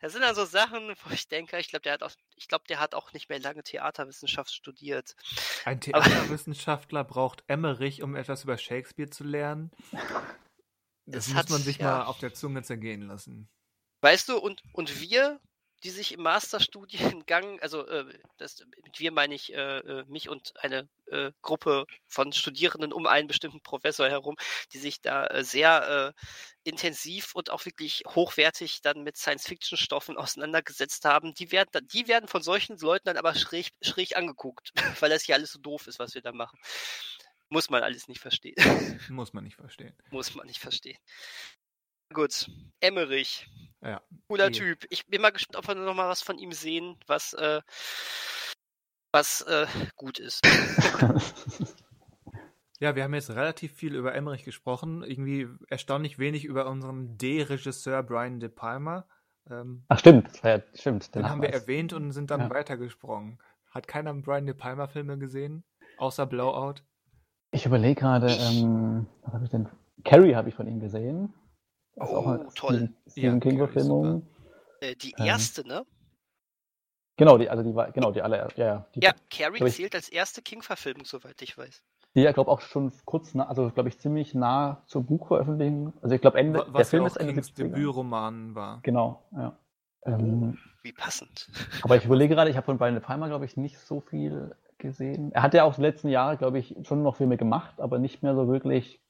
das, 0.05 0.13
sind 0.13 0.21
dann 0.21 0.35
so 0.35 0.45
Sachen, 0.45 0.95
wo 1.05 1.15
ich 1.15 1.29
denke, 1.29 1.59
ich 1.59 1.69
glaube, 1.69 1.83
der 1.83 1.95
hat 1.95 2.03
auch, 2.03 2.13
ich 2.37 2.47
glaube, 2.47 2.65
der 2.69 2.79
hat 2.79 2.95
auch 2.95 3.15
nicht 3.15 3.31
mehr 3.31 3.41
lange 3.41 3.63
Theaterwissenschaft 3.63 4.53
studiert. 4.53 5.17
Ein 5.65 5.81
Theaterwissenschaftler 5.81 7.01
Aber, 7.01 7.09
braucht 7.09 7.43
Emmerich, 7.47 8.03
um 8.03 8.15
etwas 8.15 8.45
über 8.45 8.59
Shakespeare 8.59 9.09
zu 9.09 9.25
lernen. 9.25 9.71
Das 11.07 11.29
muss 11.29 11.37
hat, 11.37 11.49
man 11.49 11.63
sich 11.63 11.79
ja. 11.79 11.87
mal 11.87 12.05
auf 12.05 12.19
der 12.19 12.35
Zunge 12.35 12.63
zergehen 12.63 13.01
lassen. 13.09 13.49
Weißt 14.03 14.29
du, 14.29 14.37
und, 14.37 14.63
und 14.75 15.01
wir, 15.01 15.41
die 15.85 15.91
sich 15.91 16.13
im 16.13 16.23
Masterstudiengang, 16.23 17.61
also 17.61 17.87
äh, 17.87 18.07
das, 18.39 18.65
mit 18.83 18.99
wir 18.99 19.13
meine 19.13 19.35
ich 19.35 19.53
äh, 19.53 19.79
äh, 19.79 20.05
mich 20.07 20.29
und 20.29 20.55
eine 20.57 20.89
äh, 21.07 21.31
Gruppe 21.43 21.85
von 22.07 22.33
Studierenden 22.33 22.93
um 22.93 23.07
einen 23.07 23.29
bestimmten 23.29 23.61
Professor 23.61 24.09
herum, 24.09 24.37
die 24.73 24.79
sich 24.79 25.03
da 25.03 25.27
äh, 25.27 25.45
sehr 25.45 26.15
äh, 26.17 26.69
intensiv 26.69 27.35
und 27.35 27.51
auch 27.51 27.67
wirklich 27.67 28.03
hochwertig 28.09 28.81
dann 28.81 29.03
mit 29.03 29.17
Science-Fiction-Stoffen 29.17 30.17
auseinandergesetzt 30.17 31.05
haben, 31.05 31.35
die 31.35 31.53
werden, 31.53 31.87
die 31.93 32.09
werden 32.09 32.29
von 32.29 32.43
solchen 32.43 32.79
Leuten 32.79 33.07
dann 33.07 33.19
aber 33.19 33.35
schräg, 33.35 33.71
schräg 33.83 34.17
angeguckt, 34.17 34.73
weil 35.01 35.11
das 35.11 35.23
hier 35.23 35.35
alles 35.35 35.53
so 35.53 35.59
doof 35.59 35.87
ist, 35.87 35.99
was 35.99 36.15
wir 36.15 36.23
da 36.23 36.33
machen. 36.33 36.59
Muss 37.51 37.69
man 37.69 37.83
alles 37.83 38.09
nicht 38.09 38.21
verstehen. 38.21 38.57
Muss 39.11 39.35
man 39.35 39.45
nicht 39.45 39.57
verstehen. 39.57 39.95
Muss 40.11 40.35
man 40.35 40.47
nicht 40.47 40.59
verstehen. 40.59 40.99
Gut, 42.13 42.49
Emmerich. 42.81 43.47
Ja. 43.85 44.01
Cooler 44.29 44.51
die. 44.51 44.59
Typ. 44.59 44.87
Ich 44.91 45.07
bin 45.07 45.21
mal 45.21 45.31
gespannt, 45.31 45.57
ob 45.57 45.69
wir 45.69 45.75
noch 45.75 45.95
mal 45.95 46.09
was 46.09 46.23
von 46.23 46.39
ihm 46.39 46.53
sehen, 46.53 46.97
was, 47.07 47.35
äh, 47.35 47.61
was 49.13 49.43
äh, 49.43 49.67
gut 49.97 50.19
ist. 50.19 50.41
ja, 52.81 52.97
wir 52.97 53.05
haben 53.05 53.15
jetzt 53.15 53.31
relativ 53.31 53.75
viel 53.75 53.95
über 53.95 54.15
Emmerich 54.15 54.45
gesprochen. 54.45 55.03
Irgendwie 55.03 55.49
erstaunlich 55.69 56.19
wenig 56.19 56.47
über 56.47 56.67
unseren 56.67 57.19
D-Regisseur 57.19 58.03
Brian 58.03 58.41
De 58.41 58.49
Palma. 58.49 59.07
Ähm, 59.51 59.85
Ach 59.89 59.99
stimmt, 59.99 60.43
ja, 60.43 60.63
stimmt. 60.73 61.15
Den, 61.15 61.23
den 61.23 61.31
haben 61.31 61.43
wir 61.43 61.51
erwähnt 61.51 61.93
und 61.93 62.13
sind 62.13 62.31
dann 62.31 62.41
ja. 62.41 62.51
weitergesprungen. 62.51 63.39
Hat 63.71 63.87
keiner 63.87 64.15
Brian 64.15 64.47
De 64.47 64.55
Palma 64.55 64.87
Filme 64.87 65.19
gesehen? 65.19 65.65
Außer 65.99 66.25
Blowout? 66.25 66.77
Ich 67.51 67.67
überlege 67.67 68.01
gerade, 68.01 68.29
ähm, 68.29 69.07
was 69.23 69.35
habe 69.35 69.45
ich 69.45 69.51
denn? 69.51 69.69
Carrie 70.05 70.35
habe 70.35 70.49
ich 70.49 70.55
von 70.55 70.67
ihm 70.67 70.81
gesehen. 70.81 71.35
Das 71.97 72.11
oh, 72.11 72.17
auch 72.17 72.55
toll. 72.55 72.93
Stephen 73.09 73.35
ja, 73.35 73.39
King-Verfilmung. 73.41 74.27
Äh, 74.81 74.97
die 74.97 75.15
ähm. 75.19 75.27
erste, 75.27 75.63
ähm, 75.63 75.69
ne? 75.69 75.87
Genau, 77.17 77.39
die, 77.39 77.49
also 77.49 77.63
die 77.63 77.75
war, 77.75 77.93
genau, 77.93 78.11
die 78.11 78.23
allererste, 78.23 78.61
ja, 78.61 78.67
ja. 78.67 78.87
Die, 78.95 79.01
ja, 79.01 79.13
Carrie 79.31 79.71
zählt 79.71 79.95
als 79.95 80.09
erste 80.09 80.43
King-Verfilmung, 80.43 81.05
soweit 81.05 81.41
ich 81.43 81.57
weiß. 81.57 81.83
Die 82.17 82.23
ja, 82.23 82.33
glaube 82.33 82.51
auch 82.51 82.61
schon 82.61 82.93
kurz, 83.05 83.35
nah, 83.35 83.49
also 83.49 83.71
glaube 83.71 83.89
ich 83.89 83.99
ziemlich 83.99 84.35
nah 84.35 84.83
zur 84.87 85.03
Buchveröffentlichung. 85.03 85.93
Also 86.01 86.15
ich 86.15 86.21
glaube 86.21 86.39
Ende, 86.39 86.65
Was 86.69 86.73
der 86.73 86.87
Film 86.87 87.07
ist 87.07 87.17
Ende 87.17 87.33
Kings 87.33 87.55
Debütroman 87.55 88.55
war. 88.55 88.81
Genau, 88.83 89.25
ja. 89.33 89.59
Ähm, 90.07 90.59
Wie 90.83 90.93
passend. 90.93 91.51
Aber 91.83 91.97
ich 91.97 92.05
überlege 92.05 92.35
gerade, 92.35 92.51
ich 92.51 92.57
habe 92.57 92.67
von 92.67 92.79
Brian 92.79 92.95
De 92.95 93.03
Palma, 93.03 93.27
glaube 93.27 93.45
ich, 93.47 93.57
nicht 93.57 93.79
so 93.79 94.01
viel 94.01 94.55
gesehen. 94.79 95.33
Er 95.33 95.43
hat 95.43 95.55
ja 95.55 95.65
auch 95.65 95.75
die 95.75 95.83
letzten 95.83 96.09
Jahre, 96.09 96.37
glaube 96.37 96.59
ich, 96.59 96.77
schon 96.83 97.03
noch 97.03 97.17
Filme 97.17 97.37
gemacht, 97.37 97.81
aber 97.81 97.99
nicht 97.99 98.23
mehr 98.23 98.35
so 98.35 98.49
wirklich 98.49 99.01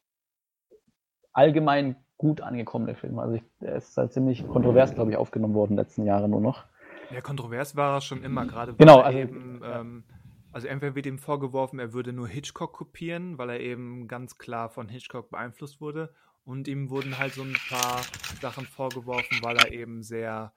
allgemein 1.33 1.97
gut 2.19 2.41
angekommene 2.41 2.95
Film. 2.95 3.19
Also 3.19 3.35
ich, 3.35 3.43
er 3.61 3.77
ist 3.77 3.97
halt 3.97 4.13
ziemlich 4.13 4.47
kontrovers, 4.47 4.95
glaube 4.95 5.11
ich, 5.11 5.17
aufgenommen 5.17 5.55
worden 5.55 5.73
in 5.73 5.77
den 5.77 5.85
letzten 5.85 6.07
Jahren 6.07 6.31
nur 6.31 6.41
noch. 6.41 6.65
Ja, 7.11 7.21
kontrovers 7.21 7.77
war 7.77 7.97
er 7.97 8.01
schon 8.01 8.23
immer, 8.25 8.47
gerade 8.47 8.75
genau, 8.75 9.01
also, 9.01 9.19
eben, 9.19 9.61
ähm, 9.65 10.05
also 10.53 10.69
entweder 10.69 10.95
wird 10.95 11.07
ihm 11.07 11.19
vorgeworfen, 11.19 11.79
er 11.79 11.93
würde 11.93 12.13
nur 12.13 12.29
Hitchcock 12.29 12.73
kopieren, 12.73 13.39
weil 13.39 13.51
er 13.51 13.61
eben 13.61 14.09
ganz 14.09 14.39
klar 14.39 14.71
von 14.71 14.89
Hitchcock 14.89 15.31
beeinflusst 15.31 15.81
wurde. 15.81 16.15
Und 16.45 16.69
ihm 16.69 16.91
wurden 16.91 17.19
halt 17.19 17.33
so 17.33 17.43
ein 17.43 17.57
paar 17.69 18.03
Sachen 18.41 18.67
vorgeworfen, 18.67 19.39
weil 19.43 19.57
er 19.57 19.73
eben 19.73 20.03
sehr, 20.03 20.53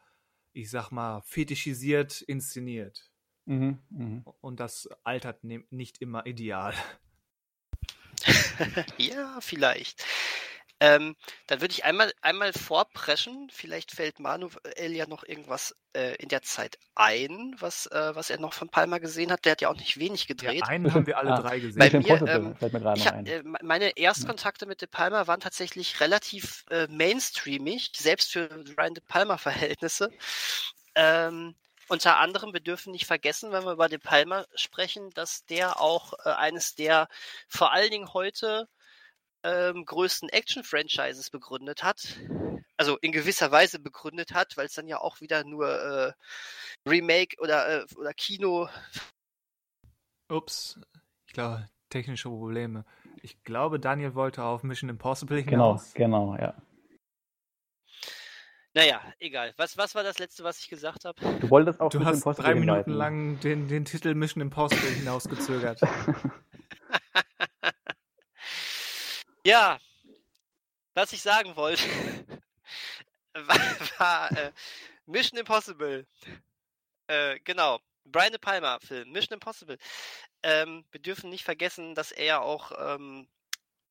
ich 0.52 0.70
sag 0.70 0.92
mal, 0.92 1.22
fetischisiert 1.22 2.22
inszeniert. 2.22 3.10
Mhm, 3.46 3.80
mh. 3.90 4.22
Und 4.42 4.60
das 4.60 4.90
altert 5.04 5.44
ne-, 5.46 5.64
nicht 5.70 6.02
immer 6.02 6.26
ideal. 6.26 6.74
ja, 8.98 9.38
vielleicht. 9.40 10.06
Ähm, 10.80 11.16
dann 11.48 11.62
würde 11.62 11.72
ich 11.72 11.86
einmal, 11.86 12.12
einmal 12.22 12.54
vorpreschen. 12.54 13.50
Vielleicht 13.52 13.92
fällt 13.92 14.20
Manuel 14.20 14.92
ja 14.92 15.08
noch 15.08 15.24
irgendwas 15.24 15.76
äh, 15.94 16.16
in 16.18 16.30
der 16.30 16.44
Zeit 16.44 16.78
ein, 16.94 17.56
was, 17.58 17.88
äh, 17.88 18.16
was 18.16 18.30
er 18.30 18.40
noch 18.40 18.54
von 18.54 18.70
Palma 18.70 19.00
gesehen 19.00 19.32
hat. 19.32 19.46
Der 19.46 19.54
hat 19.54 19.62
ja 19.62 19.70
auch 19.70 19.76
nicht 19.76 19.98
wenig 19.98 20.28
gedreht. 20.28 20.62
Ja, 20.62 20.68
einen 20.68 20.94
haben 20.94 21.08
wir 21.08 21.18
alle 21.18 21.34
ah, 21.34 21.42
drei 21.42 21.60
gesehen. 21.60 21.80
Bei 21.80 21.90
mir, 21.90 22.28
ähm, 22.28 22.56
mir 22.62 23.06
hab, 23.06 23.28
äh, 23.28 23.44
meine 23.64 23.98
Erstkontakte 23.98 24.68
mit 24.68 24.82
De 24.82 24.88
Palma 24.88 25.26
waren 25.26 25.40
tatsächlich 25.40 26.00
relativ 26.00 26.64
äh, 26.70 26.88
mainstreamig, 26.88 27.92
selbst 27.96 28.32
für 28.32 28.48
Ryan 28.78 28.94
De 28.94 29.04
Palma 29.08 29.38
Verhältnisse. 29.38 30.12
Ähm, 30.94 31.56
unter 31.90 32.18
anderem, 32.20 32.54
wir 32.54 32.60
dürfen 32.60 32.92
nicht 32.92 33.06
vergessen, 33.08 33.52
wenn 33.52 33.64
wir 33.64 33.72
über 33.72 33.90
De 33.90 33.98
Palma 33.98 34.46
sprechen, 34.54 35.10
dass 35.12 35.46
der 35.46 35.82
auch 35.82 36.14
äh, 36.24 36.30
eines 36.30 36.76
der 36.76 37.08
vor 37.48 37.72
allen 37.72 37.90
Dingen 37.90 38.14
heute 38.14 38.68
ähm, 39.44 39.86
größten 39.86 40.30
Action-Franchises 40.30 41.30
begründet 41.30 41.84
hat. 41.84 42.20
Also 42.78 42.98
in 42.98 43.12
gewisser 43.12 43.52
Weise 43.52 43.80
begründet 43.80 44.34
hat, 44.34 44.56
weil 44.58 44.68
es 44.68 44.74
dann 44.74 44.88
ja 44.88 45.00
auch 45.00 45.20
wieder 45.22 45.44
nur 45.44 45.68
äh, 45.70 46.90
Remake 46.90 47.36
oder, 47.40 47.82
äh, 47.82 47.86
oder 47.96 48.14
Kino. 48.14 48.70
Ups, 50.30 50.80
ich 51.28 51.34
glaube, 51.34 51.68
technische 51.90 52.30
Probleme. 52.30 52.86
Ich 53.22 53.42
glaube, 53.44 53.80
Daniel 53.80 54.14
wollte 54.16 54.44
auf 54.44 54.64
Mission 54.64 54.90
Impossible 54.90 55.42
hinaus. 55.42 55.94
Genau, 55.94 56.34
genau, 56.34 56.42
ja. 56.44 56.54
Naja, 58.74 59.02
egal. 59.20 59.54
Was, 59.58 59.76
was 59.78 59.96
war 59.96 60.04
das 60.04 60.20
letzte, 60.20 60.44
was 60.44 60.60
ich 60.60 60.70
gesagt 60.70 61.06
habe? 61.06 61.20
Du 61.40 61.50
wolltest 61.50 61.82
auch 61.82 61.90
Du 61.90 61.98
Mission 61.98 62.06
hast 62.14 62.18
Impossible 62.20 62.44
drei 62.44 62.54
Minuten 62.56 62.92
hinweisen. 62.92 62.94
lang 62.94 63.40
den, 63.40 63.68
den 63.68 63.86
Titel 63.86 64.14
Mission 64.14 64.42
Impossible 64.42 64.90
hinausgezögert. 64.90 65.82
Ja, 69.48 69.80
was 70.94 71.14
ich 71.14 71.22
sagen 71.22 71.56
wollte, 71.56 71.82
war, 73.34 73.58
war 73.98 74.32
äh, 74.34 74.52
Mission 75.06 75.40
Impossible. 75.40 76.06
Äh, 77.08 77.40
genau, 77.46 77.80
Brian 78.04 78.32
De 78.32 78.40
Palma 78.40 78.78
Film, 78.82 79.10
Mission 79.14 79.36
Impossible. 79.36 79.78
Ähm, 80.44 80.84
wir 80.92 81.00
dürfen 81.00 81.30
nicht 81.30 81.46
vergessen, 81.46 81.96
dass 81.96 82.12
er 82.12 82.42
auch 82.42 82.74
ähm, 82.78 83.30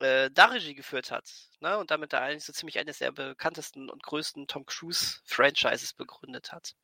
äh, 0.01 0.31
da 0.31 0.45
Regie 0.45 0.75
geführt 0.75 1.11
hat. 1.11 1.25
Ne? 1.61 1.79
Und 1.79 1.91
damit 1.91 2.13
da 2.13 2.21
eigentlich 2.21 2.45
so 2.45 2.53
ziemlich 2.53 2.79
eines 2.79 2.99
der 2.99 3.13
bekanntesten 3.13 3.89
und 3.89 4.03
größten 4.03 4.49
Tom 4.49 4.67
Cruise 4.67 5.21
Franchises 5.25 5.95
begründet 5.95 6.53
hat. 6.53 6.77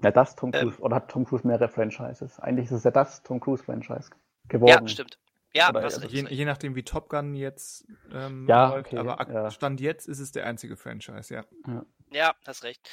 Ja, 0.00 0.12
das 0.12 0.36
Tom 0.36 0.52
ähm. 0.54 0.60
Cruise. 0.60 0.76
Ähm, 0.76 0.84
oder 0.84 0.94
hat 0.94 1.10
Tom 1.10 1.24
Cruise 1.24 1.44
mehrere 1.44 1.68
Franchises? 1.68 2.38
Eigentlich 2.38 2.66
ist 2.66 2.72
es 2.72 2.84
ja 2.84 2.92
das 2.92 3.24
Tom 3.24 3.40
Cruise 3.40 3.64
Franchise 3.64 4.10
geworden. 4.46 4.86
Ja, 4.86 4.88
stimmt. 4.88 5.18
Ja, 5.54 5.68
Oder, 5.68 5.82
also 5.82 6.06
je, 6.06 6.26
je, 6.28 6.44
nachdem, 6.46 6.74
wie 6.74 6.82
Top 6.82 7.10
Gun 7.10 7.34
jetzt 7.34 7.86
ähm, 8.10 8.46
ja, 8.48 8.70
läuft, 8.70 8.86
okay, 8.86 8.98
aber 8.98 9.30
ja. 9.30 9.50
Stand 9.50 9.80
jetzt 9.80 10.08
ist 10.08 10.18
es 10.18 10.32
der 10.32 10.46
einzige 10.46 10.76
Franchise, 10.76 11.34
ja. 11.34 11.44
Ja, 11.66 11.84
ja 12.10 12.34
hast 12.46 12.64
recht. 12.64 12.88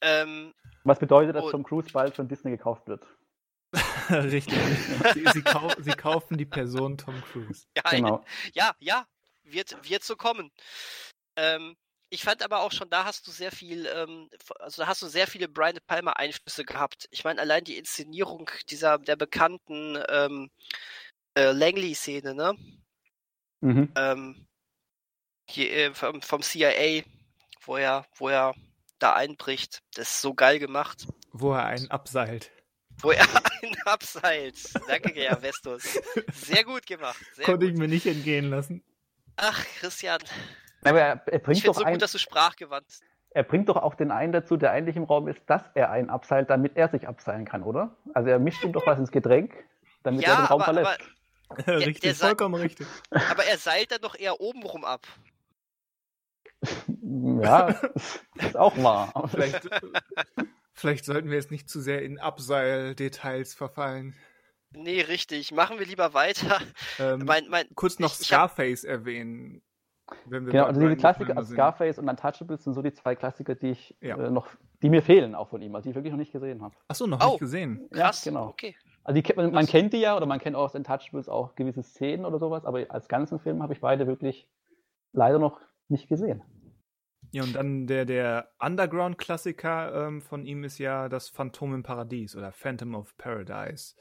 Ähm, 0.00 0.54
Was 0.84 1.00
bedeutet, 1.00 1.34
dass 1.34 1.50
Tom 1.50 1.64
Cruise 1.64 1.90
bald 1.92 2.14
von 2.14 2.28
Disney 2.28 2.50
gekauft 2.52 2.86
wird? 2.86 3.04
Richtig. 4.10 4.56
sie, 5.14 5.24
sie, 5.32 5.42
kau 5.42 5.68
sie, 5.78 5.90
kaufen 5.90 6.38
die 6.38 6.46
Person 6.46 6.96
Tom 6.96 7.20
Cruise. 7.32 7.66
Ja, 7.76 7.90
genau. 7.90 8.24
ja, 8.54 8.72
ja, 8.78 9.06
wird, 9.42 9.76
wird 9.88 10.04
so 10.04 10.14
kommen. 10.16 10.52
Ähm, 11.36 11.76
ich 12.08 12.22
fand 12.22 12.44
aber 12.44 12.60
auch 12.60 12.70
schon, 12.70 12.88
da 12.88 13.04
hast 13.04 13.26
du 13.26 13.32
sehr 13.32 13.50
viel, 13.50 13.86
ähm, 13.86 14.30
also 14.60 14.82
da 14.82 14.88
hast 14.88 15.02
du 15.02 15.08
sehr 15.08 15.26
viele 15.26 15.48
Brian 15.48 15.74
De 15.74 15.82
Palma 15.84 16.12
Einflüsse 16.12 16.64
gehabt. 16.64 17.08
Ich 17.10 17.24
meine, 17.24 17.40
allein 17.40 17.64
die 17.64 17.76
Inszenierung 17.76 18.48
dieser, 18.70 18.98
der 18.98 19.16
bekannten 19.16 19.98
ähm, 20.08 20.50
äh, 21.36 21.52
Langley-Szene, 21.52 22.34
ne? 22.34 22.54
Mhm. 23.60 23.92
Ähm, 23.96 24.46
hier, 25.48 25.70
äh, 25.72 25.94
vom, 25.94 26.20
vom 26.22 26.42
CIA, 26.42 27.02
wo 27.64 27.76
er, 27.76 28.04
wo 28.16 28.28
er 28.28 28.54
da 28.98 29.14
einbricht. 29.14 29.82
Das 29.94 30.08
ist 30.10 30.20
so 30.22 30.34
geil 30.34 30.58
gemacht. 30.58 31.06
Wo 31.32 31.52
er 31.52 31.66
einen 31.66 31.90
abseilt. 31.90 32.50
Wo 33.00 33.10
er 33.10 33.22
einen 33.62 33.76
abseilt. 33.84 34.56
Danke, 34.88 35.12
Herr 35.14 35.40
Vestus. 35.42 35.98
Sehr 36.32 36.64
gut 36.64 36.86
gemacht. 36.86 37.20
Sehr 37.34 37.44
Konnte 37.44 37.66
gut. 37.66 37.74
ich 37.74 37.78
mir 37.78 37.88
nicht 37.88 38.06
entgehen 38.06 38.50
lassen. 38.50 38.82
Ach, 39.36 39.64
Christian. 39.78 40.20
Aber 40.82 41.00
er, 41.00 41.22
er 41.26 41.38
bringt 41.38 41.58
ich 41.58 41.62
finde 41.64 41.78
so 41.78 41.84
ein... 41.84 41.92
gut, 41.94 42.02
dass 42.02 42.12
du 42.12 42.18
sprachgewandt 42.18 42.86
er 43.30 43.42
bringt 43.42 43.68
doch 43.68 43.76
auch 43.76 43.94
den 43.94 44.10
einen 44.12 44.32
dazu, 44.32 44.56
der 44.56 44.70
eigentlich 44.72 44.96
im 44.96 45.04
Raum 45.04 45.28
ist, 45.28 45.42
dass 45.46 45.60
er 45.74 45.90
einen 45.90 46.08
abseilt, 46.08 46.48
damit 46.48 46.74
er 46.74 46.88
sich 46.88 47.06
abseilen 47.06 47.44
kann, 47.44 47.62
oder? 47.64 47.94
Also 48.14 48.30
er 48.30 48.38
mischt 48.38 48.64
ihm 48.64 48.72
doch 48.72 48.86
was 48.86 48.98
ins 48.98 49.10
Getränk, 49.12 49.52
damit 50.02 50.22
Ja, 50.22 50.30
er 50.30 50.36
den 50.36 50.44
Raum 50.46 50.62
aber- 50.62 50.72
verlässt. 50.72 51.00
richtig, 51.66 52.00
der 52.00 52.14
sagt- 52.14 52.28
vollkommen 52.38 52.54
richtig. 52.56 52.86
Aber 53.10 53.44
er 53.44 53.58
seilt 53.58 53.90
dann 53.92 54.00
doch 54.00 54.14
eher 54.18 54.40
obenrum 54.40 54.84
ab. 54.84 55.06
Ja, 56.88 57.68
ist 58.34 58.56
auch 58.56 58.76
wahr. 58.82 59.28
Vielleicht, 59.28 59.68
vielleicht 60.72 61.04
sollten 61.04 61.28
wir 61.28 61.36
jetzt 61.36 61.50
nicht 61.50 61.68
zu 61.68 61.80
sehr 61.80 62.02
in 62.02 62.18
Abseil-Details 62.18 63.54
verfallen. 63.54 64.14
Nee, 64.72 65.02
richtig. 65.02 65.52
Machen 65.52 65.78
wir 65.78 65.86
lieber 65.86 66.14
weiter. 66.14 66.58
Ähm, 66.98 67.22
Mein, 67.24 67.48
mein, 67.48 67.66
kurz 67.74 67.98
noch 67.98 68.12
ich- 68.14 68.22
ich 68.22 68.32
hab- 68.32 68.50
Scarface 68.50 68.84
erwähnen. 68.84 69.62
Wenn 70.24 70.46
wir 70.46 70.52
Genau, 70.52 70.64
also 70.66 70.80
diese 70.80 70.96
Klassiker, 70.96 71.36
also. 71.36 71.52
Scarface 71.52 71.98
und 71.98 72.08
Untouchables 72.08 72.64
sind 72.64 72.74
so 72.74 72.82
die 72.82 72.92
zwei 72.92 73.14
Klassiker, 73.16 73.54
die 73.54 73.70
ich 73.70 73.94
Ja. 74.00 74.16
äh, 74.16 74.30
noch, 74.30 74.48
die 74.82 74.88
mir 74.90 75.02
fehlen 75.02 75.34
auch 75.34 75.48
von 75.50 75.60
ihm, 75.62 75.74
also 75.74 75.84
die 75.84 75.90
ich 75.90 75.94
wirklich 75.96 76.12
noch 76.12 76.18
nicht 76.18 76.32
gesehen 76.32 76.62
habe. 76.62 76.74
Achso, 76.88 77.06
noch 77.06 77.20
Oh. 77.24 77.30
nicht 77.30 77.40
gesehen. 77.40 77.88
krass. 77.90 78.24
Ja, 78.24 78.30
genau. 78.30 78.46
Okay. 78.48 78.76
Also 79.06 79.20
die, 79.20 79.34
man, 79.34 79.52
man 79.52 79.66
kennt 79.66 79.92
die 79.92 79.98
ja 79.98 80.16
oder 80.16 80.26
man 80.26 80.40
kennt 80.40 80.56
auch 80.56 80.64
aus 80.64 80.74
Untouchables 80.74 81.28
auch 81.28 81.54
gewisse 81.54 81.84
Szenen 81.84 82.24
oder 82.24 82.40
sowas, 82.40 82.64
aber 82.64 82.86
als 82.88 83.06
ganzen 83.06 83.38
Film 83.38 83.62
habe 83.62 83.72
ich 83.72 83.80
beide 83.80 84.08
wirklich 84.08 84.48
leider 85.12 85.38
noch 85.38 85.60
nicht 85.86 86.08
gesehen. 86.08 86.42
Ja, 87.30 87.44
und 87.44 87.54
dann 87.54 87.86
der, 87.86 88.04
der 88.04 88.50
Underground-Klassiker 88.58 90.08
ähm, 90.08 90.22
von 90.22 90.44
ihm 90.44 90.64
ist 90.64 90.78
ja 90.78 91.08
das 91.08 91.28
Phantom 91.28 91.74
im 91.74 91.82
Paradies 91.84 92.34
oder 92.34 92.50
Phantom 92.50 92.96
of 92.96 93.16
Paradise. 93.16 93.94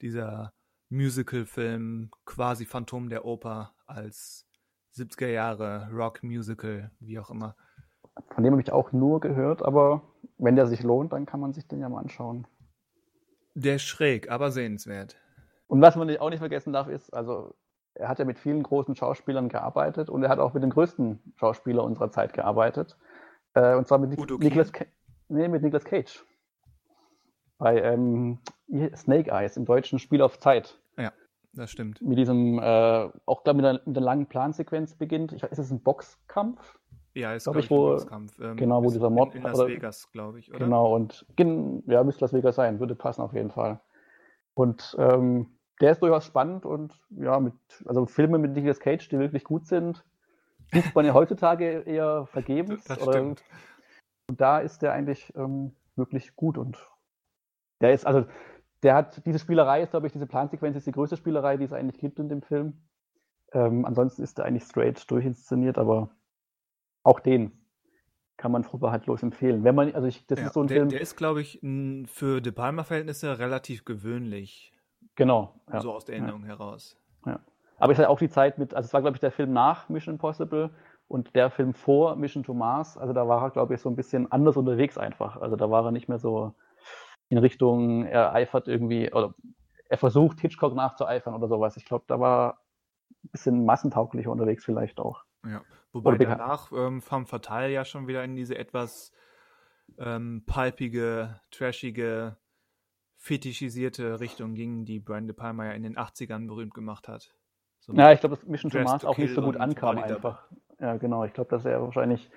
Dieser 0.00 0.54
Musical-Film, 0.88 2.10
quasi 2.24 2.64
Phantom 2.64 3.10
der 3.10 3.26
Oper 3.26 3.74
als 3.84 4.48
70er 4.94 5.28
Jahre 5.28 5.90
Rock-Musical, 5.92 6.92
wie 7.00 7.18
auch 7.18 7.28
immer. 7.28 7.56
Von 8.30 8.42
dem 8.42 8.52
habe 8.52 8.62
ich 8.62 8.72
auch 8.72 8.92
nur 8.92 9.20
gehört, 9.20 9.62
aber 9.62 10.00
wenn 10.38 10.56
der 10.56 10.66
sich 10.66 10.82
lohnt, 10.82 11.12
dann 11.12 11.26
kann 11.26 11.40
man 11.40 11.52
sich 11.52 11.68
den 11.68 11.80
ja 11.80 11.90
mal 11.90 12.00
anschauen. 12.00 12.46
Der 13.56 13.76
ist 13.76 13.82
schräg, 13.82 14.30
aber 14.30 14.50
sehenswert. 14.50 15.16
Und 15.66 15.80
was 15.80 15.96
man 15.96 16.14
auch 16.18 16.30
nicht 16.30 16.38
vergessen 16.38 16.72
darf, 16.72 16.88
ist, 16.88 17.12
also 17.12 17.54
er 17.94 18.08
hat 18.08 18.18
ja 18.18 18.24
mit 18.24 18.38
vielen 18.38 18.62
großen 18.62 18.94
Schauspielern 18.94 19.48
gearbeitet 19.48 20.10
und 20.10 20.22
er 20.22 20.28
hat 20.28 20.38
auch 20.38 20.54
mit 20.54 20.62
den 20.62 20.70
größten 20.70 21.32
Schauspielern 21.36 21.84
unserer 21.84 22.10
Zeit 22.10 22.32
gearbeitet. 22.34 22.96
Äh, 23.54 23.74
und 23.74 23.88
zwar 23.88 23.98
mit 23.98 24.18
Udo 24.18 24.38
Nicolas, 24.38 24.70
nee, 25.28 25.48
mit 25.48 25.62
Nicolas 25.62 25.84
Cage. 25.84 26.24
Bei 27.58 27.80
ähm, 27.82 28.38
Snake 28.94 29.30
Eyes 29.30 29.56
im 29.56 29.64
deutschen 29.64 29.98
Spiel 29.98 30.22
auf 30.22 30.38
Zeit. 30.38 30.78
Das 31.56 31.70
stimmt. 31.70 32.02
Mit 32.02 32.18
diesem, 32.18 32.58
äh, 32.58 33.08
auch 33.24 33.42
da 33.42 33.54
mit 33.54 33.64
einer, 33.64 33.80
mit 33.86 33.96
einer 33.96 34.04
langen 34.04 34.26
Plansequenz 34.26 34.94
beginnt. 34.94 35.32
Ich, 35.32 35.42
weiß, 35.42 35.52
ist 35.52 35.58
es 35.58 35.70
ein 35.70 35.80
Boxkampf? 35.82 36.78
Ja, 37.16 37.32
ist, 37.32 37.44
Glaub 37.44 37.54
glaube 37.54 37.60
ich, 37.60 37.64
ich, 37.66 37.70
ein 37.72 37.76
wo- 37.78 37.90
Boxkampf. 37.92 38.38
Ähm, 38.40 38.56
genau, 38.56 38.84
wo 38.84 38.90
dieser 38.90 39.10
Mord- 39.10 39.34
In, 39.34 39.38
in 39.38 39.42
Las 39.44 39.58
oder- 39.58 39.68
Vegas, 39.68 40.12
glaube 40.12 40.38
ich, 40.38 40.50
oder? 40.50 40.58
Genau, 40.58 40.94
und 40.94 41.26
ja, 41.86 42.04
müsste 42.04 42.24
Las 42.24 42.32
Vegas 42.32 42.56
sein, 42.56 42.78
würde 42.78 42.94
passen 42.94 43.22
auf 43.22 43.32
jeden 43.32 43.50
Fall. 43.50 43.80
Und 44.54 44.94
ähm, 44.98 45.58
der 45.80 45.92
ist 45.92 46.02
durchaus 46.02 46.24
spannend 46.24 46.64
und 46.66 46.98
ja, 47.10 47.38
mit, 47.40 47.54
also 47.86 48.06
Filme 48.06 48.38
mit 48.38 48.52
Nicolas 48.52 48.80
Cage, 48.80 49.08
die 49.08 49.18
wirklich 49.18 49.44
gut 49.44 49.66
sind, 49.66 50.04
sucht 50.72 50.94
man 50.94 51.04
ja 51.06 51.14
heutzutage 51.14 51.80
eher 51.80 52.26
vergebens. 52.26 52.84
Das 52.84 53.00
oder, 53.02 53.12
stimmt. 53.12 53.42
Und 54.28 54.40
da 54.40 54.58
ist 54.58 54.82
der 54.82 54.92
eigentlich 54.92 55.32
ähm, 55.36 55.74
wirklich 55.96 56.34
gut 56.36 56.58
und 56.58 56.78
der 57.80 57.92
ist, 57.92 58.06
also 58.06 58.24
der 58.82 58.94
hat, 58.94 59.24
diese 59.26 59.38
Spielerei 59.38 59.82
ist, 59.82 59.90
glaube 59.90 60.06
ich, 60.06 60.12
diese 60.12 60.26
Plansequenz 60.26 60.76
ist 60.76 60.86
die 60.86 60.92
größte 60.92 61.16
Spielerei, 61.16 61.56
die 61.56 61.64
es 61.64 61.72
eigentlich 61.72 61.98
gibt 62.00 62.18
in 62.18 62.28
dem 62.28 62.42
Film. 62.42 62.74
Ähm, 63.52 63.84
ansonsten 63.84 64.22
ist 64.22 64.38
der 64.38 64.44
eigentlich 64.44 64.64
straight 64.64 65.10
durchinszeniert, 65.10 65.78
aber 65.78 66.10
auch 67.06 67.20
den 67.20 67.52
kann 68.36 68.52
man 68.52 68.64
vorbehaltlos 68.64 69.22
empfehlen. 69.22 69.64
Wenn 69.64 69.74
man, 69.74 69.94
also 69.94 70.06
ich, 70.08 70.26
das 70.26 70.40
Ja, 70.40 70.46
ist 70.46 70.54
so 70.54 70.60
ein 70.60 70.66
der, 70.66 70.76
Film, 70.78 70.88
der 70.90 71.00
ist, 71.00 71.16
glaube 71.16 71.40
ich, 71.40 71.60
für 72.06 72.40
De 72.40 72.52
Palma-Verhältnisse 72.52 73.38
relativ 73.38 73.84
gewöhnlich, 73.84 74.72
genau. 75.14 75.54
Ja. 75.72 75.80
so 75.80 75.92
aus 75.92 76.04
der 76.04 76.16
Erinnerung 76.16 76.44
heraus. 76.44 76.98
Aber 77.78 77.92
es 77.92 77.98
halt 77.98 78.08
auch 78.08 78.18
die 78.18 78.30
Zeit 78.30 78.56
mit, 78.56 78.72
also 78.72 78.86
es 78.86 78.94
war, 78.94 79.02
glaube 79.02 79.16
ich, 79.16 79.20
der 79.20 79.30
Film 79.30 79.52
nach 79.52 79.90
Mission 79.90 80.14
Impossible 80.14 80.70
und 81.08 81.34
der 81.34 81.50
Film 81.50 81.74
vor 81.74 82.16
Mission 82.16 82.42
to 82.42 82.54
Mars. 82.54 82.96
Also 82.96 83.12
da 83.12 83.28
war 83.28 83.42
er, 83.42 83.50
glaube 83.50 83.74
ich, 83.74 83.82
so 83.82 83.90
ein 83.90 83.96
bisschen 83.96 84.32
anders 84.32 84.56
unterwegs 84.56 84.96
einfach. 84.96 85.36
Also 85.36 85.56
da 85.56 85.70
war 85.70 85.84
er 85.84 85.92
nicht 85.92 86.08
mehr 86.08 86.18
so 86.18 86.54
in 87.28 87.36
Richtung, 87.36 88.06
er 88.06 88.32
eifert 88.32 88.66
irgendwie, 88.66 89.12
oder 89.12 89.34
er 89.90 89.98
versucht 89.98 90.40
Hitchcock 90.40 90.74
nachzueifern 90.74 91.34
oder 91.34 91.48
sowas. 91.48 91.76
Ich 91.76 91.84
glaube, 91.84 92.04
da 92.08 92.18
war 92.18 92.62
ein 93.24 93.28
bisschen 93.30 93.66
massentauglicher 93.66 94.30
unterwegs 94.30 94.64
vielleicht 94.64 94.98
auch. 94.98 95.24
Ja. 95.44 95.60
Wobei 95.92 96.16
danach 96.18 96.70
ähm, 96.72 97.00
Femme 97.00 97.26
Fatale 97.26 97.70
ja 97.70 97.84
schon 97.84 98.06
wieder 98.06 98.22
in 98.24 98.36
diese 98.36 98.58
etwas 98.58 99.12
ähm, 99.98 100.42
palpige, 100.46 101.40
trashige, 101.50 102.36
fetischisierte 103.16 104.20
Richtung 104.20 104.54
ging, 104.54 104.84
die 104.84 105.00
Brian 105.00 105.26
De 105.26 105.34
Palma 105.34 105.66
ja 105.66 105.72
in 105.72 105.82
den 105.82 105.96
80ern 105.96 106.46
berühmt 106.46 106.74
gemacht 106.74 107.08
hat. 107.08 107.34
So 107.80 107.92
Ja, 107.94 108.12
ich 108.12 108.20
glaube, 108.20 108.36
dass 108.36 108.44
Mission 108.46 108.70
to 108.70 108.82
Mars 108.82 109.04
auch 109.04 109.16
nicht 109.16 109.34
so 109.34 109.42
gut 109.42 109.56
ankam 109.56 109.98
einfach. 109.98 110.46
Ja, 110.78 110.96
genau. 110.96 111.24
Ich 111.24 111.32
glaube, 111.32 111.50
dass 111.50 111.64
er 111.64 111.80
wahrscheinlich 111.82 112.30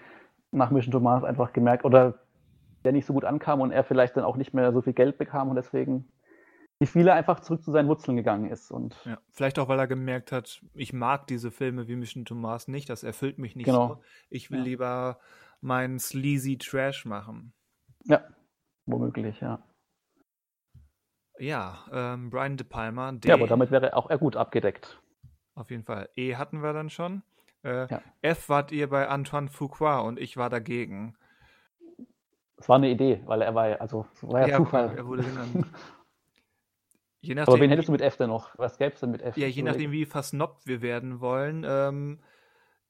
nach 0.52 0.72
Mission 0.72 0.92
to 0.92 1.00
Mars 1.00 1.24
einfach 1.24 1.54
gemerkt 1.54 1.86
oder 1.86 2.20
der 2.84 2.94
nicht 2.94 3.06
so 3.06 3.14
gut 3.14 3.26
ankam 3.26 3.62
und 3.62 3.72
er 3.72 3.84
vielleicht 3.84 4.16
dann 4.16 4.24
auch 4.24 4.38
nicht 4.38 4.54
mehr 4.54 4.72
so 4.72 4.82
viel 4.82 4.94
Geld 4.94 5.18
bekam 5.18 5.50
und 5.50 5.56
deswegen 5.56 6.08
wie 6.80 6.88
viele 6.88 7.14
einfach 7.14 7.42
zurück 7.42 7.62
zu 7.62 7.72
seinen 7.72 7.90
Wurzeln 7.90 8.16
gegangen 8.16 8.50
ist. 8.50 8.72
Und 8.72 8.96
Ja, 9.06 9.20
vielleicht 9.32 9.60
auch, 9.60 9.68
weil 9.68 9.80
er 9.80 9.88
gemerkt 9.88 10.32
hat, 10.32 10.62
ich 10.74 10.94
mag 10.94 11.28
diese 11.28 11.52
Filme 11.52 11.88
wie 11.88 11.96
Mission 11.98 12.24
to 12.26 12.36
Mars 12.36 12.68
nicht, 12.70 12.90
das 12.90 13.04
erfüllt 13.04 13.38
mich 13.38 13.56
nicht 13.56 13.66
Genau. 13.66 13.88
so. 13.96 14.04
Ich 14.30 14.50
will 14.50 14.60
Ja. 14.60 14.64
lieber 14.66 15.20
meinen 15.62 16.00
sleazy 16.00 16.58
Trash 16.58 17.06
machen. 17.06 17.54
ja, 18.06 18.24
womöglich, 18.86 19.42
ja. 19.42 19.62
Ja, 21.38 21.86
ähm, 21.92 22.30
Brian 22.30 22.58
De 22.58 22.66
Palma, 22.66 23.12
D, 23.12 23.28
Ja, 23.30 23.36
aber 23.36 23.48
damit 23.48 23.72
wäre 23.72 23.94
auch 23.96 24.10
er 24.10 24.18
gut 24.18 24.36
abgedeckt. 24.36 25.02
auf 25.56 25.70
jeden 25.72 25.84
Fall. 25.84 26.10
E 26.16 26.36
hatten 26.36 26.62
wir 26.64 26.72
dann 26.74 26.90
schon. 26.90 27.24
Äh, 27.64 27.88
Ja. 27.90 28.02
F 28.22 28.48
wart 28.48 28.72
ihr 28.72 28.90
bei 28.90 29.08
Antoine 29.10 29.50
Fuqua 29.50 30.00
und 30.00 30.18
ich 30.18 30.38
war 30.38 30.50
dagegen. 30.50 31.18
Es 32.58 32.68
war 32.70 32.78
eine 32.78 32.90
Idee, 32.90 33.22
weil 33.26 33.42
er 33.42 33.54
war 33.56 33.68
ja, 33.70 33.76
also 33.78 34.06
war 34.22 34.48
ja, 34.48 34.58
Zufall. 34.58 34.94
Er 34.96 35.06
wurde 35.06 35.24
genannt. 35.24 35.66
Je 37.22 37.34
aber 37.34 37.42
nachdem, 37.42 37.62
wen 37.62 37.70
hättest 37.70 37.88
du 37.90 37.92
mit 37.92 38.02
F 38.02 38.18
denn 38.18 38.30
noch? 38.30 38.58
Was 38.58 38.78
gäbe 38.78 38.94
es 38.94 39.00
denn 39.02 39.12
mit 39.12 39.22
F? 39.22 39.36
ja, 39.36 39.48
je 39.48 39.62
nachdem, 39.62 39.92
wie 39.92 40.06
versnobbt 40.06 40.66
wir 40.68 40.82
werden 40.82 41.20
wollen, 41.20 41.66
ähm, 41.68 42.20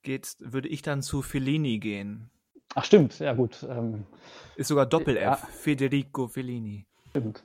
geht's, 0.04 0.38
würde 0.40 0.68
ich 0.68 0.82
dann 0.82 1.02
zu 1.02 1.22
Fellini 1.22 1.80
gehen. 1.80 2.30
Ach, 2.76 2.84
stimmt, 2.84 3.18
ja 3.20 3.34
gut. 3.34 3.66
Ähm, 3.68 4.06
Ist 4.56 4.68
sogar 4.68 4.86
Doppel-F. 4.86 5.22
Ja. 5.24 5.36
Federico 5.36 6.28
Fellini. 6.28 6.86
stimmt. 7.10 7.44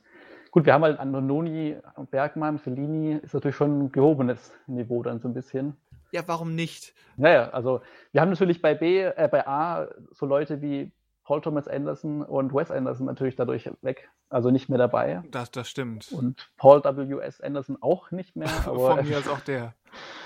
Gut, 0.51 0.67
wir 0.67 0.75
haben 0.75 0.85
halt 0.85 1.01
Antononi, 1.01 1.77
Bergmann, 2.13 2.61
Fellini, 2.61 3.15
ist 3.15 3.35
natürlich 3.35 3.57
schon 3.57 3.87
ein 3.87 3.91
gehobenes 3.93 4.53
Niveau 4.69 5.03
dann 5.03 5.19
so 5.19 5.27
ein 5.27 5.35
bisschen. 5.35 5.77
Ja, 6.13 6.23
warum 6.27 6.55
nicht? 6.55 6.95
Naja, 7.17 7.51
also 7.51 7.81
wir 8.13 8.21
haben 8.21 8.31
natürlich 8.31 8.63
bei 8.63 8.75
B, 8.75 9.01
äh, 9.01 9.29
bei 9.29 9.49
A 9.49 9.89
so 10.13 10.27
Leute 10.27 10.63
wie 10.63 10.93
Paul 11.25 11.41
Thomas 11.41 11.67
Anderson 11.67 12.23
und 12.23 12.55
Wes 12.55 12.71
Anderson 12.71 13.07
natürlich 13.07 13.35
dadurch 13.35 13.71
weg, 13.83 14.11
also 14.29 14.51
nicht 14.51 14.69
mehr 14.69 14.79
dabei. 14.79 15.23
Das, 15.31 15.51
das 15.51 15.69
stimmt. 15.69 16.13
Und 16.13 16.51
Paul 16.57 16.85
W.S. 16.85 17.41
Anderson 17.41 17.79
auch 17.81 18.11
nicht 18.11 18.37
mehr. 18.37 18.49
Aber 18.67 18.97
Von 18.97 19.09
mir 19.09 19.19
ist 19.19 19.29
auch 19.29 19.41
der. 19.41 19.75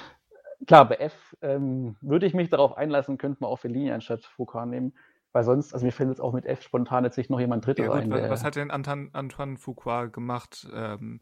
klar, 0.67 0.89
bei 0.89 0.97
F 0.97 1.37
ähm, 1.41 1.97
würde 2.01 2.27
ich 2.27 2.35
mich 2.35 2.51
darauf 2.51 2.77
einlassen, 2.77 3.17
könnte 3.17 3.39
man 3.41 3.51
auch 3.51 3.61
Fellini 3.61 3.93
anstatt 3.93 4.25
Foucault 4.25 4.69
nehmen. 4.69 4.93
Weil 5.33 5.45
sonst, 5.45 5.73
also 5.73 5.85
mir 5.85 5.93
fällt 5.93 6.09
jetzt 6.09 6.21
auch 6.21 6.33
mit 6.33 6.47
F 6.47 6.63
spontan 6.63 7.05
jetzt 7.05 7.17
nicht 7.17 7.31
noch 7.31 7.39
jemand 7.39 7.65
drittes 7.65 7.85
Ja, 7.85 7.93
ein. 7.93 8.11
was, 8.11 8.43
hat 8.43 8.57
denn 8.57 8.71
Anton, 8.71 9.11
Antoine 9.13 9.57
Fuqua 9.57 10.07
gemacht? 10.07 10.67
Ähm, 10.75 11.21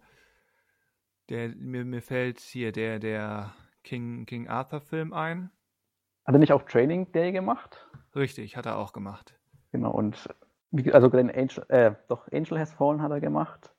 der, 1.29 1.49
mir, 1.57 1.85
mir 1.85 2.01
fällt 2.01 2.39
hier 2.41 2.73
der, 2.73 2.99
der 2.99 3.53
King, 3.83 4.25
King 4.25 4.49
Arthur 4.49 4.81
Film 4.81 5.13
ein. 5.13 5.51
hat 6.25 6.35
er 6.35 6.39
nicht 6.39 6.53
auch 6.53 6.63
Training 6.63 7.11
Day 7.13 7.33
gemacht? 7.33 7.85
Richtig, 8.15 8.57
hat 8.57 8.65
er 8.65 8.79
auch 8.79 8.93
gemacht. 8.93 9.35
Genau, 9.73 9.91
und 9.91 10.29
also 10.93 11.09
den 11.09 11.31
Angel, 11.31 11.65
äh, 11.69 11.95
doch, 12.09 12.31
Angel 12.33 12.59
Has 12.59 12.73
Fallen 12.73 13.03
hat 13.03 13.11
er 13.11 13.21
gemacht. 13.21 13.73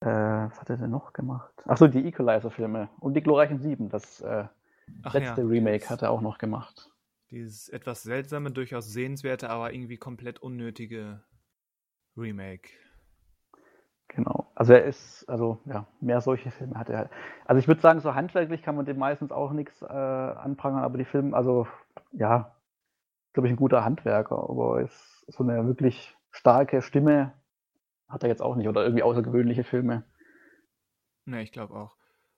Äh, 0.00 0.06
was 0.06 0.60
hat 0.60 0.70
er 0.70 0.76
denn 0.76 0.90
noch 0.90 1.12
gemacht? 1.12 1.52
Achso, 1.66 1.86
die 1.86 2.06
Equalizer-Filme 2.06 2.90
und 3.00 3.14
die 3.14 3.22
glorreichen 3.22 3.58
Sieben, 3.58 3.88
das 3.88 4.20
äh, 4.20 4.46
letzte 5.12 5.42
ja, 5.42 5.46
Remake 5.48 5.88
hat 5.88 6.02
er 6.02 6.10
auch 6.10 6.20
noch 6.20 6.38
gemacht. 6.38 6.90
Dieses 7.30 7.68
etwas 7.68 8.02
seltsame, 8.02 8.50
durchaus 8.50 8.92
sehenswerte, 8.92 9.50
aber 9.50 9.72
irgendwie 9.72 9.96
komplett 9.96 10.40
unnötige 10.40 11.24
Remake. 12.16 12.68
Genau. 14.08 14.52
Also 14.54 14.74
er 14.74 14.84
ist, 14.84 15.28
also 15.28 15.60
ja, 15.64 15.86
mehr 16.00 16.20
solche 16.20 16.50
Filme 16.50 16.76
hat 16.76 16.88
er 16.88 16.98
halt. 16.98 17.10
Also 17.46 17.58
ich 17.58 17.66
würde 17.66 17.80
sagen, 17.80 18.00
so 18.00 18.14
handwerklich 18.14 18.62
kann 18.62 18.76
man 18.76 18.84
dem 18.84 18.98
meistens 18.98 19.32
auch 19.32 19.52
nichts 19.52 19.82
äh, 19.82 19.86
anprangern, 19.86 20.84
aber 20.84 20.98
die 20.98 21.04
Filme, 21.04 21.36
also 21.36 21.66
ja, 22.12 22.54
glaube 23.34 23.48
ich, 23.48 23.52
ein 23.52 23.58
guter 23.58 23.84
Handwerker, 23.84 24.38
aber 24.38 24.80
ist 24.80 25.26
so 25.28 25.42
eine 25.42 25.66
wirklich 25.66 26.16
starke 26.30 26.80
Stimme 26.80 27.34
hat 28.08 28.22
er 28.22 28.28
jetzt 28.28 28.42
auch 28.42 28.56
nicht 28.56 28.68
oder 28.68 28.82
irgendwie 28.82 29.02
außergewöhnliche 29.02 29.64
Filme. 29.64 30.04
Ne, 31.26 31.42
ich 31.42 31.52
glaube 31.52 31.74
auch. 31.74 31.96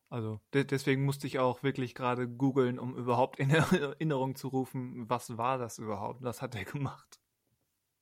Also 0.09 0.41
de 0.55 0.65
deswegen 0.65 1.05
musste 1.05 1.27
ich 1.27 1.39
auch 1.39 1.63
wirklich 1.63 1.95
gerade 1.95 2.29
googeln, 2.29 2.79
um 2.79 2.97
überhaupt 2.97 3.39
in 3.39 3.51
Erinnerung 3.51 4.37
zu 4.37 4.49
rufen, 4.49 5.09
was 5.09 5.37
war 5.37 5.59
das 5.59 5.79
überhaupt? 5.79 6.23
Was 6.23 6.43
hat 6.43 6.55
er 6.55 6.65
gemacht? 6.65 7.21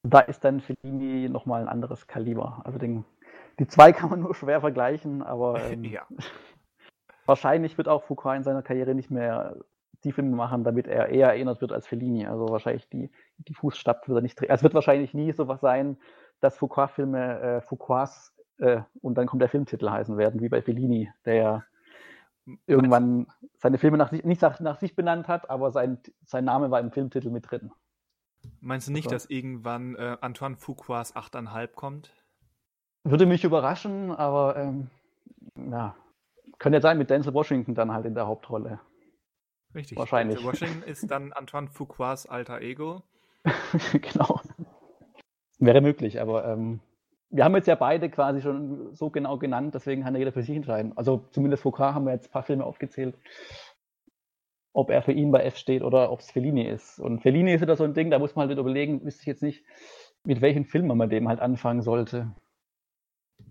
Da 0.03 0.21
ist 0.21 0.45
dann 0.45 0.61
Fellini 0.61 1.29
nochmal 1.31 1.63
ein 1.63 1.69
anderes 1.69 2.07
Kaliber. 2.07 2.61
Also 2.65 2.79
den, 2.79 3.05
die 3.59 3.67
zwei 3.67 3.93
kann 3.93 4.11
man 4.11 4.21
nur 4.21 4.35
schwer 4.35 4.61
vergleichen, 4.61 5.23
aber 5.23 5.63
ähm, 5.71 5.85
ja. 5.85 6.07
wahrscheinlich 7.27 7.79
wird 7.79 7.89
auch 7.89 8.05
Foucault 8.05 8.37
in 8.37 8.45
seiner 8.45 8.63
Karriere 8.63 8.95
nicht 8.95 9.11
mehr 9.11 9.57
die 10.05 10.13
Filme 10.13 10.37
machen, 10.37 10.65
damit 10.65 10.87
er 10.87 11.09
eher 11.09 11.29
erinnert 11.29 11.61
wird 11.61 11.73
als 11.73 11.87
Fellini. 11.87 12.27
Also 12.27 12.49
wahrscheinlich 12.49 12.89
die, 12.89 13.11
die 13.39 13.55
Fußstapfen 13.55 14.09
wird 14.09 14.21
er 14.21 14.23
nicht 14.23 14.41
drehen. 14.41 14.51
Also 14.51 14.61
es 14.61 14.65
wird 14.65 14.75
wahrscheinlich 14.75 15.15
nie 15.15 15.33
so 15.33 15.49
was 15.49 15.61
sein, 15.61 15.97
dass 16.41 16.59
Foucault-Filme 16.59 17.41
äh, 17.41 17.61
Foucaults 17.63 18.35
äh, 18.59 18.83
und 19.01 19.17
dann 19.17 19.27
kommt 19.27 19.43
der 19.43 19.49
Filmtitel 19.49 19.91
heißen 19.91 20.17
werden, 20.17 20.41
wie 20.41 20.49
bei 20.49 20.63
Fellini, 20.63 21.11
der 21.25 21.65
irgendwann 22.67 23.27
seine 23.57 23.79
Filme 23.79 23.97
nach 23.97 24.11
sich, 24.11 24.25
nicht 24.25 24.43
nach, 24.43 24.61
nach, 24.61 24.79
sich 24.79 24.95
benannt 24.95 25.29
hat, 25.29 25.49
aber 25.49 25.73
sein, 25.73 25.99
sein 26.25 26.45
Name 26.45 26.71
war 26.71 26.81
im 26.81 26.93
Filmtitel 26.93 27.31
mit 27.31 27.51
drin. 27.51 27.73
Meinst 28.61 28.89
du 28.89 28.93
nicht, 28.93 29.07
also, 29.07 29.15
dass 29.15 29.31
irgendwann 29.31 29.95
äh, 29.97 30.19
Antoine 30.21 30.57
Fuquas 30.57 31.17
8,5 31.17 31.69
kommt? 31.69 32.13
Würde 33.05 33.27
mich 33.27 33.45
überraschen, 33.45 34.11
aber 34.11 34.57
ähm, 34.57 34.91
ja, 35.57 35.95
könnte 36.59 36.79
ja 36.79 36.83
sein 36.83 36.99
mit 36.99 37.11
Denzel 37.11 37.35
Washington 37.35 37.75
dann 37.75 37.93
halt 37.93 38.07
in 38.07 38.15
der 38.15 38.27
Hauptrolle. 38.27 38.81
Richtig. 39.75 39.99
Wahrscheinlich. 39.99 40.39
Denzel 40.39 40.53
Washington 40.53 40.89
ist 40.89 41.11
dann 41.11 41.33
Antoine 41.33 41.69
Fuquas 41.69 42.27
alter 42.27 42.61
Ego. 42.61 43.03
genau. 43.93 44.41
Wäre 45.59 45.81
möglich, 45.81 46.21
aber 46.21 46.47
ähm, 46.47 46.81
wir 47.31 47.45
haben 47.45 47.55
jetzt 47.57 47.67
ja 47.67 47.75
beide 47.75 48.11
quasi 48.11 48.41
schon 48.41 48.95
so 48.95 49.11
genau 49.11 49.39
genannt, 49.39 49.75
deswegen 49.75 50.03
kann 50.03 50.15
jeder 50.15 50.33
für 50.33 50.43
sich 50.43 50.55
entscheiden. 50.55 50.97
Also 50.97 51.27
zumindest 51.33 51.63
Foucault 51.65 51.95
haben 51.95 52.07
wir 52.07 52.13
jetzt 52.13 52.29
ein 52.29 52.33
paar 52.33 52.45
Filme 52.45 52.65
aufgezählt, 52.65 53.19
ob 54.73 54.91
er 54.91 55.03
für 55.03 55.13
ihn 55.13 55.33
bei 55.33 55.43
F 55.43 55.57
steht 55.57 55.83
oder 55.83 56.13
ob 56.13 56.21
es 56.21 56.31
Fellini 56.31 56.67
ist. 56.69 57.01
Und 57.01 57.23
Fellini 57.23 57.53
ist 57.55 57.61
wieder 57.61 57.77
so 57.77 57.85
ein 57.85 57.95
Ding, 57.95 58.11
da 58.11 58.19
muss 58.19 58.37
man 58.37 58.49
halt 58.49 58.59
überlegen, 58.59 59.05
wüsste 59.05 59.23
ich 59.23 59.27
jetzt 59.27 59.43
nicht, 59.43 59.65
mit 60.25 60.41
welchen 60.41 60.65
Filmen 60.65 60.97
man 60.97 61.11
dem 61.11 61.29
halt 61.29 61.41
anfangen 61.41 61.83
sollte. 61.83 62.33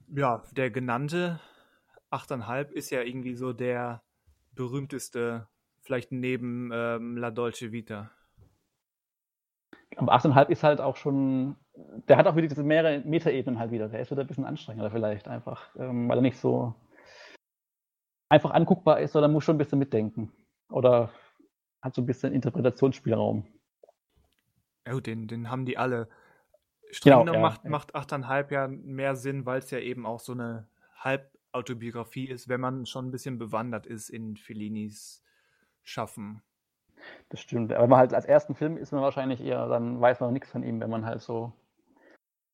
Ja, 0.07 0.43
der 0.51 0.71
genannte 0.71 1.39
8,5 2.11 2.71
ist 2.71 2.89
ja 2.89 3.01
irgendwie 3.01 3.35
so 3.35 3.53
der 3.53 4.01
berühmteste, 4.53 5.47
vielleicht 5.83 6.11
neben 6.11 6.71
ähm, 6.73 7.17
La 7.17 7.31
Dolce 7.31 7.71
Vita. 7.71 8.11
Aber 9.97 10.15
8,5 10.15 10.49
ist 10.49 10.63
halt 10.63 10.81
auch 10.81 10.95
schon, 10.95 11.55
der 12.07 12.17
hat 12.17 12.25
auch 12.25 12.35
wieder 12.35 12.47
diese 12.47 12.63
mehrere 12.63 13.01
Metaebenen 13.01 13.59
halt 13.59 13.71
wieder. 13.71 13.89
Der 13.89 13.99
ist 13.99 14.11
wieder 14.11 14.21
ein 14.21 14.27
bisschen 14.27 14.45
anstrengender 14.45 14.89
vielleicht 14.89 15.27
einfach, 15.27 15.75
ähm, 15.75 16.09
weil 16.09 16.17
er 16.17 16.21
nicht 16.21 16.39
so 16.39 16.73
einfach 18.29 18.51
anguckbar 18.51 18.99
ist, 18.99 19.11
sondern 19.11 19.31
muss 19.31 19.43
schon 19.43 19.55
ein 19.55 19.59
bisschen 19.59 19.79
mitdenken. 19.79 20.31
Oder 20.69 21.11
hat 21.81 21.93
so 21.93 22.01
ein 22.01 22.05
bisschen 22.05 22.33
Interpretationsspielraum. 22.33 23.45
Ja 24.87 24.93
gut, 24.93 25.05
den, 25.05 25.27
den 25.27 25.51
haben 25.51 25.65
die 25.65 25.77
alle. 25.77 26.09
Streng 26.89 27.25
genau, 27.25 27.33
ja, 27.33 27.39
macht, 27.39 27.63
ja. 27.63 27.69
macht 27.69 27.95
8,5 27.95 28.51
ja 28.51 28.67
mehr 28.67 29.15
Sinn, 29.15 29.45
weil 29.45 29.59
es 29.59 29.71
ja 29.71 29.79
eben 29.79 30.05
auch 30.05 30.19
so 30.19 30.31
eine 30.31 30.67
Halbautobiografie 30.97 32.27
ist, 32.27 32.47
wenn 32.47 32.61
man 32.61 32.85
schon 32.85 33.07
ein 33.07 33.11
bisschen 33.11 33.37
bewandert 33.37 33.85
ist 33.85 34.09
in 34.09 34.37
Fellinis 34.37 35.23
Schaffen. 35.83 36.41
Das 37.29 37.39
stimmt. 37.39 37.71
Aber 37.73 37.83
wenn 37.83 37.89
man 37.89 37.99
halt 37.99 38.13
als 38.13 38.25
ersten 38.25 38.55
Film 38.55 38.77
ist 38.77 38.91
man 38.91 39.01
wahrscheinlich 39.01 39.41
eher, 39.41 39.67
dann 39.67 39.99
weiß 39.99 40.19
man 40.19 40.33
nichts 40.33 40.49
von 40.49 40.63
ihm, 40.63 40.79
wenn 40.79 40.89
man 40.89 41.05
halt 41.05 41.21
so 41.21 41.53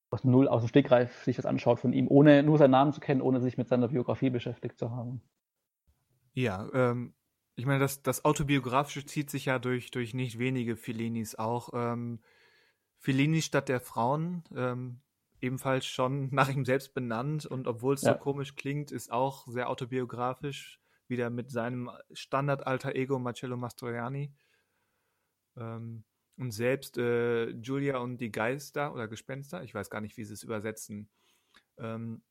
aus 0.10 0.24
Null, 0.24 0.48
aus 0.48 0.64
dem 0.64 0.70
Stegreif 0.70 1.24
sich 1.24 1.36
das 1.36 1.46
anschaut 1.46 1.80
von 1.80 1.94
ihm, 1.94 2.08
ohne 2.08 2.42
nur 2.44 2.58
seinen 2.58 2.72
Namen 2.72 2.94
zu 2.94 3.00
kennen, 3.00 3.22
ohne 3.22 3.42
sich 3.42 3.58
mit 3.58 3.68
seiner 3.68 3.90
Biografie 3.90 4.30
beschäftigt 4.32 4.80
zu 4.80 4.92
haben. 4.92 5.22
Ja, 6.34 6.68
ähm, 6.74 7.14
ich 7.56 7.66
meine, 7.66 7.80
das, 7.80 8.02
das 8.02 8.26
Autobiografische 8.26 9.06
zieht 9.06 9.30
sich 9.30 9.46
ja 9.46 9.60
durch, 9.60 9.92
durch 9.92 10.14
nicht 10.14 10.40
wenige 10.40 10.76
Fellinis 10.78 11.36
auch. 11.36 11.70
Ähm, 11.74 12.20
Fellini 12.98 13.42
Stadt 13.42 13.70
der 13.70 13.80
Frauen, 13.80 14.44
ähm, 14.56 15.02
ebenfalls 15.42 15.86
schon 15.86 16.30
nach 16.34 16.50
ihm 16.50 16.66
selbst 16.66 16.94
benannt 16.94 17.46
und 17.46 17.68
obwohl 17.68 17.94
es 17.94 18.02
ja. 18.02 18.14
so 18.14 18.20
komisch 18.20 18.56
klingt, 18.56 18.92
ist 18.92 19.12
auch 19.12 19.48
sehr 19.48 19.70
autobiografisch 19.70 20.80
wieder 21.10 21.30
mit 21.30 21.52
seinem 21.52 21.90
Standard-Alter 22.12 22.96
Ego 22.96 23.20
Marcello 23.20 23.58
Mastroianni. 23.58 24.34
Ähm, 25.58 26.04
und 26.38 26.52
selbst 26.52 26.98
äh, 26.98 27.50
Julia 27.50 27.98
und 27.98 28.20
die 28.20 28.32
Geister 28.32 28.94
oder 28.94 29.08
Gespenster, 29.08 29.64
ich 29.64 29.74
weiß 29.74 29.90
gar 29.90 30.00
nicht, 30.00 30.16
wie 30.16 30.24
sie 30.24 30.34
es 30.34 30.44
übersetzen, 30.44 31.10
ähm, 31.78 32.22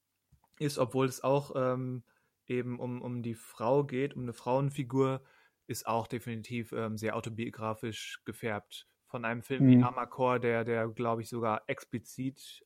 ist, 0.59 0.79
obwohl 0.79 1.07
es 1.07 1.22
auch 1.22 1.53
ähm, 1.55 2.03
eben 2.47 2.81
um, 2.81 3.03
um 3.03 3.22
die 3.22 3.35
Frau 3.35 3.85
geht, 3.85 4.14
um 4.14 4.22
eine 4.22 4.33
Frauenfigur, 4.33 5.22
ist 5.66 5.87
auch 5.87 6.07
definitiv 6.07 6.72
ähm, 6.72 6.97
sehr 6.97 7.16
autobiografisch 7.16 8.22
gefärbt. 8.24 8.89
Von 9.07 9.24
einem 9.24 9.43
Film 9.43 9.66
mhm. 9.66 9.70
wie 9.70 9.83
Amakor, 9.83 10.39
der, 10.39 10.64
der 10.64 10.89
glaube 10.89 11.22
ich, 11.22 11.29
sogar 11.29 11.62
explizit 11.66 12.64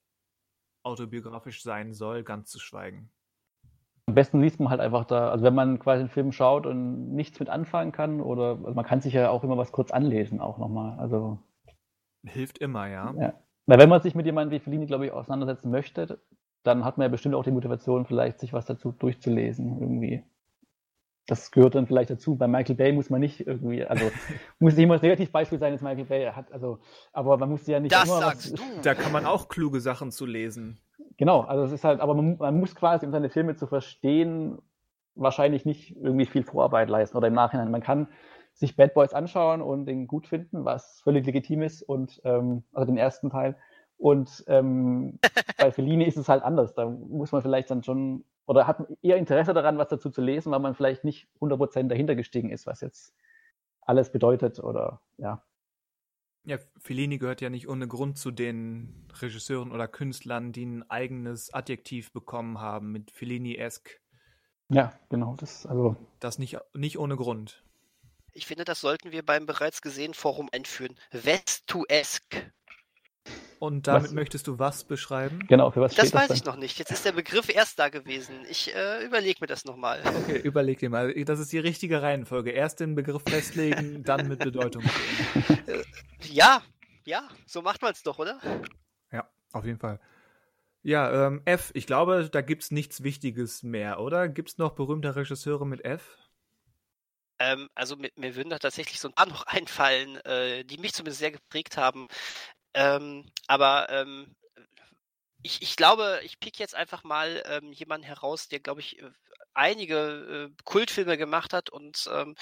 autobiografisch 0.85 1.63
sein 1.63 1.93
soll, 1.93 2.23
ganz 2.23 2.51
zu 2.51 2.61
schweigen. 2.61 3.11
Am 4.07 4.15
besten 4.15 4.41
liest 4.41 4.59
man 4.59 4.71
halt 4.71 4.81
einfach 4.81 5.05
da, 5.05 5.31
also 5.31 5.45
wenn 5.45 5.55
man 5.55 5.79
quasi 5.79 6.01
einen 6.01 6.11
Film 6.11 6.33
schaut 6.33 6.67
und 6.67 7.15
nichts 7.15 7.39
mit 7.39 7.49
anfangen 7.49 7.93
kann, 7.93 8.21
oder 8.21 8.59
also 8.63 8.75
man 8.75 8.85
kann 8.85 9.01
sich 9.01 9.15
ja 9.15 9.31
auch 9.31 9.45
immer 9.45 9.57
was 9.57 9.73
kurz 9.73 9.91
anlesen, 9.91 10.41
auch 10.41 10.59
nochmal. 10.59 10.99
Also 10.99 11.39
hilft 12.25 12.59
immer, 12.59 12.89
ja. 12.89 13.15
ja. 13.19 13.35
Na, 13.67 13.79
wenn 13.79 13.89
man 13.89 14.01
sich 14.01 14.15
mit 14.15 14.27
jemandem 14.27 14.59
wie 14.59 14.63
Fellini, 14.63 14.87
glaube 14.87 15.07
ich, 15.07 15.13
auseinandersetzen 15.13 15.71
möchte, 15.71 16.21
dann 16.63 16.85
hat 16.85 16.99
man 16.99 17.07
ja 17.07 17.09
bestimmt 17.09 17.35
auch 17.35 17.45
die 17.45 17.51
Motivation, 17.51 18.07
vielleicht 18.07 18.41
sich 18.41 18.53
was 18.53 18.67
dazu 18.67 18.93
durchzulesen, 18.93 19.81
irgendwie. 19.81 20.25
Das 21.27 21.53
gehört 21.53 21.77
dann 21.77 21.87
vielleicht 21.87 22.11
dazu. 22.11 22.35
Bei 22.37 22.49
Michael 22.49 22.75
Bay 22.75 22.93
muss 22.93 23.09
man 23.09 23.21
nicht 23.21 23.47
irgendwie, 23.47 23.85
also 23.85 24.11
muss 24.59 24.75
nicht 24.75 24.83
immer 24.83 24.95
das 24.95 25.03
Negativbeispiel 25.03 25.59
sein, 25.59 25.73
dass 25.73 25.83
Michael 25.83 26.05
Bay 26.05 26.33
hat, 26.33 26.53
also, 26.53 26.81
aber 27.13 27.37
man 27.39 27.51
muss 27.51 27.67
ja 27.67 27.79
nicht 27.79 27.95
das 27.95 28.05
immer 28.05 28.19
sagst 28.19 28.53
was, 28.53 28.61
du. 28.61 28.81
Da 28.83 28.95
kann 28.95 29.13
man 29.13 29.27
auch 29.27 29.49
kluge 29.49 29.81
Sachen 29.81 30.11
zu 30.11 30.27
lesen. 30.27 30.81
Genau, 31.17 31.41
also 31.41 31.65
es 31.65 31.73
ist 31.73 31.85
halt, 31.85 32.01
aber 32.01 32.15
man, 32.15 32.37
man, 32.39 32.59
muss 32.59 32.75
quasi, 32.75 33.07
um 33.07 33.13
seine 33.13 33.31
Filme 33.31 33.57
zu 33.57 33.67
verstehen, 33.67 34.59
wahrscheinlich 35.15 35.65
nicht 35.65 35.97
irgendwie 35.97 36.27
viel 36.27 36.43
Vorarbeit 36.43 36.89
leisten 36.89 37.17
oder 37.17 37.29
im 37.29 37.35
Nachhinein. 37.35 37.71
Man 37.71 37.83
kann 37.83 38.09
sich 38.55 38.77
Bad 38.77 38.95
Boys 38.95 39.15
anschauen 39.15 39.63
und 39.63 39.87
den 39.87 40.07
gut 40.07 40.27
finden, 40.27 40.65
was 40.65 41.01
völlig 41.03 41.27
legitim 41.27 41.63
ist 41.63 41.83
und 41.83 42.21
ähm, 42.25 42.65
also 42.73 42.87
den 42.87 42.99
ersten 42.99 43.31
Teil. 43.31 43.57
Und 43.99 44.45
ähm, 44.49 45.19
bei 45.59 45.71
Fellini 45.71 46.05
ist 46.05 46.17
es 46.17 46.29
halt 46.29 46.43
anders. 46.43 46.75
Da 46.75 46.87
muss 46.89 47.33
man 47.33 47.43
vielleicht 47.43 47.71
dann 47.71 47.83
schon 47.83 48.25
oder 48.47 48.67
hat 48.67 48.85
eher 49.03 49.17
Interesse 49.17 49.55
daran, 49.55 49.79
was 49.79 49.89
dazu 49.89 50.11
zu 50.11 50.21
lesen, 50.21 50.53
weil 50.53 50.59
man 50.59 50.75
vielleicht 50.75 51.05
nicht 51.05 51.29
100% 51.41 51.89
dahinter 51.89 52.15
gestiegen 52.15 52.51
ist, 52.51 52.67
was 52.67 52.81
jetzt 52.81 53.15
alles 53.83 54.11
bedeutet 54.11 54.59
oder 54.59 55.01
ja. 55.19 55.43
Ja, 56.45 56.59
Fellini 56.79 57.19
gehört 57.19 57.41
ja 57.41 57.51
nicht 57.51 57.69
ohne 57.69 57.87
Grund 57.87 58.19
zu 58.19 58.33
den 58.33 59.07
Regisseuren 59.21 59.71
oder 59.71 59.87
Künstlern, 59.87 60.53
die 60.53 60.65
ein 60.65 60.91
eigenes 60.91 61.55
Adjektiv 61.55 62.13
bekommen 62.13 62.59
haben 62.59 62.91
mit 62.91 63.13
Fellini-esque. 63.13 64.01
Ja, 64.69 64.93
genau. 65.09 65.37
Das, 65.37 65.67
also 65.67 65.97
das 66.19 66.39
nicht, 66.39 66.59
nicht 66.75 66.99
ohne 66.99 67.17
Grund. 67.17 67.63
Ich 68.33 68.47
finde, 68.47 68.65
das 68.65 68.81
sollten 68.81 69.13
wir 69.13 69.25
beim 69.25 69.47
bereits 69.47 69.83
gesehenen 69.83 70.15
Forum 70.15 70.49
einführen. 70.53 70.99
Vestuesque. 71.11 72.53
Und 73.59 73.87
damit 73.87 74.07
was? 74.07 74.13
möchtest 74.13 74.49
du 74.49 74.59
was 74.59 74.83
beschreiben? 74.83 75.47
Genau, 75.47 75.71
für 75.71 75.81
was 75.81 75.95
das 75.95 76.09
steht 76.09 76.21
weiß 76.21 76.29
das 76.29 76.39
ich 76.39 76.45
noch 76.45 76.57
nicht. 76.57 76.81
Jetzt 76.81 76.91
ist 76.91 77.05
der 77.05 77.13
Begriff 77.13 77.49
erst 77.49 77.79
da 77.79 77.91
gewesen. 77.91 78.45
Ich 78.51 78.75
äh, 78.75 79.05
überlege 79.05 79.39
mir 79.41 79.47
das 79.47 79.65
nochmal. 79.65 80.03
Okay, 80.05 80.39
überleg 80.39 80.81
dir 80.81 80.91
mal. 80.91 81.15
Das 81.25 81.39
ist 81.39 81.53
die 81.53 81.61
richtige 81.61 82.03
Reihenfolge. 82.03 82.51
Erst 82.51 82.81
den 82.81 82.97
Begriff 82.97 83.23
festlegen, 83.25 84.03
dann 84.03 84.27
mit 84.27 84.41
Bedeutung 84.41 84.83
ja, 86.33 86.63
ja, 87.05 87.29
so 87.47 87.63
macht 87.63 87.83
man 87.83 87.93
es 87.93 88.03
doch, 88.03 88.19
oder? 88.19 88.41
Ja, 89.13 89.29
auf 89.53 89.65
jeden 89.65 89.79
Fall. 89.79 90.01
Ja, 90.83 91.27
ähm, 91.27 91.43
F, 91.45 91.71
ich 91.75 91.87
glaube, 91.87 92.29
da 92.31 92.41
gibt 92.41 92.65
es 92.65 92.71
nichts 92.71 93.03
Wichtiges 93.03 93.63
mehr, 93.63 94.01
oder? 94.01 94.29
Gibt 94.29 94.51
es 94.51 94.59
noch 94.59 94.73
berühmte 94.73 95.15
Regisseure 95.15 95.67
mit 95.67 95.85
F? 95.85 96.19
Ähm, 97.39 97.69
also 97.75 97.97
mir, 97.97 98.11
mir, 98.17 98.35
würden 98.35 98.51
da 98.51 98.59
tatsächlich 98.59 98.99
so 98.99 99.09
ein 99.09 99.15
paar 99.15 99.27
noch 99.29 99.47
einfallen, 99.47 100.17
äh, 100.25 100.65
die 100.65 100.79
mich 100.79 100.95
zumindest 100.95 101.21
sehr 101.21 101.33
geprägt 101.33 101.77
haben. 101.77 102.09
Ähm, 102.75 103.31
aber 103.47 103.89
ähm, 103.91 104.35
ich, 105.43 105.61
ich 105.63 105.77
glaube, 105.77 106.21
ich 106.25 106.41
pick 106.41 106.59
jetzt 106.59 106.75
einfach 106.75 107.05
mal 107.05 107.43
ähm, 107.47 107.73
jemanden 107.73 108.07
heraus, 108.07 108.49
der, 108.49 108.61
glaube 108.61 108.81
ich, 108.81 109.01
äh, 109.01 109.11
einige 109.55 110.51
äh, 110.51 110.63
Kultfilme 110.65 111.17
gemacht 111.17 111.53
hat 111.53 111.71
und 111.71 112.09
ähm, 112.13 112.35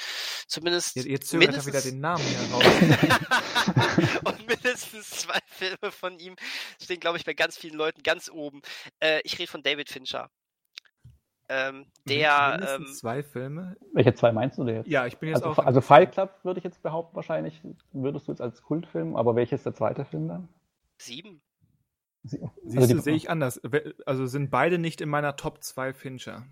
zumindest. 0.46 0.96
Jetzt, 0.96 1.06
jetzt 1.06 1.28
zögert 1.28 1.54
er 1.54 1.66
wieder 1.66 1.80
den 1.80 2.00
Namen 2.00 2.24
heraus. 2.24 2.64
und 4.24 4.46
mindestens 4.46 5.10
zwei 5.10 5.38
Filme 5.46 5.90
von 5.90 6.18
ihm 6.18 6.36
stehen, 6.80 7.00
glaube 7.00 7.18
ich, 7.18 7.24
bei 7.24 7.34
ganz 7.34 7.56
vielen 7.56 7.74
Leuten 7.74 8.02
ganz 8.02 8.30
oben. 8.30 8.62
Äh, 9.00 9.20
ich 9.24 9.38
rede 9.38 9.50
von 9.50 9.62
David 9.62 9.88
Fincher. 9.88 10.30
Ähm, 11.48 11.86
der. 12.04 12.76
Ähm, 12.76 12.86
zwei 12.86 13.24
Filme. 13.24 13.76
Welche 13.92 14.14
zwei 14.14 14.30
meinst 14.30 14.56
du 14.56 14.64
denn 14.64 14.76
jetzt? 14.76 14.88
Ja, 14.88 15.06
ich 15.06 15.18
bin 15.18 15.30
jetzt 15.30 15.42
also, 15.42 15.60
auch. 15.60 15.66
Also 15.66 15.80
Fight 15.80 16.12
Club 16.12 16.38
würde 16.44 16.58
ich 16.58 16.64
jetzt 16.64 16.80
behaupten, 16.80 17.16
wahrscheinlich 17.16 17.60
würdest 17.92 18.28
du 18.28 18.32
jetzt 18.32 18.40
als 18.40 18.62
Kultfilm, 18.62 19.16
aber 19.16 19.34
welches 19.34 19.60
ist 19.60 19.66
der 19.66 19.74
zweite 19.74 20.04
Film 20.04 20.28
dann? 20.28 20.48
Sieben. 20.98 21.42
Sie, 22.22 22.40
also 22.40 22.52
Siehst 22.64 22.92
du, 22.92 23.00
sehe 23.00 23.16
ich 23.16 23.30
anders. 23.30 23.60
Also 24.06 24.26
sind 24.26 24.50
beide 24.50 24.78
nicht 24.78 25.00
in 25.00 25.08
meiner 25.08 25.36
Top 25.36 25.62
2 25.64 25.92
Fincher. 25.92 26.46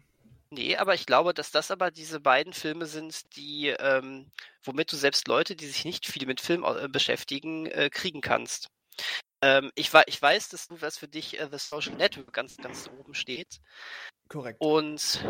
Nee, 0.51 0.77
aber 0.77 0.95
ich 0.95 1.05
glaube, 1.05 1.35
dass 1.35 1.51
das 1.51 1.71
aber 1.71 1.91
diese 1.91 2.21
beiden 2.21 2.53
Filme 2.53 2.87
sind, 2.87 3.37
die, 3.37 3.69
ähm, 3.69 4.31
womit 4.65 4.91
du 4.91 4.97
selbst 4.97 5.29
Leute, 5.29 5.57
die 5.57 5.67
sich 5.67 5.85
nicht 5.85 6.07
viel 6.07 6.27
mit 6.27 6.41
Film 6.41 6.65
äh, 6.65 6.89
beschäftigen, 6.89 7.67
äh, 7.67 7.91
kriegen 7.91 8.23
kannst. 8.23 8.69
Ähm, 9.43 9.71
ich, 9.75 9.93
ich 10.07 10.23
weiß, 10.23 10.49
dass 10.49 10.67
du 10.67 10.81
was 10.81 10.99
für 10.99 11.07
dich 11.07 11.39
äh, 11.39 11.49
The 11.51 11.59
Social 11.59 11.95
Network 11.97 12.33
ganz, 12.33 12.57
ganz 12.57 12.89
oben 12.99 13.15
steht. 13.15 13.61
Korrekt. 14.29 14.61
Und 14.61 15.25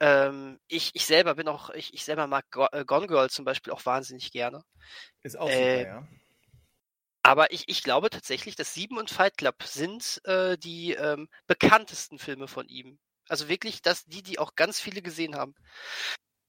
ähm, 0.00 0.58
ich, 0.68 0.90
ich 0.94 1.06
selber 1.06 1.36
bin 1.36 1.48
auch, 1.48 1.70
ich, 1.70 1.94
ich 1.94 2.04
selber 2.04 2.26
mag 2.26 2.44
Go 2.50 2.66
äh, 2.72 2.84
Gone 2.84 3.06
Girl 3.06 3.30
zum 3.30 3.44
Beispiel 3.44 3.72
auch 3.72 3.86
wahnsinnig 3.86 4.32
gerne. 4.32 4.62
Ist 5.22 5.38
auch 5.38 5.48
super, 5.48 5.80
ja. 5.80 6.08
Aber 7.26 7.50
ich, 7.52 7.64
ich 7.68 7.82
glaube 7.82 8.10
tatsächlich, 8.10 8.54
dass 8.54 8.74
Sieben 8.74 8.98
und 8.98 9.08
Fight 9.08 9.38
Club 9.38 9.62
sind 9.62 10.20
äh, 10.24 10.58
die 10.58 10.92
ähm, 10.92 11.28
bekanntesten 11.46 12.18
Filme 12.18 12.48
von 12.48 12.68
ihm. 12.68 12.98
Also 13.28 13.48
wirklich, 13.48 13.82
dass 13.82 14.04
die, 14.04 14.22
die 14.22 14.38
auch 14.38 14.54
ganz 14.54 14.80
viele 14.80 15.02
gesehen 15.02 15.36
haben. 15.36 15.54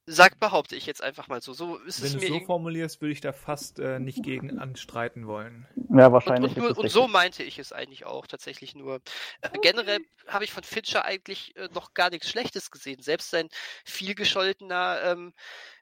Sagt, 0.07 0.39
behaupte 0.39 0.75
ich 0.75 0.85
jetzt 0.85 1.01
einfach 1.01 1.27
mal 1.29 1.41
so. 1.41 1.53
So 1.53 1.77
ist 1.77 1.99
Wenn 2.01 2.07
es 2.07 2.13
du 2.13 2.19
mir 2.19 2.25
es 2.25 2.29
so 2.41 2.45
formulierst, 2.45 3.01
würde 3.01 3.11
ich 3.11 3.21
da 3.21 3.33
fast 3.33 3.79
äh, 3.79 3.97
nicht 3.99 4.21
gegen 4.21 4.59
anstreiten 4.59 5.25
wollen. 5.25 5.67
Ja, 5.89 6.07
Und, 6.07 6.13
wahrscheinlich. 6.13 6.51
und, 6.51 6.57
ist 6.57 6.75
nur, 6.75 6.77
und 6.77 6.89
so 6.89 7.07
meinte 7.07 7.41
ich 7.41 7.57
es 7.57 7.73
eigentlich 7.73 8.05
auch 8.05 8.27
tatsächlich 8.27 8.75
nur. 8.75 9.01
Äh, 9.41 9.49
generell 9.63 9.99
habe 10.27 10.43
ich 10.43 10.51
von 10.51 10.63
Fincher 10.63 11.05
eigentlich 11.05 11.55
äh, 11.55 11.69
noch 11.73 11.95
gar 11.95 12.11
nichts 12.11 12.29
Schlechtes 12.29 12.69
gesehen. 12.69 13.01
Selbst 13.01 13.31
sein 13.31 13.49
vielgescholtener, 13.83 15.01
ähm, 15.05 15.33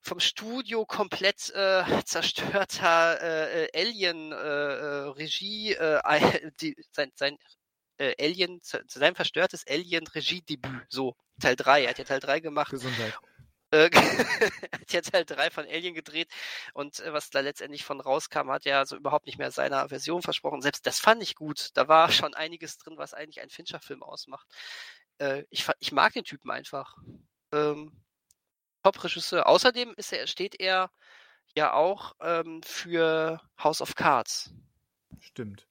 vom 0.02 0.22
Studio 0.22 0.86
komplett 0.86 1.50
äh, 1.54 1.84
zerstörter 2.06 3.22
äh, 3.22 3.66
äh, 3.66 3.82
Alien-Regie, 3.82 5.74
äh, 5.74 6.00
äh, 6.02 6.76
sein, 6.92 7.12
sein 7.16 7.38
äh, 7.98 8.14
Alien, 8.20 8.60
sein 8.62 9.16
verstörtes 9.16 9.66
Alien-Regie-Debüt, 9.68 10.86
so 10.90 11.16
Teil 11.40 11.56
3. 11.56 11.84
Er 11.84 11.90
hat 11.90 11.98
ja 11.98 12.04
Teil 12.04 12.20
3 12.20 12.40
gemacht 12.40 12.72
Gesundheit. 12.72 13.18
äh, 13.72 13.90
hat 14.72 14.94
jetzt 14.94 15.14
halt 15.14 15.30
drei 15.30 15.50
von 15.50 15.66
Alien 15.66 15.94
gedreht 15.94 16.30
und 16.74 17.00
äh, 17.00 17.14
was 17.14 17.30
da 17.30 17.40
letztendlich 17.40 17.84
von 17.84 18.00
rauskam, 18.02 18.52
hat 18.52 18.66
ja 18.66 18.86
so 18.86 18.96
überhaupt 18.96 19.26
nicht 19.26 19.38
mehr 19.38 19.52
seiner 19.52 19.90
Version 19.90 20.22
versprochen. 20.22 20.62
Selbst 20.62 20.86
das 20.86 21.00
fand 21.00 21.24
ich 21.24 21.36
gut. 21.36 21.70
Da 21.74 21.88
war 21.88 22.12
schon 22.12 22.34
einiges 22.34 22.78
drin, 22.78 22.98
was 22.98 23.14
eigentlich 23.14 23.42
einen 23.42 23.50
Fincher-Film 23.50 24.04
ausmacht. 24.04 24.48
Äh, 25.18 25.44
ich, 25.50 25.68
ich 25.80 25.92
mag 25.92 26.14
den 26.14 26.24
Typen 26.24 26.52
einfach. 26.52 26.98
Ähm, 27.52 27.92
Top-Regisseur. 28.84 29.48
Außerdem 29.48 29.94
ist 29.96 30.12
er, 30.12 30.28
steht 30.28 30.60
er 30.60 30.92
ja 31.56 31.74
auch 31.74 32.14
ähm, 32.22 32.62
für 32.64 33.40
House 33.58 33.82
of 33.82 33.96
Cards 33.96 34.52
Stimmt. 35.20 35.68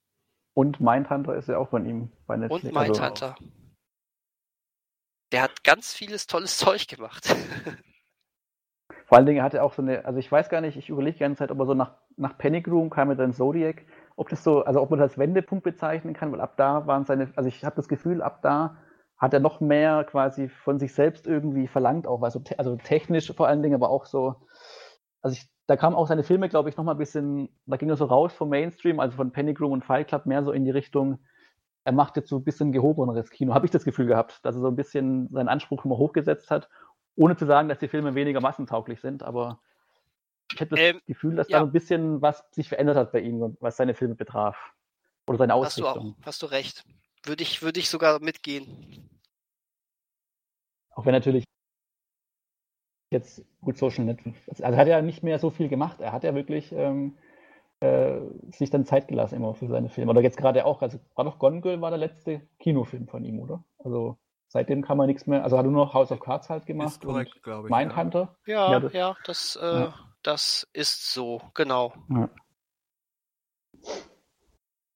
Und 0.54 0.80
Mindhunter 0.80 1.34
ist 1.36 1.48
ja 1.48 1.58
auch 1.58 1.70
von 1.70 1.86
ihm 1.86 2.10
bei 2.26 2.36
Netflix. 2.36 2.64
und 2.64 2.76
also- 2.76 2.92
Mindhunter. 2.92 3.36
Der 5.32 5.42
hat 5.42 5.64
ganz 5.64 5.94
vieles 5.94 6.26
tolles 6.26 6.58
Zeug 6.58 6.88
gemacht. 6.88 7.34
Vor 9.06 9.18
allen 9.18 9.26
Dingen 9.26 9.42
hat 9.42 9.54
er 9.54 9.64
auch 9.64 9.72
so 9.74 9.82
eine, 9.82 10.04
also 10.04 10.18
ich 10.18 10.30
weiß 10.30 10.48
gar 10.48 10.60
nicht, 10.60 10.76
ich 10.76 10.88
überlege 10.88 11.14
die 11.14 11.20
ganze 11.20 11.40
Zeit, 11.40 11.50
ob 11.50 11.58
er 11.58 11.66
so 11.66 11.74
nach, 11.74 11.98
nach 12.16 12.38
Panic 12.38 12.66
Room 12.68 12.90
kam 12.90 13.08
mit 13.08 13.18
dann 13.18 13.32
Zodiac, 13.32 13.84
ob 14.16 14.28
das 14.28 14.44
so, 14.44 14.64
also 14.64 14.80
ob 14.80 14.90
man 14.90 14.98
das 15.00 15.10
als 15.10 15.18
Wendepunkt 15.18 15.64
bezeichnen 15.64 16.14
kann, 16.14 16.32
weil 16.32 16.40
ab 16.40 16.56
da 16.56 16.86
waren 16.86 17.04
seine, 17.04 17.30
also 17.36 17.48
ich 17.48 17.64
habe 17.64 17.76
das 17.76 17.88
Gefühl, 17.88 18.22
ab 18.22 18.40
da 18.42 18.78
hat 19.18 19.34
er 19.34 19.40
noch 19.40 19.60
mehr 19.60 20.04
quasi 20.04 20.48
von 20.48 20.78
sich 20.78 20.94
selbst 20.94 21.26
irgendwie 21.26 21.68
verlangt, 21.68 22.06
auch 22.06 22.22
also, 22.22 22.42
also 22.58 22.76
technisch 22.76 23.32
vor 23.34 23.48
allen 23.48 23.62
Dingen, 23.62 23.74
aber 23.74 23.90
auch 23.90 24.06
so, 24.06 24.34
also 25.20 25.36
ich, 25.36 25.48
da 25.66 25.76
kamen 25.76 25.96
auch 25.96 26.06
seine 26.06 26.24
Filme, 26.24 26.48
glaube 26.48 26.68
ich, 26.68 26.76
noch 26.76 26.84
mal 26.84 26.92
ein 26.92 26.98
bisschen, 26.98 27.48
da 27.66 27.76
ging 27.76 27.88
er 27.88 27.96
so 27.96 28.04
raus 28.04 28.32
vom 28.32 28.48
Mainstream, 28.48 29.00
also 29.00 29.16
von 29.16 29.32
Panic 29.32 29.60
Room 29.60 29.72
und 29.72 29.84
Fight 29.84 30.08
Club 30.08 30.26
mehr 30.26 30.42
so 30.42 30.52
in 30.52 30.64
die 30.64 30.70
Richtung, 30.70 31.18
er 31.84 31.92
macht 31.92 32.16
jetzt 32.16 32.28
so 32.28 32.36
ein 32.36 32.44
bisschen 32.44 32.72
gehobeneres 32.72 33.30
Kino, 33.30 33.54
habe 33.54 33.66
ich 33.66 33.72
das 33.72 33.84
Gefühl 33.84 34.06
gehabt, 34.06 34.44
dass 34.44 34.54
er 34.54 34.60
so 34.60 34.68
ein 34.68 34.76
bisschen 34.76 35.28
seinen 35.32 35.48
Anspruch 35.48 35.84
immer 35.84 35.96
hochgesetzt 35.98 36.50
hat, 36.50 36.68
ohne 37.16 37.36
zu 37.36 37.46
sagen, 37.46 37.68
dass 37.68 37.78
die 37.78 37.88
Filme 37.88 38.14
weniger 38.14 38.40
massentauglich 38.40 39.00
sind, 39.00 39.22
aber 39.22 39.60
ich 40.52 40.60
habe 40.60 40.70
das 40.70 40.80
Ähm, 40.80 41.00
Gefühl, 41.06 41.34
dass 41.34 41.48
ja. 41.48 41.58
da 41.58 41.64
ein 41.64 41.72
bisschen 41.72 42.20
was 42.20 42.44
sich 42.50 42.68
verändert 42.68 42.96
hat 42.96 43.12
bei 43.12 43.20
ihm, 43.20 43.56
was 43.60 43.76
seine 43.76 43.94
Filme 43.94 44.14
betraf. 44.14 44.72
Oder 45.26 45.38
seine 45.38 45.54
Hast 45.54 45.78
du 45.78 45.86
auch, 45.86 45.96
Ausrichtung. 45.96 46.16
hast 46.24 46.42
du 46.42 46.46
recht. 46.46 46.84
Würde 47.24 47.42
ich, 47.42 47.62
würde 47.62 47.80
ich 47.80 47.88
sogar 47.88 48.20
mitgehen. 48.20 49.08
Auch 50.90 51.06
wenn 51.06 51.12
natürlich 51.12 51.44
jetzt 53.12 53.44
gut 53.60 53.78
Social 53.78 54.04
Network. 54.04 54.34
Also 54.48 54.62
er 54.62 54.76
hat 54.76 54.88
ja 54.88 55.00
nicht 55.02 55.22
mehr 55.22 55.38
so 55.38 55.50
viel 55.50 55.68
gemacht. 55.68 56.00
Er 56.00 56.12
hat 56.12 56.24
ja 56.24 56.34
wirklich 56.34 56.72
ähm, 56.72 57.16
äh, 57.80 58.20
sich 58.52 58.70
dann 58.70 58.84
Zeit 58.84 59.08
gelassen 59.08 59.36
immer 59.36 59.54
für 59.54 59.68
seine 59.68 59.88
Filme. 59.88 60.10
Oder 60.10 60.20
jetzt 60.22 60.36
gerade 60.36 60.64
auch, 60.64 60.82
also 60.82 60.98
war 61.14 61.24
doch 61.24 61.38
Gone 61.38 61.60
Girl 61.60 61.80
war 61.80 61.90
der 61.90 61.98
letzte 61.98 62.42
Kinofilm 62.58 63.08
von 63.08 63.24
ihm, 63.24 63.38
oder? 63.40 63.62
Also 63.78 64.16
seitdem 64.48 64.82
kann 64.82 64.96
man 64.96 65.06
nichts 65.06 65.26
mehr. 65.26 65.42
Also 65.44 65.56
hat 65.58 65.64
er 65.64 65.70
nur 65.70 65.84
noch 65.86 65.94
House 65.94 66.12
of 66.12 66.20
Cards 66.20 66.48
halt 66.50 66.66
gemacht 66.66 66.94
Ist 66.94 67.00
korrekt, 67.04 67.42
glaube 67.42 67.68
und 67.68 67.74
ich. 67.74 67.76
Mindhunter. 67.76 68.36
Ja, 68.46 68.72
Ja, 68.72 68.80
das- 68.80 68.92
ja, 68.92 69.16
das, 69.24 69.56
äh, 69.60 69.74
ja. 69.74 69.94
das 70.22 70.68
ist 70.72 71.12
so, 71.12 71.40
genau. 71.54 71.92
Ja. 72.10 72.28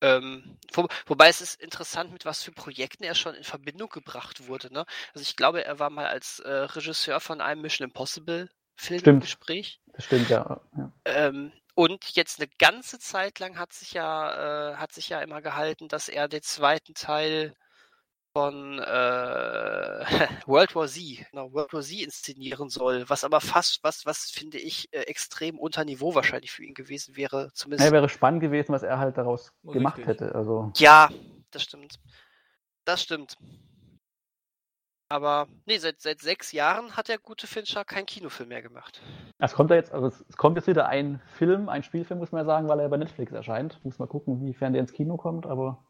Ähm, 0.07 0.59
wo, 0.73 0.87
wobei 1.07 1.29
es 1.29 1.41
ist 1.41 1.61
interessant, 1.61 2.13
mit 2.13 2.25
was 2.25 2.43
für 2.43 2.53
Projekten 2.53 3.05
er 3.05 3.15
schon 3.15 3.35
in 3.35 3.45
Verbindung 3.45 3.89
gebracht 3.89 4.47
wurde. 4.47 4.73
Ne? 4.73 4.87
Also 5.15 5.23
ich 5.23 5.37
glaube, 5.37 5.65
er 5.65 5.79
war 5.79 5.91
mal 5.91 6.07
als 6.07 6.39
äh, 6.41 6.51
Regisseur 6.51 7.21
von 7.21 7.41
einem 7.41 7.63
Mission 7.63 7.89
Impossible 7.89 8.49
Film 8.77 8.99
im 8.99 9.01
Stimmt. 9.01 9.23
Gespräch. 9.23 9.81
Das 9.95 10.05
stimmt, 10.05 10.29
ja. 10.29 10.61
ja. 10.77 10.93
Ähm, 11.07 11.53
und 11.75 12.15
jetzt 12.15 12.41
eine 12.41 12.49
ganze 12.59 12.99
Zeit 12.99 13.39
lang 13.39 13.59
hat 13.59 13.73
sich 13.73 13.93
ja, 13.93 14.73
äh, 14.73 14.77
hat 14.77 14.93
sich 14.93 15.09
ja 15.09 15.21
immer 15.21 15.43
gehalten, 15.43 15.89
dass 15.89 16.09
er 16.09 16.29
den 16.29 16.43
zweiten 16.43 16.95
Teil 16.95 17.55
von 18.37 18.79
äh, 18.81 18.85
World 20.47 20.75
War 20.75 20.87
Z, 20.87 21.25
genau, 21.31 21.55
World 21.55 21.73
War 21.73 21.81
Z 21.81 22.03
inszenieren 22.03 22.69
soll, 22.69 23.09
was 23.09 23.25
aber 23.25 23.41
fast, 23.41 23.83
was, 23.83 24.05
was 24.05 24.31
finde 24.31 24.59
ich, 24.59 24.93
äh, 24.93 25.05
extrem 25.05 25.59
unter 25.59 25.87
Niveau 25.87 26.15
wahrscheinlich 26.15 26.53
für 26.53 26.63
ihn 26.63 26.75
gewesen 26.75 27.17
wäre, 27.17 27.51
zumindest. 27.55 27.87
Ja, 27.87 27.93
wäre 27.93 28.11
spannend 28.11 28.43
gewesen, 28.43 28.75
was 28.75 28.83
er 28.83 28.99
halt 28.99 29.17
daraus 29.17 29.55
gemacht 29.63 29.97
Richtig. 29.97 30.21
hätte. 30.21 30.35
Also 30.35 30.71
Ja, 30.77 31.09
das 31.51 31.63
stimmt. 31.63 31.99
Das 32.85 33.03
stimmt. 33.03 33.39
Aber 35.09 35.47
nee, 35.65 35.79
seit, 35.79 36.03
seit 36.03 36.21
sechs 36.21 36.53
Jahren 36.53 36.95
hat 36.95 37.09
der 37.09 37.17
gute 37.17 37.47
Fincher 37.47 37.87
keinen 37.87 38.05
Kinofilm 38.05 38.51
mehr 38.51 38.61
gemacht. 38.61 39.01
Es 39.39 39.55
kommt 39.55 39.71
ja 39.71 39.77
jetzt, 39.77 39.93
also 39.93 40.09
es, 40.09 40.27
es 40.29 40.37
kommt 40.37 40.59
jetzt 40.59 40.67
wieder 40.67 40.89
ein 40.89 41.23
Film, 41.39 41.71
ein 41.71 41.83
Spielfilm, 41.83 42.21
muss 42.21 42.33
man 42.33 42.41
ja 42.41 42.45
sagen, 42.45 42.69
weil 42.69 42.81
er 42.81 42.91
bei 42.91 42.99
Netflix 42.99 43.33
erscheint. 43.33 43.83
Muss 43.83 43.99
mal 43.99 44.09
gucken, 44.09 44.45
wiefern 44.45 44.75
der 44.75 44.83
ins 44.83 44.93
Kino 44.93 45.17
kommt, 45.17 45.47
aber. 45.47 45.86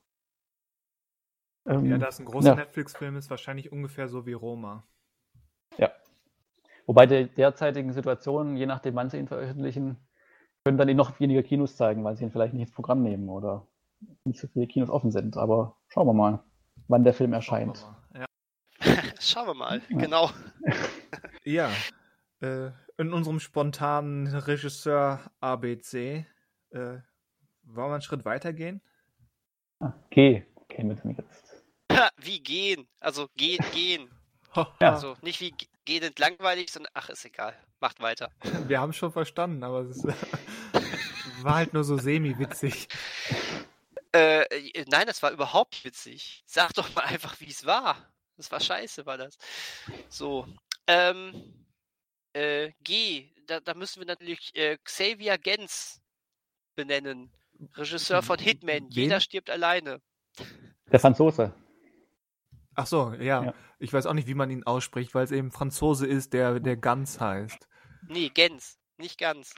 Ähm, 1.67 1.87
Ja, 1.87 1.99
da 1.99 2.09
es 2.09 2.19
ein 2.19 2.25
großer 2.27 2.51
Ja. 2.51 2.55
Netflix-Film 2.55 3.17
ist, 3.17 3.31
wahrscheinlich 3.31 3.73
ungefähr 3.73 4.09
so 4.09 4.27
wie 4.27 4.33
Roma. 4.35 4.87
Wobei 6.89 7.07
der 7.07 7.25
derzeitigen 7.27 7.93
Situation, 7.93 8.57
je 8.57 8.65
nachdem, 8.67 8.95
wann 8.95 9.11
sie 9.11 9.19
ihn 9.19 9.27
veröffentlichen, 9.27 9.97
können 10.65 10.79
dann 10.79 10.89
eben 10.89 10.97
noch 10.97 11.19
weniger 11.19 11.43
Kinos 11.43 11.75
zeigen, 11.77 12.05
weil 12.05 12.15
sie 12.17 12.23
ihn 12.23 12.31
vielleicht 12.31 12.53
nicht 12.55 12.63
ins 12.63 12.71
Programm 12.71 13.03
nehmen 13.03 13.29
oder 13.29 13.67
nicht 14.25 14.39
so 14.39 14.47
viele 14.47 14.69
Kinos 14.69 14.89
offen 14.89 15.11
sind. 15.11 15.37
Aber 15.37 15.77
schauen 15.89 16.07
wir 16.07 16.13
mal, 16.13 16.45
wann 16.87 17.03
der 17.03 17.13
Film 17.13 17.33
erscheint. 17.33 17.85
Ja. 18.15 18.25
Schauen 19.21 19.49
wir 19.49 19.55
mal, 19.55 19.83
Ja. 19.89 19.99
genau. 19.99 20.31
ja. 21.45 21.71
Äh, 22.41 22.71
in 22.99 23.13
unserem 23.13 23.41
spontanen 23.41 24.29
Regisseur 24.29 25.29
ABC 25.41 26.25
äh, 26.71 26.79
wollen 26.79 27.03
wir 27.65 27.85
einen 27.95 28.03
Schritt 28.03 28.25
weiter 28.25 28.53
gehen? 28.53 28.81
Ah, 29.81 29.93
Geh, 30.11 30.45
gehen 30.69 30.89
wir 30.89 30.95
denn 30.95 31.17
jetzt. 31.17 31.46
Wie 32.17 32.41
gehen? 32.41 32.89
Also 33.01 33.29
gehen, 33.37 33.65
gehen. 33.73 34.11
Ja. 34.81 34.95
Also 34.95 35.19
nicht 35.21 35.39
wie 35.43 35.51
ge- 35.51 35.69
gehend 35.85 36.19
langweilig, 36.19 36.71
sondern 36.73 36.91
ach, 36.95 37.11
ist 37.11 37.27
egal. 37.27 37.55
Macht 37.79 38.01
weiter. 38.01 38.31
Wir 38.69 38.81
haben 38.81 38.95
schon 38.95 39.13
verstanden, 39.13 39.63
aber 39.63 39.81
es 39.83 39.99
ist, 39.99 40.07
war 41.43 41.57
halt 41.57 41.75
nur 41.75 41.85
so 41.85 41.99
semi-witzig. 41.99 42.89
Äh, 44.15 44.45
äh, 44.45 44.85
nein, 44.89 45.07
das 45.07 45.23
war 45.23 45.31
überhaupt 45.31 45.75
nicht 45.75 45.85
witzig. 45.85 46.43
Sag 46.47 46.73
doch 46.73 46.95
mal 46.95 47.03
einfach, 47.05 47.39
wie 47.41 47.51
es 47.51 47.67
war. 47.67 47.97
Das 48.39 48.51
war 48.51 48.61
scheiße, 48.61 49.05
war 49.05 49.19
das. 49.19 49.37
So. 50.09 50.47
Ähm, 50.87 51.67
äh, 52.33 52.73
G, 52.83 53.31
da, 53.47 53.61
da 53.61 53.75
müssen 53.75 54.01
wir 54.01 54.07
natürlich 54.07 54.57
äh, 54.57 54.79
Xavier 54.85 55.37
Gens 55.37 56.01
benennen. 56.77 57.31
Regisseur 57.75 58.23
von 58.23 58.39
Hitman. 58.39 58.85
Wen? 58.85 58.91
Jeder 58.91 59.21
stirbt 59.21 59.51
alleine. 59.51 60.01
Der 60.91 61.01
Franzose. 61.01 61.53
Ach 62.77 62.87
so, 62.87 63.13
ja. 63.15 63.45
Ja. 63.45 63.55
Ich 63.79 63.93
weiß 63.93 64.07
auch 64.07 64.13
nicht, 64.15 64.29
wie 64.29 64.35
man 64.35 64.51
ihn 64.51 64.65
ausspricht, 64.65 65.15
weil 65.15 65.25
es 65.25 65.33
eben 65.33 65.51
Franzose 65.51 66.07
ist, 66.07 66.33
der, 66.33 66.61
der 66.61 66.77
Ganz 66.77 67.21
heißt. 67.21 67.69
Nee, 68.09 68.29
Gens. 68.29 68.79
Nicht 68.99 69.19
ganz. 69.19 69.55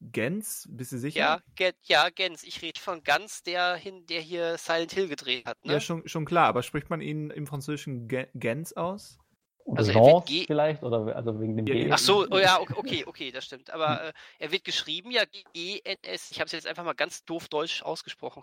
Gens? 0.00 0.66
Bist 0.70 0.92
du 0.92 0.98
sicher? 0.98 1.18
Ja, 1.18 1.40
Gen, 1.54 1.72
ja, 1.84 2.08
Gens. 2.10 2.42
Ich 2.42 2.60
rede 2.62 2.80
von 2.80 3.02
Ganz, 3.02 3.42
der, 3.42 3.76
hin, 3.76 4.06
der 4.06 4.20
hier 4.20 4.58
Silent 4.58 4.92
Hill 4.92 5.08
gedreht 5.08 5.46
hat. 5.46 5.64
Ne? 5.64 5.74
Ja, 5.74 5.80
schon, 5.80 6.06
schon 6.08 6.24
klar, 6.24 6.48
aber 6.48 6.62
spricht 6.62 6.90
man 6.90 7.00
ihn 7.00 7.30
im 7.30 7.46
Französischen 7.46 8.08
Ge- 8.08 8.28
Gens 8.34 8.72
aus? 8.72 9.18
Oder 9.64 9.78
Also 9.78 9.92
Jean 9.92 10.24
G- 10.24 10.44
vielleicht, 10.46 10.82
oder 10.82 11.14
also 11.14 11.40
wegen 11.40 11.56
dem 11.56 11.66
Ja, 11.66 11.74
G. 11.74 11.92
Ach 11.92 11.98
so, 11.98 12.26
oh 12.28 12.38
ja, 12.38 12.60
okay, 12.60 12.74
okay, 12.76 13.04
okay, 13.06 13.30
das 13.30 13.44
stimmt. 13.44 13.70
Aber 13.70 14.08
äh, 14.08 14.12
er 14.38 14.50
wird 14.50 14.64
geschrieben, 14.64 15.10
ja, 15.10 15.24
G-E-N-S. 15.24 16.30
Ich 16.32 16.40
habe 16.40 16.46
es 16.46 16.52
jetzt 16.52 16.66
einfach 16.66 16.84
mal 16.84 16.94
ganz 16.94 17.24
doof 17.24 17.48
deutsch 17.48 17.82
ausgesprochen. 17.82 18.42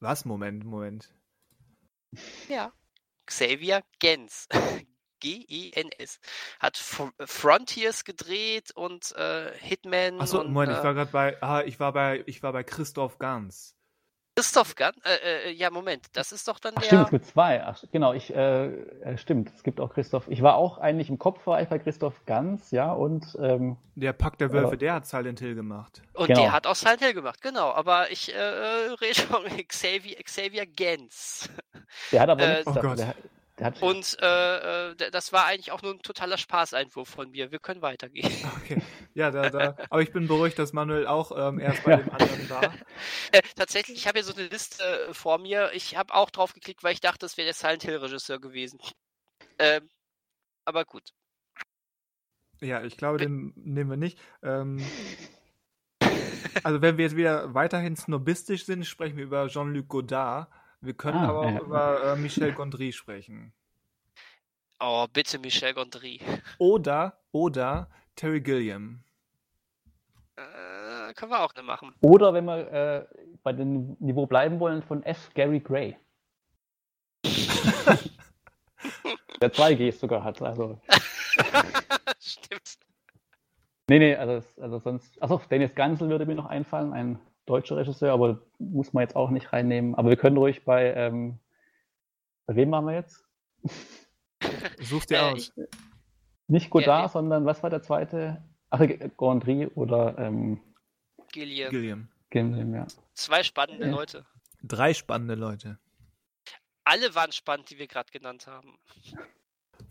Was? 0.00 0.24
Moment, 0.24 0.64
Moment. 0.64 1.12
Ja. 2.48 2.72
Xavier 3.26 3.82
Gens. 3.98 4.48
G-E-N-S. 5.20 6.20
Hat 6.60 6.76
Fr- 6.76 7.12
Frontiers 7.26 8.04
gedreht 8.04 8.70
und 8.74 9.12
äh, 9.16 9.52
Hitman. 9.58 10.20
Ach 10.20 10.26
so, 10.26 10.40
und, 10.40 10.52
Moment, 10.52 10.72
ich 10.72 10.78
äh, 10.78 10.84
war 10.84 10.94
gerade 10.94 11.10
bei, 11.10 11.42
ah, 11.42 11.62
ich 11.62 11.80
war 11.80 11.92
bei, 11.92 12.22
ich 12.26 12.42
war 12.42 12.52
bei 12.52 12.62
Christoph 12.62 13.18
Gans. 13.18 13.74
Christoph 14.38 14.74
Ganz? 14.76 14.96
Äh, 15.04 15.48
äh, 15.48 15.52
ja, 15.52 15.70
Moment, 15.70 16.06
das 16.14 16.32
ist 16.32 16.46
doch 16.48 16.58
dann 16.58 16.74
Ach, 16.76 16.80
der. 16.80 16.86
stimmt, 16.88 17.04
es 17.04 17.10
gibt 17.10 17.26
zwei. 17.26 17.62
Ach, 17.64 17.82
genau, 17.92 18.12
ich, 18.12 18.34
äh, 18.34 18.66
äh, 18.66 19.18
stimmt, 19.18 19.50
es 19.54 19.62
gibt 19.62 19.80
auch 19.80 19.92
Christoph. 19.92 20.28
Ich 20.28 20.42
war 20.42 20.54
auch 20.56 20.78
eigentlich 20.78 21.08
im 21.10 21.18
Kopf, 21.18 21.46
war 21.46 21.60
ich 21.60 21.68
bei 21.68 21.78
Christoph 21.78 22.24
Ganz, 22.26 22.70
ja, 22.70 22.92
und 22.92 23.36
ähm, 23.40 23.76
Der 23.96 24.12
Pack 24.12 24.38
der 24.38 24.52
Wölfe, 24.52 24.76
der 24.76 24.94
hat 24.94 25.06
Silent 25.06 25.40
Hill 25.40 25.54
gemacht. 25.54 26.02
Und 26.14 26.28
Genau. 26.28 26.40
der 26.42 26.52
hat 26.52 26.66
auch 26.66 26.74
Silent 26.76 27.00
Hill 27.02 27.14
gemacht, 27.14 27.40
genau. 27.42 27.70
Aber 27.72 28.10
ich 28.10 28.32
äh, 28.34 28.36
äh, 28.38 28.92
rede 29.00 29.20
von 29.28 29.44
Xavier, 29.68 30.22
Xavier 30.22 30.66
Gens. 30.66 31.48
der 32.12 32.20
hat 32.22 32.28
aber 32.30 32.42
Äh, 32.42 32.48
nichts 32.56 32.66
Oh 32.68 32.72
dafür. 32.72 32.90
Gott. 32.90 32.98
Der, 32.98 33.14
Und 33.80 34.16
äh, 34.20 34.90
äh, 34.90 35.10
das 35.10 35.32
war 35.32 35.46
eigentlich 35.46 35.72
auch 35.72 35.82
nur 35.82 35.92
ein 35.94 36.02
totaler 36.02 36.38
Spaßeinwurf 36.38 37.08
von 37.08 37.30
mir. 37.30 37.50
Wir 37.50 37.58
können 37.58 37.82
weitergehen. 37.82 38.30
Okay. 38.62 38.80
Ja, 39.14 39.30
da, 39.30 39.48
da. 39.50 39.76
Aber 39.90 40.00
ich 40.02 40.12
bin 40.12 40.28
beruhigt, 40.28 40.58
dass 40.58 40.72
Manuel 40.72 41.06
auch 41.06 41.32
ähm, 41.36 41.58
erst 41.58 41.82
bei 41.82 41.92
Ja. 41.92 41.96
dem 41.96 42.10
anderen 42.10 42.50
war. 42.50 42.74
Äh, 43.32 43.42
tatsächlich, 43.56 43.96
ich 43.98 44.06
habe 44.06 44.18
hier 44.18 44.24
so 44.24 44.32
eine 44.32 44.48
Liste 44.48 44.82
äh, 44.82 45.14
vor 45.14 45.38
mir. 45.38 45.70
Ich 45.74 45.96
habe 45.96 46.14
auch 46.14 46.30
drauf 46.30 46.54
geklickt, 46.54 46.82
weil 46.82 46.92
ich 46.94 47.00
dachte, 47.00 47.18
das 47.20 47.36
wäre 47.36 47.44
der 47.46 47.54
Silent 47.54 47.82
Hill-Regisseur 47.82 48.40
gewesen. 48.40 48.80
Ähm, 49.58 49.88
aber 50.64 50.84
gut. 50.84 51.10
Ja, 52.60 52.82
ich 52.82 52.96
glaube, 52.96 53.18
den 53.18 53.52
nehmen 53.56 53.90
wir 53.90 53.96
nicht. 53.96 54.18
Ähm, 54.42 54.78
also 56.62 56.80
wenn 56.82 56.96
wir 56.96 57.04
jetzt 57.04 57.16
wieder 57.16 57.54
weiterhin 57.54 57.96
snobistisch 57.96 58.64
sind, 58.64 58.84
sprechen 58.86 59.16
wir 59.16 59.24
über 59.24 59.48
Jean-Luc 59.48 59.88
Godard. 59.88 60.48
Wir 60.80 60.94
können 60.94 61.18
Ah, 61.18 61.28
aber 61.28 61.40
auch 61.40 61.50
ja. 61.50 61.60
über 61.60 62.04
äh, 62.12 62.16
Michel 62.16 62.52
Gondry 62.52 62.92
sprechen. 62.92 63.52
Oh, 64.80 65.06
bitte 65.12 65.38
Michel 65.38 65.74
Gondry. 65.74 66.20
Oder, 66.58 67.18
oder 67.32 67.90
Terry 68.14 68.40
Gilliam. 68.40 69.02
Äh, 70.36 71.12
können 71.14 71.32
wir 71.32 71.40
auch 71.40 71.52
nicht 71.54 71.64
machen. 71.64 71.92
oder 72.00 72.32
wenn 72.32 72.44
wir 72.44 72.70
äh, 72.72 73.06
bei 73.42 73.52
dem 73.52 73.96
Niveau 73.98 74.26
bleiben 74.26 74.60
wollen, 74.60 74.82
von 74.82 75.02
F. 75.02 75.30
Gary 75.34 75.58
Gray. 75.58 75.96
der 79.40 79.52
zwei 79.52 79.74
Gs 79.74 79.98
sogar 79.98 80.22
hat. 80.22 80.40
Also, 80.42 80.80
Stimmt. 82.20 82.78
nee, 83.88 83.98
nee, 83.98 84.14
also, 84.14 84.46
also 84.62 84.78
sonst. 84.78 85.20
Achso, 85.20 85.40
Dennis 85.50 85.74
Gansel 85.74 86.08
würde 86.08 86.24
mir 86.26 86.36
noch 86.36 86.46
einfallen, 86.46 86.92
ein 86.92 87.18
deutscher 87.48 87.76
Regisseur, 87.76 88.12
aber 88.12 88.40
muss 88.58 88.92
man 88.92 89.02
jetzt 89.02 89.16
auch 89.16 89.30
nicht 89.30 89.52
reinnehmen. 89.52 89.94
Aber 89.94 90.08
wir 90.10 90.16
können 90.16 90.36
ruhig 90.36 90.64
bei. 90.64 90.92
Ähm, 90.94 91.38
bei 92.46 92.56
wem 92.56 92.70
waren 92.70 92.86
wir 92.86 92.94
jetzt? 92.94 93.24
Such 94.80 95.04
dir 95.06 95.18
Äh, 95.18 95.20
aus. 95.20 95.52
Nicht 96.46 96.70
Godard, 96.70 97.04
Ja, 97.04 97.08
sondern 97.08 97.44
was 97.44 97.62
war 97.62 97.70
der 97.70 97.82
zweite? 97.82 98.42
Ach, 98.70 98.80
Gondry 99.16 99.66
oder 99.74 100.16
ähm, 100.18 100.60
Gilliam. 101.32 101.70
Gilliam. 101.70 102.08
Gimlim, 102.30 102.74
ja. 102.74 102.86
Zwei 103.14 103.42
spannende 103.42 103.86
Ja. 103.86 103.90
Leute. 103.92 104.26
Drei 104.62 104.94
spannende 104.94 105.34
Leute. 105.34 105.78
Alle 106.84 107.14
waren 107.14 107.32
spannend, 107.32 107.68
die 107.70 107.78
wir 107.78 107.86
gerade 107.86 108.10
genannt 108.10 108.46
haben. 108.46 108.78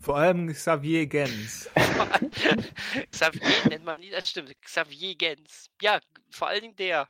Vor 0.00 0.16
allem 0.16 0.48
Xavier 0.48 1.06
Gens. 1.06 1.70
Xavier 3.10 3.40
nennt 3.68 3.84
man 3.84 4.00
nie, 4.00 4.10
das 4.10 4.28
stimmt. 4.28 4.54
Xavier 4.62 5.14
Gens. 5.16 5.70
Ja, 5.80 6.00
vor 6.30 6.48
allen 6.48 6.60
Dingen 6.60 6.76
der. 6.76 7.08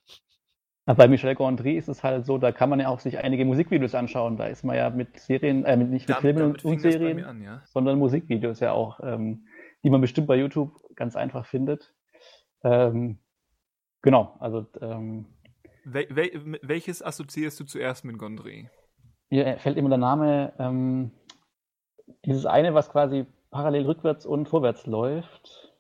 Aber 0.89 0.97
bei 0.97 1.09
Michel 1.09 1.35
Gondry 1.35 1.77
ist 1.77 1.89
es 1.89 2.03
halt 2.03 2.25
so, 2.25 2.39
da 2.39 2.51
kann 2.51 2.71
man 2.71 2.81
ja 2.81 2.89
auch 2.89 2.99
sich 2.99 3.19
einige 3.19 3.45
Musikvideos 3.45 3.95
anschauen. 3.95 4.39
Da 4.39 4.47
ist 4.47 4.65
man 4.65 4.75
ja 4.75 4.89
mit 4.89 5.21
Serien, 5.21 5.67
äh, 5.67 5.77
mit, 5.77 5.91
nicht 5.91 6.09
mit 6.09 6.17
Dam- 6.17 6.23
Filmen 6.23 6.43
und, 6.45 6.65
und 6.65 6.81
Serien, 6.81 7.25
an, 7.25 7.43
ja. 7.43 7.61
sondern 7.67 7.99
Musikvideos 7.99 8.61
ja 8.61 8.73
auch, 8.73 8.99
ähm, 9.03 9.47
die 9.85 9.91
man 9.91 10.01
bestimmt 10.01 10.29
bei 10.29 10.37
YouTube 10.37 10.73
ganz 10.97 11.15
einfach 11.15 11.45
findet. 11.45 11.93
Ähm, 12.65 13.19
genau, 14.01 14.35
also 14.41 14.65
ähm, 14.81 15.27
Wel 15.85 16.07
wel 16.09 16.59
welches 16.63 17.03
assoziierst 17.03 17.61
du 17.61 17.65
zuerst 17.65 18.07
mit 18.07 18.17
Gondry? 18.17 18.71
mir 19.29 19.59
fällt 19.59 19.77
immer 19.77 19.91
der 19.91 19.99
Name, 19.99 20.55
ähm, 20.59 21.11
dieses 22.25 22.47
eine, 22.47 22.73
was 22.73 22.89
quasi 22.89 23.27
parallel 23.51 23.85
rückwärts 23.85 24.25
und 24.25 24.49
vorwärts 24.49 24.87
läuft. 24.87 25.71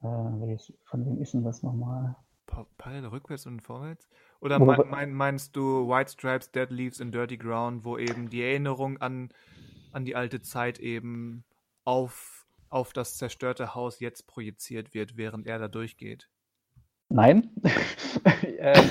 Äh, 0.00 0.06
von 0.06 1.04
wem 1.04 1.18
ist 1.20 1.34
denn 1.34 1.44
das 1.44 1.62
nochmal? 1.62 2.16
Pa- 2.52 2.66
Parallel 2.76 3.06
rückwärts 3.06 3.46
und 3.46 3.60
vorwärts? 3.60 4.08
Oder 4.40 4.58
mein, 4.58 4.80
mein, 4.90 5.14
meinst 5.14 5.56
du 5.56 5.88
White 5.88 6.12
Stripes, 6.12 6.50
Dead 6.52 6.70
Leaves 6.70 7.00
and 7.00 7.14
Dirty 7.14 7.38
Ground, 7.38 7.84
wo 7.84 7.96
eben 7.96 8.28
die 8.28 8.42
Erinnerung 8.42 8.98
an, 8.98 9.30
an 9.90 10.04
die 10.04 10.14
alte 10.14 10.42
Zeit 10.42 10.78
eben 10.78 11.44
auf, 11.84 12.44
auf 12.68 12.92
das 12.92 13.16
zerstörte 13.16 13.74
Haus 13.74 14.00
jetzt 14.00 14.26
projiziert 14.26 14.92
wird, 14.92 15.16
während 15.16 15.46
er 15.46 15.58
da 15.58 15.68
durchgeht? 15.68 16.28
Nein. 17.08 17.50
ähm, 18.58 18.90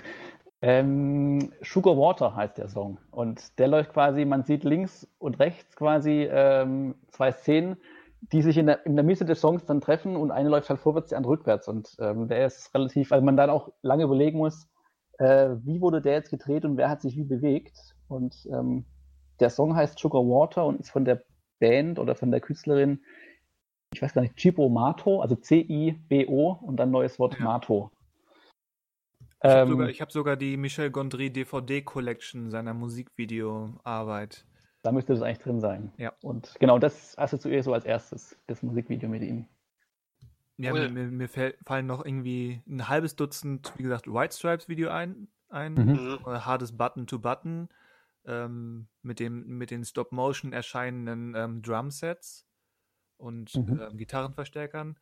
ähm, 0.62 1.52
Sugar 1.60 1.96
Water 1.98 2.34
heißt 2.34 2.56
der 2.56 2.68
Song. 2.68 2.98
Und 3.10 3.58
der 3.58 3.68
läuft 3.68 3.92
quasi, 3.92 4.24
man 4.24 4.44
sieht 4.44 4.64
links 4.64 5.06
und 5.18 5.38
rechts 5.40 5.76
quasi 5.76 6.26
ähm, 6.30 6.94
zwei 7.08 7.32
Szenen, 7.32 7.76
die 8.32 8.42
sich 8.42 8.56
in 8.56 8.66
der, 8.66 8.86
in 8.86 8.96
der 8.96 9.04
Mitte 9.04 9.24
des 9.24 9.40
Songs 9.40 9.64
dann 9.64 9.80
treffen 9.80 10.16
und 10.16 10.30
eine 10.30 10.48
läuft 10.48 10.70
halt 10.70 10.80
vorwärts, 10.80 11.08
die 11.08 11.16
andere 11.16 11.32
rückwärts. 11.32 11.68
Und 11.68 11.94
ähm, 11.98 12.28
der 12.28 12.46
ist 12.46 12.74
relativ, 12.74 13.10
weil 13.10 13.20
man 13.20 13.36
dann 13.36 13.50
auch 13.50 13.72
lange 13.82 14.04
überlegen 14.04 14.38
muss, 14.38 14.68
äh, 15.18 15.50
wie 15.62 15.80
wurde 15.80 16.00
der 16.00 16.14
jetzt 16.14 16.30
gedreht 16.30 16.64
und 16.64 16.76
wer 16.76 16.88
hat 16.88 17.02
sich 17.02 17.16
wie 17.16 17.24
bewegt. 17.24 17.94
Und 18.08 18.46
ähm, 18.50 18.84
der 19.40 19.50
Song 19.50 19.76
heißt 19.76 19.98
Sugar 19.98 20.22
Water 20.22 20.64
und 20.66 20.80
ist 20.80 20.90
von 20.90 21.04
der 21.04 21.22
Band 21.60 21.98
oder 21.98 22.14
von 22.14 22.30
der 22.30 22.40
Künstlerin, 22.40 23.00
ich 23.92 24.02
weiß 24.02 24.14
gar 24.14 24.22
nicht, 24.22 24.38
Cibo 24.38 24.68
Mato, 24.68 25.20
also 25.20 25.36
C-I-B-O 25.36 26.58
und 26.62 26.76
dann 26.76 26.90
neues 26.90 27.18
Wort 27.18 27.38
Ja. 27.38 27.44
Mato. 27.44 27.90
Ich 29.42 29.50
habe 29.50 29.62
Ähm, 29.62 29.68
sogar, 29.68 29.88
hab 29.88 30.12
sogar 30.12 30.36
die 30.36 30.56
Michel 30.56 30.90
Gondry 30.90 31.30
DVD 31.30 31.82
Collection 31.82 32.50
seiner 32.50 32.72
Musikvideoarbeit. 32.72 34.46
Da 34.84 34.92
müsste 34.92 35.14
das 35.14 35.22
eigentlich 35.22 35.38
drin 35.38 35.60
sein. 35.60 35.92
Ja. 35.96 36.12
Und 36.20 36.54
genau 36.60 36.78
das 36.78 37.16
assoziiere 37.16 37.58
ich 37.58 37.64
so 37.64 37.72
als 37.72 37.86
erstes, 37.86 38.36
das 38.46 38.62
Musikvideo 38.62 39.08
mit 39.08 39.22
ihm. 39.22 39.46
Ja, 40.58 40.72
Cool. 40.72 40.90
mir, 40.90 41.06
mir, 41.06 41.28
fallen 41.28 41.86
noch 41.86 42.04
irgendwie 42.04 42.62
ein 42.68 42.86
halbes 42.88 43.16
Dutzend, 43.16 43.72
wie 43.78 43.82
gesagt, 43.82 44.06
White 44.06 44.36
Stripes 44.36 44.68
Video 44.68 44.90
ein, 44.90 45.28
ein 45.48 45.72
Mhm. 45.74 45.92
Mhm. 45.92 46.18
oder 46.24 46.44
Hardest 46.44 46.76
Button 46.76 47.06
to 47.06 47.18
Button 47.18 47.70
ähm, 48.26 48.88
mit 49.02 49.20
dem 49.20 49.56
mit 49.58 49.70
den 49.70 49.84
Stop 49.84 50.12
Motion 50.12 50.52
erscheinenden 50.52 51.34
ähm, 51.34 51.62
Drumsets 51.62 52.46
und 53.16 53.54
Mhm. 53.54 53.80
ähm, 53.80 53.96
Gitarrenverstärkern 53.96 54.98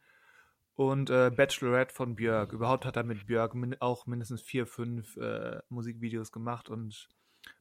und 0.75 1.11
äh, 1.11 1.31
Bachelorette 1.35 1.93
von 1.93 2.15
Björk. 2.15 2.53
Überhaupt 2.53 2.85
hat 2.85 2.97
er 2.97 3.03
mit 3.03 3.27
Björk 3.27 3.55
min 3.57 3.77
auch 3.81 4.07
mindestens 4.07 4.43
vier, 4.43 4.65
fünf 4.67 5.17
äh, 5.17 5.61
Musikvideos 5.69 6.31
gemacht 6.31 6.69
und 6.71 7.09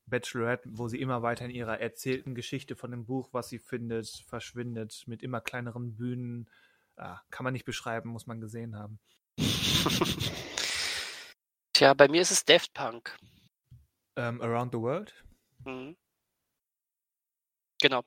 Bachelorette, 0.05 0.69
wo 0.71 0.87
sie 0.87 0.99
immer 0.99 1.21
weiter 1.21 1.45
in 1.45 1.51
ihrer 1.51 1.79
erzählten 1.79 2.35
Geschichte 2.35 2.75
von 2.75 2.91
dem 2.91 3.05
Buch, 3.05 3.29
was 3.31 3.49
sie 3.49 3.59
findet, 3.59 4.07
verschwindet, 4.27 5.03
mit 5.07 5.23
immer 5.23 5.41
kleineren 5.41 5.95
Bühnen. 5.95 6.49
Ah, 6.97 7.21
kann 7.29 7.43
man 7.43 7.53
nicht 7.53 7.65
beschreiben, 7.65 8.09
muss 8.09 8.27
man 8.27 8.41
gesehen 8.41 8.75
haben. 8.75 8.99
Tja, 11.73 11.93
bei 11.93 12.07
mir 12.07 12.21
ist 12.21 12.31
es 12.31 12.45
Daft 12.45 12.73
Punk. 12.73 13.17
Ähm, 14.15 14.41
Around 14.41 14.73
the 14.73 14.79
World? 14.79 15.13
Mhm. 15.65 15.95
Genau. 17.81 18.03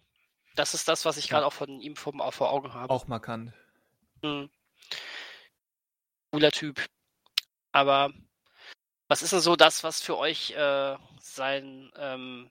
Das 0.55 0.75
ist 0.75 0.87
das, 0.87 1.05
was 1.05 1.17
ich 1.17 1.29
gerade 1.29 1.47
auch 1.47 1.53
von 1.53 1.81
ihm 1.81 1.97
vor, 1.97 2.15
vor 2.33 2.51
Augen 2.51 2.73
habe. 2.75 2.93
Auch 2.93 3.09
markant. 3.09 3.53
Mhm. 4.23 4.51
Cooler 6.31 6.53
Typ. 6.53 6.85
Aber 7.73 8.13
was 9.09 9.23
ist 9.23 9.33
denn 9.33 9.41
so 9.41 9.57
das, 9.57 9.85
was 9.85 10.01
für 10.01 10.17
euch 10.17 10.53
äh, 10.53 10.97
sein 11.21 11.91
ähm, 11.97 12.51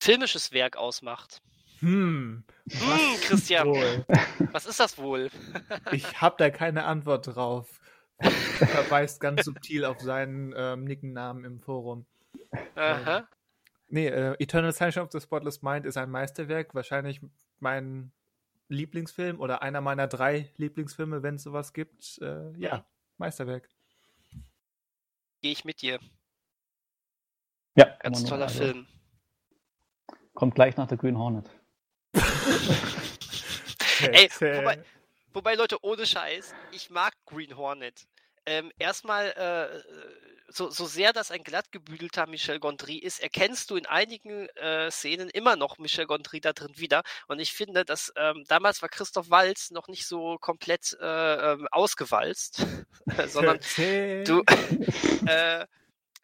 filmisches 0.00 0.52
Werk 0.52 0.76
ausmacht? 0.76 1.42
Hm. 1.80 2.44
Hm, 2.70 3.20
Christian, 3.22 3.68
wohl? 3.68 4.04
was 4.52 4.66
ist 4.66 4.80
das 4.80 4.98
wohl? 4.98 5.30
Ich 5.92 6.20
habe 6.20 6.36
da 6.38 6.50
keine 6.50 6.84
Antwort 6.84 7.34
drauf. 7.34 7.80
Er 8.18 8.30
verweist 8.30 9.20
ganz 9.20 9.44
subtil 9.46 9.86
auf 9.86 9.98
seinen 10.00 10.52
ähm, 10.54 10.84
Nickennamen 10.84 11.44
im 11.44 11.58
Forum. 11.58 12.04
Aha. 12.74 13.26
Nee, 13.88 14.08
äh, 14.08 14.34
Eternal 14.38 14.72
Sunshine 14.72 15.04
of 15.04 15.10
the 15.12 15.20
Spotless 15.20 15.62
Mind 15.62 15.86
ist 15.86 15.96
ein 15.96 16.10
Meisterwerk. 16.10 16.74
Wahrscheinlich 16.74 17.20
mein 17.60 18.12
Lieblingsfilm 18.68 19.40
oder 19.40 19.62
einer 19.62 19.80
meiner 19.80 20.06
drei 20.06 20.52
Lieblingsfilme, 20.58 21.22
wenn 21.22 21.36
es 21.36 21.42
sowas 21.44 21.72
gibt. 21.72 22.18
Äh, 22.20 22.52
ja, 22.58 22.76
Mhm. 22.78 22.82
Meisterwerk. 23.18 23.68
Gehe 25.42 25.52
ich 25.52 25.64
mit 25.64 25.82
dir. 25.82 25.98
Ja, 27.76 27.96
Ganz 28.00 28.24
toller 28.24 28.46
also, 28.46 28.58
Film. 28.64 28.86
Kommt 30.34 30.54
gleich 30.54 30.76
nach 30.76 30.86
der 30.86 30.98
Green 30.98 31.18
Hornet. 31.18 31.48
Ey, 34.00 34.28
wobei- 34.30 34.82
Wobei, 35.32 35.54
Leute, 35.54 35.76
ohne 35.84 36.06
Scheiß, 36.06 36.54
ich 36.72 36.90
mag 36.90 37.14
Green 37.24 37.56
Hornet. 37.56 38.08
Ähm, 38.46 38.72
erstmal, 38.78 39.28
äh, 39.36 40.29
so, 40.52 40.70
so 40.70 40.86
sehr 40.86 41.12
das 41.12 41.30
ein 41.30 41.42
glattgebügelter 41.42 42.26
Michel 42.26 42.58
Gondry 42.58 42.96
ist, 42.96 43.20
erkennst 43.20 43.70
du 43.70 43.76
in 43.76 43.86
einigen 43.86 44.48
äh, 44.56 44.90
Szenen 44.90 45.30
immer 45.30 45.56
noch 45.56 45.78
Michel 45.78 46.06
Gondry 46.06 46.40
da 46.40 46.52
drin 46.52 46.72
wieder. 46.76 47.02
Und 47.28 47.38
ich 47.38 47.52
finde, 47.52 47.84
dass 47.84 48.12
ähm, 48.16 48.44
damals 48.48 48.82
war 48.82 48.88
Christoph 48.88 49.30
Walz 49.30 49.70
noch 49.70 49.88
nicht 49.88 50.06
so 50.06 50.38
komplett 50.38 50.96
äh, 51.00 51.52
ähm, 51.52 51.68
ausgewalzt, 51.70 52.66
sondern 53.28 53.60
du, 53.76 54.42
äh, 55.26 55.66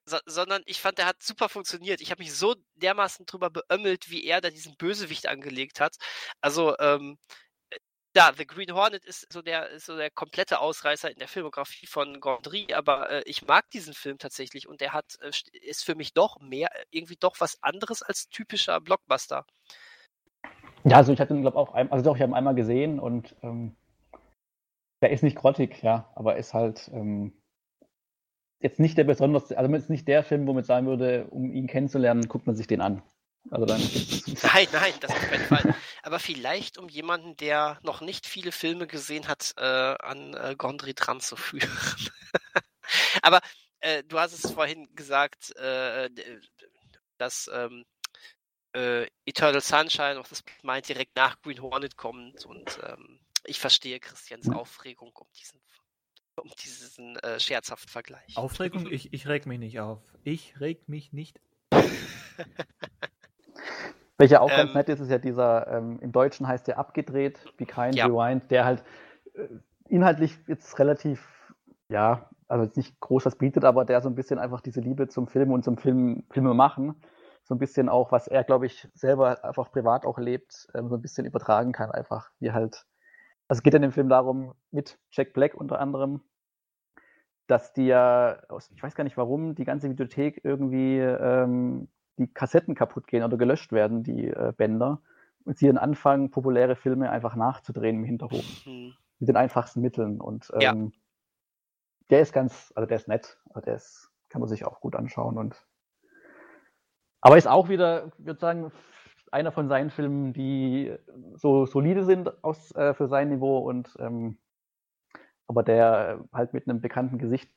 so, 0.09 0.19
sondern 0.25 0.63
ich 0.67 0.81
fand, 0.81 0.99
der 0.99 1.07
hat 1.07 1.23
super 1.23 1.49
funktioniert. 1.49 2.01
Ich 2.01 2.11
habe 2.11 2.23
mich 2.23 2.33
so 2.33 2.55
dermaßen 2.77 3.27
drüber 3.27 3.51
beömmelt, 3.51 4.09
wie 4.09 4.25
er 4.25 4.41
da 4.41 4.51
diesen 4.51 4.77
Bösewicht 4.77 5.27
angelegt 5.27 5.81
hat. 5.81 5.97
Also, 6.41 6.77
ähm, 6.79 7.19
ja, 8.17 8.33
The 8.37 8.47
Green 8.47 8.73
Hornet 8.73 9.05
ist 9.05 9.31
so 9.31 9.43
der, 9.43 9.69
ist 9.71 9.87
so 9.87 9.97
der 9.97 10.11
komplette 10.11 10.59
Ausreißer 10.61 11.11
in 11.11 11.19
der 11.19 11.29
Filmografie 11.29 11.87
von 11.87 12.19
Gondry, 12.19 12.73
aber 12.73 13.11
äh, 13.11 13.23
ich 13.27 13.47
mag 13.47 13.69
diesen 13.71 13.93
Film 13.93 14.17
tatsächlich 14.17 14.67
und 14.67 14.81
der 14.81 14.95
hat, 14.95 15.19
äh, 15.21 15.31
ist 15.61 15.85
für 15.85 15.95
mich 15.95 16.15
doch 16.15 16.41
mehr, 16.41 16.71
irgendwie 16.91 17.17
doch 17.21 17.37
was 17.41 17.63
anderes 17.63 18.03
als 18.03 18.29
typischer 18.31 18.81
Blockbuster. 18.81 19.45
Ja, 20.85 20.97
also 20.97 21.13
ich 21.13 21.21
hatte 21.21 21.35
ihn, 21.35 21.43
glaube 21.43 21.59
auch, 21.59 21.75
ein, 21.75 21.93
also 21.93 22.03
doch, 22.03 22.17
ich 22.17 22.23
habe 22.23 22.33
ihn 22.33 22.37
einmal 22.37 22.55
gesehen 22.55 22.99
und 22.99 23.37
ähm, 23.43 23.77
der 25.03 25.11
ist 25.11 25.23
nicht 25.23 25.37
grottig, 25.37 25.83
ja, 25.83 26.11
aber 26.15 26.37
ist 26.37 26.55
halt 26.55 26.91
ähm, 26.95 27.35
jetzt 28.63 28.81
nicht 28.81 28.97
der 28.97 29.05
besonders, 29.05 29.53
also 29.53 29.75
ist 29.75 29.91
nicht 29.91 30.09
der 30.09 30.25
Film, 30.25 30.47
wo 30.47 30.55
man 30.55 30.65
sagen 30.65 30.87
würde, 30.87 31.27
um 31.27 31.53
ihn 31.53 31.67
kennenzulernen, 31.67 32.29
guckt 32.29 32.47
man 32.47 32.57
sich 32.57 32.67
den 32.67 32.81
an. 32.81 33.03
Also 33.51 33.67
dann 33.67 33.81
nein, 34.43 34.67
nein, 34.73 34.95
das 35.01 35.11
auf 35.11 35.21
keinen 35.21 35.45
Fall. 35.45 35.75
Aber 36.07 36.21
vielleicht, 36.21 36.79
um 36.79 36.89
jemanden, 36.89 37.37
der 37.37 37.81
noch 37.83 38.01
nicht 38.01 38.29
viele 38.29 38.53
Filme 38.53 38.87
gesehen 38.87 39.27
hat, 39.27 39.55
äh, 39.57 39.65
an 39.65 40.35
äh, 40.35 40.55
Gondry 40.57 40.95
dran 40.95 41.21
zu 41.21 41.35
führen. 41.35 41.69
Aber 43.23 43.41
äh, 43.81 44.05
du 44.05 44.21
hast 44.21 44.33
es 44.33 44.53
vorhin 44.53 44.89
gesagt, 44.95 45.57
äh, 45.57 46.09
dass 47.19 47.51
ähm, 47.53 47.85
äh, 48.73 49.09
Eternal 49.25 49.61
Sunshine 49.61 50.21
of 50.21 50.29
the 50.29 50.45
Mind 50.63 50.89
direkt 50.89 51.17
nach 51.17 51.43
Green 51.43 51.61
Hornet 51.61 51.97
kommt 51.97 52.47
und 52.47 52.79
ähm, 52.85 53.19
ich 53.45 53.59
verstehe 53.59 53.99
Christians 53.99 54.49
Aufregung 54.49 55.11
um 55.13 55.27
diesen 55.37 55.61
um 56.37 56.53
diesen 56.63 57.17
äh, 57.17 57.41
scherzhaften 57.41 57.89
Vergleich. 57.89 58.37
Aufregung? 58.37 58.93
Ich, 58.93 59.13
ich 59.13 59.27
reg 59.27 59.47
mich 59.47 59.59
nicht 59.59 59.81
auf. 59.81 60.05
Ich 60.23 60.61
reg 60.61 60.89
mich 60.89 61.13
nicht. 61.13 61.41
Welcher 64.19 64.41
auch 64.41 64.51
ähm, 64.51 64.57
ganz 64.57 64.75
nett 64.75 64.89
ist, 64.89 65.01
ist 65.01 65.11
ja 65.11 65.19
dieser, 65.19 65.67
ähm, 65.69 65.99
im 66.01 66.13
Deutschen 66.13 66.49
heißt 66.49 66.67
der 66.67 66.79
abgedreht, 66.79 67.39
Be 67.57 67.67
Kind, 67.67 67.97
ja. 67.97 68.07
Rewind, 68.07 68.51
der 68.51 68.65
halt 68.65 68.83
äh, 69.35 69.47
inhaltlich 69.89 70.39
jetzt 70.47 70.79
relativ, 70.79 71.55
ja, 71.89 72.31
also 72.49 72.65
jetzt 72.65 72.77
nicht 72.77 72.99
groß 73.01 73.27
was 73.27 73.37
bietet, 73.37 73.65
aber 73.65 73.85
der 73.85 74.01
so 74.01 74.09
ein 74.09 74.15
bisschen 74.15 74.39
einfach 74.39 74.61
diese 74.61 74.81
Liebe 74.81 75.09
zum 75.09 75.27
Film 75.27 75.53
und 75.53 75.65
zum 75.65 75.77
Film, 75.77 76.25
Filme 76.31 76.55
machen, 76.55 76.95
so 77.45 77.55
ein 77.55 77.59
bisschen 77.59 77.89
auch, 77.89 78.11
was 78.11 78.27
er, 78.27 78.43
glaube 78.45 78.67
ich, 78.67 78.89
selber 78.95 79.45
einfach 79.45 79.71
privat 79.71 80.07
auch 80.07 80.19
lebt, 80.19 80.69
ähm, 80.75 80.89
so 80.89 80.97
ein 80.97 81.03
bisschen 81.03 81.27
übertragen 81.27 81.73
kann, 81.73 81.91
einfach, 81.91 82.31
wie 82.41 82.53
halt, 82.53 82.87
also 83.49 83.59
es 83.59 83.63
geht 83.63 83.75
in 83.75 83.83
dem 83.83 83.93
Film 83.93 84.09
darum, 84.09 84.55
mit 84.71 84.99
Jack 85.11 85.35
Black 85.35 85.55
unter 85.55 85.79
anderem, 85.79 86.23
dass 87.47 87.73
die 87.75 87.87
ja, 87.87 88.39
ich 88.75 88.83
weiß 88.83 88.95
gar 88.95 89.05
nicht 89.05 89.17
warum, 89.17 89.55
die 89.55 89.65
ganze 89.65 89.91
Videothek 89.91 90.41
irgendwie 90.43 90.99
ähm, 90.99 91.89
die 92.19 92.29
Kassetten 92.29 92.75
kaputt 92.75 93.07
gehen 93.07 93.23
oder 93.23 93.37
gelöscht 93.37 93.73
werden, 93.73 94.03
die 94.03 94.29
äh, 94.29 94.53
Bänder, 94.57 95.01
und 95.45 95.57
sie 95.57 95.69
dann 95.69 95.79
anfangen, 95.79 96.31
populäre 96.31 96.75
Filme 96.75 97.11
einfach 97.11 97.37
nachzudrehen 97.37 97.97
im 97.97 98.05
Hinterhof. 98.05 98.67
Mhm. 98.67 98.95
Mit 99.21 99.29
den 99.29 99.37
einfachsten 99.37 99.81
Mitteln. 99.81 100.21
Und 100.21 100.51
ähm, 100.55 100.61
ja. 100.61 100.75
der 102.11 102.21
ist 102.21 102.33
ganz, 102.33 102.73
also 102.75 102.87
der 102.87 102.97
ist 102.97 103.09
nett, 103.09 103.39
also 103.51 103.61
der 103.61 103.77
ist, 103.77 104.11
kann 104.29 104.41
man 104.41 104.49
sich 104.49 104.67
auch 104.67 104.81
gut 104.81 104.97
anschauen. 104.97 105.39
Und 105.39 105.65
aber 107.21 107.39
ist 107.39 107.47
auch 107.47 107.69
wieder, 107.69 108.07
ich 108.19 108.27
würde 108.27 108.41
sagen, 108.41 108.73
einer 109.31 109.53
von 109.53 109.69
seinen 109.69 109.91
Filmen, 109.91 110.33
die 110.33 110.95
so 111.35 111.67
solide 111.67 112.05
sind 112.05 112.43
aus, 112.45 112.73
äh, 112.73 112.95
für 112.95 113.09
sein 113.09 113.31
Niveau 113.31 113.59
und 113.59 113.97
ähm, 113.99 114.39
aber 115.47 115.63
der 115.63 116.25
halt 116.33 116.55
mit 116.55 116.69
einem 116.69 116.81
bekannten 116.81 117.19
Gesicht. 117.19 117.51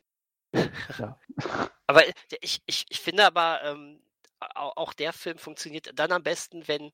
ja. 0.97 1.19
Aber 1.87 2.01
ich, 2.41 2.61
ich, 2.67 2.85
ich 2.87 3.01
finde 3.01 3.25
aber, 3.25 3.61
ähm, 3.63 3.99
auch 4.39 4.93
der 4.93 5.13
Film 5.13 5.37
funktioniert 5.37 5.91
dann 5.93 6.11
am 6.11 6.23
besten, 6.23 6.67
wenn, 6.67 6.91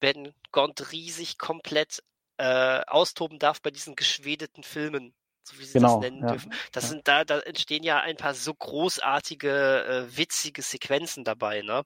wenn 0.00 0.34
Gondry 0.52 1.10
sich 1.10 1.38
komplett 1.38 2.02
äh, 2.36 2.80
austoben 2.86 3.38
darf 3.38 3.62
bei 3.62 3.70
diesen 3.70 3.96
geschwedeten 3.96 4.62
Filmen, 4.62 5.14
so 5.44 5.58
wie 5.58 5.64
sie 5.64 5.74
genau, 5.74 6.00
das 6.00 6.10
nennen 6.10 6.22
ja, 6.22 6.32
dürfen. 6.32 6.52
Das 6.72 6.84
ja. 6.84 6.90
sind 6.90 7.08
da, 7.08 7.24
da 7.24 7.40
entstehen 7.40 7.82
ja 7.82 8.00
ein 8.00 8.16
paar 8.16 8.34
so 8.34 8.52
großartige, 8.54 9.84
äh, 10.10 10.16
witzige 10.16 10.62
Sequenzen 10.62 11.24
dabei, 11.24 11.62
ne? 11.62 11.84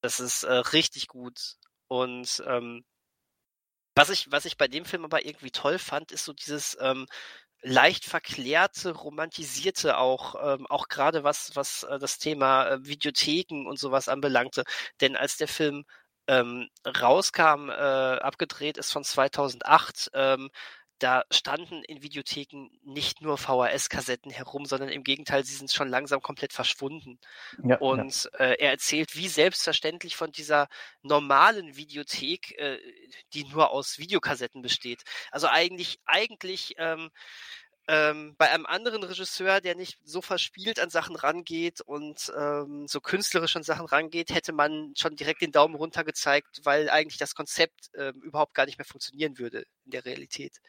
Das 0.00 0.20
ist 0.20 0.42
äh, 0.42 0.52
richtig 0.52 1.08
gut. 1.08 1.56
Und 1.88 2.42
ähm, 2.46 2.84
was 3.94 4.10
ich, 4.10 4.30
was 4.30 4.44
ich 4.44 4.56
bei 4.56 4.68
dem 4.68 4.84
Film 4.84 5.04
aber 5.04 5.24
irgendwie 5.24 5.50
toll 5.50 5.78
fand, 5.78 6.12
ist 6.12 6.24
so 6.24 6.32
dieses, 6.32 6.76
ähm, 6.80 7.06
leicht 7.64 8.04
verklärte, 8.04 8.92
romantisierte 8.92 9.96
auch, 9.98 10.34
ähm, 10.58 10.66
auch 10.68 10.88
gerade 10.88 11.24
was, 11.24 11.56
was 11.56 11.84
äh, 11.84 11.98
das 11.98 12.18
Thema 12.18 12.68
äh, 12.68 12.86
Videotheken 12.86 13.66
und 13.66 13.78
sowas 13.78 14.08
anbelangte. 14.08 14.64
Denn 15.00 15.16
als 15.16 15.36
der 15.38 15.48
Film 15.48 15.84
ähm, 16.28 16.68
rauskam, 16.86 17.70
äh, 17.70 17.72
abgedreht 17.72 18.78
ist 18.78 18.92
von 18.92 19.04
2008, 19.04 20.10
ähm, 20.14 20.50
da 20.98 21.24
standen 21.30 21.82
in 21.84 22.02
Videotheken 22.02 22.70
nicht 22.84 23.20
nur 23.20 23.36
VHS-Kassetten 23.36 24.30
herum, 24.30 24.64
sondern 24.64 24.88
im 24.88 25.04
Gegenteil, 25.04 25.44
sie 25.44 25.54
sind 25.54 25.72
schon 25.72 25.88
langsam 25.88 26.22
komplett 26.22 26.52
verschwunden. 26.52 27.18
Ja, 27.62 27.78
und 27.78 28.24
ja. 28.24 28.38
Äh, 28.38 28.56
er 28.60 28.70
erzählt 28.70 29.16
wie 29.16 29.28
selbstverständlich 29.28 30.16
von 30.16 30.32
dieser 30.32 30.68
normalen 31.02 31.76
Videothek, 31.76 32.58
äh, 32.58 32.78
die 33.32 33.44
nur 33.44 33.70
aus 33.70 33.98
Videokassetten 33.98 34.62
besteht. 34.62 35.02
Also 35.30 35.48
eigentlich, 35.48 35.98
eigentlich 36.06 36.74
ähm, 36.78 37.10
ähm, 37.86 38.34
bei 38.38 38.50
einem 38.50 38.66
anderen 38.66 39.02
Regisseur, 39.02 39.60
der 39.60 39.74
nicht 39.74 39.98
so 40.04 40.22
verspielt 40.22 40.80
an 40.80 40.90
Sachen 40.90 41.16
rangeht 41.16 41.80
und 41.82 42.32
ähm, 42.38 42.86
so 42.88 43.00
künstlerisch 43.00 43.56
an 43.56 43.62
Sachen 43.62 43.86
rangeht, 43.86 44.34
hätte 44.34 44.52
man 44.52 44.92
schon 44.96 45.16
direkt 45.16 45.42
den 45.42 45.52
Daumen 45.52 45.74
runter 45.74 46.04
gezeigt, 46.04 46.60
weil 46.64 46.88
eigentlich 46.88 47.18
das 47.18 47.34
Konzept 47.34 47.90
ähm, 47.96 48.20
überhaupt 48.22 48.54
gar 48.54 48.66
nicht 48.66 48.78
mehr 48.78 48.86
funktionieren 48.86 49.38
würde 49.38 49.64
in 49.84 49.90
der 49.90 50.04
Realität. 50.04 50.60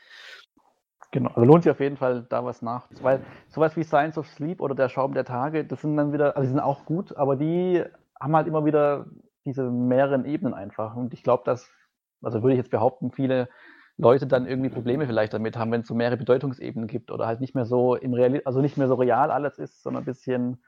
Genau, 1.11 1.29
also 1.29 1.45
lohnt 1.45 1.63
sich 1.63 1.71
auf 1.71 1.79
jeden 1.79 1.95
Fall 1.95 2.25
da 2.29 2.43
was 2.43 2.61
nach. 2.61 2.89
Weil 3.01 3.25
sowas 3.47 3.77
wie 3.77 3.83
Science 3.83 4.17
of 4.17 4.27
Sleep 4.27 4.59
oder 4.59 4.75
der 4.75 4.89
Schaum 4.89 5.13
der 5.13 5.23
Tage, 5.23 5.63
das 5.63 5.81
sind 5.81 5.95
dann 5.95 6.11
wieder, 6.11 6.35
also 6.35 6.41
die 6.41 6.49
sind 6.49 6.59
auch 6.59 6.85
gut, 6.85 7.15
aber 7.15 7.37
die 7.37 7.83
haben 8.19 8.35
halt 8.35 8.47
immer 8.47 8.65
wieder 8.65 9.05
diese 9.45 9.63
mehreren 9.69 10.25
Ebenen 10.25 10.53
einfach. 10.53 10.95
Und 10.95 11.13
ich 11.13 11.23
glaube, 11.23 11.43
dass, 11.45 11.69
also 12.21 12.41
würde 12.41 12.55
ich 12.55 12.57
jetzt 12.57 12.71
behaupten, 12.71 13.11
viele 13.11 13.47
Leute 13.97 14.27
dann 14.27 14.47
irgendwie 14.47 14.69
Probleme 14.69 15.07
vielleicht 15.07 15.34
damit 15.34 15.55
haben, 15.55 15.72
wenn 15.72 15.81
es 15.81 15.88
so 15.88 15.95
mehrere 15.95 16.17
Bedeutungsebenen 16.17 16.88
gibt 16.88 17.11
oder 17.11 17.27
halt 17.27 17.39
nicht 17.39 17.55
mehr 17.55 17.65
so 17.65 17.95
im 17.95 18.13
Real, 18.13 18.41
also 18.45 18.61
nicht 18.61 18.77
mehr 18.77 18.88
so 18.88 18.95
real 18.95 19.31
alles 19.31 19.57
ist, 19.57 19.81
sondern 19.81 20.03
ein 20.03 20.05
bisschen 20.05 20.63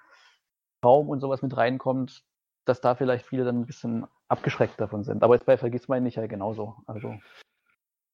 Raum 0.83 1.09
und 1.09 1.19
sowas 1.19 1.41
mit 1.41 1.55
reinkommt, 1.57 2.23
dass 2.65 2.79
da 2.81 2.95
vielleicht 2.95 3.25
viele 3.25 3.43
dann 3.43 3.61
ein 3.61 3.65
bisschen 3.65 4.07
abgeschreckt 4.29 4.79
davon 4.79 5.03
sind. 5.03 5.23
Aber 5.23 5.35
jetzt 5.35 5.45
bei 5.45 5.57
Vergiss 5.57 5.87
mein 5.87 6.03
nicht 6.03 6.15
ja 6.15 6.27
genauso. 6.27 6.77
Also. 6.85 7.17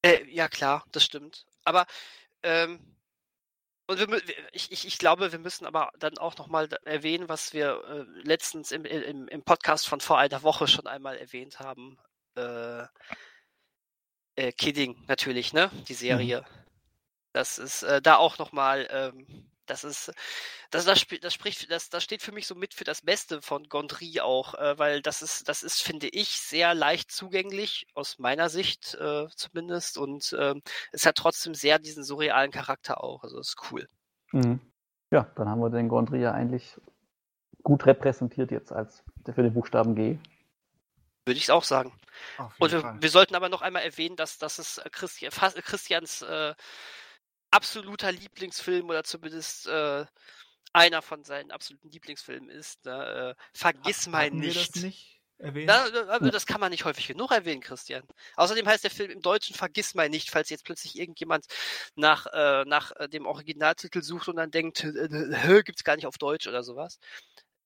Äh, 0.01 0.25
ja, 0.29 0.47
klar, 0.47 0.83
das 0.91 1.03
stimmt. 1.03 1.45
Aber 1.63 1.85
ähm, 2.41 2.79
und 3.85 3.99
wir, 3.99 4.21
ich, 4.53 4.71
ich, 4.71 4.87
ich 4.87 4.97
glaube, 4.97 5.31
wir 5.31 5.39
müssen 5.39 5.65
aber 5.65 5.91
dann 5.99 6.17
auch 6.17 6.37
nochmal 6.37 6.69
erwähnen, 6.85 7.27
was 7.27 7.53
wir 7.53 7.83
äh, 7.87 8.21
letztens 8.21 8.71
im, 8.71 8.85
im, 8.85 9.27
im 9.27 9.43
Podcast 9.43 9.87
von 9.87 9.99
vor 9.99 10.17
einer 10.17 10.41
Woche 10.41 10.67
schon 10.67 10.87
einmal 10.87 11.17
erwähnt 11.17 11.59
haben. 11.59 11.97
Äh, 12.35 12.85
äh, 14.35 14.51
Kidding 14.51 14.95
natürlich, 15.07 15.53
ne? 15.53 15.69
Die 15.87 15.93
mhm. 15.93 15.97
Serie. 15.97 16.41
Mhm. 16.41 16.63
Das 17.33 17.57
ist 17.57 17.83
äh, 17.83 18.01
da 18.01 18.17
auch 18.17 18.37
nochmal, 18.37 18.87
ähm, 18.91 19.25
das 19.65 19.83
ist, 19.83 20.13
das, 20.69 20.85
das, 20.85 21.05
das 21.21 21.33
spricht, 21.33 21.71
das, 21.71 21.89
das 21.89 22.03
steht 22.03 22.21
für 22.21 22.31
mich 22.31 22.45
so 22.45 22.53
mit 22.53 22.73
für 22.73 22.83
das 22.83 23.01
Beste 23.01 23.41
von 23.41 23.67
Gondry 23.69 24.19
auch, 24.21 24.53
äh, 24.55 24.77
weil 24.77 25.01
das 25.01 25.21
ist, 25.21 25.49
das 25.49 25.63
ist, 25.63 25.81
finde 25.81 26.07
ich, 26.09 26.29
sehr 26.29 26.75
leicht 26.75 27.11
zugänglich, 27.11 27.87
aus 27.95 28.19
meiner 28.19 28.49
Sicht 28.49 28.95
äh, 28.95 29.27
zumindest. 29.35 29.97
Und 29.97 30.35
ähm, 30.39 30.61
es 30.91 31.05
hat 31.05 31.15
trotzdem 31.15 31.55
sehr 31.55 31.79
diesen 31.79 32.03
surrealen 32.03 32.51
Charakter 32.51 33.03
auch. 33.03 33.23
Also 33.23 33.39
ist 33.39 33.57
cool. 33.71 33.87
Mhm. 34.31 34.59
Ja, 35.11 35.31
dann 35.35 35.49
haben 35.49 35.61
wir 35.61 35.69
den 35.69 35.89
Gondry 35.89 36.21
ja 36.21 36.33
eigentlich 36.33 36.79
gut 37.63 37.85
repräsentiert 37.85 38.51
jetzt 38.51 38.71
als 38.71 39.03
für 39.25 39.43
den 39.43 39.53
Buchstaben 39.53 39.95
G. 39.95 40.17
Würde 41.25 41.37
ich 41.37 41.43
es 41.43 41.49
auch 41.49 41.63
sagen. 41.63 41.93
Und 42.59 42.71
wir, 42.71 42.97
wir, 42.99 43.09
sollten 43.09 43.35
aber 43.35 43.49
noch 43.49 43.61
einmal 43.61 43.83
erwähnen, 43.83 44.15
dass, 44.15 44.37
dass 44.37 44.59
es 44.59 44.77
äh, 44.77 44.89
Christi, 44.89 45.27
Christians 45.29 46.21
äh, 46.21 46.53
absoluter 47.51 48.11
Lieblingsfilm 48.11 48.89
oder 48.89 49.03
zumindest 49.03 49.67
äh, 49.67 50.05
einer 50.73 51.01
von 51.01 51.23
seinen 51.23 51.51
absoluten 51.51 51.89
Lieblingsfilmen 51.89 52.49
ist. 52.49 52.83
Ne? 52.85 53.35
Äh, 53.37 53.43
Vergiss 53.53 54.07
mal 54.07 54.31
nicht. 54.31 54.75
das 54.75 54.83
nicht? 54.83 55.13
Na, 55.39 55.89
das 55.89 56.45
kann 56.45 56.61
man 56.61 56.71
nicht 56.71 56.85
häufig 56.85 57.07
genug 57.07 57.31
erwähnen, 57.31 57.59
Christian. 57.59 58.03
Außerdem 58.37 58.65
heißt 58.65 58.83
der 58.83 58.91
Film 58.91 59.11
im 59.11 59.21
Deutschen 59.21 59.55
Vergiss 59.55 59.93
mal 59.93 60.07
nicht, 60.07 60.29
falls 60.29 60.49
jetzt 60.49 60.63
plötzlich 60.63 60.97
irgendjemand 60.97 61.47
nach, 61.95 62.27
äh, 62.27 62.63
nach 62.65 62.91
äh, 62.95 63.09
dem 63.09 63.25
Originaltitel 63.25 64.01
sucht 64.01 64.29
und 64.29 64.37
dann 64.37 64.51
denkt, 64.51 64.83
äh, 64.83 65.63
gibt 65.63 65.79
es 65.79 65.83
gar 65.83 65.97
nicht 65.97 66.05
auf 66.05 66.17
Deutsch 66.17 66.47
oder 66.47 66.63
sowas. 66.63 66.97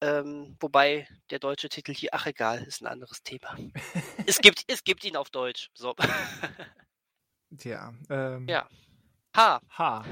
Ähm, 0.01 0.55
wobei 0.59 1.07
der 1.31 1.39
deutsche 1.39 1.69
Titel 1.69 1.93
hier, 1.93 2.09
ach 2.13 2.27
egal, 2.27 2.63
ist 2.63 2.81
ein 2.81 2.87
anderes 2.87 3.23
Thema. 3.23 3.55
es, 4.27 4.39
gibt, 4.39 4.63
es 4.67 4.83
gibt 4.83 5.03
ihn 5.05 5.17
auf 5.17 5.29
Deutsch. 5.29 5.71
So. 5.73 5.95
Tja. 7.57 7.93
Ähm, 8.09 8.47
ja. 8.47 8.67
H. 9.35 9.59
H. 9.69 10.05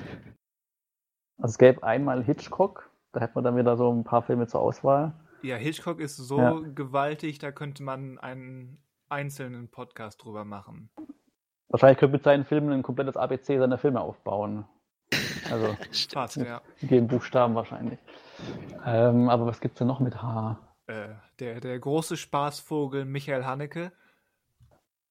Also 1.37 1.51
es 1.51 1.57
gäbe 1.57 1.83
einmal 1.83 2.23
Hitchcock, 2.23 2.89
Da 3.11 3.21
hat 3.21 3.35
man 3.35 3.43
dann 3.43 3.57
wieder 3.57 3.77
so 3.77 3.91
ein 3.91 4.03
paar 4.03 4.23
Filme 4.23 4.47
zur 4.47 4.61
Auswahl. 4.61 5.13
Ja, 5.41 5.57
Hitchcock 5.57 5.99
ist 5.99 6.15
so 6.15 6.39
ja. 6.39 6.59
gewaltig, 6.73 7.37
da 7.37 7.51
könnte 7.51 7.83
man 7.83 8.17
einen 8.17 8.81
einzelnen 9.09 9.69
Podcast 9.69 10.23
drüber 10.23 10.45
machen. 10.45 10.89
Wahrscheinlich 11.69 11.99
könnte 11.99 12.13
mit 12.13 12.23
seinen 12.23 12.45
Filmen 12.45 12.71
ein 12.71 12.83
komplettes 12.83 13.17
ABC 13.17 13.59
seiner 13.59 13.77
Filme 13.77 14.01
aufbauen. 14.01 14.65
Also 15.51 15.75
Fast, 16.13 16.37
ja. 16.37 16.61
Gegen 16.81 17.07
Buchstaben 17.07 17.53
wahrscheinlich. 17.53 17.99
Ähm, 18.85 19.29
aber 19.29 19.45
was 19.45 19.61
gibt 19.61 19.75
es 19.75 19.79
denn 19.79 19.87
noch 19.87 19.99
mit 19.99 20.21
H? 20.21 20.59
Äh, 20.87 21.09
der, 21.39 21.59
der 21.59 21.79
große 21.79 22.17
Spaßvogel 22.17 23.05
Michael 23.05 23.45
Haneke. 23.45 23.91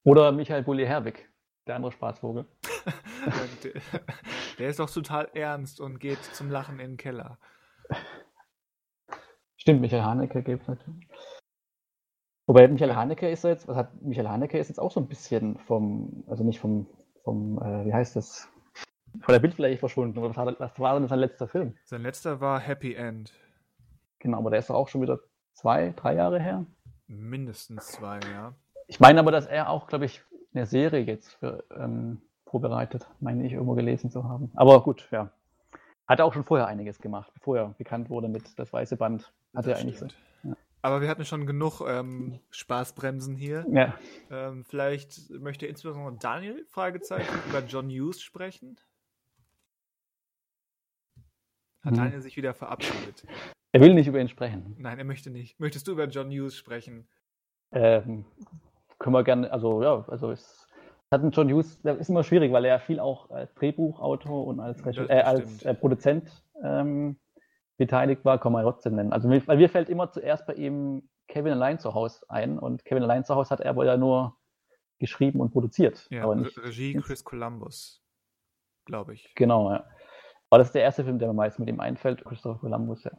Oder 0.05 0.33
Michael 0.33 0.63
Bulli-Herwig, 0.63 1.29
der 1.67 1.77
andere 1.77 1.93
Spaßvogel. 1.93 2.47
der, 3.65 3.73
der 4.59 4.69
ist 4.69 4.79
doch 4.79 4.91
total 4.91 5.31
ernst 5.35 5.81
und 5.81 5.99
geht 5.99 6.23
zum 6.23 6.51
Lachen 6.51 6.79
in 6.79 6.93
den 6.93 6.97
Keller. 6.97 7.39
Stimmt, 9.57 9.81
Michael 9.81 10.03
Haneke 10.03 10.43
gibt 10.43 10.63
es 10.63 10.69
natürlich. 10.69 11.09
Wobei 12.47 12.69
Michael 12.69 12.95
Haneke 12.95 13.31
ist 13.31 13.45
jetzt, 13.45 13.67
was 13.67 13.77
hat 13.77 14.03
Michael 14.03 14.29
Haneke 14.29 14.59
ist 14.59 14.69
jetzt 14.69 14.79
auch 14.79 14.91
so 14.91 15.01
ein 15.01 15.09
bisschen 15.09 15.59
vom, 15.59 16.25
also 16.27 16.45
nicht 16.45 16.61
vom, 16.61 16.87
vom, 17.23 17.59
äh, 17.59 17.87
wie 17.87 17.95
heißt 17.95 18.17
das, 18.17 18.51
von 19.21 19.33
der 19.33 19.39
Bildfläche 19.39 19.79
verschwunden. 19.79 20.21
Was, 20.21 20.37
hat, 20.37 20.59
was 20.59 20.79
war 20.81 20.99
denn 20.99 21.09
sein 21.09 21.19
letzter 21.19 21.49
Film? 21.49 21.77
Sein 21.85 22.03
letzter 22.03 22.41
war 22.41 22.61
Happy 22.61 22.95
End. 22.95 23.33
Genau, 24.19 24.39
aber 24.39 24.51
der 24.51 24.61
ist 24.61 24.71
doch 24.71 24.75
auch 24.75 24.89
schon 24.89 25.03
wieder 25.03 25.21
zwei, 25.53 25.93
drei 25.97 26.15
Jahre 26.15 26.41
her. 26.41 26.65
Mindestens 27.07 27.89
zwei, 27.89 28.21
ja. 28.33 28.55
Ich 28.87 29.01
meine 29.01 29.21
aber, 29.21 29.31
dass 29.31 29.47
er 29.47 29.71
auch, 29.71 29.87
glaube 29.87 30.05
ich, 30.05 30.23
eine 30.55 30.67
Serie 30.67 31.01
jetzt 31.01 31.35
für, 31.35 31.65
ähm, 31.77 32.21
vorbereitet, 32.47 33.07
meine 33.21 33.45
ich, 33.45 33.53
irgendwo 33.53 33.75
gelesen 33.75 34.11
zu 34.11 34.25
haben. 34.25 34.51
Aber 34.55 34.83
gut, 34.83 35.09
ja. 35.11 35.31
Hat 36.07 36.19
er 36.19 36.27
auch 36.27 36.35
schon 36.35 36.45
vorher 36.45 36.67
einiges 36.67 36.99
gemacht, 37.01 37.33
bevor 37.35 37.57
er 37.57 37.75
bekannt 37.79 38.11
wurde 38.11 38.29
mit 38.29 38.59
das 38.59 38.73
weiße 38.73 38.97
Band. 38.97 39.33
Hat 39.55 39.67
er 39.67 39.79
eigentlich 39.79 39.99
so. 39.99 40.07
Ja. 40.43 40.55
Aber 40.83 41.01
wir 41.01 41.09
hatten 41.09 41.25
schon 41.25 41.47
genug 41.47 41.81
ähm, 41.81 42.41
Spaßbremsen 42.51 43.37
hier. 43.37 43.65
Ja. 43.71 43.95
Ähm, 44.31 44.65
vielleicht 44.65 45.31
möchte 45.31 45.67
insbesondere 45.67 46.17
Daniel 46.21 46.67
Fragezeichen 46.69 47.35
über 47.49 47.61
John 47.61 47.89
Hughes 47.89 48.21
sprechen. 48.21 48.77
Hat 51.85 51.93
hm. 51.93 51.99
Daniel 51.99 52.21
sich 52.21 52.37
wieder 52.37 52.55
verabschiedet? 52.55 53.25
Er 53.73 53.81
will 53.81 53.95
nicht 53.95 54.07
über 54.07 54.21
ihn 54.21 54.29
sprechen. 54.29 54.75
Nein, 54.79 54.99
er 54.99 55.05
möchte 55.05 55.31
nicht. 55.31 55.59
Möchtest 55.61 55.87
du 55.87 55.93
über 55.93 56.07
John 56.07 56.31
Hughes 56.31 56.57
sprechen? 56.57 57.09
Ähm, 57.73 58.25
können 58.99 59.15
wir 59.15 59.25
gerne, 59.25 59.51
also 59.53 59.83
ja, 59.83 60.05
also 60.09 60.31
es 60.31 60.67
hat 61.11 61.23
ein 61.23 61.31
John 61.31 61.51
Hughes, 61.53 61.81
das 61.83 61.99
ist 61.99 62.09
immer 62.09 62.25
schwierig, 62.25 62.53
weil 62.53 62.65
er 62.65 62.81
viel 62.81 63.01
auch 63.01 63.31
als 63.31 63.53
Drehbuchautor 63.55 64.47
und 64.47 64.61
als, 64.61 64.81
äh, 64.87 65.21
als 65.21 65.63
äh, 65.65 65.75
Produzent 65.75 66.31
ähm, 66.63 67.17
beteiligt 67.77 68.25
war, 68.25 68.39
kann 68.39 68.53
man 68.53 68.63
trotzdem 68.63 68.95
nennen. 68.95 69.13
Also 69.13 69.29
weil 69.29 69.57
mir 69.57 69.69
fällt 69.69 69.89
immer 69.89 70.11
zuerst 70.11 70.47
bei 70.47 70.55
ihm 70.55 71.09
Kevin 71.27 71.53
allein 71.53 71.79
zu 71.79 71.95
Hause 71.95 72.25
ein 72.29 72.59
und 72.59 72.85
Kevin 72.85 73.03
allein 73.03 73.25
zu 73.25 73.35
Hause 73.35 73.51
hat 73.51 73.61
er 73.61 73.75
wohl 73.77 73.87
ja 73.87 73.97
nur 73.97 74.37
geschrieben 74.99 75.41
und 75.41 75.51
produziert. 75.51 76.07
Ja, 76.11 76.25
aber 76.25 76.37
nicht, 76.37 76.57
Regie 76.59 76.95
Chris 76.95 77.25
Columbus, 77.25 78.03
glaube 78.85 79.15
ich. 79.15 79.35
Genau, 79.35 79.71
ja. 79.73 79.85
Aber 80.55 80.59
das 80.61 80.69
ist 80.69 80.75
der 80.77 80.83
erste 80.83 81.03
Film, 81.03 81.19
der 81.19 81.27
mir 81.27 81.35
meist 81.35 81.59
mit 81.59 81.69
ihm 81.69 81.81
einfällt, 81.81 82.25
Christopher 82.25 82.61
Columbus, 82.61 83.03
ja. 83.03 83.11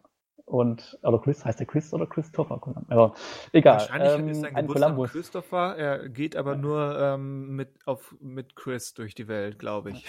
Und, 0.45 0.98
oder 1.03 1.20
Chris, 1.20 1.44
heißt 1.44 1.60
der 1.60 1.68
Chris 1.68 1.94
oder 1.94 2.07
Christopher 2.07 2.62
Columbus? 2.62 2.90
Aber 2.90 3.14
egal. 3.52 3.74
Wahrscheinlich 3.74 4.14
ähm, 4.14 4.30
ist 4.30 4.40
sein 4.40 4.56
Geburtstag 4.56 5.12
Christopher, 5.12 5.76
er 5.76 6.07
geht 6.07 6.38
aber 6.38 6.56
nur 6.56 6.98
ähm, 6.98 7.57
mit, 7.57 7.86
auf, 7.86 8.16
mit 8.22 8.56
Chris 8.56 8.94
durch 8.94 9.16
die 9.16 9.28
Welt, 9.28 9.60
glaube 9.60 9.91
ich. 9.91 10.06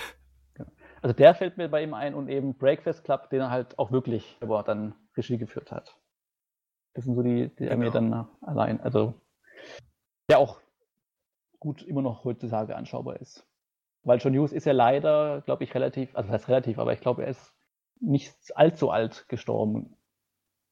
Ja. 0.56 0.66
Also 1.02 1.16
der 1.16 1.34
fällt 1.34 1.56
mir 1.56 1.68
bei 1.68 1.82
ihm 1.82 1.94
ein 1.94 2.14
und 2.14 2.28
eben 2.28 2.56
Breakfast 2.56 3.02
Club, 3.02 3.28
den 3.30 3.40
er 3.40 3.50
halt 3.50 3.76
auch 3.76 3.90
wirklich 3.90 4.38
aber 4.40 4.62
dann 4.62 4.94
Regie 5.16 5.36
geführt 5.36 5.72
hat. 5.72 5.98
Das 6.94 7.06
sind 7.06 7.16
so 7.16 7.24
die, 7.24 7.48
die 7.48 7.64
genau. 7.64 7.70
er 7.72 7.76
mir 7.76 7.90
genau. 7.90 7.92
dann 7.92 8.28
allein, 8.40 8.80
also 8.80 9.14
der 10.28 10.38
auch 10.38 10.60
gut 11.58 11.82
immer 11.82 12.02
noch 12.02 12.22
heutzutage 12.22 12.76
anschaubar 12.76 13.16
ist. 13.16 13.44
Weil 14.06 14.20
John 14.20 14.34
Hughes 14.34 14.52
ist 14.52 14.66
ja 14.66 14.72
leider, 14.72 15.42
glaube 15.42 15.64
ich, 15.64 15.74
relativ, 15.74 16.14
also 16.14 16.30
das 16.30 16.42
heißt 16.42 16.48
relativ, 16.48 16.78
aber 16.78 16.92
ich 16.92 17.00
glaube, 17.00 17.24
er 17.24 17.28
ist 17.28 17.52
nicht 18.00 18.34
allzu 18.54 18.90
alt 18.90 19.28
gestorben. 19.28 19.96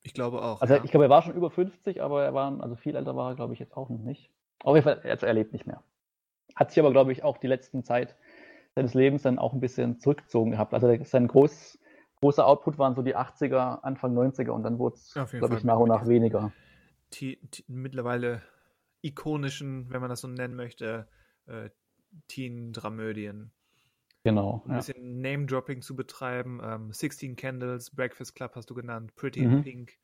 Ich 0.02 0.14
glaube 0.14 0.40
auch. 0.40 0.60
Also 0.60 0.74
ja. 0.74 0.84
ich 0.84 0.90
glaube, 0.92 1.06
er 1.06 1.10
war 1.10 1.22
schon 1.22 1.34
über 1.34 1.50
50, 1.50 2.00
aber 2.00 2.22
er 2.22 2.32
war, 2.32 2.60
also 2.60 2.76
viel 2.76 2.94
älter 2.94 3.16
war 3.16 3.32
er, 3.32 3.34
glaube 3.34 3.52
ich, 3.52 3.58
jetzt 3.58 3.76
auch 3.76 3.88
noch 3.88 3.98
nicht. 3.98 4.30
Auf 4.62 4.76
jeden 4.76 4.84
Fall, 4.84 5.00
also 5.02 5.26
er 5.26 5.34
lebt 5.34 5.52
nicht 5.52 5.66
mehr. 5.66 5.82
Hat 6.54 6.70
sich 6.70 6.78
aber, 6.78 6.92
glaube 6.92 7.10
ich, 7.10 7.24
auch 7.24 7.38
die 7.38 7.48
letzten 7.48 7.82
Zeit 7.82 8.14
seines 8.76 8.94
Lebens 8.94 9.22
dann 9.22 9.40
auch 9.40 9.52
ein 9.52 9.60
bisschen 9.60 9.98
zurückgezogen 9.98 10.52
gehabt. 10.52 10.72
Also 10.72 10.96
sein 11.02 11.26
groß, 11.26 11.80
großer 12.20 12.46
Output 12.46 12.78
waren 12.78 12.94
so 12.94 13.02
die 13.02 13.16
80er, 13.16 13.80
Anfang 13.80 14.16
90er 14.16 14.50
und 14.50 14.62
dann 14.62 14.78
wurde 14.78 14.94
es, 14.94 15.12
glaube 15.12 15.56
ich, 15.56 15.64
nach 15.64 15.78
und 15.78 15.88
nach 15.88 16.06
weniger. 16.06 16.52
Die, 17.14 17.40
die, 17.42 17.64
mittlerweile 17.66 18.42
ikonischen, 19.02 19.90
wenn 19.90 20.00
man 20.00 20.10
das 20.10 20.20
so 20.20 20.28
nennen 20.28 20.54
möchte, 20.54 21.08
äh, 21.46 21.70
Teen-Dramödien. 22.28 23.52
Genau. 24.24 24.62
Ein 24.64 24.70
ja. 24.70 24.76
bisschen 24.78 25.20
Name-Dropping 25.20 25.82
zu 25.82 25.94
betreiben. 25.94 26.60
Ähm, 26.62 26.92
16 26.92 27.36
Candles, 27.36 27.90
Breakfast 27.90 28.34
Club 28.34 28.52
hast 28.54 28.70
du 28.70 28.74
genannt, 28.74 29.14
Pretty 29.16 29.44
mhm. 29.44 29.52
in 29.52 29.62
Pink. 29.62 29.98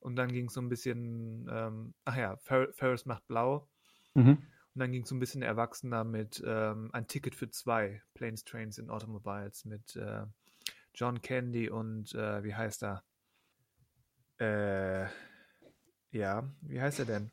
Und 0.00 0.16
dann 0.16 0.32
ging 0.32 0.46
es 0.46 0.54
so 0.54 0.60
ein 0.60 0.68
bisschen, 0.68 1.48
ähm, 1.50 1.94
ach 2.04 2.16
ja, 2.16 2.36
Fer 2.38 2.72
Ferris 2.72 3.06
macht 3.06 3.26
blau. 3.28 3.68
Mhm. 4.14 4.38
Und 4.76 4.80
dann 4.80 4.92
ging 4.92 5.04
es 5.04 5.08
so 5.08 5.14
ein 5.14 5.20
bisschen 5.20 5.42
erwachsener 5.42 6.04
mit 6.04 6.42
ähm, 6.44 6.90
Ein 6.92 7.06
Ticket 7.06 7.34
für 7.34 7.48
zwei, 7.48 8.02
Planes, 8.14 8.44
Trains 8.44 8.78
and 8.78 8.90
Automobiles 8.90 9.64
mit 9.64 9.96
äh, 9.96 10.26
John 10.94 11.22
Candy 11.22 11.70
und 11.70 12.14
äh, 12.14 12.42
wie 12.42 12.54
heißt 12.54 12.82
er? 12.82 13.04
Äh, 14.38 15.08
ja, 16.10 16.50
wie 16.62 16.80
heißt 16.80 16.98
er 16.98 17.04
denn? 17.04 17.30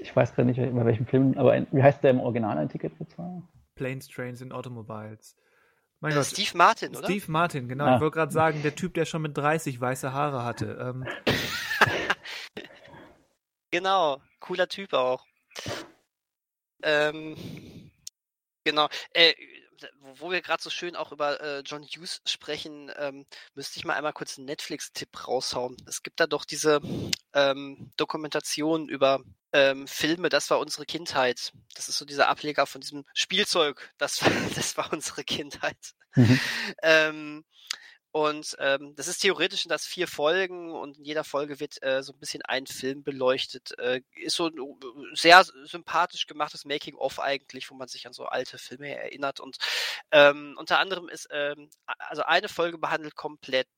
Ich 0.00 0.16
weiß 0.16 0.34
gar 0.34 0.44
nicht, 0.44 0.58
bei 0.58 0.84
welchem 0.84 1.06
Film, 1.06 1.36
aber 1.36 1.52
ein, 1.52 1.66
wie 1.72 1.82
heißt 1.82 2.02
der 2.02 2.10
im 2.10 2.20
Original 2.20 2.56
Ein 2.56 2.68
Ticket 2.68 2.94
für 2.96 3.06
zwei? 3.06 3.42
Planes, 3.74 4.08
Trains 4.08 4.42
and 4.42 4.52
Automobiles. 4.52 5.36
Mein 6.00 6.12
äh, 6.12 6.16
Gott. 6.16 6.26
Steve 6.26 6.56
Martin, 6.56 6.96
oder? 6.96 7.04
Steve 7.04 7.30
Martin, 7.30 7.68
genau. 7.68 7.84
Ah. 7.84 7.94
Ich 7.96 8.00
wollte 8.00 8.14
gerade 8.14 8.32
sagen, 8.32 8.62
der 8.62 8.74
Typ, 8.74 8.94
der 8.94 9.04
schon 9.04 9.22
mit 9.22 9.36
30 9.36 9.80
weiße 9.80 10.12
Haare 10.12 10.44
hatte. 10.44 10.78
Ähm. 10.80 11.06
genau, 13.70 14.20
cooler 14.40 14.68
Typ 14.68 14.94
auch. 14.94 15.26
Ähm, 16.82 17.36
genau. 18.64 18.88
Äh, 19.12 19.34
wo 20.02 20.30
wir 20.30 20.42
gerade 20.42 20.62
so 20.62 20.70
schön 20.70 20.96
auch 20.96 21.12
über 21.12 21.40
äh, 21.40 21.60
John 21.60 21.82
Hughes 21.82 22.20
sprechen, 22.26 22.90
ähm, 22.96 23.26
müsste 23.54 23.78
ich 23.78 23.84
mal 23.84 23.94
einmal 23.94 24.12
kurz 24.12 24.38
einen 24.38 24.46
Netflix-Tipp 24.46 25.26
raushauen. 25.26 25.76
Es 25.86 26.02
gibt 26.02 26.20
da 26.20 26.26
doch 26.26 26.44
diese 26.44 26.80
ähm, 27.32 27.90
Dokumentation 27.96 28.88
über 28.88 29.22
ähm, 29.52 29.86
Filme, 29.86 30.28
das 30.28 30.50
war 30.50 30.58
unsere 30.58 30.86
Kindheit. 30.86 31.52
Das 31.74 31.88
ist 31.88 31.98
so 31.98 32.04
dieser 32.04 32.28
Ableger 32.28 32.66
von 32.66 32.80
diesem 32.80 33.04
Spielzeug, 33.14 33.92
das, 33.98 34.20
das 34.54 34.76
war 34.76 34.92
unsere 34.92 35.24
Kindheit. 35.24 35.94
Mhm. 36.14 36.40
ähm, 36.82 37.44
und 38.12 38.56
ähm, 38.58 38.94
das 38.96 39.06
ist 39.06 39.20
theoretisch 39.20 39.64
in 39.64 39.68
das 39.68 39.86
vier 39.86 40.08
Folgen 40.08 40.72
und 40.72 40.98
in 40.98 41.04
jeder 41.04 41.22
Folge 41.22 41.60
wird 41.60 41.80
äh, 41.82 42.02
so 42.02 42.12
ein 42.12 42.18
bisschen 42.18 42.42
ein 42.42 42.66
Film 42.66 43.04
beleuchtet. 43.04 43.78
Äh, 43.78 44.00
ist 44.16 44.34
so 44.34 44.48
ein 44.48 44.58
äh, 44.58 45.14
sehr 45.14 45.44
sympathisch 45.64 46.26
gemachtes 46.26 46.64
Making-of 46.64 47.20
eigentlich, 47.20 47.70
wo 47.70 47.76
man 47.76 47.86
sich 47.86 48.08
an 48.08 48.12
so 48.12 48.24
alte 48.24 48.58
Filme 48.58 48.88
erinnert. 48.96 49.38
Und 49.38 49.58
ähm, 50.10 50.56
unter 50.58 50.80
anderem 50.80 51.08
ist, 51.08 51.28
ähm, 51.30 51.70
also 51.86 52.22
eine 52.22 52.48
Folge 52.48 52.78
behandelt 52.78 53.14
komplett 53.14 53.68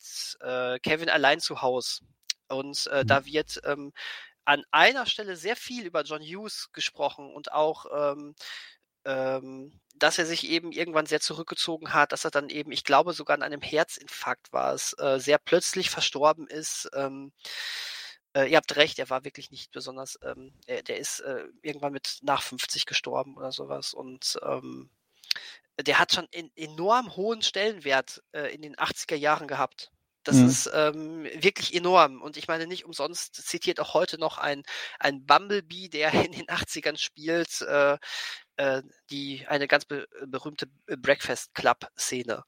äh, 0.40 0.78
Kevin 0.78 1.10
allein 1.10 1.40
zu 1.40 1.60
Haus. 1.60 2.00
Und 2.48 2.86
äh, 2.86 3.02
mhm. 3.02 3.06
da 3.08 3.26
wird 3.26 3.60
ähm, 3.64 3.92
an 4.44 4.64
einer 4.70 5.06
Stelle 5.06 5.36
sehr 5.36 5.56
viel 5.56 5.86
über 5.86 6.02
John 6.02 6.22
Hughes 6.22 6.70
gesprochen 6.72 7.32
und 7.32 7.52
auch 7.52 7.86
ähm, 7.94 8.34
ähm, 9.04 9.80
dass 9.96 10.18
er 10.18 10.26
sich 10.26 10.48
eben 10.48 10.72
irgendwann 10.72 11.06
sehr 11.06 11.20
zurückgezogen 11.20 11.92
hat, 11.92 12.12
dass 12.12 12.24
er 12.24 12.30
dann 12.30 12.48
eben, 12.50 12.72
ich 12.72 12.84
glaube 12.84 13.12
sogar 13.12 13.36
an 13.36 13.42
einem 13.42 13.60
Herzinfarkt 13.60 14.52
war 14.52 14.74
es, 14.74 14.94
äh, 14.98 15.18
sehr 15.18 15.38
plötzlich 15.38 15.90
verstorben 15.90 16.46
ist. 16.48 16.90
Ähm, 16.94 17.32
äh, 18.34 18.50
ihr 18.50 18.56
habt 18.56 18.76
recht, 18.76 18.98
er 18.98 19.10
war 19.10 19.24
wirklich 19.24 19.50
nicht 19.50 19.72
besonders, 19.72 20.18
ähm, 20.22 20.54
er, 20.66 20.82
der 20.82 20.98
ist 20.98 21.20
äh, 21.20 21.44
irgendwann 21.62 21.92
mit 21.92 22.18
nach 22.22 22.42
50 22.42 22.86
gestorben 22.86 23.36
oder 23.36 23.52
sowas 23.52 23.94
und 23.94 24.38
ähm, 24.42 24.90
der 25.80 25.98
hat 25.98 26.12
schon 26.12 26.28
einen 26.34 26.50
enorm 26.56 27.16
hohen 27.16 27.42
Stellenwert 27.42 28.22
äh, 28.32 28.54
in 28.54 28.62
den 28.62 28.76
80er 28.76 29.16
Jahren 29.16 29.48
gehabt. 29.48 29.90
Das 30.24 30.36
mhm. 30.36 30.46
ist 30.46 30.70
ähm, 30.72 31.24
wirklich 31.24 31.74
enorm. 31.74 32.22
Und 32.22 32.36
ich 32.36 32.48
meine, 32.48 32.66
nicht 32.66 32.84
umsonst 32.84 33.34
zitiert 33.34 33.80
auch 33.80 33.94
heute 33.94 34.18
noch 34.18 34.38
ein, 34.38 34.62
ein 34.98 35.26
Bumblebee, 35.26 35.88
der 35.88 36.12
in 36.26 36.32
den 36.32 36.46
80ern 36.46 36.96
spielt, 36.98 37.60
äh, 37.62 37.98
äh, 38.56 38.82
die, 39.10 39.46
eine 39.48 39.66
ganz 39.68 39.84
be 39.84 40.06
berühmte 40.26 40.68
Breakfast 40.86 41.54
Club-Szene. 41.54 42.44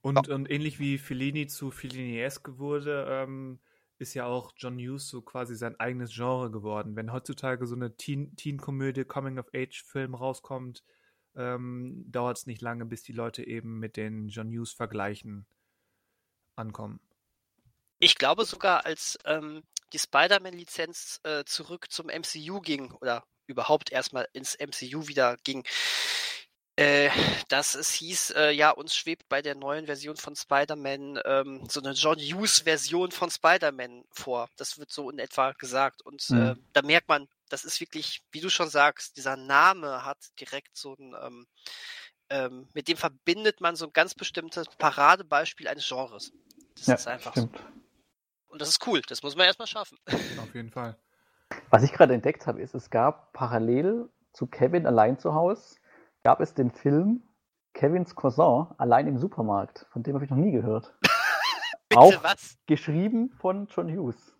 Und, 0.00 0.28
und 0.28 0.50
ähnlich 0.50 0.78
wie 0.78 0.98
Fellini 0.98 1.46
zu 1.46 1.70
Fellini-esque 1.70 2.58
wurde, 2.58 3.06
ähm, 3.08 3.58
ist 3.98 4.14
ja 4.14 4.26
auch 4.26 4.52
John 4.56 4.78
Hughes 4.78 5.08
so 5.08 5.22
quasi 5.22 5.56
sein 5.56 5.80
eigenes 5.80 6.14
Genre 6.14 6.50
geworden. 6.50 6.94
Wenn 6.94 7.12
heutzutage 7.12 7.66
so 7.66 7.74
eine 7.74 7.96
Teen-Komödie, 7.96 9.02
Teen 9.02 9.08
Coming-of-Age-Film 9.08 10.14
rauskommt, 10.14 10.84
ähm, 11.36 12.04
dauert 12.08 12.38
es 12.38 12.46
nicht 12.46 12.60
lange, 12.60 12.84
bis 12.84 13.02
die 13.02 13.12
Leute 13.12 13.46
eben 13.46 13.78
mit 13.78 13.96
den 13.96 14.28
John 14.28 14.48
Hughes-Vergleichen 14.48 15.46
ankommen. 16.56 17.00
Ich 17.98 18.16
glaube 18.16 18.44
sogar, 18.44 18.84
als 18.86 19.18
ähm, 19.24 19.62
die 19.92 19.98
Spider-Man-Lizenz 19.98 21.20
äh, 21.24 21.44
zurück 21.44 21.90
zum 21.90 22.08
MCU 22.08 22.60
ging 22.60 22.92
oder 22.92 23.24
überhaupt 23.46 23.92
erstmal 23.92 24.28
ins 24.32 24.56
MCU 24.58 25.06
wieder 25.08 25.36
ging, 25.44 25.64
äh, 26.76 27.10
dass 27.48 27.74
es 27.76 27.92
hieß, 27.92 28.30
äh, 28.30 28.50
ja, 28.50 28.70
uns 28.70 28.96
schwebt 28.96 29.28
bei 29.28 29.42
der 29.42 29.54
neuen 29.54 29.86
Version 29.86 30.16
von 30.16 30.34
Spider-Man 30.34 31.20
ähm, 31.24 31.64
so 31.70 31.80
eine 31.80 31.92
John 31.92 32.18
Hughes-Version 32.18 33.12
von 33.12 33.30
Spider-Man 33.30 34.04
vor. 34.10 34.48
Das 34.56 34.76
wird 34.78 34.90
so 34.90 35.08
in 35.08 35.20
etwa 35.20 35.52
gesagt. 35.52 36.02
Und 36.02 36.28
Mhm. 36.30 36.36
äh, 36.36 36.54
da 36.72 36.82
merkt 36.82 37.08
man, 37.08 37.28
das 37.48 37.64
ist 37.64 37.78
wirklich, 37.80 38.22
wie 38.32 38.40
du 38.40 38.48
schon 38.50 38.68
sagst, 38.68 39.16
dieser 39.16 39.36
Name 39.36 40.04
hat 40.04 40.18
direkt 40.40 40.76
so 40.76 40.94
ein, 40.94 41.14
ähm, 41.22 41.46
ähm, 42.30 42.68
mit 42.74 42.88
dem 42.88 42.96
verbindet 42.96 43.60
man 43.60 43.76
so 43.76 43.86
ein 43.86 43.92
ganz 43.92 44.14
bestimmtes 44.14 44.66
Paradebeispiel 44.78 45.68
eines 45.68 45.86
Genres. 45.88 46.32
Das 46.76 46.86
Ja, 46.86 46.94
ist 46.94 47.06
einfach 47.08 47.34
so. 47.34 47.42
stimmt. 47.42 47.60
Und 48.48 48.60
das 48.60 48.68
ist 48.68 48.86
cool. 48.86 49.02
Das 49.08 49.22
muss 49.22 49.36
man 49.36 49.46
erstmal 49.46 49.66
schaffen. 49.68 49.98
Auf 50.40 50.54
jeden 50.54 50.70
Fall. 50.70 50.96
Was 51.70 51.82
ich 51.82 51.92
gerade 51.92 52.14
entdeckt 52.14 52.46
habe, 52.46 52.60
ist, 52.62 52.74
es 52.74 52.90
gab 52.90 53.32
parallel 53.32 54.08
zu 54.32 54.46
Kevin 54.46 54.86
allein 54.86 55.18
zu 55.18 55.34
Hause, 55.34 55.76
gab 56.24 56.40
es 56.40 56.54
den 56.54 56.70
Film 56.70 57.22
Kevins 57.74 58.14
Cousin 58.14 58.66
allein 58.78 59.06
im 59.06 59.18
Supermarkt. 59.18 59.86
Von 59.92 60.02
dem 60.02 60.14
habe 60.14 60.24
ich 60.24 60.30
noch 60.30 60.36
nie 60.38 60.52
gehört. 60.52 60.94
Bitte 61.88 62.00
Auch 62.00 62.22
was? 62.24 62.56
geschrieben 62.66 63.30
von 63.40 63.66
John 63.66 63.88
Hughes. 63.94 64.34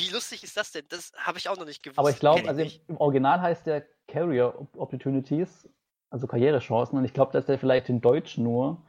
Wie 0.00 0.08
lustig 0.10 0.44
ist 0.44 0.56
das 0.56 0.70
denn? 0.70 0.86
Das 0.88 1.12
habe 1.16 1.38
ich 1.38 1.48
auch 1.48 1.56
noch 1.56 1.64
nicht 1.66 1.82
gewusst. 1.82 1.98
Aber 1.98 2.10
ich 2.10 2.20
glaube, 2.20 2.48
also 2.48 2.60
im, 2.62 2.70
im 2.86 2.96
Original 2.98 3.40
heißt 3.40 3.66
der 3.66 3.84
Career 4.06 4.54
Opportunities, 4.76 5.68
also 6.10 6.26
Karrierechancen. 6.26 6.98
Und 6.98 7.04
ich 7.04 7.12
glaube, 7.12 7.32
dass 7.32 7.46
der 7.46 7.58
vielleicht 7.58 7.88
in 7.88 8.00
Deutsch 8.00 8.38
nur 8.38 8.82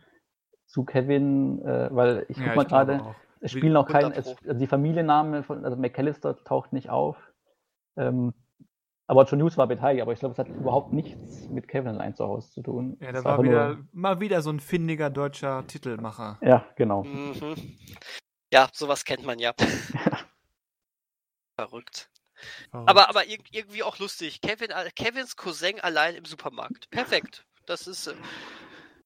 zu 0.66 0.86
Kevin, 0.86 1.62
äh, 1.64 1.90
weil 1.92 2.26
ich 2.30 2.38
guck 2.38 2.46
Ja, 2.48 2.56
mal 2.56 2.66
gerade, 2.66 3.04
es 3.42 3.52
spielen 3.52 3.76
auch 3.76 3.88
kein, 3.88 4.06
100 4.06 4.18
es, 4.20 4.48
also 4.48 4.60
die 4.60 4.68
Familienname 4.68 5.44
von, 5.44 5.66
also 5.66 5.78
McAllister 5.78 6.44
taucht 6.44 6.74
nicht 6.74 6.90
auf. 6.90 7.18
Ähm, 7.98 8.34
aber 9.08 9.26
John 9.26 9.42
Hughes 9.42 9.58
war 9.58 9.66
beteiligt, 9.66 10.04
aber 10.04 10.14
ich 10.14 10.20
glaube, 10.20 10.34
es 10.34 10.40
hat 10.40 10.50
überhaupt 10.50 10.94
nichts 10.94 11.50
mit 11.50 11.68
Kevin 11.68 11.96
allein 11.96 12.14
zu 12.14 12.26
Hause 12.26 12.52
zu 12.52 12.62
tun. 12.62 12.98
Ja, 13.02 13.12
da 13.12 13.24
war 13.24 13.42
wieder, 13.42 13.70
Nur, 13.70 13.86
mal 13.92 14.20
wieder 14.20 14.44
so 14.44 14.52
ein 14.52 14.60
findiger 14.60 15.10
deutscher 15.10 15.66
Titelmacher. 15.66 16.38
ja, 16.44 16.64
genau. 16.76 17.04
Mhm. 17.04 17.56
Ja, 18.54 18.70
sowas 18.72 19.04
kennt 19.06 19.26
man 19.26 19.40
ja. 19.40 19.54
Verrückt. 21.56 22.10
Aber, 22.72 23.10
aber 23.10 23.28
irg 23.28 23.42
irgendwie 23.52 23.84
auch 23.84 24.00
lustig. 24.00 24.42
Kevin, 24.42 24.72
äh, 24.72 24.90
Kevins 24.96 25.36
Cousin 25.36 25.80
allein 25.80 26.16
im 26.16 26.26
Supermarkt. 26.26 26.90
Perfekt. 26.90 27.46
Das 27.66 27.88
ist, 27.88 28.08
äh, 28.08 28.16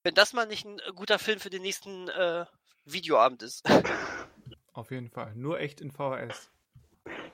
wenn 0.04 0.16
das 0.16 0.34
mal 0.34 0.46
nicht 0.46 0.66
ein 0.66 0.80
äh, 0.80 0.92
guter 0.94 1.20
Film 1.20 1.40
für 1.40 1.50
den 1.50 1.62
nächsten 1.62 2.08
äh, 2.10 2.46
Videoabend 2.86 3.44
ist. 3.44 3.64
Auf 4.74 4.92
jeden 4.92 5.10
Fall. 5.10 5.34
Nur 5.36 5.60
echt 5.60 5.82
in 5.82 5.92
VHS. 5.92 6.52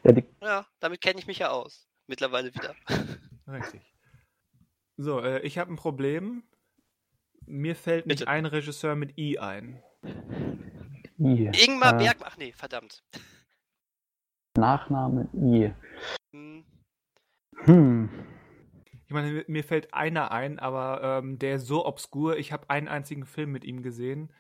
Ja, 0.04 0.12
die, 0.12 0.26
ja, 0.42 0.68
damit 0.80 1.02
kenne 1.02 1.20
ich 1.20 1.28
mich 1.28 1.40
ja 1.40 1.50
aus. 1.50 1.88
Mittlerweile 2.08 2.54
wieder. 2.54 2.76
Richtig. 3.48 3.82
So, 4.98 5.22
äh, 5.22 5.40
ich 5.42 5.58
habe 5.58 5.72
ein 5.72 5.78
Problem. 5.78 6.44
Mir 7.46 7.76
fällt 7.76 8.06
nicht 8.06 8.20
Bitte. 8.20 8.30
ein 8.32 8.46
Regisseur 8.46 8.96
mit 8.96 9.18
I 9.18 9.40
ein. 9.40 9.82
I. 11.18 11.50
Ingmar 11.54 11.96
Äh, 11.96 12.04
Bergmann. 12.04 12.30
Ach 12.32 12.38
nee, 12.38 12.52
verdammt. 12.52 13.04
Nachname 14.60 15.28
I. 15.34 15.74
Hm, 16.34 16.64
Hm. 17.66 18.10
Ich 19.06 19.14
meine, 19.14 19.44
mir- 19.48 19.64
fällt 19.64 19.94
einer 19.94 20.32
ein, 20.32 20.60
aber 20.60 21.02
ähm, 21.04 21.40
der 21.40 21.56
ist 21.56 21.66
so 21.66 21.86
obskur. 21.86 22.38
Ich 22.38 22.52
habe 22.54 22.70
einen 22.70 22.88
einzigen 22.88 23.26
Film 23.26 23.52
mit 23.52 23.64
ihm 23.64 23.82
gesehen. 23.82 24.32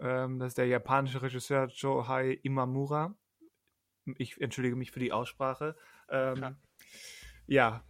Ähm, 0.00 0.38
das 0.38 0.48
ist 0.48 0.58
der 0.58 0.66
japanische 0.66 1.20
Regisseur 1.22 1.66
Johei 1.66 2.38
Imamura. 2.42 3.14
Ich 4.16 4.40
entschuldige 4.40 4.74
mich 4.74 4.90
für 4.90 5.00
die 5.00 5.12
Aussprache. 5.12 5.76
Ähm, 6.08 6.56
ja, 7.46 7.84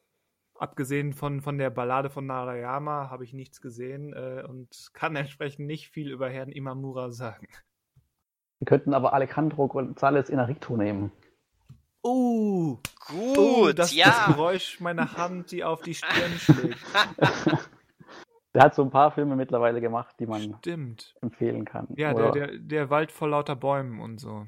abgesehen 0.58 1.12
von, 1.14 1.40
von 1.40 1.56
der 1.58 1.70
Ballade 1.70 2.10
von 2.10 2.26
Narayama 2.26 3.08
habe 3.08 3.24
ich 3.24 3.32
nichts 3.32 3.60
gesehen 3.60 4.12
äh, 4.12 4.44
und 4.46 4.90
kann 4.92 5.14
entsprechend 5.16 5.66
nicht 5.66 5.88
viel 5.90 6.10
über 6.10 6.28
Herrn 6.28 6.50
Imamura 6.50 7.12
sagen. 7.12 7.46
Wir 8.58 8.66
könnten 8.66 8.92
aber 8.92 9.14
Alejandro 9.14 9.66
González 9.66 10.28
Inarritu 10.28 10.76
nehmen. 10.76 11.12
Uh, 12.02 12.78
gut, 13.06 13.38
uh 13.38 13.66
das, 13.72 13.88
das 13.88 13.94
ja. 13.94 14.26
Geräusch 14.28 14.80
meiner 14.80 15.12
Hand, 15.16 15.50
die 15.50 15.64
auf 15.64 15.82
die 15.82 15.94
Stirn 15.94 16.38
schlägt. 16.38 16.78
Der 18.54 18.62
hat 18.62 18.74
so 18.74 18.82
ein 18.82 18.90
paar 18.90 19.12
Filme 19.12 19.36
mittlerweile 19.36 19.80
gemacht, 19.80 20.16
die 20.18 20.26
man 20.26 20.56
Stimmt. 20.58 21.14
empfehlen 21.20 21.64
kann. 21.64 21.86
Ja, 21.96 22.12
der, 22.12 22.32
der, 22.32 22.58
der 22.58 22.90
Wald 22.90 23.12
vor 23.12 23.28
lauter 23.28 23.54
Bäumen 23.54 24.00
und 24.00 24.18
so. 24.18 24.44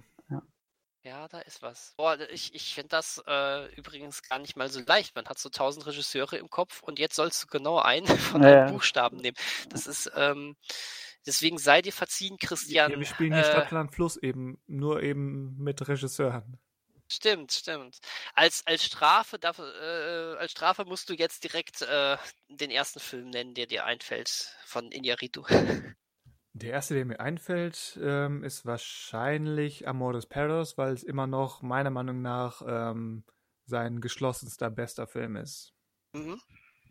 Ja, 1.05 1.27
da 1.27 1.41
ist 1.41 1.63
was. 1.63 1.95
Boah, 1.97 2.17
ich, 2.31 2.55
ich 2.55 2.75
finde 2.75 2.91
das 2.91 3.21
äh, 3.27 3.75
übrigens 3.75 4.23
gar 4.23 4.39
nicht 4.39 4.57
mal 4.57 4.69
so 4.69 4.81
leicht. 4.87 5.17
Man 5.17 5.27
hat 5.27 5.37
so 5.37 5.49
tausend 5.49 5.85
Regisseure 5.85 6.37
im 6.37 6.49
Kopf 6.49 6.81
und 6.81 7.01
jetzt 7.01 7.17
sollst 7.17 7.43
du 7.43 7.47
genau 7.49 7.79
einen 7.79 8.07
von 8.07 8.43
Ja, 8.43 8.51
ja. 8.51 8.71
Buchstaben 8.71 9.17
nehmen. 9.17 9.37
Das 9.69 9.89
ist, 9.89 10.13
ähm, 10.15 10.55
deswegen 11.27 11.59
sei 11.59 11.83
dir 11.83 11.93
verziehen, 11.93 12.37
Christian. 12.39 12.93
Ja, 12.93 12.99
wir 12.99 13.07
spielen 13.07 13.33
hier 13.33 13.43
äh, 13.43 13.51
Stadt, 13.51 13.73
Land, 13.73 13.93
Fluss 13.93 14.17
eben, 14.17 14.63
nur 14.69 15.03
eben 15.03 15.57
mit 15.59 15.87
Regisseuren. 15.89 16.57
Stimmt, 17.13 17.53
stimmt. 17.53 17.99
Als, 18.35 18.67
als 18.67 18.85
Strafe 18.85 19.39
darf, 19.39 19.59
äh, 19.59 20.37
als 20.39 20.51
Strafe 20.51 20.87
musst 20.87 21.11
du 21.11 21.15
jetzt 21.15 21.45
direkt 21.45 21.83
äh, 21.83 22.17
den 22.49 22.71
ersten 22.71 23.01
Film 23.01 23.29
nennen, 23.29 23.53
der 23.53 23.67
dir 23.67 23.85
einfällt 23.85 24.57
von 24.65 24.91
Iñárritu. 24.91 25.45
Der 26.55 26.71
erste, 26.71 26.93
der 26.93 27.07
mir 27.07 27.19
einfällt, 27.19 27.99
ähm, 28.03 28.45
ist 28.45 28.67
wahrscheinlich 28.67 29.89
Amores 29.89 30.27
Perros, 30.27 30.77
weil 30.77 30.93
es 30.93 31.03
immer 31.03 31.27
noch 31.27 31.63
meiner 31.63 31.89
Meinung 31.89 32.21
nach 32.21 32.61
ähm, 32.67 33.25
sein 33.65 34.03
geschlossenster 34.03 34.71
bester 34.71 35.07
Film 35.07 35.37
ist. 35.37 35.73
mhm. 36.13 36.39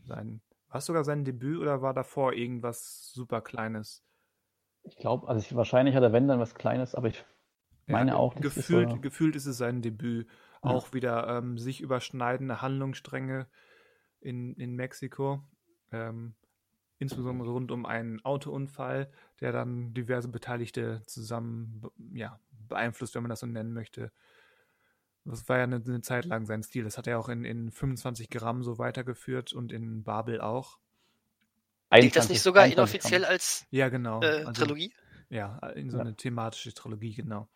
Sein, 0.07 0.41
war 0.67 0.79
es 0.79 0.85
sogar 0.87 1.03
sein 1.03 1.25
Debüt 1.25 1.59
oder 1.59 1.83
war 1.83 1.93
davor 1.93 2.33
irgendwas 2.33 3.11
super 3.13 3.41
Kleines? 3.41 4.03
Ich 4.81 4.95
glaube, 4.95 5.27
also 5.27 5.45
ich, 5.45 5.55
wahrscheinlich 5.55 5.93
hat 5.95 6.01
er 6.01 6.11
wenn 6.11 6.27
dann 6.27 6.39
was 6.39 6.55
Kleines, 6.55 6.95
aber 6.95 7.09
ich 7.09 7.23
meine 7.87 8.15
auch, 8.17 8.33
das 8.35 8.45
ist 8.45 8.67
gefühlt, 8.67 8.89
so- 8.91 8.99
gefühlt 8.99 9.35
ist 9.35 9.45
es 9.45 9.57
sein 9.57 9.81
Debüt. 9.81 10.27
Ja. 10.63 10.69
Auch 10.69 10.93
wieder 10.93 11.27
ähm, 11.27 11.57
sich 11.57 11.81
überschneidende 11.81 12.61
Handlungsstränge 12.61 13.47
in, 14.19 14.53
in 14.55 14.75
Mexiko. 14.75 15.43
Ähm, 15.91 16.35
insbesondere 16.99 17.49
rund 17.49 17.71
um 17.71 17.85
einen 17.87 18.23
Autounfall, 18.23 19.11
der 19.39 19.51
dann 19.51 19.93
diverse 19.95 20.27
Beteiligte 20.27 21.01
zusammen 21.07 21.81
ja, 22.13 22.39
beeinflusst, 22.67 23.15
wenn 23.15 23.23
man 23.23 23.31
das 23.31 23.39
so 23.39 23.47
nennen 23.47 23.73
möchte. 23.73 24.11
Das 25.25 25.49
war 25.49 25.57
ja 25.57 25.63
eine, 25.63 25.77
eine 25.77 26.01
Zeit 26.01 26.25
lang 26.25 26.45
sein 26.45 26.61
Stil. 26.63 26.83
Das 26.83 26.97
hat 26.97 27.07
er 27.07 27.17
auch 27.19 27.29
in, 27.29 27.43
in 27.43 27.71
25 27.71 28.29
Gramm 28.29 28.63
so 28.63 28.77
weitergeführt 28.77 29.53
und 29.53 29.71
in 29.71 30.03
Babel 30.03 30.41
auch. 30.41 30.77
Liegt 31.91 32.15
das 32.15 32.25
21 32.25 32.29
nicht 32.29 32.41
sogar 32.41 32.63
21 32.63 32.95
inoffiziell 32.95 33.25
als 33.25 33.65
Ja, 33.71 33.89
genau. 33.89 34.21
äh, 34.21 34.43
Also- 34.45 34.51
Trilogie? 34.63 34.93
Ja, 35.31 35.57
in 35.69 35.89
so 35.89 35.97
Ja. 35.97 36.01
eine 36.01 36.15
thematische 36.15 36.73
Trilogie, 36.73 37.13
genau. 37.15 37.47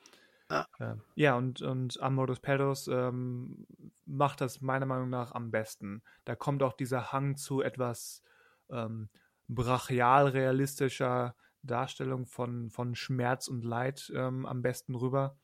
Ja. 0.50 0.66
Ähm, 0.80 1.02
ja, 1.16 1.36
und, 1.36 1.62
und 1.62 2.02
Amores 2.02 2.40
Perros 2.40 2.88
ähm, 2.88 3.68
macht 4.06 4.40
das 4.42 4.62
meiner 4.62 4.86
Meinung 4.86 5.10
nach 5.10 5.34
am 5.34 5.52
besten. 5.52 6.02
Da 6.24 6.36
kommt 6.36 6.64
auch 6.64 6.74
dieser 6.74 7.12
Hang 7.12 7.36
zu 7.36 7.62
etwas 7.62 8.24
ähm, 8.70 9.10
brachial 9.48 10.28
realistischer 10.30 11.36
Darstellung 11.64 12.28
von, 12.28 12.70
von 12.70 12.96
Schmerz 12.96 13.48
und 13.50 13.66
Leid 13.66 14.12
ähm, 14.16 14.46
am 14.46 14.62
besten 14.62 14.96
rüber. 14.96 15.36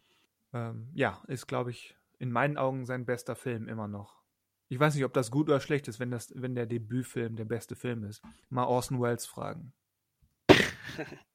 Ähm, 0.53 0.89
ja, 0.93 1.21
ist, 1.27 1.47
glaube 1.47 1.71
ich, 1.71 1.97
in 2.17 2.31
meinen 2.31 2.57
Augen 2.57 2.85
sein 2.85 3.05
bester 3.05 3.35
Film 3.35 3.67
immer 3.67 3.87
noch. 3.87 4.21
Ich 4.69 4.79
weiß 4.79 4.95
nicht, 4.95 5.03
ob 5.03 5.13
das 5.13 5.31
gut 5.31 5.49
oder 5.49 5.59
schlecht 5.59 5.89
ist, 5.89 5.99
wenn, 5.99 6.11
das, 6.11 6.31
wenn 6.35 6.55
der 6.55 6.65
Debütfilm 6.65 7.35
der 7.35 7.45
beste 7.45 7.75
Film 7.75 8.05
ist. 8.05 8.21
Mal 8.49 8.63
Orson 8.65 9.01
Welles 9.01 9.25
fragen. 9.25 9.73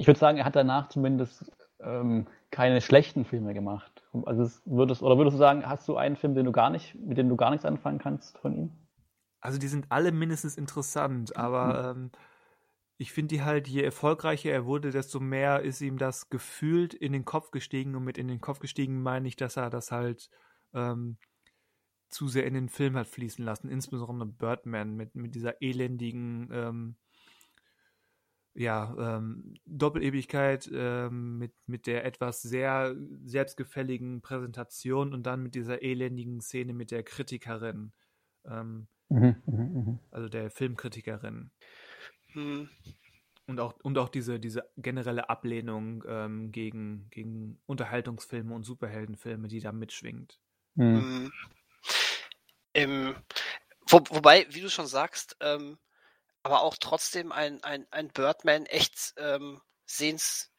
Ich 0.00 0.06
würde 0.06 0.18
sagen, 0.18 0.38
er 0.38 0.46
hat 0.46 0.56
danach 0.56 0.88
zumindest 0.88 1.52
ähm, 1.78 2.26
keine 2.50 2.80
schlechten 2.80 3.26
Filme 3.26 3.52
gemacht. 3.52 4.02
Also 4.24 4.44
es 4.44 4.62
würdest, 4.64 5.02
oder 5.02 5.18
würdest 5.18 5.34
du 5.34 5.38
sagen, 5.38 5.68
hast 5.68 5.86
du 5.88 5.96
einen 5.98 6.16
Film, 6.16 6.34
den 6.34 6.46
du 6.46 6.52
gar 6.52 6.70
nicht, 6.70 6.94
mit 6.94 7.18
dem 7.18 7.28
du 7.28 7.36
gar 7.36 7.50
nichts 7.50 7.66
anfangen 7.66 7.98
kannst 7.98 8.38
von 8.38 8.54
ihm? 8.54 8.70
Also 9.42 9.58
die 9.58 9.68
sind 9.68 9.86
alle 9.90 10.10
mindestens 10.10 10.56
interessant, 10.56 11.36
aber 11.36 11.90
ähm, 11.90 12.10
ich 12.96 13.12
finde 13.12 13.34
die 13.34 13.42
halt, 13.42 13.68
je 13.68 13.82
erfolgreicher 13.82 14.50
er 14.50 14.64
wurde, 14.64 14.90
desto 14.90 15.20
mehr 15.20 15.60
ist 15.60 15.82
ihm 15.82 15.98
das 15.98 16.30
gefühlt 16.30 16.94
in 16.94 17.12
den 17.12 17.26
Kopf 17.26 17.50
gestiegen. 17.50 17.94
Und 17.94 18.04
mit 18.04 18.16
in 18.16 18.28
den 18.28 18.40
Kopf 18.40 18.58
gestiegen 18.58 19.02
meine 19.02 19.28
ich, 19.28 19.36
dass 19.36 19.58
er 19.58 19.68
das 19.68 19.92
halt 19.92 20.30
ähm, 20.72 21.18
zu 22.08 22.26
sehr 22.26 22.46
in 22.46 22.54
den 22.54 22.70
Film 22.70 22.96
hat 22.96 23.06
fließen 23.06 23.44
lassen. 23.44 23.68
Insbesondere 23.68 24.30
Birdman 24.30 24.96
mit, 24.96 25.14
mit 25.14 25.34
dieser 25.34 25.60
elendigen 25.60 26.48
ähm, 26.52 26.96
ja, 28.54 28.94
ähm, 28.98 29.54
Doppelebigkeit, 29.66 30.68
ähm, 30.72 31.38
mit, 31.38 31.52
mit 31.66 31.86
der 31.86 32.04
etwas 32.04 32.42
sehr 32.42 32.96
selbstgefälligen 33.24 34.22
Präsentation 34.22 35.14
und 35.14 35.24
dann 35.24 35.42
mit 35.42 35.54
dieser 35.54 35.82
elendigen 35.82 36.40
Szene 36.40 36.72
mit 36.72 36.90
der 36.90 37.02
Kritikerin. 37.02 37.92
Ähm, 38.44 38.88
Mhm, 39.10 39.42
mhm, 39.44 39.56
mhm. 39.56 39.98
also 40.12 40.28
der 40.28 40.50
Filmkritikerin. 40.50 41.50
Hm. 42.28 42.70
Und 43.46 43.58
auch, 43.58 43.74
und 43.82 43.98
auch 43.98 44.08
diese, 44.08 44.38
diese 44.38 44.70
generelle 44.76 45.28
Ablehnung 45.28 46.04
ähm, 46.06 46.52
gegen, 46.52 47.10
gegen 47.10 47.60
Unterhaltungsfilme 47.66 48.54
und 48.54 48.62
Superheldenfilme, 48.62 49.48
die 49.48 49.58
da 49.58 49.72
mitschwingt. 49.72 50.38
Hm. 50.76 50.94
Mhm. 50.94 51.32
Ähm, 52.72 53.16
wo, 53.88 54.00
wobei, 54.10 54.46
wie 54.50 54.60
du 54.60 54.70
schon 54.70 54.86
sagst, 54.86 55.36
ähm, 55.40 55.76
aber 56.42 56.62
auch 56.62 56.76
trotzdem 56.78 57.32
ein, 57.32 57.62
ein, 57.62 57.86
ein 57.90 58.08
Birdman 58.08 58.66
echt 58.66 59.14
ähm, 59.18 59.60
sehens, 59.84 60.50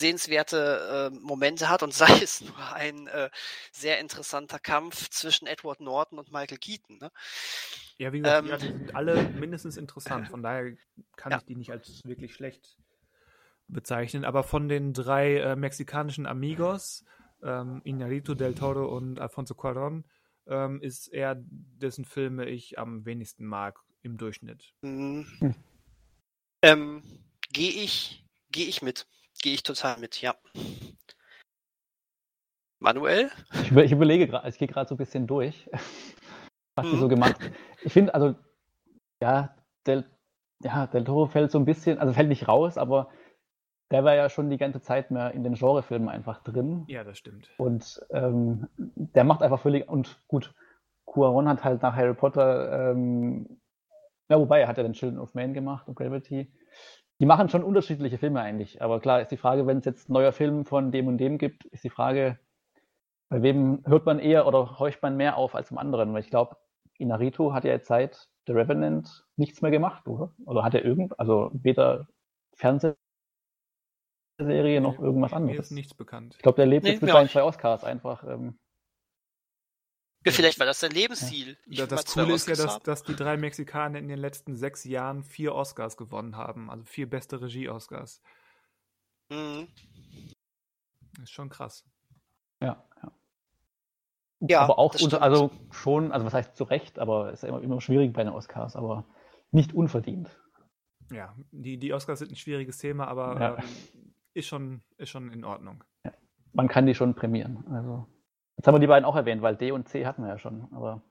sehenswerte 0.00 1.10
äh, 1.12 1.18
Momente 1.20 1.68
hat 1.68 1.82
und 1.82 1.94
sei 1.94 2.20
es 2.22 2.40
nur 2.40 2.72
ein 2.72 3.06
äh, 3.06 3.30
sehr 3.70 4.00
interessanter 4.00 4.58
Kampf 4.58 5.08
zwischen 5.10 5.46
Edward 5.46 5.80
Norton 5.80 6.18
und 6.18 6.32
Michael 6.32 6.58
Keaton. 6.58 6.98
Ne? 6.98 7.10
Ja, 7.98 8.12
wie 8.12 8.20
gesagt, 8.20 8.48
ähm, 8.48 8.58
die 8.58 8.66
sind 8.66 8.94
alle 8.94 9.22
mindestens 9.30 9.76
interessant, 9.76 10.28
von 10.28 10.42
daher 10.42 10.74
kann 11.16 11.32
ja. 11.32 11.38
ich 11.38 11.44
die 11.44 11.56
nicht 11.56 11.70
als 11.70 12.04
wirklich 12.04 12.34
schlecht 12.34 12.76
bezeichnen. 13.68 14.24
Aber 14.24 14.42
von 14.42 14.68
den 14.68 14.92
drei 14.92 15.38
äh, 15.38 15.56
mexikanischen 15.56 16.26
Amigos, 16.26 17.04
ähm, 17.42 17.80
Inarito 17.84 18.34
del 18.34 18.54
Toro 18.54 18.86
und 18.94 19.20
Alfonso 19.20 19.54
Cuarón, 19.54 20.04
ähm, 20.46 20.80
ist 20.80 21.08
er, 21.08 21.36
dessen 21.38 22.04
Filme 22.04 22.46
ich 22.46 22.78
am 22.78 23.04
wenigsten 23.04 23.46
mag 23.46 23.78
im 24.02 24.16
Durchschnitt. 24.16 24.72
Mhm. 24.82 25.26
Hm. 25.38 25.54
Ähm, 26.62 27.02
Gehe 27.52 27.70
ich, 27.70 28.24
geh 28.50 28.64
ich 28.64 28.80
mit. 28.80 29.06
Gehe 29.42 29.52
ich 29.52 29.62
total 29.62 29.98
mit, 29.98 30.22
ja. 30.22 30.34
Manuel? 32.80 33.30
Ich, 33.52 33.70
ich 33.72 33.92
überlege 33.92 34.26
gerade, 34.26 34.48
ich 34.48 34.56
gehe 34.56 34.68
gerade 34.68 34.88
so 34.88 34.94
ein 34.94 34.98
bisschen 34.98 35.26
durch, 35.26 35.68
was 36.76 36.86
mhm. 36.86 36.98
so 36.98 37.08
gemacht. 37.08 37.36
Ich 37.82 37.92
finde, 37.92 38.14
also, 38.14 38.34
ja, 39.20 39.54
Del, 39.86 40.04
ja, 40.62 40.86
Del 40.86 41.04
Toro 41.04 41.26
fällt 41.26 41.50
so 41.50 41.58
ein 41.58 41.66
bisschen, 41.66 41.98
also 41.98 42.14
fällt 42.14 42.28
nicht 42.28 42.48
raus, 42.48 42.78
aber 42.78 43.10
der 43.90 44.04
war 44.04 44.14
ja 44.14 44.30
schon 44.30 44.48
die 44.48 44.56
ganze 44.56 44.80
Zeit 44.80 45.10
mehr 45.10 45.32
in 45.32 45.44
den 45.44 45.54
Genrefilmen 45.54 46.08
einfach 46.08 46.42
drin. 46.42 46.84
Ja, 46.88 47.04
das 47.04 47.18
stimmt. 47.18 47.50
Und 47.58 48.00
ähm, 48.10 48.68
der 48.76 49.24
macht 49.24 49.42
einfach 49.42 49.60
völlig, 49.60 49.88
und 49.88 50.18
gut, 50.26 50.54
Cuaron 51.04 51.48
hat 51.48 51.64
halt 51.64 51.82
nach 51.82 51.94
Harry 51.94 52.14
Potter, 52.14 52.90
ähm, 52.92 53.60
ja, 54.28 54.38
wobei, 54.38 54.60
er 54.60 54.68
hat 54.68 54.76
ja 54.76 54.82
den 54.82 54.92
Children 54.92 55.20
of 55.20 55.34
Man 55.34 55.54
gemacht 55.54 55.88
und 55.88 55.94
Gravity. 55.94 56.52
Die 57.20 57.26
machen 57.26 57.48
schon 57.48 57.62
unterschiedliche 57.62 58.18
Filme 58.18 58.40
eigentlich. 58.40 58.82
Aber 58.82 59.00
klar 59.00 59.20
ist 59.20 59.30
die 59.30 59.36
Frage, 59.36 59.66
wenn 59.66 59.78
es 59.78 59.84
jetzt 59.84 60.08
ein 60.08 60.14
neuer 60.14 60.32
Film 60.32 60.64
von 60.64 60.90
dem 60.90 61.06
und 61.06 61.18
dem 61.18 61.38
gibt, 61.38 61.64
ist 61.66 61.84
die 61.84 61.90
Frage, 61.90 62.38
bei 63.28 63.42
wem 63.42 63.82
hört 63.86 64.06
man 64.06 64.18
eher 64.18 64.46
oder 64.46 64.78
horcht 64.78 65.02
man 65.02 65.16
mehr 65.16 65.36
auf 65.36 65.54
als 65.54 65.70
im 65.70 65.78
anderen? 65.78 66.12
Weil 66.12 66.20
ich 66.20 66.30
glaube, 66.30 66.56
Inarito 66.98 67.52
hat 67.52 67.64
ja 67.64 67.72
jetzt 67.72 67.88
seit 67.88 68.28
The 68.46 68.52
Revenant 68.52 69.24
nichts 69.36 69.62
mehr 69.62 69.70
gemacht, 69.70 70.08
oder? 70.08 70.34
Oder 70.46 70.64
hat 70.64 70.74
er 70.74 70.84
irgend, 70.84 71.18
also 71.18 71.50
weder 71.52 72.08
Fernseh 72.54 72.94
Serie 74.38 74.80
noch 74.80 74.98
irgendwas 74.98 75.32
anderes. 75.32 75.56
Mir 75.56 75.60
ist 75.60 75.70
nichts 75.70 75.94
bekannt. 75.94 76.34
Ich 76.36 76.42
glaube, 76.42 76.56
der 76.56 76.66
lebt 76.66 76.84
nee, 76.84 76.92
jetzt 76.92 77.02
mit 77.02 77.10
seinen 77.10 77.28
zwei 77.28 77.42
Oscars 77.42 77.84
einfach. 77.84 78.24
Ähm, 78.26 78.58
ja, 80.24 80.32
vielleicht 80.32 80.58
war 80.58 80.66
das 80.66 80.80
sein 80.80 80.90
Lebensziel. 80.92 81.56
Ja. 81.66 81.86
Das 81.86 82.04
Coole 82.06 82.34
ist 82.34 82.48
ja, 82.48 82.54
dass, 82.54 82.80
dass 82.80 83.02
die 83.02 83.16
drei 83.16 83.36
Mexikaner 83.36 83.98
in 83.98 84.08
den 84.08 84.18
letzten 84.18 84.56
sechs 84.56 84.84
Jahren 84.84 85.22
vier 85.22 85.54
Oscars 85.54 85.96
gewonnen 85.96 86.36
haben. 86.36 86.70
Also 86.70 86.84
vier 86.84 87.08
beste 87.08 87.40
Regie-Oscars. 87.40 88.22
Mhm. 89.30 89.68
Ist 91.22 91.32
schon 91.32 91.48
krass. 91.48 91.84
Ja, 92.60 92.84
ja. 93.02 93.12
Ja, 94.44 94.60
aber 94.60 94.78
auch 94.78 94.94
unter, 95.00 95.22
also 95.22 95.52
schon, 95.70 96.10
also 96.10 96.26
was 96.26 96.34
heißt 96.34 96.56
zu 96.56 96.64
Recht, 96.64 96.98
aber 96.98 97.32
es 97.32 97.42
ist 97.42 97.48
immer, 97.48 97.62
immer 97.62 97.80
schwierig 97.80 98.12
bei 98.12 98.24
den 98.24 98.32
Oscars, 98.32 98.74
aber 98.74 99.04
nicht 99.52 99.72
unverdient. 99.72 100.36
Ja, 101.12 101.36
die, 101.52 101.78
die 101.78 101.92
Oscars 101.92 102.18
sind 102.18 102.32
ein 102.32 102.36
schwieriges 102.36 102.78
Thema, 102.78 103.06
aber 103.06 103.40
ja. 103.40 103.58
ähm, 103.58 103.64
ist 104.34 104.46
schon, 104.48 104.82
ist 104.96 105.10
schon 105.10 105.30
in 105.30 105.44
Ordnung. 105.44 105.84
Ja. 106.04 106.12
Man 106.54 106.66
kann 106.66 106.86
die 106.86 106.94
schon 106.94 107.14
prämieren. 107.14 107.64
Also, 107.70 108.06
jetzt 108.56 108.66
haben 108.66 108.74
wir 108.74 108.80
die 108.80 108.86
beiden 108.86 109.04
auch 109.04 109.16
erwähnt, 109.16 109.42
weil 109.42 109.56
D 109.56 109.72
und 109.72 109.88
C 109.88 110.06
hatten 110.06 110.22
wir 110.22 110.30
ja 110.30 110.38
schon, 110.38 110.68
aber. 110.72 111.02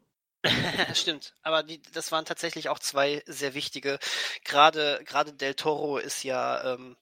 Stimmt, 0.93 1.35
aber 1.43 1.61
die, 1.61 1.81
das 1.93 2.11
waren 2.11 2.25
tatsächlich 2.25 2.69
auch 2.69 2.79
zwei 2.79 3.21
sehr 3.27 3.53
wichtige. 3.53 3.99
Gerade, 4.43 4.99
gerade 5.05 5.33
Del 5.33 5.53
Toro 5.53 5.97
ist 5.97 6.23
ja, 6.23 6.73
ähm, 6.73 6.97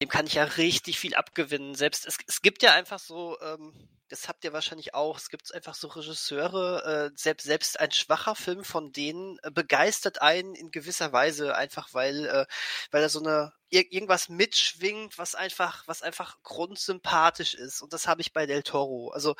dem 0.00 0.08
kann 0.08 0.26
ich 0.26 0.34
ja 0.34 0.44
richtig 0.44 0.98
viel 0.98 1.14
abgewinnen. 1.14 1.74
Selbst 1.74 2.06
es, 2.06 2.18
es 2.26 2.40
gibt 2.42 2.62
ja 2.62 2.74
einfach 2.74 2.98
so, 2.98 3.38
ähm, 3.40 3.72
das 4.08 4.28
habt 4.28 4.44
ihr 4.44 4.52
wahrscheinlich 4.52 4.94
auch, 4.94 5.18
es 5.18 5.28
gibt 5.28 5.52
einfach 5.52 5.74
so 5.74 5.88
Regisseure, 5.88 7.10
äh, 7.12 7.16
selbst, 7.16 7.44
selbst 7.44 7.80
ein 7.80 7.90
schwacher 7.90 8.34
Film 8.34 8.64
von 8.64 8.92
denen 8.92 9.38
äh, 9.42 9.50
begeistert 9.50 10.22
einen 10.22 10.54
in 10.54 10.70
gewisser 10.70 11.12
Weise, 11.12 11.56
einfach 11.56 11.92
weil, 11.94 12.26
äh, 12.26 12.46
weil 12.90 13.02
er 13.02 13.08
so 13.08 13.20
eine 13.20 13.52
ir 13.70 13.92
irgendwas 13.92 14.28
mitschwingt, 14.28 15.18
was 15.18 15.34
einfach, 15.34 15.86
was 15.86 16.02
einfach 16.02 16.42
grundsympathisch 16.42 17.54
ist. 17.54 17.82
Und 17.82 17.92
das 17.92 18.06
habe 18.06 18.20
ich 18.22 18.32
bei 18.32 18.46
Del 18.46 18.62
Toro. 18.62 19.10
Also, 19.10 19.34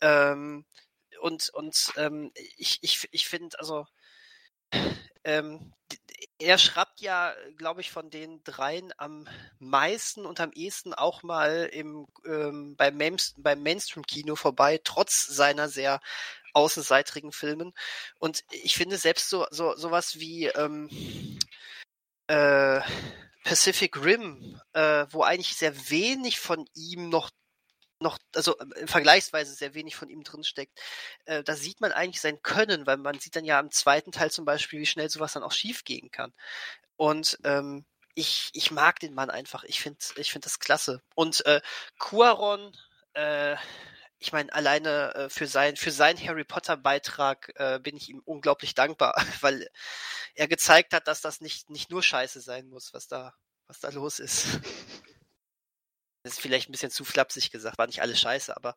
ähm, 0.00 0.64
und, 1.20 1.50
und 1.50 1.92
ähm, 1.96 2.32
ich, 2.56 2.78
ich, 2.82 3.08
ich 3.12 3.28
finde, 3.28 3.58
also 3.60 3.86
ähm, 5.24 5.72
er 6.42 6.58
schreibt 6.58 7.00
ja, 7.00 7.34
glaube 7.56 7.80
ich, 7.80 7.90
von 7.90 8.10
den 8.10 8.42
dreien 8.44 8.92
am 8.96 9.26
meisten 9.58 10.26
und 10.26 10.40
am 10.40 10.52
ehesten 10.52 10.92
auch 10.94 11.22
mal 11.22 11.68
im, 11.72 12.06
ähm, 12.26 12.76
beim, 12.76 12.96
Main 12.96 13.16
beim 13.36 13.62
Mainstream-Kino 13.62 14.36
vorbei, 14.36 14.80
trotz 14.82 15.26
seiner 15.26 15.68
sehr 15.68 16.00
außenseitigen 16.52 17.32
Filmen. 17.32 17.72
Und 18.18 18.44
ich 18.50 18.76
finde 18.76 18.98
selbst 18.98 19.30
so, 19.30 19.46
so 19.50 19.74
sowas 19.76 20.18
wie 20.18 20.46
ähm, 20.46 20.88
äh, 22.26 22.80
Pacific 23.44 24.02
Rim, 24.02 24.60
äh, 24.72 25.06
wo 25.10 25.22
eigentlich 25.22 25.56
sehr 25.56 25.90
wenig 25.90 26.38
von 26.40 26.68
ihm 26.74 27.08
noch 27.08 27.30
noch, 28.02 28.18
also 28.34 28.58
äh, 28.58 28.86
vergleichsweise 28.86 29.54
sehr 29.54 29.74
wenig 29.74 29.96
von 29.96 30.08
ihm 30.10 30.22
drinsteckt. 30.24 30.78
Äh, 31.24 31.42
da 31.42 31.56
sieht 31.56 31.80
man 31.80 31.92
eigentlich 31.92 32.20
sein 32.20 32.42
Können, 32.42 32.86
weil 32.86 32.98
man 32.98 33.18
sieht 33.18 33.36
dann 33.36 33.44
ja 33.44 33.58
im 33.60 33.70
zweiten 33.70 34.12
Teil 34.12 34.30
zum 34.30 34.44
Beispiel, 34.44 34.80
wie 34.80 34.86
schnell 34.86 35.08
sowas 35.10 35.32
dann 35.32 35.42
auch 35.42 35.52
schief 35.52 35.84
gehen 35.84 36.10
kann. 36.10 36.32
Und 36.96 37.38
ähm, 37.44 37.84
ich, 38.14 38.50
ich 38.52 38.70
mag 38.70 39.00
den 39.00 39.14
Mann 39.14 39.30
einfach. 39.30 39.64
Ich 39.64 39.80
finde 39.80 39.98
ich 40.16 40.32
find 40.32 40.44
das 40.44 40.58
klasse. 40.58 41.00
Und 41.14 41.44
äh, 41.46 41.60
Cuaron, 41.98 42.76
äh, 43.14 43.56
ich 44.18 44.32
meine, 44.32 44.52
alleine 44.52 45.14
äh, 45.14 45.28
für, 45.30 45.46
sein, 45.46 45.76
für 45.76 45.90
seinen 45.90 46.18
Harry 46.18 46.44
Potter-Beitrag 46.44 47.52
äh, 47.56 47.80
bin 47.80 47.96
ich 47.96 48.08
ihm 48.08 48.22
unglaublich 48.24 48.74
dankbar, 48.74 49.14
weil 49.40 49.68
er 50.34 50.48
gezeigt 50.48 50.94
hat, 50.94 51.08
dass 51.08 51.20
das 51.20 51.40
nicht, 51.40 51.70
nicht 51.70 51.90
nur 51.90 52.02
Scheiße 52.02 52.40
sein 52.40 52.68
muss, 52.68 52.94
was 52.94 53.08
da, 53.08 53.34
was 53.66 53.80
da 53.80 53.88
los 53.90 54.20
ist. 54.20 54.46
Das 56.22 56.34
ist 56.34 56.40
vielleicht 56.40 56.68
ein 56.68 56.72
bisschen 56.72 56.90
zu 56.90 57.04
flapsig 57.04 57.50
gesagt, 57.50 57.78
war 57.78 57.86
nicht 57.86 58.02
alles 58.02 58.20
scheiße, 58.20 58.56
aber 58.56 58.76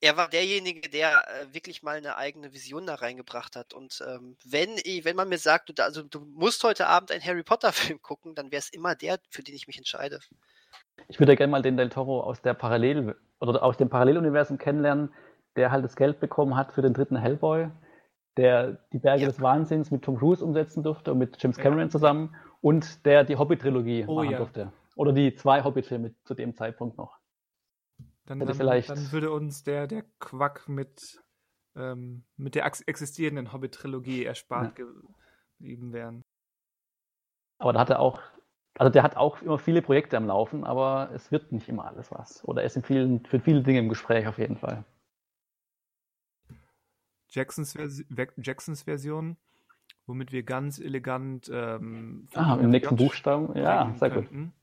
er 0.00 0.16
war 0.16 0.28
derjenige, 0.28 0.88
der 0.90 1.24
äh, 1.28 1.54
wirklich 1.54 1.82
mal 1.84 1.96
eine 1.96 2.16
eigene 2.16 2.52
Vision 2.52 2.86
da 2.86 2.96
reingebracht 2.96 3.54
hat. 3.54 3.72
Und 3.72 4.04
ähm, 4.06 4.36
wenn, 4.44 4.70
wenn 4.70 5.16
man 5.16 5.28
mir 5.28 5.38
sagt, 5.38 5.68
du, 5.68 5.84
also, 5.84 6.02
du 6.02 6.20
musst 6.34 6.64
heute 6.64 6.88
Abend 6.88 7.12
einen 7.12 7.24
Harry 7.24 7.44
Potter-Film 7.44 8.02
gucken, 8.02 8.34
dann 8.34 8.50
wäre 8.50 8.58
es 8.58 8.68
immer 8.70 8.96
der, 8.96 9.18
für 9.30 9.42
den 9.42 9.54
ich 9.54 9.68
mich 9.68 9.78
entscheide. 9.78 10.18
Ich 11.06 11.20
würde 11.20 11.36
gerne 11.36 11.52
mal 11.52 11.62
den 11.62 11.76
Del 11.76 11.88
Toro 11.88 12.20
aus 12.20 12.42
der 12.42 12.54
Parallel 12.54 13.14
oder 13.40 13.62
aus 13.62 13.76
dem 13.76 13.88
Paralleluniversum 13.88 14.58
kennenlernen, 14.58 15.12
der 15.54 15.70
halt 15.70 15.84
das 15.84 15.94
Geld 15.94 16.18
bekommen 16.18 16.56
hat 16.56 16.72
für 16.72 16.82
den 16.82 16.94
dritten 16.94 17.16
Hellboy, 17.16 17.68
der 18.36 18.78
die 18.92 18.98
Berge 18.98 19.22
ja. 19.22 19.28
des 19.28 19.40
Wahnsinns 19.40 19.92
mit 19.92 20.02
Tom 20.02 20.18
Cruise 20.18 20.44
umsetzen 20.44 20.82
durfte 20.82 21.12
und 21.12 21.18
mit 21.18 21.40
James 21.40 21.58
Cameron 21.58 21.86
ja. 21.86 21.90
zusammen 21.90 22.34
und 22.60 23.04
der 23.06 23.22
die 23.22 23.36
Hobbit-Trilogie 23.36 24.04
oh, 24.08 24.14
machen 24.14 24.30
ja. 24.30 24.38
durfte. 24.38 24.72
Oder 24.94 25.12
die 25.12 25.34
zwei 25.34 25.64
Hobbit-Filme 25.64 26.14
zu 26.24 26.34
dem 26.34 26.54
Zeitpunkt 26.54 26.98
noch. 26.98 27.18
Dann, 28.26 28.38
dann, 28.38 28.54
vielleicht... 28.54 28.90
dann 28.90 29.12
würde 29.12 29.32
uns 29.32 29.64
der, 29.64 29.86
der 29.86 30.04
Quack 30.20 30.68
mit, 30.68 31.22
ähm, 31.74 32.24
mit 32.36 32.54
der 32.54 32.64
existierenden 32.64 33.52
Hobbit-Trilogie 33.52 34.24
erspart 34.24 34.78
ja. 34.78 34.86
geblieben 35.58 35.92
werden. 35.92 36.22
Aber 37.58 37.72
da 37.72 37.80
hat 37.80 37.90
er 37.90 38.00
auch, 38.00 38.20
also 38.78 38.90
der 38.90 39.02
hat 39.02 39.16
auch 39.16 39.40
immer 39.42 39.58
viele 39.58 39.82
Projekte 39.82 40.16
am 40.16 40.26
Laufen, 40.26 40.64
aber 40.64 41.10
es 41.14 41.32
wird 41.32 41.52
nicht 41.52 41.68
immer 41.68 41.86
alles 41.86 42.10
was. 42.10 42.44
Oder 42.44 42.62
er 42.62 42.66
ist 42.66 42.76
in 42.76 42.82
vielen, 42.82 43.24
für 43.24 43.40
viele 43.40 43.62
Dinge 43.62 43.80
im 43.80 43.88
Gespräch 43.88 44.26
auf 44.26 44.38
jeden 44.38 44.56
Fall. 44.56 44.84
Jacksons, 47.28 47.72
Versi 47.72 48.06
Jacksons 48.36 48.82
Version 48.82 49.36
womit 50.06 50.32
wir 50.32 50.42
ganz 50.42 50.78
elegant 50.78 51.50
ähm, 51.52 52.28
ah, 52.34 52.58
im 52.60 52.70
nächsten 52.70 52.96
Buchstaben, 52.96 53.56
ja, 53.56 53.94
sehr 53.98 54.10
könnten. 54.10 54.44
gut. 54.46 54.61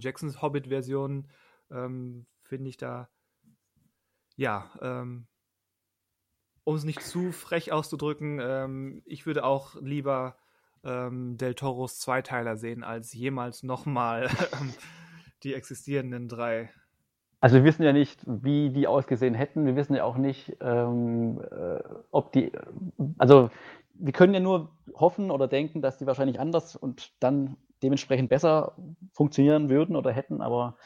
Jacksons 0.00 0.42
Hobbit-Version 0.42 1.28
ähm, 1.70 2.26
finde 2.42 2.68
ich 2.68 2.76
da, 2.76 3.08
ja, 4.36 4.70
ähm, 4.80 5.26
um 6.64 6.74
es 6.74 6.84
nicht 6.84 7.02
zu 7.02 7.32
frech 7.32 7.72
auszudrücken, 7.72 8.40
ähm, 8.42 9.02
ich 9.04 9.26
würde 9.26 9.44
auch 9.44 9.76
lieber 9.80 10.36
ähm, 10.84 11.36
Del 11.36 11.54
Toros 11.54 11.98
Zweiteiler 11.98 12.56
sehen, 12.56 12.84
als 12.84 13.12
jemals 13.12 13.62
nochmal 13.62 14.28
ähm, 14.60 14.74
die 15.42 15.54
existierenden 15.54 16.28
drei. 16.28 16.70
Also 17.40 17.56
wir 17.56 17.64
wissen 17.64 17.82
ja 17.82 17.92
nicht, 17.92 18.20
wie 18.26 18.70
die 18.70 18.86
ausgesehen 18.86 19.34
hätten. 19.34 19.66
Wir 19.66 19.76
wissen 19.76 19.94
ja 19.94 20.04
auch 20.04 20.16
nicht, 20.16 20.56
ähm, 20.60 21.40
äh, 21.40 21.80
ob 22.10 22.32
die, 22.32 22.50
also 23.18 23.50
wir 23.94 24.12
können 24.12 24.34
ja 24.34 24.40
nur 24.40 24.70
hoffen 24.94 25.30
oder 25.30 25.46
denken, 25.46 25.82
dass 25.82 25.98
die 25.98 26.06
wahrscheinlich 26.06 26.40
anders 26.40 26.76
und 26.76 27.12
dann 27.22 27.56
dementsprechend 27.82 28.28
besser 28.28 28.76
funktionieren 29.12 29.68
würden 29.68 29.96
oder 29.96 30.12
hätten, 30.12 30.40
aber 30.40 30.76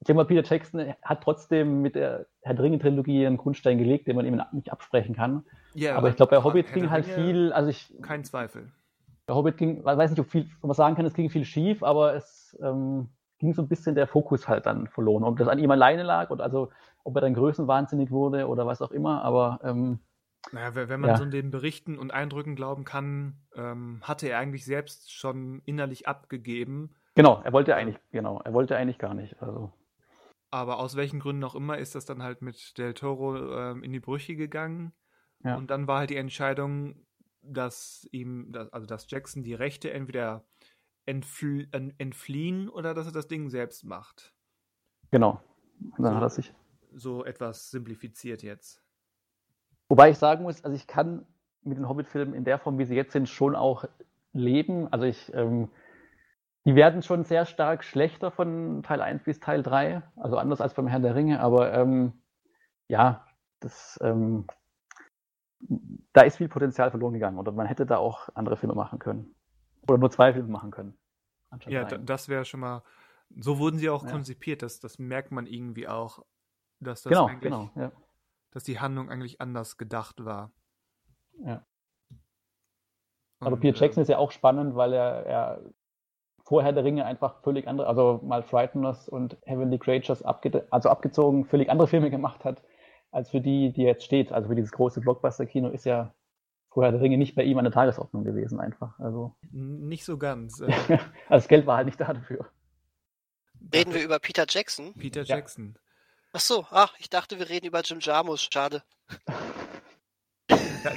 ich 0.00 0.06
denke 0.06 0.18
mal, 0.18 0.26
Peter 0.26 0.44
Jackson 0.48 0.94
hat 1.02 1.22
trotzdem 1.22 1.82
mit 1.82 1.96
der 1.96 2.26
Herr 2.42 2.54
der 2.54 2.64
Ringe-Trilogie 2.64 3.26
einen 3.26 3.36
Grundstein 3.36 3.78
gelegt, 3.78 4.06
den 4.06 4.14
man 4.14 4.26
ihm 4.26 4.40
nicht 4.52 4.70
absprechen 4.70 5.14
kann. 5.14 5.44
Ja, 5.74 5.96
aber 5.96 6.08
ich 6.08 6.16
glaube, 6.16 6.30
bei 6.30 6.42
Hobbit 6.42 6.72
ging 6.72 6.88
halt 6.90 7.04
viel, 7.04 7.52
also 7.52 7.68
ich. 7.68 7.92
Kein 8.00 8.24
Zweifel. 8.24 8.70
Bei 9.26 9.34
Hobbit 9.34 9.56
ging, 9.56 9.78
ich 9.78 9.84
weiß 9.84 10.10
nicht, 10.10 10.20
ob, 10.20 10.30
viel, 10.30 10.48
ob 10.62 10.68
man 10.68 10.74
sagen 10.74 10.94
kann, 10.94 11.04
es 11.04 11.14
ging 11.14 11.30
viel 11.30 11.44
schief, 11.44 11.82
aber 11.82 12.14
es 12.14 12.56
ähm, 12.62 13.08
ging 13.38 13.52
so 13.54 13.62
ein 13.62 13.68
bisschen 13.68 13.96
der 13.96 14.06
Fokus 14.06 14.48
halt 14.48 14.66
dann 14.66 14.86
verloren. 14.86 15.24
Ob 15.24 15.36
das 15.36 15.48
an 15.48 15.58
ihm 15.58 15.70
alleine 15.70 16.04
lag 16.04 16.30
oder 16.30 16.44
also 16.44 16.70
ob 17.04 17.16
er 17.16 17.20
dann 17.20 17.34
größenwahnsinnig 17.34 18.10
wurde 18.10 18.46
oder 18.46 18.66
was 18.66 18.80
auch 18.80 18.92
immer, 18.92 19.22
aber 19.22 19.60
ähm, 19.64 19.98
naja, 20.52 20.74
wenn 20.74 21.00
man 21.00 21.10
ja. 21.10 21.16
so 21.16 21.24
den 21.24 21.50
Berichten 21.50 21.98
und 21.98 22.12
Eindrücken 22.12 22.56
glauben 22.56 22.84
kann, 22.84 23.40
ähm, 23.54 24.00
hatte 24.02 24.28
er 24.28 24.38
eigentlich 24.38 24.64
selbst 24.64 25.12
schon 25.12 25.62
innerlich 25.64 26.08
abgegeben. 26.08 26.94
Genau, 27.14 27.40
er 27.42 27.52
wollte 27.52 27.74
eigentlich, 27.74 27.98
genau, 28.10 28.40
er 28.44 28.52
wollte 28.52 28.76
eigentlich 28.76 28.98
gar 28.98 29.14
nicht. 29.14 29.42
Also. 29.42 29.72
Aber 30.50 30.78
aus 30.78 30.96
welchen 30.96 31.20
Gründen 31.20 31.44
auch 31.44 31.54
immer 31.54 31.78
ist 31.78 31.94
das 31.94 32.04
dann 32.04 32.22
halt 32.22 32.42
mit 32.42 32.78
Del 32.78 32.94
Toro 32.94 33.36
ähm, 33.36 33.82
in 33.82 33.92
die 33.92 34.00
Brüche 34.00 34.36
gegangen. 34.36 34.92
Ja. 35.44 35.56
Und 35.56 35.70
dann 35.70 35.86
war 35.86 36.00
halt 36.00 36.10
die 36.10 36.16
Entscheidung, 36.16 37.06
dass 37.42 38.08
ihm, 38.12 38.52
dass, 38.52 38.72
also 38.72 38.86
dass 38.86 39.10
Jackson 39.10 39.42
die 39.42 39.54
Rechte 39.54 39.92
entweder 39.92 40.44
entfl 41.06 41.68
entfliehen 41.72 42.68
oder 42.68 42.94
dass 42.94 43.06
er 43.06 43.12
das 43.12 43.28
Ding 43.28 43.48
selbst 43.48 43.84
macht. 43.84 44.34
Genau. 45.10 45.42
Und 45.80 46.04
dann 46.04 46.12
so, 46.12 46.16
hat 46.16 46.22
er 46.22 46.30
sich. 46.30 46.54
So 46.92 47.24
etwas 47.24 47.70
simplifiziert 47.70 48.42
jetzt. 48.42 48.82
Wobei 49.88 50.10
ich 50.10 50.18
sagen 50.18 50.42
muss, 50.42 50.64
also 50.64 50.76
ich 50.76 50.86
kann 50.86 51.26
mit 51.62 51.78
den 51.78 51.88
Hobbit-Filmen 51.88 52.34
in 52.34 52.44
der 52.44 52.58
Form, 52.58 52.78
wie 52.78 52.84
sie 52.84 52.94
jetzt 52.94 53.12
sind, 53.12 53.28
schon 53.28 53.56
auch 53.56 53.84
leben. 54.32 54.92
Also 54.92 55.06
ich, 55.06 55.32
ähm, 55.34 55.70
die 56.64 56.74
werden 56.74 57.02
schon 57.02 57.24
sehr 57.24 57.46
stark 57.46 57.84
schlechter 57.84 58.30
von 58.30 58.82
Teil 58.82 59.00
1 59.00 59.24
bis 59.24 59.40
Teil 59.40 59.62
3, 59.62 60.02
also 60.16 60.36
anders 60.36 60.60
als 60.60 60.74
beim 60.74 60.86
Herrn 60.86 61.02
der 61.02 61.14
Ringe, 61.14 61.40
aber 61.40 61.72
ähm, 61.72 62.12
ja, 62.88 63.26
das, 63.60 63.98
ähm, 64.02 64.46
da 66.12 66.22
ist 66.22 66.36
viel 66.36 66.48
Potenzial 66.48 66.90
verloren 66.90 67.14
gegangen 67.14 67.38
oder 67.38 67.52
man 67.52 67.66
hätte 67.66 67.86
da 67.86 67.96
auch 67.96 68.28
andere 68.34 68.56
Filme 68.56 68.74
machen 68.74 68.98
können. 68.98 69.34
Oder 69.88 69.98
nur 69.98 70.10
zwei 70.10 70.34
Filme 70.34 70.50
machen 70.50 70.70
können. 70.70 70.98
Ja, 71.66 71.84
das 71.84 72.28
wäre 72.28 72.44
schon 72.44 72.60
mal, 72.60 72.82
so 73.40 73.58
wurden 73.58 73.78
sie 73.78 73.88
auch 73.88 74.04
ja. 74.04 74.10
konzipiert, 74.10 74.62
das, 74.62 74.80
das 74.80 74.98
merkt 74.98 75.32
man 75.32 75.46
irgendwie 75.46 75.88
auch, 75.88 76.24
dass 76.78 77.02
das 77.02 77.10
genau, 77.10 77.26
eigentlich 77.26 77.40
genau, 77.40 77.70
ja 77.74 77.90
dass 78.50 78.64
die 78.64 78.80
Handlung 78.80 79.10
eigentlich 79.10 79.40
anders 79.40 79.76
gedacht 79.76 80.24
war. 80.24 80.52
Ja. 81.44 81.64
Aber 83.40 83.52
Und, 83.52 83.60
Peter 83.60 83.78
Jackson 83.78 84.00
äh, 84.00 84.02
ist 84.02 84.08
ja 84.08 84.18
auch 84.18 84.32
spannend, 84.32 84.74
weil 84.74 84.92
er, 84.92 85.26
er 85.26 85.62
vorher 86.44 86.72
der 86.72 86.84
Ringe 86.84 87.04
einfach 87.04 87.42
völlig 87.42 87.68
andere, 87.68 87.86
also 87.86 88.20
mal 88.24 88.42
Frighteners 88.42 89.08
und 89.08 89.36
Heavenly 89.44 89.78
Creatures 89.78 90.22
abge 90.22 90.66
also 90.70 90.88
abgezogen, 90.88 91.44
völlig 91.44 91.70
andere 91.70 91.88
Filme 91.88 92.10
gemacht 92.10 92.44
hat, 92.44 92.62
als 93.10 93.30
für 93.30 93.40
die, 93.40 93.72
die 93.72 93.82
jetzt 93.82 94.04
steht. 94.04 94.32
Also 94.32 94.48
für 94.48 94.54
dieses 94.54 94.72
große 94.72 95.00
Blockbuster-Kino 95.00 95.68
ist 95.68 95.84
ja 95.84 96.14
vorher 96.70 96.92
der 96.92 97.00
Ringe 97.00 97.18
nicht 97.18 97.34
bei 97.34 97.44
ihm 97.44 97.58
an 97.58 97.64
der 97.64 97.72
Tagesordnung 97.72 98.24
gewesen, 98.24 98.60
einfach. 98.60 98.98
Also. 98.98 99.36
Nicht 99.52 100.04
so 100.04 100.16
ganz. 100.16 100.60
Äh. 100.60 100.66
also 100.88 101.00
das 101.28 101.48
Geld 101.48 101.66
war 101.66 101.76
halt 101.76 101.86
nicht 101.86 102.00
da 102.00 102.12
dafür. 102.12 102.48
Reden 103.72 103.92
wir 103.92 104.02
über 104.02 104.18
Peter 104.18 104.46
Jackson? 104.48 104.94
Peter 104.94 105.22
Jackson. 105.24 105.74
Ja. 105.74 105.87
Ach 106.38 106.40
so, 106.40 106.64
ach, 106.70 106.94
ich 107.00 107.10
dachte, 107.10 107.40
wir 107.40 107.48
reden 107.48 107.66
über 107.66 107.80
Jim 107.80 107.98
Jarmus. 107.98 108.48
Schade. 108.48 108.84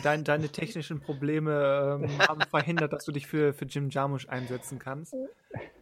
Deine, 0.03 0.21
deine 0.21 0.49
technischen 0.49 1.01
Probleme 1.01 1.99
ähm, 1.99 2.19
haben 2.29 2.41
verhindert, 2.41 2.93
dass 2.93 3.05
du 3.05 3.11
dich 3.11 3.25
für, 3.25 3.51
für 3.51 3.65
Jim 3.65 3.89
Jarmusch 3.89 4.29
einsetzen 4.29 4.77
kannst. 4.77 5.15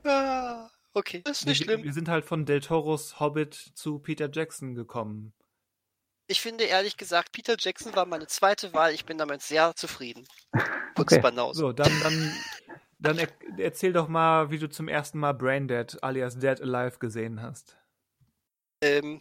Ah, 0.06 0.70
okay, 0.94 1.24
das 1.26 1.42
ist 1.42 1.46
nicht 1.46 1.60
wir, 1.60 1.66
schlimm. 1.66 1.84
Wir 1.84 1.92
sind 1.92 2.08
halt 2.08 2.24
von 2.24 2.46
Del 2.46 2.62
Toros 2.62 3.20
Hobbit 3.20 3.54
zu 3.54 4.00
Peter 4.00 4.30
Jackson 4.32 4.76
gekommen. 4.76 5.34
Ich 6.28 6.40
finde 6.40 6.64
ehrlich 6.64 6.96
gesagt, 6.96 7.34
Peter 7.34 7.58
Jackson 7.60 7.94
war 7.98 8.06
meine 8.06 8.28
zweite 8.28 8.74
Wahl. 8.74 8.94
Ich 8.94 9.04
bin 9.04 9.18
damit 9.18 9.42
sehr 9.42 9.76
zufrieden. 9.76 10.26
Okay. 10.96 11.22
So, 11.52 11.74
dann, 11.74 11.92
dann, 12.02 12.34
dann 12.98 13.18
er, 13.18 13.28
erzähl 13.58 13.92
doch 13.92 14.08
mal, 14.08 14.52
wie 14.52 14.60
du 14.60 14.70
zum 14.70 14.88
ersten 14.88 15.20
Mal 15.20 15.34
Braindead 15.34 16.02
alias 16.02 16.40
Dead 16.40 16.62
Alive 16.62 17.00
gesehen 17.00 17.42
hast. 17.42 17.76
Ähm, 18.82 19.20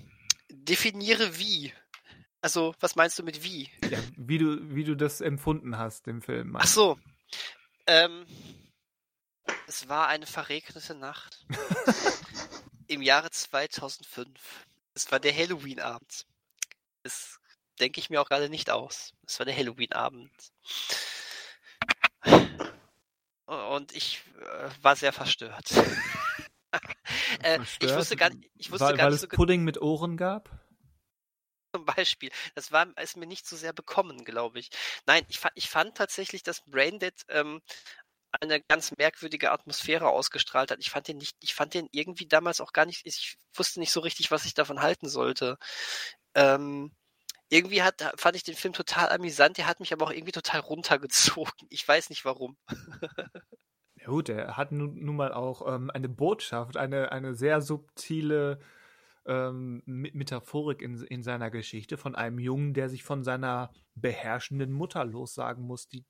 definiere 0.51 1.39
wie. 1.39 1.73
Also, 2.41 2.75
was 2.81 2.95
meinst 2.95 3.19
du 3.19 3.23
mit 3.23 3.43
wie? 3.43 3.70
Ja, 3.91 3.99
wie 4.16 4.39
du, 4.39 4.75
wie 4.75 4.85
du 4.85 4.95
das 4.95 5.20
empfunden 5.20 5.77
hast 5.77 6.07
im 6.07 6.23
Film. 6.23 6.57
Ach 6.57 6.66
so. 6.66 6.99
Ähm, 7.87 8.27
es 9.66 9.89
war 9.89 10.09
eine 10.09 10.27
verregnete 10.27 10.95
Nacht. 10.95 11.45
Im 12.87 13.03
Jahre 13.03 13.31
2005. 13.31 14.29
Es 14.95 15.11
war 15.11 15.20
der 15.20 15.35
Halloween-Abend. 15.35 16.27
Das 17.03 17.39
denke 17.81 18.01
ich 18.01 18.11
mir 18.11 18.20
auch 18.20 18.29
gerade 18.29 18.49
nicht 18.49 18.70
aus. 18.70 19.12
Es 19.27 19.39
war 19.39 19.47
der 19.47 19.57
Halloween-Abend. 19.57 20.33
Und 23.47 23.93
ich 23.93 24.23
äh, 24.41 24.70
war 24.83 24.97
sehr 24.97 25.12
verstört. 25.12 25.70
äh, 27.43 27.59
ich 27.81 27.95
wusste 27.95 28.16
gar, 28.16 28.31
ich 28.57 28.70
wusste 28.70 28.86
weil, 28.86 28.97
gar 28.97 29.07
weil 29.07 29.12
nicht 29.12 29.20
so 29.20 29.27
es 29.27 29.36
Pudding 29.36 29.65
mit 29.65 29.81
Ohren 29.81 30.16
gab? 30.16 30.51
Zum 31.74 31.85
Beispiel. 31.85 32.31
Das 32.55 32.73
war 32.73 32.86
ist 32.99 33.16
mir 33.16 33.27
nicht 33.27 33.47
so 33.47 33.57
sehr 33.57 33.73
bekommen, 33.73 34.24
glaube 34.24 34.59
ich. 34.59 34.70
Nein, 35.07 35.24
ich, 35.28 35.40
ich 35.55 35.69
fand 35.69 35.97
tatsächlich, 35.97 36.43
dass 36.43 36.65
Braindead 36.65 37.15
ähm, 37.28 37.61
eine 38.40 38.61
ganz 38.62 38.93
merkwürdige 38.97 39.51
Atmosphäre 39.53 40.09
ausgestrahlt 40.09 40.70
hat. 40.70 40.78
Ich 40.81 40.90
fand 40.90 41.09
den 41.09 41.19
nicht, 41.19 41.36
ich 41.40 41.55
fand 41.55 41.74
den 41.74 41.89
irgendwie 41.93 42.27
damals 42.27 42.61
auch 42.61 42.73
gar 42.73 42.86
nicht, 42.86 43.07
ich 43.07 43.36
wusste 43.55 43.81
nicht 43.81 43.93
so 43.93 44.01
richtig, 44.01 44.31
was 44.31 44.45
ich 44.45 44.55
davon 44.55 44.81
halten 44.81 45.09
sollte. 45.09 45.59
Ähm, 46.35 46.93
irgendwie 47.51 47.82
hat, 47.82 48.15
fand 48.16 48.36
ich 48.36 48.45
den 48.45 48.57
Film 48.57 48.74
total 48.74 49.11
amüsant, 49.11 49.57
der 49.59 49.66
hat 49.66 49.81
mich 49.81 49.93
aber 49.93 50.07
auch 50.07 50.12
irgendwie 50.12 50.32
total 50.32 50.61
runtergezogen. 50.61 51.66
Ich 51.70 51.86
weiß 51.86 52.11
nicht 52.11 52.24
warum. 52.24 52.57
Ja 54.09 54.15
gut, 54.15 54.31
er 54.31 54.57
hat 54.57 54.73
nun, 54.73 54.95
nun 54.95 55.17
mal 55.17 55.35
auch 55.35 55.71
ähm, 55.71 55.91
eine 55.91 56.09
Botschaft, 56.09 56.79
eine, 56.79 57.13
eine 57.13 57.35
sehr 57.35 57.61
subtile 57.61 58.59
ähm, 59.27 59.83
Metaphorik 59.85 60.81
in, 60.81 60.97
in 61.03 61.23
seiner 61.23 61.51
Geschichte 61.51 61.99
von 61.99 62.15
einem 62.15 62.39
Jungen, 62.39 62.73
der 62.73 62.89
sich 62.89 63.05
von 63.05 63.23
seiner 63.23 63.71
beherrschenden 63.97 64.73
Mutter 64.73 65.05
lossagen 65.05 65.63
muss, 65.63 65.89
die 65.89 66.07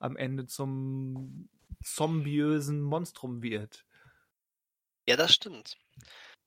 am 0.00 0.16
Ende 0.16 0.46
zum 0.46 1.48
zombiösen 1.84 2.82
Monstrum 2.82 3.42
wird. 3.42 3.86
Ja, 5.06 5.14
das 5.14 5.32
stimmt. 5.32 5.78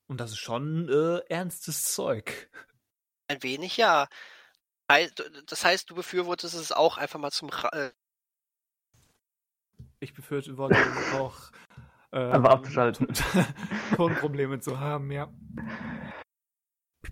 Und 0.07 0.19
das 0.19 0.31
ist 0.31 0.39
schon 0.39 0.89
äh, 0.89 1.19
ernstes 1.29 1.93
Zeug. 1.93 2.51
Ein 3.29 3.41
wenig, 3.41 3.77
ja. 3.77 4.09
Das 5.45 5.63
heißt, 5.63 5.89
du 5.89 5.95
befürwortest 5.95 6.55
es 6.55 6.73
auch 6.73 6.97
einfach 6.97 7.21
mal 7.21 7.31
zum 7.31 7.51
äh, 7.71 7.91
ich 9.99 10.13
befürchte, 10.13 10.57
wollte 10.57 10.77
auch 11.19 11.51
ähm, 12.11 12.31
einfach 12.31 12.51
abzuschalten. 12.51 13.07
Tonprobleme 13.95 14.59
zu 14.59 14.79
haben, 14.79 15.11
ja. 15.11 15.31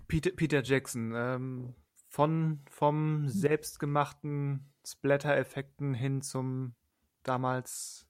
Peter, 0.06 0.30
Peter 0.30 0.62
Jackson, 0.62 1.12
ähm, 1.14 1.74
von 2.08 2.60
vom 2.70 3.28
selbstgemachten 3.28 4.72
Splatter-Effekten 4.86 5.94
hin 5.94 6.22
zum 6.22 6.74
damals 7.22 8.08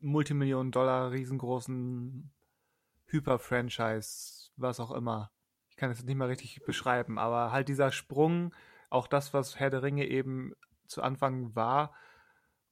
Multimillionen 0.00 0.70
Dollar 0.70 1.10
riesengroßen 1.10 2.32
Hyper-Franchise, 3.06 4.50
was 4.56 4.80
auch 4.80 4.92
immer. 4.92 5.32
Ich 5.70 5.76
kann 5.76 5.90
es 5.90 6.04
nicht 6.04 6.16
mal 6.16 6.28
richtig 6.28 6.62
beschreiben, 6.64 7.18
aber 7.18 7.50
halt 7.50 7.68
dieser 7.68 7.90
Sprung, 7.90 8.54
auch 8.90 9.08
das, 9.08 9.34
was 9.34 9.58
Herr 9.58 9.70
der 9.70 9.82
Ringe 9.82 10.06
eben 10.06 10.52
zu 10.86 11.02
Anfang 11.02 11.54
war, 11.56 11.94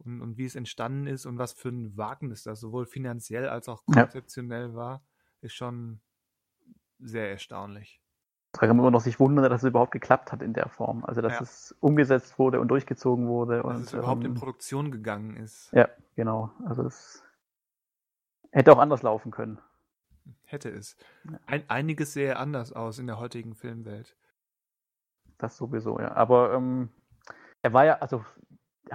und, 0.04 0.20
und 0.20 0.36
wie 0.36 0.44
es 0.44 0.54
entstanden 0.54 1.06
ist 1.06 1.26
und 1.26 1.38
was 1.38 1.52
für 1.52 1.68
ein 1.68 1.96
Wagnis 1.96 2.42
das 2.42 2.60
sowohl 2.60 2.86
finanziell 2.86 3.48
als 3.48 3.68
auch 3.68 3.84
konzeptionell 3.86 4.68
ja. 4.68 4.74
war, 4.74 5.04
ist 5.40 5.54
schon 5.54 6.00
sehr 6.98 7.30
erstaunlich. 7.30 8.00
Da 8.52 8.66
kann 8.66 8.76
man 8.76 8.84
immer 8.84 8.90
noch 8.90 9.00
sich 9.00 9.18
wundern, 9.18 9.48
dass 9.48 9.62
es 9.62 9.68
überhaupt 9.68 9.92
geklappt 9.92 10.30
hat 10.30 10.42
in 10.42 10.52
der 10.52 10.68
Form. 10.68 11.04
Also, 11.04 11.22
dass 11.22 11.34
ja. 11.34 11.40
es 11.40 11.74
umgesetzt 11.80 12.38
wurde 12.38 12.60
und 12.60 12.68
durchgezogen 12.68 13.26
wurde. 13.26 13.62
Dass 13.62 13.64
und 13.64 13.82
es 13.82 13.92
überhaupt 13.94 14.24
ähm, 14.24 14.32
in 14.32 14.34
Produktion 14.34 14.90
gegangen 14.90 15.36
ist. 15.36 15.72
Ja, 15.72 15.88
genau. 16.16 16.50
Also, 16.66 16.82
es 16.82 17.24
hätte 18.50 18.72
auch 18.72 18.78
anders 18.78 19.02
laufen 19.02 19.30
können. 19.30 19.58
Hätte 20.44 20.68
es. 20.68 20.96
Ein, 21.46 21.64
einiges 21.68 22.12
sähe 22.12 22.36
anders 22.36 22.74
aus 22.74 22.98
in 22.98 23.06
der 23.06 23.18
heutigen 23.18 23.54
Filmwelt. 23.54 24.16
Das 25.38 25.56
sowieso, 25.56 25.98
ja. 25.98 26.12
Aber 26.12 26.52
ähm, 26.52 26.90
er 27.62 27.72
war 27.72 27.86
ja, 27.86 27.98
also 27.98 28.22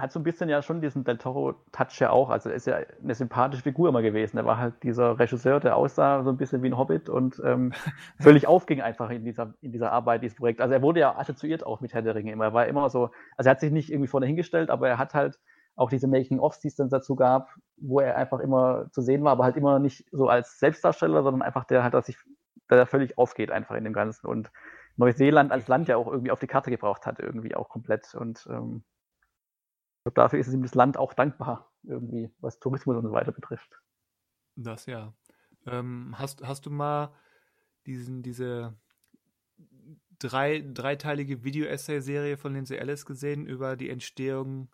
hat 0.00 0.12
so 0.12 0.20
ein 0.20 0.22
bisschen 0.22 0.48
ja 0.48 0.62
schon 0.62 0.80
diesen 0.80 1.04
Del 1.04 1.18
Toro-Touch 1.18 2.00
ja 2.00 2.10
auch. 2.10 2.30
Also 2.30 2.50
er 2.50 2.54
ist 2.56 2.66
ja 2.66 2.78
eine 3.02 3.14
sympathische 3.14 3.62
Figur 3.62 3.88
immer 3.88 4.02
gewesen. 4.02 4.36
Er 4.36 4.44
war 4.44 4.58
halt 4.58 4.82
dieser 4.82 5.18
Regisseur, 5.18 5.60
der 5.60 5.76
aussah 5.76 6.22
so 6.22 6.30
ein 6.30 6.36
bisschen 6.36 6.62
wie 6.62 6.68
ein 6.68 6.78
Hobbit 6.78 7.08
und 7.08 7.40
ähm, 7.44 7.72
völlig 8.20 8.46
aufging 8.46 8.80
einfach 8.80 9.10
in 9.10 9.24
dieser, 9.24 9.54
in 9.60 9.72
dieser 9.72 9.92
Arbeit, 9.92 10.22
dieses 10.22 10.36
Projekt. 10.36 10.60
Also 10.60 10.74
er 10.74 10.82
wurde 10.82 11.00
ja 11.00 11.16
assoziiert 11.16 11.64
auch 11.64 11.80
mit 11.80 11.94
Herr 11.94 12.02
der 12.02 12.14
Ringe 12.14 12.32
immer. 12.32 12.44
Er 12.46 12.54
war 12.54 12.66
immer 12.66 12.88
so, 12.90 13.10
also 13.36 13.48
er 13.48 13.50
hat 13.50 13.60
sich 13.60 13.72
nicht 13.72 13.90
irgendwie 13.90 14.08
vorne 14.08 14.26
hingestellt, 14.26 14.70
aber 14.70 14.88
er 14.88 14.98
hat 14.98 15.14
halt, 15.14 15.38
auch 15.78 15.90
diese 15.90 16.08
Making-ofs, 16.08 16.60
die 16.60 16.68
es 16.68 16.74
dann 16.74 16.88
dazu 16.88 17.14
gab, 17.14 17.54
wo 17.76 18.00
er 18.00 18.16
einfach 18.16 18.40
immer 18.40 18.90
zu 18.90 19.00
sehen 19.00 19.22
war, 19.22 19.32
aber 19.32 19.44
halt 19.44 19.56
immer 19.56 19.78
nicht 19.78 20.04
so 20.10 20.28
als 20.28 20.58
Selbstdarsteller, 20.58 21.22
sondern 21.22 21.42
einfach 21.42 21.64
der 21.64 21.84
halt, 21.84 21.94
dass 21.94 22.06
sich, 22.06 22.18
der 22.68 22.86
völlig 22.86 23.16
aufgeht 23.16 23.50
einfach 23.50 23.76
in 23.76 23.84
dem 23.84 23.92
Ganzen 23.92 24.26
und 24.26 24.50
Neuseeland 24.96 25.52
als 25.52 25.68
Land 25.68 25.86
ja 25.86 25.96
auch 25.96 26.08
irgendwie 26.08 26.32
auf 26.32 26.40
die 26.40 26.48
Karte 26.48 26.70
gebraucht 26.70 27.06
hat, 27.06 27.20
irgendwie 27.20 27.54
auch 27.54 27.68
komplett 27.68 28.14
und 28.16 28.46
ähm, 28.50 28.82
dafür 30.10 30.38
ist 30.38 30.48
es 30.48 30.54
ihm 30.54 30.62
das 30.62 30.74
Land 30.74 30.96
auch 30.96 31.14
dankbar, 31.14 31.70
irgendwie, 31.82 32.30
was 32.40 32.58
Tourismus 32.58 32.96
und 32.96 33.04
so 33.04 33.12
weiter 33.12 33.32
betrifft. 33.32 33.80
Das 34.56 34.86
ja. 34.86 35.12
Ähm, 35.66 36.14
hast, 36.18 36.46
hast 36.46 36.66
du 36.66 36.70
mal 36.70 37.12
diesen, 37.86 38.22
diese 38.22 38.76
drei, 40.18 40.64
dreiteilige 40.72 41.44
Video-Essay-Serie 41.44 42.36
von 42.36 42.54
Lindsay 42.54 42.76
Ellis 42.76 43.06
gesehen 43.06 43.46
über 43.46 43.76
die 43.76 43.90
Entstehung 43.90 44.68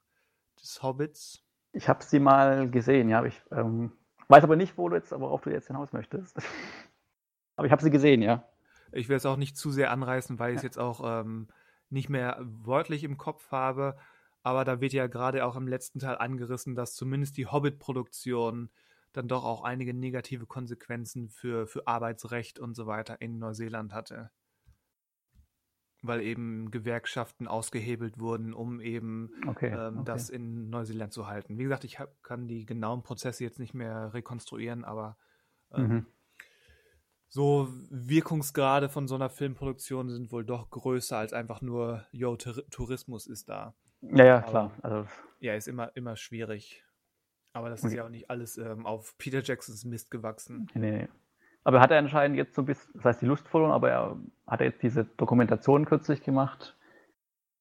des 0.61 0.83
Hobbits? 0.83 1.43
Ich 1.73 1.89
habe 1.89 2.05
sie 2.05 2.21
mal 2.21 2.71
gesehen, 2.71 3.09
ja. 3.09 3.25
Ich 3.25 3.43
ähm, 3.51 3.93
weiß 4.29 4.45
aber 4.45 4.57
nicht, 4.57 4.79
wo 4.79 4.89
du 4.89 4.97
jetzt, 4.97 5.13
worauf 5.13 5.43
du 5.43 5.51
jetzt 5.51 5.67
hinaus 5.67 5.93
möchtest. 5.93 6.37
aber 7.57 7.67
ich 7.67 7.73
habe 7.73 7.83
sie 7.83 7.91
gesehen, 7.91 8.23
ja. 8.23 8.49
Ich 8.93 9.09
will 9.09 9.17
es 9.17 9.27
auch 9.27 9.37
nicht 9.37 9.57
zu 9.57 9.71
sehr 9.71 9.91
anreißen, 9.91 10.39
weil 10.39 10.53
ich 10.53 10.59
es 10.59 10.63
jetzt 10.63 10.79
auch 10.79 11.03
ähm, 11.05 11.49
nicht 11.91 12.09
mehr 12.09 12.39
wörtlich 12.41 13.03
im 13.05 13.19
Kopf 13.19 13.51
habe. 13.51 13.97
Aber 14.45 14.65
da 14.65 14.81
wird 14.81 14.93
ja 14.93 15.09
gerade 15.09 15.45
auch 15.45 15.57
im 15.57 15.67
letzten 15.67 15.99
Teil 15.99 16.19
angerissen, 16.19 16.77
dass 16.77 16.95
zumindest 16.95 17.37
die 17.37 17.47
Hobbit-Produktion 17.47 18.71
dann 19.13 19.27
doch 19.27 19.45
auch 19.45 19.65
einige 19.65 19.95
negative 19.95 20.47
Konsequenzen 20.47 21.29
für, 21.31 21.67
für 21.67 21.89
Arbeitsrecht 21.89 22.61
und 22.61 22.75
so 22.75 22.87
weiter 22.87 23.21
in 23.21 23.41
Neuseeland 23.41 23.93
hatte 23.93 24.31
weil 26.07 26.21
eben 26.21 26.71
Gewerkschaften 26.71 27.49
ausgehebelt 27.49 28.19
wurden, 28.19 28.53
um 28.53 28.81
eben 28.81 29.31
okay, 29.49 29.69
ähm, 29.69 29.99
okay. 29.99 30.05
das 30.05 30.29
in 30.29 30.69
Neuseeland 30.69 31.13
zu 31.13 31.27
halten. 31.27 31.59
Wie 31.59 31.63
gesagt, 31.63 31.85
ich 31.85 31.99
hab, 31.99 32.23
kann 32.23 32.47
die 32.47 32.67
genauen 32.67 33.03
Prozesse 33.03 33.43
jetzt 33.43 33.59
nicht 33.59 33.75
mehr 33.75 34.13
rekonstruieren, 34.13 34.85
aber 34.85 35.17
ähm, 35.73 35.89
Mhm. 35.89 36.07
so 37.29 37.69
Wirkungsgrade 37.91 38.89
von 38.89 39.09
so 39.09 39.15
einer 39.15 39.31
Filmproduktion 39.31 40.11
sind 40.11 40.31
wohl 40.31 40.45
doch 40.45 40.71
größer 40.71 41.17
als 41.17 41.33
einfach 41.33 41.63
nur, 41.63 42.05
yo, 42.13 42.37
Tur 42.37 42.63
Tourismus 42.71 43.27
ist 43.27 43.49
da. 43.49 43.75
Ja, 44.11 44.25
ja, 44.25 44.41
klar. 44.43 44.73
Also, 44.83 45.07
Ja, 45.41 45.55
ist 45.55 45.69
immer, 45.69 45.95
immer 45.97 46.17
schwierig. 46.17 46.85
Aber 47.53 47.71
das 47.71 47.81
ist 47.81 47.87
Okay. 47.87 47.97
ja 47.97 48.05
auch 48.05 48.11
nicht 48.11 48.31
alles 48.31 48.59
ähm, 48.59 48.85
auf 48.85 49.17
Peter 49.19 49.43
Jacksons 49.43 49.85
Mist 49.85 50.11
gewachsen. 50.11 50.69
nee, 50.75 50.91
nee. 50.91 51.09
Aber 51.63 51.81
hat 51.81 51.91
er 51.91 51.99
anscheinend 51.99 52.37
jetzt 52.37 52.55
so 52.55 52.63
ein 52.63 52.67
bisschen, 52.67 52.93
das 52.95 53.05
heißt 53.05 53.23
die 53.23 53.27
Lust 53.27 53.49
verloren, 53.49 53.73
aber 53.73 53.91
er 53.91 54.19
hat 54.47 54.61
jetzt 54.61 54.83
diese 54.83 55.05
Dokumentation 55.05 55.87
kürzlich 55.87 56.23
gemacht. 56.23 56.77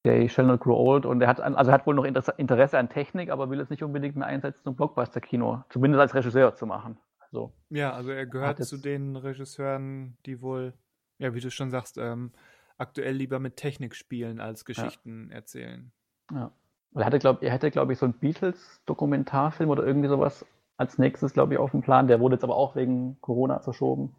They 0.02 0.28
Shall 0.28 0.44
Not 0.44 0.60
Grow 0.60 0.76
Old 0.76 1.06
und 1.06 1.22
er 1.22 1.28
hat, 1.28 1.40
also 1.40 1.70
er 1.70 1.74
hat 1.74 1.86
wohl 1.86 1.94
noch 1.94 2.04
Interesse, 2.04 2.78
an 2.78 2.90
Technik, 2.90 3.30
aber 3.30 3.48
will 3.48 3.60
es 3.60 3.70
nicht 3.70 3.82
unbedingt 3.82 4.16
mehr 4.16 4.26
einsetzen, 4.26 4.68
um 4.68 4.76
Blockbuster-Kino, 4.76 5.64
zumindest 5.70 6.00
als 6.02 6.14
Regisseur 6.14 6.54
zu 6.54 6.66
machen. 6.66 6.98
Also, 7.20 7.54
Ja, 7.70 7.94
also 7.94 8.10
er 8.10 8.26
gehört 8.26 8.62
zu 8.62 8.76
den 8.76 9.16
Regisseuren, 9.16 10.18
die 10.26 10.42
wohl, 10.42 10.74
ja, 11.18 11.34
wie 11.34 11.40
du 11.40 11.50
schon 11.50 11.70
sagst, 11.70 11.96
ähm, 11.96 12.32
aktuell 12.76 13.14
lieber 13.14 13.38
mit 13.38 13.56
Technik 13.56 13.94
spielen 13.94 14.40
als 14.40 14.66
Geschichten 14.66 15.30
erzählen. 15.30 15.90
Ja. 16.32 16.50
Er 16.94 17.04
hatte, 17.06 17.18
glaub, 17.18 17.42
hätte, 17.42 17.70
glaube 17.70 17.92
ich, 17.92 17.98
so 17.98 18.06
einen 18.06 18.14
Beatles-Dokumentarfilm 18.14 19.68
oder 19.68 19.84
irgendwie 19.84 20.08
sowas 20.08 20.46
als 20.76 20.98
nächstes, 20.98 21.32
glaube 21.32 21.54
ich, 21.54 21.58
auf 21.58 21.72
dem 21.72 21.82
Plan. 21.82 22.06
Der 22.06 22.20
wurde 22.20 22.36
jetzt 22.36 22.44
aber 22.44 22.56
auch 22.56 22.76
wegen 22.76 23.20
Corona 23.20 23.58
verschoben. 23.60 24.14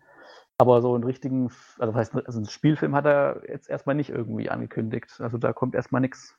Aber 0.57 0.82
so 0.82 0.94
einen 0.94 1.03
richtigen, 1.03 1.52
also 1.80 1.94
das 1.94 1.95
heißt, 1.95 2.15
also 2.15 2.40
einen 2.40 2.49
Spielfilm 2.49 2.95
hat 2.95 3.06
er 3.06 3.44
jetzt 3.48 3.69
erstmal 3.69 3.95
nicht 3.95 4.10
irgendwie 4.10 4.49
angekündigt. 4.49 5.19
Also 5.19 5.38
da 5.38 5.53
kommt 5.53 5.76
erstmal 5.76 6.02
nichts. 6.02 6.38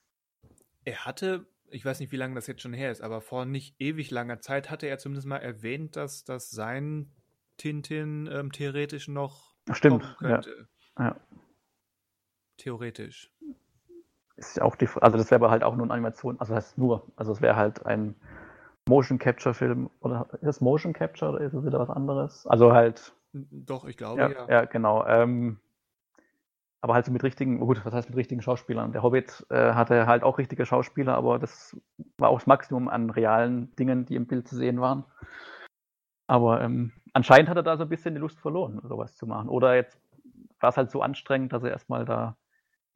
Er 0.85 1.05
hatte, 1.05 1.47
ich 1.71 1.85
weiß 1.85 2.01
nicht, 2.01 2.13
wie 2.13 2.17
lange 2.17 2.35
das 2.35 2.47
jetzt 2.47 2.63
schon 2.63 2.73
her 2.73 2.91
ist, 2.91 3.03
aber 3.03 3.21
vor 3.21 3.45
nicht 3.45 3.75
ewig 3.79 4.11
langer 4.11 4.41
Zeit 4.41 4.71
hatte 4.71 4.87
er 4.87 4.99
zumindest 4.99 5.27
mal 5.27 5.39
erwähnt, 5.39 5.97
dass, 5.97 6.25
dass 6.25 6.51
sein 6.51 7.11
Tintin 7.57 8.29
ähm, 8.33 8.53
theoretisch 8.53 9.09
noch 9.09 9.57
Stimmt. 9.73 10.03
Ja. 10.21 10.29
könnte. 10.29 10.69
Ja. 10.99 11.17
Theoretisch. 12.57 13.31
Ist 14.37 14.61
auch 14.61 14.77
die, 14.77 14.89
also 15.01 15.17
das 15.17 15.31
wäre 15.31 15.43
aber 15.43 15.51
halt 15.51 15.65
auch 15.65 15.75
nur 15.75 15.85
eine 15.85 15.95
Animation, 15.95 16.39
also 16.39 16.55
das 16.55 16.65
heißt 16.65 16.79
nur, 16.79 17.07
also 17.17 17.33
es 17.33 17.41
wäre 17.41 17.57
halt 17.57 17.87
ein 17.87 18.15
Motion 18.89 19.19
Capture 19.19 19.55
Film 19.55 19.91
oder 20.01 20.29
ist 20.35 20.47
es 20.47 20.61
Motion 20.61 20.93
Capture 20.93 21.33
oder 21.33 21.41
ist 21.41 21.55
es 21.55 21.65
wieder 21.65 21.79
was 21.79 21.91
anderes? 21.91 22.47
Also 22.47 22.73
halt 22.73 23.15
Doch, 23.33 23.85
ich 23.87 23.97
glaube, 23.97 24.21
Ja, 24.21 24.29
ja. 24.29 24.47
ja, 24.49 24.65
genau. 24.67 25.07
Ähm, 25.07 25.59
aber 26.83 26.95
halt 26.95 27.07
so 27.07 27.13
mit 27.13 27.25
richtigen, 27.25 27.59
gut, 27.59 27.85
was 27.85 27.93
heißt 27.93 28.11
mit 28.11 28.17
richtigen 28.17 28.43
Schauspielern? 28.43 28.93
Der 28.93 29.03
Hobbit 29.03 29.45
äh, 29.51 29.73
hatte 29.73 30.07
halt 30.07 30.23
auch 30.23 30.39
richtige 30.39 30.67
Schauspieler, 30.67 31.17
aber 31.17 31.39
das 31.39 31.77
war 32.19 32.29
auch 32.29 32.39
das 32.39 32.47
Maximum 32.47 32.89
an 32.89 33.11
realen 33.11 33.75
Dingen, 33.77 34.07
die 34.07 34.15
im 34.15 34.27
Bild 34.27 34.47
zu 34.47 34.55
sehen 34.55 34.81
waren. 34.81 35.05
Aber 36.29 36.61
ähm, 36.61 36.93
anscheinend 37.13 37.49
hat 37.49 37.57
er 37.57 37.63
da 37.63 37.77
so 37.77 37.85
ein 37.85 37.89
bisschen 37.89 38.15
die 38.15 38.21
Lust 38.21 38.39
verloren, 38.39 38.81
sowas 38.85 39.17
zu 39.17 39.27
machen. 39.27 39.49
Oder 39.49 39.75
jetzt 39.75 39.99
war 40.61 40.71
es 40.71 40.77
halt 40.77 40.91
so 40.91 41.03
anstrengend, 41.03 41.53
dass 41.53 41.65
er 41.65 41.71
erstmal 41.71 42.05
da 42.05 42.37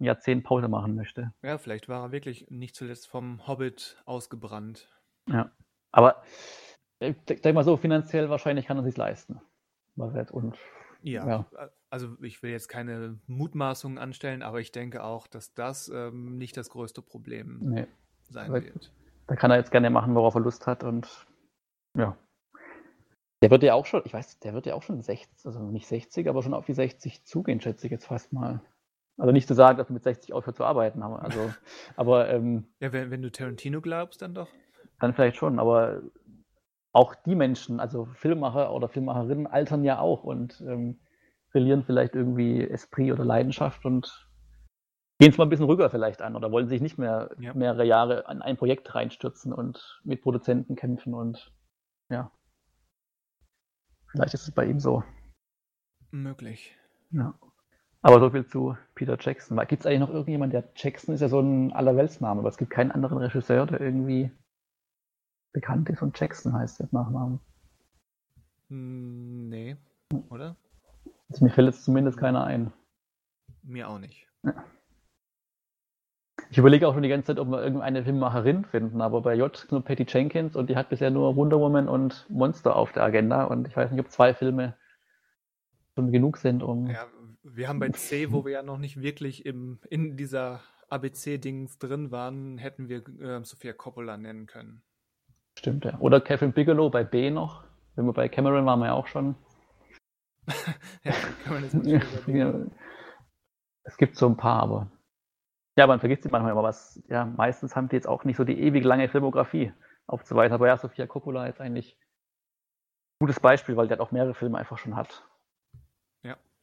ein 0.01 0.05
Jahrzehnt 0.05 0.45
Pause 0.45 0.69
machen 0.69 0.95
möchte. 0.95 1.33
Ja, 1.43 1.59
vielleicht 1.59 1.89
war 1.89 2.03
er 2.07 2.13
wirklich 2.13 2.51
nicht 2.51 2.75
zuletzt 2.75 3.07
vom 3.09 3.47
Hobbit 3.47 4.03
ausgebrannt. 4.07 4.89
Ja. 5.29 5.51
Aber 5.93 6.23
ich 7.01 7.17
denke 7.25 7.53
mal 7.53 7.65
so, 7.65 7.77
finanziell 7.77 8.31
wahrscheinlich 8.31 8.67
kann 8.67 8.77
er 8.79 8.83
sich 8.85 8.97
leisten. 8.97 9.41
Und 9.97 10.57
Ja, 11.03 11.27
Ja. 11.27 11.47
also 11.91 12.17
ich 12.23 12.43
will 12.43 12.51
jetzt 12.51 12.69
keine 12.69 13.19
Mutmaßungen 13.27 13.99
anstellen, 13.99 14.43
aber 14.43 14.61
ich 14.61 14.73
denke 14.73 15.03
auch, 15.05 15.27
dass 15.27 15.55
das 15.55 15.89
ähm, 15.89 16.37
nicht 16.39 16.57
das 16.57 16.71
größte 16.71 17.03
Problem 17.03 17.59
nee. 17.63 17.87
sein 18.29 18.51
Aber- 18.51 18.63
wird. 18.63 18.93
Da 19.27 19.37
kann 19.37 19.51
er 19.53 19.59
jetzt 19.59 19.71
gerne 19.71 19.91
machen, 19.91 20.15
worauf 20.17 20.35
er 20.35 20.41
Lust 20.41 20.67
hat 20.67 20.83
und 20.83 21.27
ja. 21.97 22.17
Der 23.43 23.51
wird 23.51 23.63
ja 23.63 23.75
auch 23.75 23.87
schon, 23.87 24.03
ich 24.05 24.13
weiß, 24.13 24.39
der 24.41 24.53
wird 24.55 24.67
ja 24.67 24.75
auch 24.75 24.83
schon 24.83 25.01
60, 25.01 25.47
also 25.47 25.61
nicht 25.71 25.87
60, 25.87 26.29
aber 26.29 26.43
schon 26.43 26.53
auf 26.53 26.67
die 26.67 26.75
60 26.75 27.25
zugehen, 27.25 27.61
schätze 27.61 27.87
ich 27.87 27.91
jetzt 27.93 28.07
fast 28.07 28.33
mal. 28.33 28.61
Also 29.21 29.33
nicht 29.33 29.47
zu 29.47 29.55
sagen, 29.55 29.77
dass 29.77 29.91
er 29.91 29.93
mit 29.93 30.03
60 30.03 30.33
aufhört 30.33 30.57
zu 30.57 30.65
arbeiten, 30.65 31.03
aber, 31.03 31.23
also, 31.23 31.53
aber 31.97 32.31
ähm, 32.31 32.67
Ja, 32.81 32.93
wenn, 32.93 33.11
wenn 33.11 33.21
du 33.23 33.31
Tarantino 33.31 33.81
glaubst, 33.83 34.23
dann 34.23 34.35
doch. 34.35 34.49
dann 34.99 35.13
vielleicht 35.13 35.37
schon, 35.37 35.59
aber 35.59 36.01
auch 36.93 37.15
die 37.15 37.35
Menschen, 37.35 37.81
also 37.81 38.07
Filmmacher 38.15 38.73
oder 38.73 38.89
Filmmacherinnen 38.89 39.47
altern 39.47 39.85
ja 39.85 39.99
auch 40.01 40.25
und 40.25 40.61
ähm, 40.63 40.99
verlieren 41.51 41.85
vielleicht 41.85 42.15
irgendwie 42.15 42.67
Esprit 42.67 43.13
oder 43.13 43.25
Leidenschaft 43.25 43.85
und 43.85 44.27
gehen 45.19 45.31
es 45.33 45.39
mal 45.39 45.45
ein 45.45 45.51
bisschen 45.51 45.67
ruhiger 45.67 45.91
vielleicht 45.91 46.23
an 46.23 46.35
oder 46.35 46.51
wollen 46.51 46.69
sich 46.69 46.81
nicht 46.81 46.97
mehr 46.97 47.31
Ja. 47.39 47.53
mehrere 47.53 47.85
Jahre 47.85 48.27
an 48.27 48.41
ein 48.41 48.57
Projekt 48.57 48.95
reinstürzen 48.95 49.53
und 49.53 50.01
mit 50.03 50.23
Produzenten 50.23 50.77
kämpfen 50.77 51.13
und 51.13 51.53
ja. 52.09 52.33
Vielleicht 54.09 54.35
ist 54.35 54.49
es 54.49 54.51
bei 54.55 54.65
ihm 54.65 54.81
so. 54.81 55.05
Möglich. 56.11 56.75
Ja. 57.13 57.39
Aber 58.03 58.19
so 58.21 58.31
viel 58.31 58.47
zu 58.47 58.77
Peter 58.95 59.19
Jackson. 59.21 59.59
Gibt 59.69 59.81
es 59.81 59.87
eigentlich 59.87 60.01
noch 60.01 60.11
irgendjemand, 60.11 60.53
der 60.53 60.65
Jackson 60.75 61.15
ist 61.15 61.21
ja 61.21 61.29
so 61.29 61.41
ein 61.41 61.73
Allerweltsname, 61.73 62.41
aber 62.41 62.49
es 62.49 62.57
gibt 62.57 62.71
keinen 62.71 62.93
anderen 62.93 63.19
Regisseur, 63.19 63.67
der 63.67 63.81
irgendwie 63.81 64.31
bekannt 65.53 65.89
ist 65.91 66.03
und 66.03 66.19
Jackson 66.19 66.55
heißt 66.55 66.81
der 66.81 66.89
Nachname. 66.93 67.41
Hm, 68.69 69.49
Nee, 69.51 69.77
oder? 70.29 70.57
Also 71.29 71.45
mir 71.45 71.51
fällt 71.51 71.67
jetzt 71.67 71.85
zumindest 71.85 72.19
keiner 72.19 72.45
ein. 72.45 72.73
Mir 73.63 73.89
auch 73.89 73.99
nicht. 73.99 74.27
Ich 76.51 76.59
überlege 76.59 76.89
auch 76.89 76.95
schon 76.95 77.03
die 77.03 77.09
ganze 77.09 77.27
Zeit, 77.27 77.39
ob 77.39 77.49
wir 77.49 77.63
irgendeine 77.63 78.05
Filmmacherin 78.05 78.65
finden, 78.65 79.01
aber 79.01 79.21
bei 79.23 79.35
J 79.35 79.67
nur 79.71 79.85
Patty 79.85 80.07
Jenkins 80.09 80.57
und 80.57 80.71
die 80.71 80.77
hat 80.77 80.89
bisher 80.89 81.11
nur 81.11 81.37
Wonder 81.37 81.61
Woman 81.61 81.89
und 81.89 82.29
Monster 82.31 82.75
auf 82.75 82.93
der 82.93 83.03
Agenda 83.03 83.45
und 83.45 83.69
ich 83.69 83.77
weiß 83.77 83.91
nicht, 83.91 84.01
ob 84.01 84.11
zwei 84.11 84.35
Filme 84.35 84.77
schon 85.95 86.11
genug 86.13 86.39
sind, 86.39 86.63
um. 86.63 86.87
Ja, 86.89 87.07
wir 87.43 87.69
haben 87.69 87.79
bei 87.79 87.89
C, 87.91 88.33
wo 88.33 88.45
wir 88.45 88.53
ja 88.53 88.63
noch 88.63 88.79
nicht 88.79 89.01
wirklich 89.01 89.47
im, 89.47 89.79
in 89.89 90.17
dieser 90.17 90.61
ABC-Dings 90.89 91.79
drin 91.79 92.11
waren, 92.11 92.59
hätten 92.59 92.89
wir 92.89 93.07
äh, 93.21 93.45
Sophia 93.45 93.73
Coppola 93.73 94.17
nennen 94.17 94.47
können. 94.47 94.83
Stimmt, 95.59 95.85
ja. 95.85 95.99
Oder 96.01 96.21
Kevin 96.21 96.53
Bigelow 96.53 96.91
bei 96.91 97.05
B 97.05 97.31
noch. 97.31 97.65
Wenn 97.95 98.07
wir 98.07 98.13
bei 98.13 98.29
Cameron 98.29 98.67
waren 98.67 98.81
wir 98.81 98.87
ja 98.87 98.93
auch 98.95 99.07
schon. 99.07 99.35
Ja, 101.05 101.13
mal 101.49 101.69
schnell 101.69 102.03
überlegen. 102.03 102.37
Ja. 102.37 102.55
Es 103.85 103.97
gibt 103.97 104.17
so 104.17 104.27
ein 104.29 104.37
paar, 104.37 104.63
aber. 104.63 104.91
Ja, 105.77 105.87
man 105.87 106.01
vergisst 106.01 106.25
sie 106.25 106.29
manchmal 106.29 106.53
immer 106.53 106.63
was. 106.63 107.03
Ja, 107.09 107.25
meistens 107.25 107.75
haben 107.75 107.89
die 107.89 107.97
jetzt 107.97 108.09
auch 108.09 108.25
nicht 108.25 108.37
so 108.37 108.45
die 108.45 108.61
ewig 108.61 108.85
lange 108.85 109.09
Filmografie 109.09 109.73
aufzuweisen. 110.07 110.55
Aber 110.55 110.67
ja, 110.67 110.77
Sophia 110.77 111.07
Coppola 111.07 111.47
ist 111.47 111.61
eigentlich 111.61 111.97
ein 113.21 113.27
gutes 113.27 113.41
Beispiel, 113.41 113.77
weil 113.77 113.89
der 113.89 113.99
hat 113.99 114.07
auch 114.07 114.13
mehrere 114.13 114.35
Filme 114.35 114.59
einfach 114.59 114.79
schon 114.79 114.97
hat. 114.97 115.25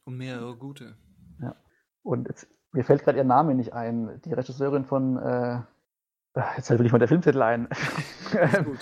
Und 0.08 0.16
mehrere 0.16 0.56
gute. 0.56 0.96
Und 2.02 2.28
jetzt, 2.28 2.48
mir 2.72 2.82
fällt 2.82 3.02
gerade 3.04 3.18
ihr 3.18 3.24
Name 3.24 3.54
nicht 3.54 3.74
ein. 3.74 4.22
Die 4.24 4.32
Regisseurin 4.32 4.86
von. 4.86 5.18
Äh, 5.18 5.60
jetzt 6.56 6.68
fällt 6.68 6.80
mir 6.80 6.84
nicht 6.84 6.92
mal 6.92 6.98
der 6.98 7.08
Filmtitel 7.08 7.42
ein. 7.42 7.68
Gut. 8.64 8.78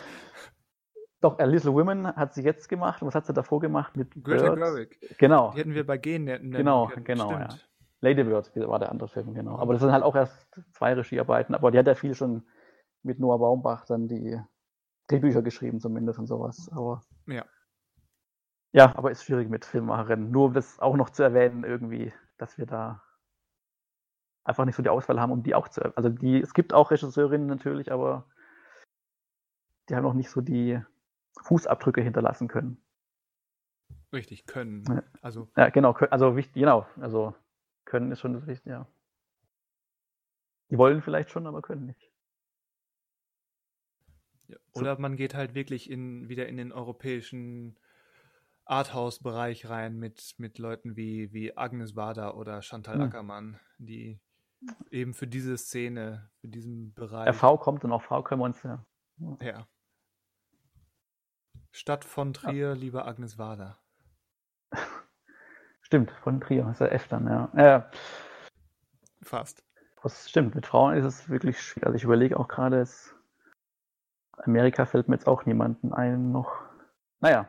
Doch, 1.21 1.41
A 1.41 1.45
Little 1.45 1.73
Women 1.75 2.07
hat 2.15 2.35
sie 2.35 2.43
jetzt 2.45 2.69
gemacht. 2.69 3.03
Und 3.03 3.09
was 3.09 3.17
hat 3.17 3.27
sie 3.27 3.33
davor 3.33 3.59
gemacht? 3.59 3.97
Mit 3.97 4.13
Greta 4.23 4.55
Bird? 4.55 4.61
Gerwig. 4.61 5.19
Genau. 5.19 5.51
Die 5.51 5.59
hätten 5.59 5.75
wir 5.75 5.85
bei 5.85 5.99
Gehen 5.99 6.25
nennen 6.25 6.53
Genau, 6.53 6.87
können. 6.87 7.05
genau, 7.05 7.29
Stimmt. 7.33 7.69
Lady 8.03 8.23
Bird 8.23 8.55
war 8.55 8.79
der 8.79 8.93
andere 8.93 9.09
Film, 9.09 9.35
genau. 9.35 9.59
Aber 9.59 9.73
das 9.73 9.83
sind 9.83 9.91
halt 9.91 10.05
auch 10.05 10.15
erst 10.15 10.47
zwei 10.75 10.95
Regiearbeiten, 10.95 11.57
aber 11.57 11.73
die 11.73 11.79
hat 11.79 11.89
ja 11.89 11.97
viel 11.97 12.15
schon 12.15 12.45
mit 13.03 13.19
Noah 13.19 13.39
Baumbach 13.41 13.85
dann 13.87 14.07
die 14.07 14.41
Drehbücher 15.09 15.43
geschrieben, 15.43 15.81
zumindest 15.81 16.21
und 16.21 16.27
sowas. 16.27 16.71
Aber 16.73 17.01
Ja. 17.27 17.45
Ja, 18.77 18.95
aber 18.95 19.11
ist 19.11 19.25
schwierig 19.25 19.49
mit 19.49 19.65
Filmemacherinnen. 19.65 20.31
Nur 20.31 20.47
um 20.47 20.53
das 20.53 20.79
auch 20.81 20.97
noch 20.97 21.09
zu 21.09 21.23
erwähnen, 21.23 21.65
irgendwie, 21.65 22.13
dass 22.37 22.59
wir 22.59 22.67
da 22.67 23.03
einfach 24.45 24.67
nicht 24.67 24.77
so 24.77 24.83
die 24.83 24.91
Auswahl 24.91 25.19
haben, 25.19 25.33
um 25.33 25.43
die 25.43 25.55
auch 25.55 25.69
zu. 25.69 25.97
Also 25.97 26.11
die, 26.11 26.39
es 26.39 26.53
gibt 26.53 26.75
auch 26.75 26.91
Regisseurinnen 26.91 27.47
natürlich, 27.47 27.91
aber 27.91 28.29
die 29.89 29.97
haben 29.97 30.03
noch 30.03 30.13
nicht 30.13 30.29
so 30.29 30.43
die 30.43 30.79
Fußabdrücke 31.43 32.03
hinterlassen 32.03 32.49
können. 32.49 32.77
Richtig, 34.13 34.47
können. 34.47 34.85
Ja. 34.87 35.03
Also, 35.23 35.49
Ja, 35.57 35.71
genau, 35.71 35.95
also 36.11 36.37
wichtig, 36.37 36.61
genau. 36.61 36.87
Also 37.01 37.35
können 37.87 38.13
ist 38.13 38.21
schon 38.21 38.35
das 38.35 38.47
Wichtige, 38.47 38.75
ja. 38.75 38.87
Die 40.69 40.77
wollen 40.77 41.01
vielleicht 41.01 41.31
schon, 41.31 41.47
aber 41.47 41.63
können 41.63 41.87
nicht. 41.87 42.11
ja. 44.49 44.59
oder 44.75 44.99
man 44.99 45.17
geht 45.17 45.35
halt 45.35 45.55
wirklich 45.55 45.91
in, 45.91 46.29
wieder 46.29 46.47
in 46.47 46.59
den 46.59 46.73
europäischen 46.73 47.79
Arthouse-Bereich 48.67 49.69
rein 49.69 49.97
mit, 49.97 50.35
mit 50.39 50.59
Leuten 50.59 50.97
wie, 50.97 51.33
wie 51.33 51.57
Agnes 51.57 51.97
Wader 51.97 52.37
oder 52.37 52.63
Chantal 52.63 52.97
Hm. 52.97 53.03
Ackermann, 53.03 53.61
die 53.79 54.21
eben 54.91 55.15
für 55.15 55.27
diese 55.27 55.57
Szene, 55.57 56.31
für 56.41 56.49
diesen 56.49 56.93
Bereich. 56.95 57.29
RV 57.29 57.61
kommt 57.61 57.85
und 57.85 57.93
auch 57.93 58.03
V 58.03 58.23
können 58.23 58.41
wir 58.41 58.47
uns 58.47 58.63
ja. 58.63 58.85
Ja. 59.41 59.67
Stadt 61.71 62.05
von 62.05 62.33
Trier, 62.33 62.75
lieber 62.75 63.07
Agnes 63.07 63.39
Wader. 63.39 63.79
Stimmt, 65.83 66.11
von 66.11 66.41
Trier, 66.41 66.69
ist 66.71 66.81
ja 66.81 66.87
F 66.87 67.07
dann, 67.09 67.27
ja. 67.27 67.51
ja. 67.57 67.91
Fast. 69.23 69.63
Das 70.03 70.31
stimmt, 70.31 70.55
mit 70.55 70.67
Frauen 70.67 70.97
ist 70.97 71.05
es 71.05 71.29
wirklich 71.29 71.61
schwierig. 71.61 71.87
Also 71.87 71.97
ich 71.97 72.05
überlege 72.05 72.39
auch 72.39 72.47
gerade, 72.47 72.81
es 72.81 73.15
Amerika 74.39 74.87
fällt 74.87 75.09
mir 75.09 75.17
jetzt 75.17 75.27
auch 75.27 75.47
niemanden 75.47 75.93
ein 75.93 76.31
noch. 76.31 76.63
Naja. 77.21 77.49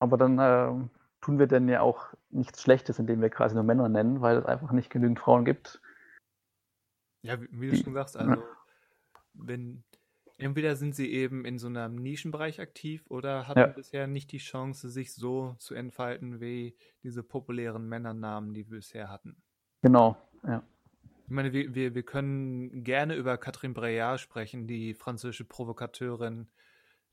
Aber 0.00 0.16
dann 0.16 0.38
ähm, 0.40 0.90
tun 1.20 1.38
wir 1.38 1.46
denn 1.46 1.68
ja 1.68 1.80
auch 1.80 2.06
nichts 2.30 2.62
Schlechtes, 2.62 2.98
indem 2.98 3.20
wir 3.20 3.30
quasi 3.30 3.54
nur 3.54 3.64
Männer 3.64 3.88
nennen, 3.88 4.20
weil 4.20 4.38
es 4.38 4.46
einfach 4.46 4.72
nicht 4.72 4.90
genügend 4.90 5.18
Frauen 5.18 5.44
gibt. 5.44 5.80
Ja, 7.22 7.40
wie, 7.40 7.48
wie 7.52 7.70
du 7.70 7.76
schon 7.76 7.94
sagst, 7.94 8.16
also 8.16 8.44
wenn 9.34 9.82
entweder 10.36 10.76
sind 10.76 10.94
sie 10.94 11.12
eben 11.12 11.44
in 11.44 11.58
so 11.58 11.66
einem 11.66 11.96
Nischenbereich 11.96 12.60
aktiv 12.60 13.04
oder 13.08 13.48
hatten 13.48 13.58
Ja. 13.58 13.66
bisher 13.66 14.06
nicht 14.06 14.30
die 14.32 14.38
Chance, 14.38 14.88
sich 14.88 15.12
so 15.12 15.54
zu 15.58 15.74
entfalten 15.74 16.40
wie 16.40 16.76
diese 17.02 17.22
populären 17.22 17.88
Männernamen, 17.88 18.54
die 18.54 18.70
wir 18.70 18.78
bisher 18.78 19.10
hatten. 19.10 19.42
Genau, 19.82 20.16
ja. 20.46 20.62
Ich 21.24 21.30
meine, 21.34 21.52
wir, 21.52 21.74
wir, 21.74 21.94
wir 21.94 22.04
können 22.04 22.84
gerne 22.84 23.14
über 23.14 23.36
Catherine 23.36 23.74
Breillat 23.74 24.20
sprechen, 24.20 24.66
die 24.66 24.94
französische 24.94 25.44
Provokateurin, 25.44 26.48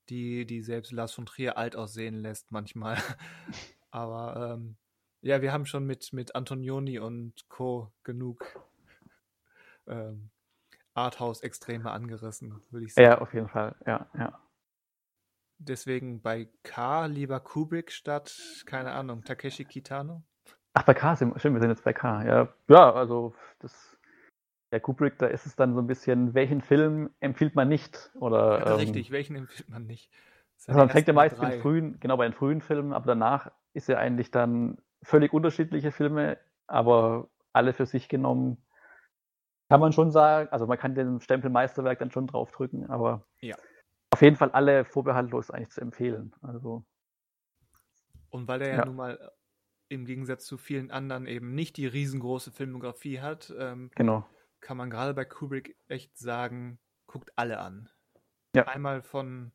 die, 0.09 0.45
die 0.45 0.61
selbst 0.61 0.91
Lars 0.91 1.13
von 1.13 1.25
Trier 1.25 1.57
alt 1.57 1.75
aussehen 1.75 2.21
lässt 2.21 2.51
manchmal. 2.51 2.97
Aber 3.91 4.53
ähm, 4.53 4.77
ja, 5.21 5.41
wir 5.41 5.51
haben 5.51 5.65
schon 5.65 5.85
mit, 5.85 6.13
mit 6.13 6.35
Antonioni 6.35 6.99
und 6.99 7.47
Co. 7.49 7.91
genug 8.03 8.45
ähm, 9.87 10.29
Arthouse-Extreme 10.93 11.89
angerissen, 11.91 12.61
würde 12.71 12.85
ich 12.85 12.93
sagen. 12.93 13.07
Ja, 13.07 13.17
auf 13.19 13.33
jeden 13.33 13.49
Fall, 13.49 13.75
ja, 13.85 14.07
ja. 14.17 14.39
Deswegen 15.57 16.21
bei 16.21 16.49
K 16.63 17.05
lieber 17.05 17.39
Kubrick 17.39 17.91
statt, 17.91 18.63
keine 18.65 18.91
Ahnung, 18.91 19.23
Takeshi 19.23 19.65
Kitano. 19.65 20.23
Ach, 20.73 20.83
bei 20.83 20.93
K 20.93 21.15
sind, 21.15 21.39
stimmt, 21.39 21.55
wir 21.55 21.61
sind 21.61 21.69
jetzt 21.69 21.83
bei 21.83 21.93
K, 21.93 22.23
ja. 22.25 22.53
Ja, 22.67 22.93
also 22.93 23.33
das, 23.59 23.94
der 24.75 24.81
Kubrick, 24.81 25.17
da 25.17 25.27
ist 25.27 25.45
es 25.45 25.55
dann 25.55 25.73
so 25.73 25.79
ein 25.79 25.87
bisschen, 25.87 26.33
welchen 26.33 26.61
Film 26.61 27.09
empfiehlt 27.21 27.55
man 27.55 27.69
nicht? 27.69 28.11
Oder, 28.19 28.59
Ja, 28.59 28.71
ähm, 28.71 28.77
richtig, 28.77 29.09
welchen 29.09 29.37
empfiehlt 29.37 29.69
man 29.69 29.85
nicht? 29.85 30.11
Also 30.67 30.79
man 30.79 30.89
fängt 30.89 31.07
ja 31.07 31.13
meist 31.13 31.41
mit 31.41 31.53
frühen, 31.61 31.97
genau 32.01 32.17
bei 32.17 32.25
den 32.27 32.33
frühen 32.33 32.59
Filmen, 32.59 32.91
aber 32.91 33.05
danach 33.05 33.51
ist 33.73 33.87
ja 33.87 33.97
eigentlich 33.97 34.31
dann 34.31 34.77
völlig 35.01 35.31
unterschiedliche 35.31 35.93
Filme, 35.93 36.37
aber 36.67 37.29
alle 37.53 37.71
für 37.71 37.85
sich 37.85 38.09
genommen 38.09 38.57
kann 39.69 39.79
man 39.79 39.93
schon 39.93 40.11
sagen, 40.11 40.49
also 40.49 40.67
man 40.67 40.77
kann 40.77 40.93
den 40.93 41.21
Stempel 41.21 41.49
Meisterwerk 41.49 41.99
dann 41.99 42.11
schon 42.11 42.27
draufdrücken, 42.27 42.89
aber 42.89 43.25
Ja. 43.39 43.55
auf 44.11 44.21
jeden 44.21 44.35
Fall 44.35 44.51
alle 44.51 44.83
vorbehaltlos 44.83 45.51
eigentlich 45.51 45.69
zu 45.69 45.79
empfehlen. 45.79 46.33
Also 46.41 46.83
Und 48.29 48.49
weil 48.49 48.61
er 48.61 48.69
ja, 48.69 48.77
Ja. 48.79 48.85
nun 48.85 48.97
mal 48.97 49.31
im 49.87 50.05
Gegensatz 50.05 50.45
zu 50.45 50.57
vielen 50.57 50.91
anderen 50.91 51.27
eben 51.27 51.53
nicht 51.53 51.77
die 51.77 51.87
riesengroße 51.87 52.51
Filmografie 52.51 53.19
hat, 53.21 53.53
ähm, 53.57 53.91
genau. 53.95 54.25
Kann 54.65 54.77
man 54.77 54.89
gerade 54.89 55.13
bei 55.13 55.25
Kubrick 55.25 55.77
echt 55.87 56.17
sagen, 56.17 56.79
guckt 57.05 57.31
alle 57.35 57.59
an. 57.59 57.87
Ja. 58.55 58.63
Einmal 58.67 59.03
von 59.03 59.51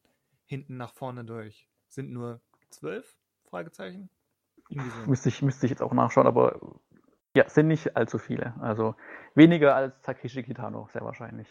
hinten 0.47 0.77
nach 0.77 0.95
vorne 0.95 1.25
durch. 1.25 1.69
Sind 1.89 2.13
nur 2.13 2.41
zwölf? 2.71 3.19
Fragezeichen? 3.49 4.09
Müsste 5.07 5.29
ich, 5.29 5.43
müsste 5.43 5.67
ich 5.67 5.71
jetzt 5.71 5.83
auch 5.83 5.93
nachschauen, 5.93 6.29
aber 6.29 6.61
ja, 7.35 7.49
sind 7.49 7.67
nicht 7.67 7.97
allzu 7.97 8.19
viele. 8.19 8.55
Also 8.61 8.95
weniger 9.35 9.75
als 9.75 10.01
Takeshi 10.03 10.45
Kitano, 10.45 10.89
sehr 10.93 11.03
wahrscheinlich. 11.03 11.49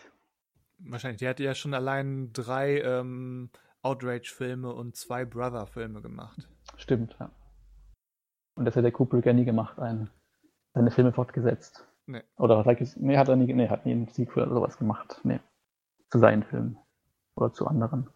Wahrscheinlich. 0.78 1.20
Der 1.20 1.32
hatte 1.32 1.44
ja 1.44 1.54
schon 1.54 1.74
allein 1.74 2.32
drei 2.32 2.80
ähm, 2.80 3.50
Outrage-Filme 3.82 4.74
und 4.74 4.96
zwei 4.96 5.26
Brother-Filme 5.26 6.02
gemacht. 6.02 6.48
Stimmt, 6.78 7.18
ja. 7.20 7.30
Und 8.56 8.64
das 8.64 8.78
hat 8.78 8.86
der 8.86 8.94
Kubrick 8.94 9.26
ja 9.26 9.34
nie 9.34 9.44
gemacht, 9.44 9.80
ein, 9.80 10.10
seine 10.74 10.92
Filme 10.92 11.12
fortgesetzt. 11.12 11.89
Nee. 12.10 12.24
Oder 12.38 12.64
sag 12.64 12.82
ich, 12.82 12.98
nee, 12.98 13.20
hat 13.20 13.30
er 13.30 13.36
nie, 13.36 13.54
nee, 13.54 13.70
hat 13.70 13.86
nie 13.86 13.92
ein 13.92 14.08
Sequel 14.08 14.46
oder 14.46 14.56
sowas 14.56 14.80
gemacht. 14.80 15.22
Nee. 15.24 15.40
Zu 16.10 16.18
seinen 16.18 16.42
Filmen. 16.42 16.80
Oder 17.36 17.54
zu 17.54 17.68
anderen. 17.68 18.10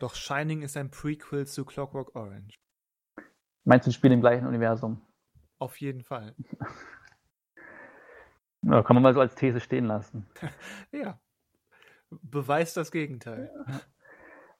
Doch 0.00 0.14
Shining 0.14 0.60
ist 0.60 0.76
ein 0.76 0.90
Prequel 0.90 1.46
zu 1.46 1.64
Clockwork 1.64 2.14
Orange. 2.14 2.58
Meinst 3.64 3.86
du, 3.86 3.90
spielen 3.90 4.12
im 4.12 4.20
gleichen 4.20 4.46
Universum? 4.46 5.00
Auf 5.58 5.80
jeden 5.80 6.02
Fall. 6.02 6.34
Ja, 8.62 8.82
kann 8.82 8.96
man 8.96 9.04
mal 9.04 9.14
so 9.14 9.20
als 9.20 9.36
These 9.36 9.60
stehen 9.60 9.84
lassen. 9.84 10.26
Ja. 10.90 11.20
Beweist 12.10 12.76
das 12.76 12.90
Gegenteil. 12.90 13.48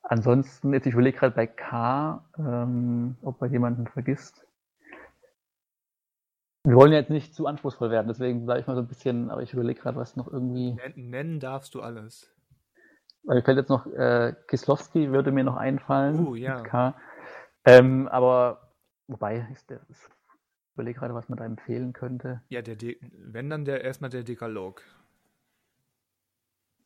Ansonsten, 0.02 0.72
jetzt 0.72 0.86
ich 0.86 0.92
überlege 0.92 1.18
gerade 1.18 1.34
bei 1.34 1.48
K, 1.48 2.24
ähm, 2.38 3.16
ob 3.22 3.40
man 3.40 3.50
jemanden 3.50 3.88
vergisst. 3.88 4.45
Wir 6.66 6.74
wollen 6.74 6.90
ja 6.90 6.98
jetzt 6.98 7.10
nicht 7.10 7.32
zu 7.32 7.46
anspruchsvoll 7.46 7.90
werden, 7.90 8.08
deswegen 8.08 8.44
bleibe 8.44 8.60
ich 8.60 8.66
mal 8.66 8.74
so 8.74 8.82
ein 8.82 8.88
bisschen, 8.88 9.30
aber 9.30 9.40
ich 9.40 9.52
überlege 9.52 9.80
gerade, 9.80 9.96
was 9.96 10.16
noch 10.16 10.26
irgendwie. 10.26 10.72
Nen- 10.74 11.10
Nennen 11.10 11.38
darfst 11.38 11.76
du 11.76 11.80
alles. 11.80 12.34
Weil 13.22 13.36
mir 13.36 13.42
fällt 13.42 13.58
jetzt 13.58 13.68
noch, 13.68 13.86
äh, 13.86 14.34
Kislowski 14.48 15.12
würde 15.12 15.30
mir 15.30 15.44
noch 15.44 15.56
einfallen. 15.56 16.26
Oh, 16.26 16.34
ja. 16.34 16.56
mit 16.56 16.64
K. 16.64 16.94
Ähm, 17.64 18.08
aber, 18.08 18.72
wobei, 19.06 19.46
ist 19.52 19.70
der, 19.70 19.78
ist, 19.88 20.10
ich 20.10 20.74
überlege 20.74 20.98
gerade, 20.98 21.14
was 21.14 21.28
man 21.28 21.38
da 21.38 21.44
empfehlen 21.44 21.92
könnte. 21.92 22.42
Ja, 22.48 22.62
der 22.62 22.74
De 22.74 22.98
wenn 23.12 23.48
dann 23.48 23.64
der 23.64 23.84
erstmal 23.84 24.10
der 24.10 24.24
Dekalog. 24.24 24.82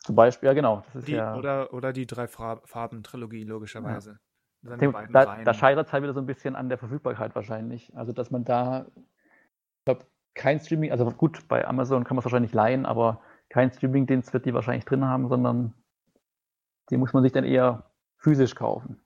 Zum 0.00 0.14
Beispiel, 0.14 0.46
ja 0.48 0.52
genau, 0.52 0.82
das 0.86 0.96
ist 0.96 1.08
Die, 1.08 1.12
ja. 1.12 1.36
oder, 1.36 1.72
oder 1.72 1.94
die 1.94 2.06
drei 2.06 2.26
Farben-Trilogie, 2.26 3.44
logischerweise. 3.44 4.18
Beiden 4.62 5.14
da, 5.14 5.42
da 5.42 5.54
scheitert 5.54 5.86
es 5.86 5.92
halt 5.94 6.02
wieder 6.02 6.12
so 6.12 6.20
ein 6.20 6.26
bisschen 6.26 6.54
an 6.54 6.68
der 6.68 6.76
Verfügbarkeit 6.76 7.34
wahrscheinlich. 7.34 7.96
Also, 7.96 8.12
dass 8.12 8.30
man 8.30 8.44
da, 8.44 8.84
glaube, 9.84 10.06
kein 10.34 10.60
Streaming, 10.60 10.92
also 10.92 11.10
gut, 11.10 11.46
bei 11.48 11.66
Amazon 11.66 12.04
kann 12.04 12.16
man 12.16 12.20
es 12.20 12.24
wahrscheinlich 12.24 12.52
leihen, 12.52 12.86
aber 12.86 13.20
kein 13.48 13.72
Streaming-Dienst 13.72 14.32
wird 14.32 14.46
die 14.46 14.54
wahrscheinlich 14.54 14.84
drin 14.84 15.04
haben, 15.04 15.28
sondern 15.28 15.74
die 16.90 16.96
muss 16.96 17.12
man 17.12 17.22
sich 17.22 17.32
dann 17.32 17.44
eher 17.44 17.90
physisch 18.18 18.54
kaufen. 18.54 19.00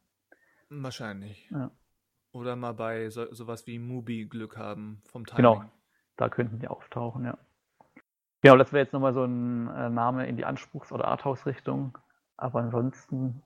Wahrscheinlich. 0.68 1.48
Ja. 1.51 1.70
Oder 2.32 2.56
mal 2.56 2.72
bei 2.72 3.10
so, 3.10 3.32
sowas 3.32 3.66
wie 3.66 3.78
Mubi 3.78 4.26
Glück 4.26 4.56
haben 4.56 5.01
vom 5.05 5.24
Timing. 5.24 5.36
Genau. 5.36 5.64
Da 6.16 6.28
könnten 6.28 6.59
die 6.59 6.68
auftauchen, 6.68 7.24
ja. 7.24 7.38
Genau, 8.42 8.56
das 8.56 8.72
wäre 8.72 8.84
jetzt 8.84 8.92
nochmal 8.92 9.14
so 9.14 9.24
ein 9.24 9.68
äh, 9.68 9.88
Name 9.88 10.26
in 10.26 10.36
die 10.36 10.44
Anspruchs- 10.44 10.92
oder 10.92 11.06
Arthouse-Richtung. 11.06 11.96
Aber 12.36 12.60
ansonsten, 12.60 13.42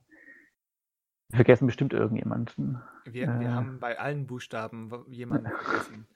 wir 1.28 1.36
vergessen 1.36 1.66
bestimmt 1.66 1.92
irgendjemanden. 1.92 2.82
Wir, 3.04 3.28
Äh. 3.28 3.40
wir 3.40 3.54
haben 3.54 3.78
bei 3.78 3.98
allen 3.98 4.26
Buchstaben 4.26 4.90
jemanden 5.08 5.50
vergessen. 5.50 6.08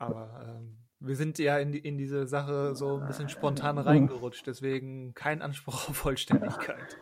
Aber 0.00 0.58
ähm, 0.58 0.78
wir 0.98 1.16
sind 1.16 1.38
ja 1.38 1.58
in, 1.58 1.72
die, 1.72 1.78
in 1.78 1.98
diese 1.98 2.26
Sache 2.26 2.74
so 2.74 2.98
ein 2.98 3.06
bisschen 3.06 3.28
spontan 3.28 3.76
Äh, 3.78 3.80
reingerutscht, 3.80 4.46
deswegen 4.46 5.14
kein 5.14 5.42
Anspruch 5.42 5.88
auf 5.88 5.96
Vollständigkeit. 5.96 6.98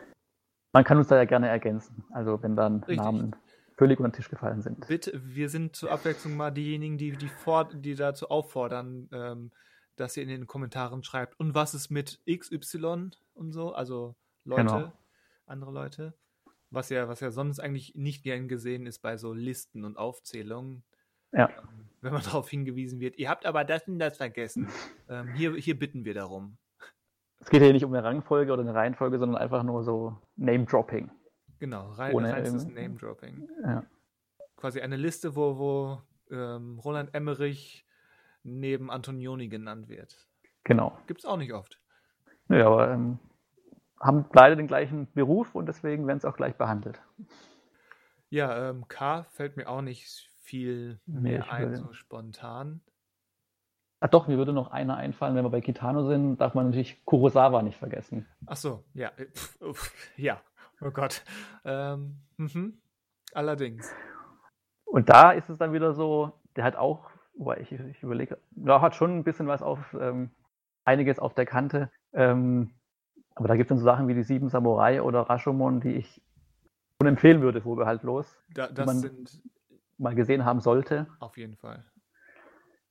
Man 0.73 0.83
kann 0.83 0.97
uns 0.97 1.07
da 1.07 1.15
ja 1.17 1.25
gerne 1.25 1.47
ergänzen, 1.47 2.03
also 2.11 2.41
wenn 2.43 2.55
dann 2.55 2.79
Richtig. 2.83 2.97
Namen 2.97 3.35
völlig 3.75 3.99
unter 3.99 4.09
den 4.09 4.15
Tisch 4.15 4.29
gefallen 4.29 4.61
sind. 4.61 4.87
Bitte, 4.87 5.19
wir 5.23 5.49
sind 5.49 5.75
zur 5.75 5.91
Abwechslung 5.91 6.35
mal 6.35 6.51
diejenigen, 6.51 6.97
die, 6.97 7.13
die, 7.13 7.29
vor, 7.29 7.69
die 7.73 7.95
dazu 7.95 8.29
auffordern, 8.29 9.09
ähm, 9.11 9.51
dass 9.95 10.15
ihr 10.15 10.23
in 10.23 10.29
den 10.29 10.47
Kommentaren 10.47 11.03
schreibt, 11.03 11.39
und 11.39 11.55
was 11.55 11.73
ist 11.73 11.89
mit 11.89 12.19
XY 12.29 13.11
und 13.33 13.51
so, 13.51 13.73
also 13.73 14.15
Leute, 14.43 14.63
Genau. 14.63 14.93
andere 15.45 15.71
Leute. 15.71 16.13
Was 16.71 16.89
ja, 16.89 17.07
was 17.07 17.19
ja 17.19 17.31
sonst 17.31 17.59
eigentlich 17.59 17.95
nicht 17.95 18.23
gern 18.23 18.47
gesehen 18.47 18.85
ist 18.85 18.99
bei 18.99 19.17
so 19.17 19.33
Listen 19.33 19.83
und 19.83 19.97
Aufzählungen. 19.97 20.83
Ja. 21.31 21.49
Ähm, 21.49 21.88
Wenn 22.01 22.13
man 22.13 22.21
darauf 22.23 22.49
hingewiesen 22.49 22.99
wird, 22.99 23.17
ihr 23.17 23.29
habt 23.29 23.45
aber 23.45 23.63
das 23.63 23.87
und 23.87 23.99
das 23.99 24.17
vergessen. 24.17 24.69
ähm, 25.09 25.33
hier, 25.33 25.53
hier 25.55 25.77
bitten 25.77 26.05
wir 26.05 26.13
darum. 26.13 26.57
Es 27.39 27.49
geht 27.49 27.61
hier 27.61 27.73
nicht 27.73 27.85
um 27.85 27.93
eine 27.93 28.03
Rangfolge 28.03 28.51
oder 28.51 28.61
eine 28.61 28.73
Reihenfolge, 28.73 29.17
sondern 29.17 29.41
einfach 29.41 29.63
nur 29.63 29.83
so 29.83 30.17
Name-Dropping. 30.35 31.09
Genau, 31.59 31.91
rein, 31.91 32.13
Ohne 32.13 32.33
reinstes 32.33 32.67
Name-Dropping. 32.67 33.47
Ja. 33.63 33.83
Quasi 34.57 34.81
eine 34.81 34.97
Liste, 34.97 35.35
wo, 35.35 35.57
wo 35.57 36.01
ähm, 36.31 36.79
Roland 36.79 37.13
Emmerich 37.13 37.85
neben 38.43 38.91
Antonioni 38.91 39.47
genannt 39.47 39.87
wird. 39.87 40.27
Genau. 40.63 40.97
Gibt's 41.07 41.25
auch 41.25 41.37
nicht 41.37 41.53
oft. 41.53 41.79
Nö, 42.47 42.63
aber 42.63 42.91
ähm, 42.91 43.19
haben 43.99 44.25
beide 44.31 44.55
den 44.55 44.67
gleichen 44.67 45.11
Beruf 45.13 45.55
und 45.55 45.65
deswegen 45.65 46.07
werden 46.07 46.19
sie 46.19 46.27
auch 46.27 46.37
gleich 46.37 46.55
behandelt. 46.55 47.01
Ja, 48.29 48.69
ähm, 48.69 48.87
K 48.87 49.23
fällt 49.23 49.57
mir 49.57 49.67
auch 49.67 49.81
nicht 49.81 50.28
viel 50.49 50.99
Nee, 51.05 51.19
mehr 51.31 51.39
ich 51.41 51.51
ein, 51.51 51.75
so 51.75 51.93
spontan. 51.93 52.81
Ah 54.01 54.07
doch, 54.07 54.27
mir 54.27 54.37
würde 54.37 54.53
noch 54.53 54.71
einer 54.71 54.95
einfallen, 54.97 55.35
wenn 55.35 55.43
wir 55.45 55.49
bei 55.49 55.61
Kitano 55.61 56.07
sind, 56.07 56.37
darf 56.37 56.53
man 56.55 56.67
natürlich 56.67 57.03
Kurosawa 57.05 57.61
nicht 57.61 57.77
vergessen. 57.77 58.25
Ach 58.47 58.55
so, 58.55 58.83
ja. 58.93 59.09
äh, 59.17 59.25
pf, 59.25 59.61
uff, 59.61 59.93
ja, 60.17 60.41
oh 60.81 60.89
Gott. 60.91 61.23
Ähm, 61.65 62.15
mhm. 62.37 62.81
Allerdings. 63.33 63.93
Und 64.85 65.09
da 65.09 65.31
ist 65.31 65.49
es 65.49 65.57
dann 65.59 65.73
wieder 65.73 65.93
so, 65.93 66.31
der 66.55 66.63
hat 66.63 66.75
auch, 66.77 67.11
wobei 67.35 67.59
ich, 67.59 67.71
ich 67.71 68.01
überlege, 68.01 68.39
da 68.51 68.81
hat 68.81 68.95
schon 68.95 69.17
ein 69.19 69.23
bisschen 69.23 69.47
was 69.47 69.61
auf, 69.61 69.95
ähm, 69.99 70.31
einiges 70.85 71.19
auf 71.19 71.33
der 71.35 71.45
Kante. 71.45 71.91
Ähm, 72.13 72.71
aber 73.35 73.47
da 73.49 73.55
gibt 73.55 73.67
es 73.67 73.69
dann 73.69 73.77
so 73.77 73.83
Sachen 73.85 74.07
wie 74.07 74.15
die 74.15 74.23
Sieben 74.23 74.49
Samurai 74.49 75.01
oder 75.03 75.21
Rashomon, 75.21 75.79
die 75.81 75.93
ich 75.93 76.21
schon 76.99 77.07
empfehlen 77.07 77.41
würde, 77.41 77.61
vorbehaltlos, 77.61 78.35
Da, 78.53 78.67
das 78.67 78.85
man- 78.87 78.97
sind 78.99 79.41
mal 79.99 80.15
gesehen 80.15 80.45
haben 80.45 80.61
sollte. 80.61 81.07
auf 81.19 81.37
jeden 81.37 81.55
Fall. 81.55 81.85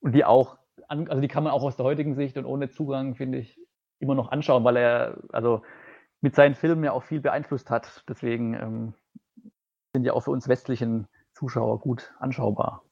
Und 0.00 0.12
die 0.12 0.24
auch, 0.24 0.58
also 0.86 1.20
die 1.20 1.28
kann 1.28 1.42
man 1.42 1.52
auch 1.52 1.62
aus 1.62 1.76
der 1.76 1.84
heutigen 1.84 2.14
Sicht 2.14 2.36
und 2.36 2.44
ohne 2.44 2.70
Zugang, 2.70 3.14
finde 3.16 3.38
ich, 3.38 3.58
immer 3.98 4.14
noch 4.14 4.30
anschauen, 4.30 4.62
weil 4.64 4.76
er, 4.76 5.18
also 5.32 5.62
mit 6.20 6.34
seinen 6.34 6.54
Filmen 6.54 6.84
ja 6.84 6.92
auch 6.92 7.02
viel 7.02 7.20
beeinflusst 7.20 7.70
hat. 7.70 8.04
Deswegen 8.08 8.54
ähm, 8.54 8.94
sind 9.92 10.04
ja 10.04 10.12
auch 10.12 10.22
für 10.22 10.30
uns 10.30 10.48
westlichen 10.48 11.08
Zuschauer 11.32 11.80
gut 11.80 12.14
anschaubar. 12.18 12.84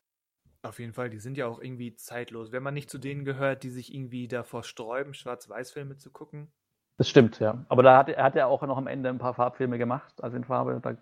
Auf 0.62 0.80
jeden 0.80 0.92
Fall, 0.92 1.10
die 1.10 1.18
sind 1.18 1.36
ja 1.36 1.46
auch 1.46 1.60
irgendwie 1.60 1.94
zeitlos. 1.94 2.50
Wenn 2.50 2.62
man 2.62 2.74
nicht 2.74 2.90
zu 2.90 2.98
denen 2.98 3.24
gehört, 3.24 3.62
die 3.62 3.70
sich 3.70 3.94
irgendwie 3.94 4.26
davor 4.26 4.64
sträuben, 4.64 5.14
Schwarz-Weiß-Filme 5.14 5.96
zu 5.96 6.10
gucken. 6.10 6.50
Das 6.96 7.08
stimmt, 7.08 7.38
ja. 7.38 7.64
Aber 7.68 7.82
da 7.82 7.98
hat 7.98 8.08
er 8.08 8.24
hat 8.24 8.34
ja 8.34 8.46
auch 8.46 8.62
noch 8.62 8.78
am 8.78 8.86
Ende 8.86 9.10
ein 9.10 9.18
paar 9.18 9.34
Farbfilme 9.34 9.78
gemacht, 9.78 10.22
also 10.22 10.36
in 10.36 10.44
Farbe. 10.44 10.80
Da, 10.82 10.96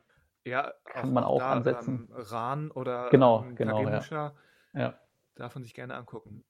Ja, 0.45 0.75
Kann 0.85 1.13
man 1.13 1.25
auch 1.25 1.43
ansetzen. 1.43 2.09
Ähm, 2.11 2.15
Ran 2.17 2.71
oder 2.71 3.09
Genau, 3.11 3.43
ähm, 3.43 3.57
genau, 3.57 3.79
ja. 3.79 3.85
Kagemusha 3.85 4.37
ja. 4.75 5.01
darf 5.35 5.55
man 5.55 5.65
sich 5.65 5.75
gerne 5.75 5.95
angucken. 5.95 6.45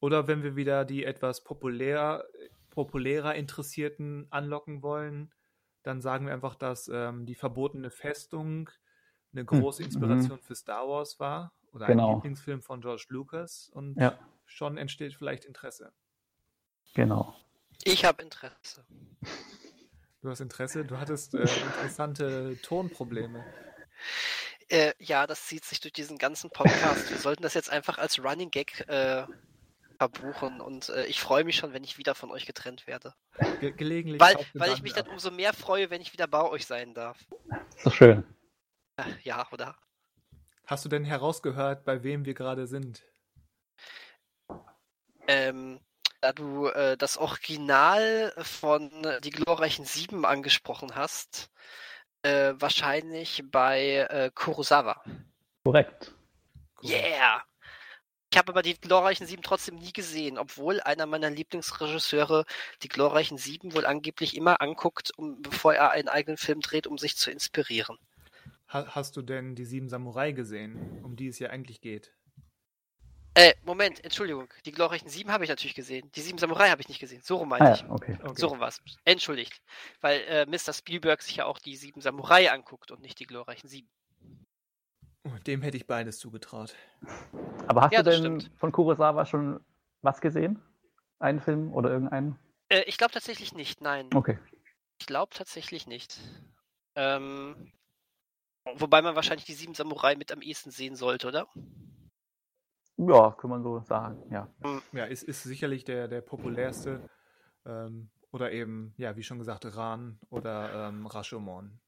Oder 0.00 0.28
wenn 0.28 0.42
wir 0.42 0.56
wieder 0.56 0.84
die 0.84 1.04
etwas 1.04 1.42
populär, 1.42 2.26
populärer 2.70 3.34
Interessierten 3.34 4.26
anlocken 4.30 4.82
wollen, 4.82 5.32
dann 5.82 6.02
sagen 6.02 6.26
wir 6.26 6.34
einfach, 6.34 6.54
dass 6.54 6.88
ähm, 6.92 7.24
die 7.24 7.34
verbotene 7.34 7.90
Festung 7.90 8.68
eine 9.32 9.44
große 9.44 9.82
Hm, 9.82 9.86
Inspiration 9.86 10.38
für 10.40 10.54
Star 10.54 10.86
Wars 10.88 11.18
war 11.18 11.52
oder 11.72 11.86
Genau. 11.86 12.08
ein 12.10 12.14
Lieblingsfilm 12.16 12.62
von 12.62 12.80
George 12.82 13.06
Lucas 13.08 13.70
und 13.72 13.96
Ja. 13.98 14.18
schon 14.44 14.76
entsteht 14.76 15.14
vielleicht 15.14 15.44
Interesse. 15.46 15.92
Genau. 16.94 17.34
Ich 17.84 18.04
habe 18.04 18.22
Interesse. 18.22 18.84
Du 20.24 20.30
hast 20.30 20.40
Interesse, 20.40 20.86
du 20.86 20.98
hattest 20.98 21.34
äh, 21.34 21.42
interessante 21.42 22.56
Tonprobleme. 22.62 23.44
Äh, 24.70 24.94
ja, 24.98 25.26
das 25.26 25.44
zieht 25.44 25.66
sich 25.66 25.80
durch 25.80 25.92
diesen 25.92 26.16
ganzen 26.16 26.48
Podcast. 26.48 27.10
Wir 27.10 27.18
sollten 27.18 27.42
das 27.42 27.52
jetzt 27.52 27.68
einfach 27.68 27.98
als 27.98 28.18
Running 28.24 28.50
Gag 28.50 28.88
äh, 28.88 29.26
verbuchen 29.98 30.62
und 30.62 30.88
äh, 30.88 31.04
ich 31.04 31.20
freue 31.20 31.44
mich 31.44 31.56
schon, 31.56 31.74
wenn 31.74 31.84
ich 31.84 31.98
wieder 31.98 32.14
von 32.14 32.30
euch 32.30 32.46
getrennt 32.46 32.86
werde. 32.86 33.12
Ge 33.60 33.72
gelegentlich. 33.72 34.18
Weil, 34.18 34.36
weil 34.54 34.72
ich 34.72 34.80
mich 34.80 34.94
dann 34.94 35.08
umso 35.08 35.30
mehr 35.30 35.52
freue, 35.52 35.90
wenn 35.90 36.00
ich 36.00 36.14
wieder 36.14 36.26
bei 36.26 36.40
euch 36.40 36.64
sein 36.64 36.94
darf. 36.94 37.18
Ist 37.76 37.84
doch 37.84 37.92
schön. 37.92 38.24
Äh, 38.96 39.02
Ja, 39.24 39.46
oder? 39.52 39.76
Hast 40.64 40.86
du 40.86 40.88
denn 40.88 41.04
herausgehört, 41.04 41.84
bei 41.84 42.02
wem 42.02 42.24
wir 42.24 42.32
gerade 42.32 42.66
sind? 42.66 43.04
Ähm, 45.26 45.80
da 46.24 46.32
du 46.32 46.68
äh, 46.68 46.96
das 46.96 47.18
Original 47.18 48.32
von 48.38 48.90
äh, 49.04 49.20
Die 49.20 49.28
glorreichen 49.28 49.84
Sieben 49.84 50.24
angesprochen 50.24 50.94
hast, 50.94 51.50
äh, 52.22 52.54
wahrscheinlich 52.56 53.42
bei 53.44 54.06
äh, 54.08 54.30
Kurosawa. 54.34 55.04
Korrekt. 55.64 56.14
Cool. 56.82 56.92
Yeah! 56.92 57.42
Ich 58.32 58.38
habe 58.38 58.52
aber 58.52 58.62
die 58.62 58.80
glorreichen 58.80 59.26
Sieben 59.26 59.42
trotzdem 59.42 59.74
nie 59.74 59.92
gesehen, 59.92 60.38
obwohl 60.38 60.80
einer 60.80 61.04
meiner 61.04 61.28
Lieblingsregisseure 61.28 62.46
die 62.82 62.88
glorreichen 62.88 63.36
Sieben 63.36 63.74
wohl 63.74 63.84
angeblich 63.84 64.34
immer 64.34 64.62
anguckt, 64.62 65.12
um, 65.18 65.42
bevor 65.42 65.74
er 65.74 65.90
einen 65.90 66.08
eigenen 66.08 66.38
Film 66.38 66.62
dreht, 66.62 66.86
um 66.86 66.96
sich 66.96 67.18
zu 67.18 67.30
inspirieren. 67.30 67.98
Ha 68.68 68.86
hast 68.88 69.18
du 69.18 69.22
denn 69.22 69.54
die 69.54 69.66
sieben 69.66 69.90
Samurai 69.90 70.32
gesehen, 70.32 71.04
um 71.04 71.16
die 71.16 71.28
es 71.28 71.38
ja 71.38 71.50
eigentlich 71.50 71.82
geht? 71.82 72.14
Äh, 73.36 73.54
Moment, 73.64 74.02
Entschuldigung. 74.04 74.48
Die 74.64 74.70
glorreichen 74.70 75.08
Sieben 75.08 75.32
habe 75.32 75.42
ich 75.44 75.50
natürlich 75.50 75.74
gesehen. 75.74 76.10
Die 76.14 76.20
Sieben 76.20 76.38
Samurai 76.38 76.68
habe 76.70 76.80
ich 76.82 76.88
nicht 76.88 77.00
gesehen. 77.00 77.20
So 77.22 77.36
rum 77.36 77.48
meinte 77.48 77.66
Ah 77.66 77.74
ich. 77.74 77.90
okay. 77.90 78.16
Okay. 78.22 78.34
So 78.40 78.46
rum 78.46 78.60
war 78.60 78.68
es. 78.68 78.80
Entschuldigt. 79.04 79.60
Weil 80.00 80.20
äh, 80.28 80.46
Mr. 80.46 80.72
Spielberg 80.72 81.20
sich 81.20 81.36
ja 81.36 81.46
auch 81.46 81.58
die 81.58 81.74
Sieben 81.76 82.00
Samurai 82.00 82.50
anguckt 82.52 82.92
und 82.92 83.00
nicht 83.02 83.18
die 83.18 83.26
glorreichen 83.26 83.68
Sieben. 83.68 83.88
Oh, 85.24 85.30
Dem 85.46 85.62
hätte 85.62 85.76
ich 85.76 85.86
beides 85.86 86.18
zugetraut. 86.18 86.74
Aber 87.66 87.82
hast 87.82 87.92
Ja, 87.92 88.02
du 88.02 88.10
denn 88.10 88.40
stimmt. 88.40 88.50
von 88.58 88.70
Kurosawa 88.70 89.26
schon 89.26 89.64
was 90.02 90.20
gesehen? 90.20 90.62
Einen 91.18 91.40
Film 91.40 91.72
oder 91.72 91.90
irgendeinen? 91.90 92.38
Äh, 92.68 92.82
ich 92.82 92.98
glaube 92.98 93.12
tatsächlich 93.14 93.52
nicht, 93.54 93.80
nein. 93.80 94.10
Okay. 94.14 94.38
Ich 95.00 95.06
glaube 95.06 95.34
tatsächlich 95.34 95.86
nicht. 95.86 96.20
Ähm, 96.94 97.72
wobei 98.76 99.02
man 99.02 99.16
wahrscheinlich 99.16 99.46
die 99.46 99.54
Sieben 99.54 99.74
Samurai 99.74 100.14
mit 100.14 100.30
am 100.30 100.42
ehesten 100.42 100.70
sehen 100.70 100.94
sollte, 100.94 101.26
oder? 101.26 101.48
Ja, 102.96 103.32
kann 103.32 103.50
man 103.50 103.62
so 103.62 103.80
sagen, 103.80 104.22
ja. 104.30 104.48
Ja, 104.92 105.04
ist, 105.04 105.24
ist 105.24 105.42
sicherlich 105.42 105.84
der, 105.84 106.08
der 106.08 106.20
populärste. 106.20 107.00
Ähm, 107.66 108.10
oder 108.30 108.52
eben, 108.52 108.94
ja, 108.96 109.16
wie 109.16 109.22
schon 109.22 109.38
gesagt, 109.38 109.64
Ran 109.76 110.18
oder 110.30 110.88
ähm, 110.88 111.06
Rashomon. 111.06 111.78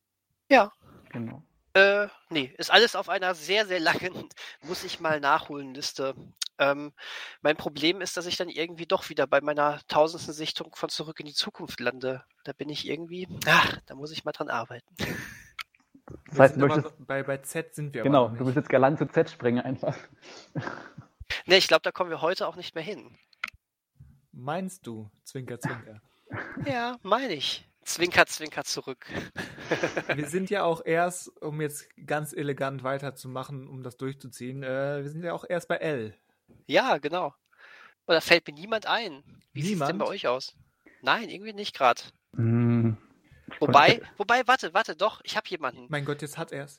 Ja. 0.49 0.73
Genau. 1.11 1.43
Äh, 1.75 2.09
nee, 2.31 2.55
ist 2.57 2.71
alles 2.71 2.97
auf 2.97 3.09
einer 3.09 3.35
sehr, 3.35 3.67
sehr 3.67 3.81
langen, 3.81 4.29
muss 4.63 4.85
ich 4.85 5.01
mal 5.01 5.21
nachholen 5.21 5.75
Liste. 5.75 6.15
Ähm, 6.59 6.93
mein 7.43 7.57
Problem 7.57 8.01
ist, 8.01 8.17
dass 8.17 8.27
ich 8.27 8.37
dann 8.37 8.49
irgendwie 8.49 8.87
doch 8.87 9.11
wieder 9.11 9.27
bei 9.27 9.41
meiner 9.43 9.81
tausendsten 9.89 10.33
Sichtung 10.33 10.75
von 10.75 10.89
Zurück 10.89 11.21
in 11.21 11.27
die 11.27 11.35
Zukunft 11.35 11.81
lande. 11.81 12.25
Da 12.45 12.53
bin 12.53 12.71
ich 12.71 12.89
irgendwie, 12.89 13.29
ach, 13.47 13.79
da 13.87 13.95
muss 13.95 14.11
ich 14.11 14.25
mal 14.25 14.33
dran 14.33 14.49
arbeiten. 14.49 14.95
Das 16.07 16.37
Wir 16.37 16.43
heißt, 16.45 16.57
möchtest, 16.57 16.85
noch- 16.85 17.07
bei, 17.07 17.23
bei 17.23 17.39
Z 17.39 17.75
sind 17.75 17.93
wir 17.95 18.03
genau, 18.03 18.29
du 18.29 18.45
willst 18.45 18.57
jetzt 18.57 18.69
galant 18.69 18.99
zu 18.99 19.07
Z 19.07 19.29
springen 19.31 19.61
einfach. 19.61 19.97
Ne, 21.47 21.57
ich 21.57 21.67
glaube, 21.69 21.83
da 21.83 21.91
kommen 21.93 22.11
wir 22.11 22.21
heute 22.23 22.47
auch 22.47 22.57
nicht 22.57 22.75
mehr 22.75 22.85
hin. 22.85 23.17
Meinst 24.33 24.87
du, 24.87 25.11
Zwinker, 25.25 25.59
Zwinker? 25.61 26.01
Ja, 26.67 26.97
meine 27.03 27.35
ich. 27.35 27.65
Zwinker, 27.85 28.27
zwinker 28.27 28.65
zurück. 28.65 29.07
wir 30.15 30.27
sind 30.27 30.51
ja 30.51 30.65
auch 30.65 30.85
erst, 30.85 31.29
um 31.41 31.61
jetzt 31.61 31.87
ganz 32.05 32.33
elegant 32.33 32.83
weiterzumachen, 32.83 33.69
um 33.69 33.85
das 33.85 33.97
durchzuziehen, 33.97 34.65
äh, 34.65 35.05
wir 35.05 35.09
sind 35.09 35.23
ja 35.23 35.33
auch 35.33 35.45
erst 35.49 35.69
bei 35.69 35.77
L. 35.77 36.13
Ja, 36.67 36.99
genau. 36.99 37.33
Oder 38.09 38.21
fällt 38.21 38.45
mir 38.49 38.55
niemand 38.55 38.87
ein? 38.87 39.23
Wie 39.53 39.63
sieht 39.63 39.75
es 39.75 39.79
denn 39.79 39.87
Niemand? 39.87 39.99
bei 40.01 40.07
euch 40.07 40.27
aus? 40.27 40.57
Nein, 41.03 41.29
irgendwie 41.29 41.53
nicht 41.53 41.77
gerade. 41.77 42.03
Hm, 42.35 42.97
Wobei, 43.61 44.01
wobei, 44.17 44.47
warte, 44.47 44.75
warte, 44.75 44.97
doch, 44.97 45.21
ich 45.25 45.37
habe 45.37 45.49
jemanden. 45.49 45.87
Mein 45.89 46.05
Gott, 46.05 46.23
jetzt 46.23 46.37
hat 46.39 46.53
er 46.53 46.65
es. 46.65 46.79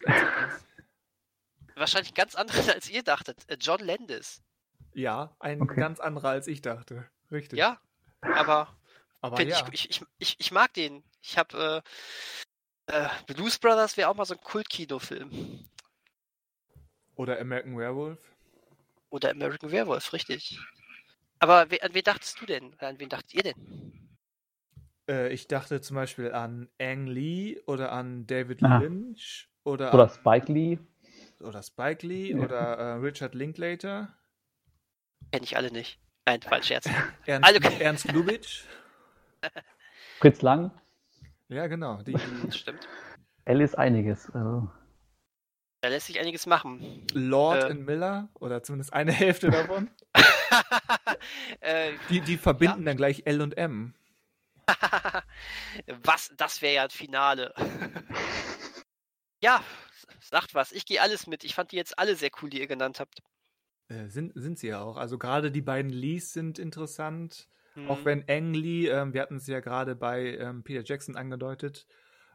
Wahrscheinlich 1.76 2.14
ganz 2.14 2.36
anderen, 2.36 2.70
als 2.70 2.90
ihr 2.90 3.04
dachtet. 3.04 3.38
Äh, 3.50 3.58
John 3.60 3.80
Landis. 3.80 4.42
Ja, 4.94 5.36
ein 5.40 5.62
Okay. 5.62 5.80
ganz 5.80 6.00
anderer 6.00 6.30
als 6.30 6.48
ich 6.48 6.62
dachte. 6.62 7.10
Richtig. 7.32 7.60
Ja, 7.60 7.80
aber 8.22 8.76
aber 9.22 9.42
ja. 9.42 9.68
ich, 9.72 9.74
ich, 9.74 9.90
ich, 9.90 10.06
ich, 10.20 10.36
ich 10.40 10.52
mag 10.52 10.74
den. 10.74 11.04
Ich 11.22 11.38
habe 11.38 11.84
äh, 12.88 12.94
äh, 12.94 13.10
Blues 13.28 13.58
Brothers 13.60 13.98
wäre 13.98 14.10
auch 14.10 14.16
mal 14.16 14.26
so 14.26 14.34
ein 14.34 14.42
Kult-Kinofilm. 14.42 15.68
Oder 17.16 17.40
American 17.40 17.78
Werewolf. 17.78 18.20
Oder 19.10 19.32
American 19.32 19.72
Werewolf, 19.72 20.14
richtig. 20.14 20.60
Aber 21.40 21.70
we, 21.72 21.82
an 21.82 21.94
wen 21.94 22.04
dachtest 22.04 22.40
du 22.42 22.46
denn? 22.46 22.76
An 22.80 23.00
wen 23.00 23.10
dachtet 23.10 23.34
ihr 23.34 23.44
denn? 23.44 24.07
Äh, 25.10 25.30
ich 25.34 25.48
dachte 25.48 25.82
zum 25.82 25.96
Beispiel 25.96 26.32
an 26.32 26.70
Ang 26.82 27.08
Lee 27.08 27.60
oder 27.66 27.92
an 27.92 28.28
David 28.28 28.62
Ah. 28.64 28.80
Lynch 28.80 29.50
oder, 29.64 29.94
oder 29.94 30.04
an, 30.04 30.10
Spike 30.10 30.52
Lee. 30.52 30.80
oder 31.40 31.62
Spike 31.64 32.06
Lee 32.06 32.32
Ja. 32.32 32.38
oder 32.40 32.60
äh, 32.78 32.92
Richard 32.94 33.36
Linklater. 33.36 34.14
Kenne 35.32 35.44
ich 35.44 35.56
alle 35.58 35.72
nicht. 35.72 36.00
Nein, 36.26 36.42
falsch, 36.42 36.68
Scherz. 36.68 36.86
Ernst, 37.26 37.48
Alle- 37.48 37.80
Ernst 37.82 38.12
Lubitsch. 38.12 38.64
Fritz 40.20 40.42
Lang. 40.42 40.72
Ja, 41.50 41.68
genau. 41.68 42.02
Die, 42.04 42.14
Das 42.46 42.58
stimmt. 42.58 42.88
L 43.46 43.62
ist 43.62 43.78
einiges. 43.78 44.30
Also, 44.32 44.70
Da 45.82 45.88
lässt 45.90 46.08
sich 46.08 46.20
einiges 46.20 46.46
machen. 46.48 47.06
Lord 47.14 47.64
Äh. 47.64 47.68
and 47.68 47.86
Miller 47.86 48.28
oder 48.34 48.62
zumindest 48.64 48.92
eine 48.94 49.14
Hälfte 49.14 49.50
davon. 49.52 49.90
äh, 51.62 51.92
Die, 52.10 52.20
die 52.22 52.36
verbinden 52.38 52.84
dann 52.84 52.98
gleich 52.98 53.22
L 53.26 53.42
und 53.42 53.58
M. 53.58 53.94
was? 56.04 56.34
Das 56.38 56.62
wäre 56.62 56.76
ja 56.76 56.84
ein 56.84 56.90
Finale. 56.90 57.54
ja, 59.42 59.64
sagt 60.22 60.54
was. 60.54 60.72
Ich 60.72 60.86
gehe 60.86 61.02
alles 61.02 61.28
mit. 61.28 61.44
Ich 61.44 61.56
fand 61.56 61.72
die 61.72 61.78
jetzt 61.78 61.98
alle 61.98 62.16
sehr 62.16 62.30
cool, 62.42 62.50
die 62.50 62.60
ihr 62.60 62.68
genannt 62.68 63.00
habt. 63.00 63.22
Äh, 63.88 64.08
sind, 64.10 64.34
sind 64.36 64.60
sie 64.60 64.68
ja 64.68 64.82
auch. 64.82 64.98
Also 64.98 65.18
gerade 65.18 65.52
die 65.52 65.62
beiden 65.62 65.92
Lees 65.92 66.34
sind 66.34 66.60
interessant. 66.60 67.48
Hm. 67.74 67.90
Auch 67.90 68.04
wenn 68.06 68.26
Ang 68.28 68.54
Lee, 68.54 68.88
ähm, 68.88 69.14
wir 69.14 69.22
hatten 69.22 69.38
es 69.38 69.48
ja 69.48 69.60
gerade 69.60 69.96
bei 69.96 70.38
ähm, 70.38 70.64
Peter 70.64 70.84
Jackson 70.84 71.16
angedeutet, 71.16 71.88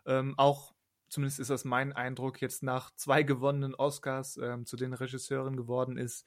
ähm, 0.07 0.35
auch, 0.37 0.75
zumindest 1.09 1.41
ist 1.41 1.51
das 1.51 1.65
mein 1.65 1.93
Eindruck, 1.93 2.41
jetzt 2.41 2.63
nach 2.63 2.95
zwei 2.95 3.23
gewonnenen 3.23 3.75
Oscars 3.75 4.39
ähm, 4.39 4.67
zu 4.67 4.77
den 4.77 4.95
Regisseuren 4.95 5.57
geworden 5.57 5.99
ist, 5.99 6.27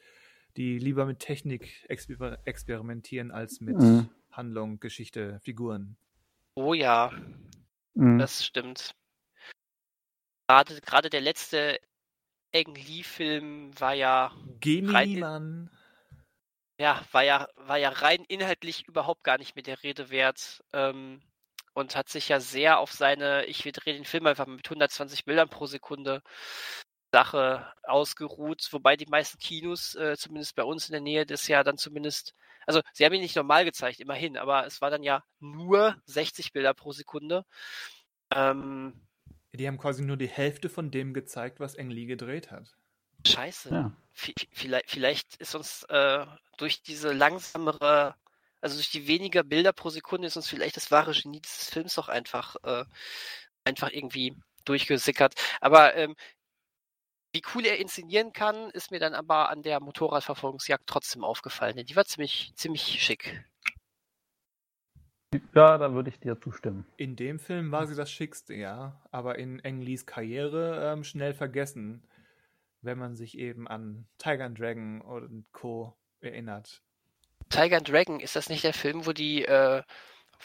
die 0.58 0.78
lieber 0.80 1.06
mit 1.06 1.20
Technik 1.20 1.86
exper 1.90 2.40
experimentieren 2.46 3.32
als 3.32 3.62
mit 3.62 3.78
Mhm. 3.78 4.10
Handlung, 4.38 4.80
Geschichte, 4.80 5.40
Figuren. 5.42 5.98
Oh 6.56 6.74
ja, 6.74 7.12
Mhm. 7.94 8.20
das 8.20 8.46
stimmt. 8.46 8.92
Gerade, 10.48 10.80
gerade 10.82 11.10
der 11.10 11.22
letzte 11.22 11.80
Ang 12.54 12.76
Lee-Film 12.76 13.78
war 13.80 13.94
ja, 13.94 14.32
Gemini, 14.60 15.18
Mann. 15.18 15.70
ja, 16.80 17.04
war 17.12 17.24
ja, 17.24 17.48
war 17.56 17.78
ja 17.78 17.90
rein 17.90 18.24
inhaltlich 18.28 18.88
überhaupt 18.88 19.24
gar 19.24 19.38
nicht 19.38 19.56
mit 19.56 19.68
der 19.68 19.82
Rede 19.84 20.10
wert. 20.10 20.64
Ähm, 20.74 21.22
und 21.74 21.96
hat 21.98 22.08
sich 22.08 22.30
ja 22.30 22.40
sehr 22.40 22.80
auf 22.80 22.94
seine, 22.94 23.46
ich 23.46 23.64
drehe 23.64 23.94
den 23.96 24.06
Film 24.06 24.26
einfach 24.28 24.48
mit 24.48 24.66
120 24.70 25.26
Bildern 25.26 25.50
pro 25.50 25.66
Sekunde 25.66 26.22
Sache 27.16 27.66
ausgeruht, 27.84 28.68
wobei 28.72 28.98
die 28.98 29.06
meisten 29.08 29.40
Kinos, 29.40 29.96
äh, 29.96 30.16
zumindest 30.18 30.56
bei 30.56 30.64
uns 30.64 30.88
in 30.90 30.94
der 30.94 31.02
Nähe, 31.02 31.26
das 31.26 31.48
ja 31.48 31.64
dann 31.64 31.78
zumindest, 31.78 32.34
also 32.68 32.82
sie 32.94 33.06
haben 33.06 33.14
ihn 33.14 33.22
nicht 33.22 33.36
normal 33.38 33.64
gezeigt, 33.66 34.00
immerhin, 34.02 34.38
aber 34.38 34.66
es 34.66 34.82
war 34.82 34.90
dann 34.92 35.04
ja 35.04 35.24
nur 35.40 35.96
60 36.06 36.52
Bilder 36.54 36.74
pro 36.74 36.92
Sekunde. 36.92 37.46
Ähm, 38.32 39.08
Die 39.54 39.68
haben 39.68 39.80
quasi 39.80 40.04
nur 40.06 40.18
die 40.18 40.28
Hälfte 40.28 40.70
von 40.70 40.92
dem 40.92 41.14
gezeigt, 41.16 41.60
was 41.60 41.76
Ang 41.76 41.90
Lee 41.90 42.06
gedreht 42.06 42.52
hat. 42.52 42.78
scheiße. 43.28 43.70
Ja. 43.72 43.92
Vielleicht, 44.14 44.90
vielleicht 44.90 45.36
ist 45.38 45.56
uns 45.56 45.84
äh, 45.90 46.26
durch 46.58 46.82
diese 46.84 47.12
langsamere, 47.12 48.16
also 48.62 48.76
durch 48.76 48.92
die 48.92 49.08
weniger 49.08 49.44
Bilder 49.44 49.74
pro 49.74 49.90
Sekunde 49.90 50.28
ist 50.28 50.38
uns 50.38 50.48
vielleicht 50.50 50.78
das 50.78 50.92
wahre 50.92 51.12
Genie 51.14 51.42
dieses 51.42 51.70
Films 51.70 51.96
doch 51.96 52.08
einfach, 52.10 52.56
äh, 52.64 52.86
einfach 53.66 53.92
irgendwie 53.92 54.36
durchgesickert. 54.66 55.36
Aber 55.62 55.96
ähm, 55.96 56.16
wie 57.36 57.42
cool 57.54 57.66
er 57.66 57.80
inszenieren 57.80 58.32
kann, 58.32 58.70
ist 58.72 58.92
mir 58.92 59.00
dann 59.00 59.14
aber 59.14 59.50
an 59.50 59.62
der 59.62 59.82
Motorradverfolgungsjagd 59.82 60.88
trotzdem 60.88 61.26
aufgefallen. 61.26 61.76
Denn 61.76 61.86
die 61.86 61.96
war 61.98 62.06
ziemlich, 62.06 62.54
ziemlich 62.56 62.82
schick. 62.82 63.44
Ja, 65.54 65.78
da 65.78 65.94
würde 65.94 66.10
ich 66.10 66.18
dir 66.18 66.40
zustimmen. 66.40 66.86
In 66.96 67.18
dem 67.18 67.40
Film 67.40 67.74
war 67.74 67.88
sie 67.88 67.96
das 67.96 68.10
Schickste, 68.10 68.54
ja, 68.54 69.02
aber 69.12 69.38
in 69.38 69.62
Ang 69.66 69.82
Lees 69.82 70.06
Karriere 70.06 70.94
ähm, 70.94 71.04
schnell 71.04 71.34
vergessen, 71.34 72.08
wenn 72.82 72.98
man 72.98 73.18
sich 73.18 73.38
eben 73.38 73.68
an 73.68 74.08
Tiger 74.18 74.46
and 74.46 74.58
Dragon 74.58 75.02
und 75.02 75.46
Co. 75.52 75.94
erinnert. 76.22 76.82
Tiger 77.50 77.78
and 77.78 77.90
Dragon, 77.90 78.22
ist 78.22 78.38
das 78.38 78.48
nicht 78.48 78.64
der 78.64 78.74
Film, 78.74 79.06
wo 79.06 79.12
die, 79.12 79.44
äh, 79.44 79.84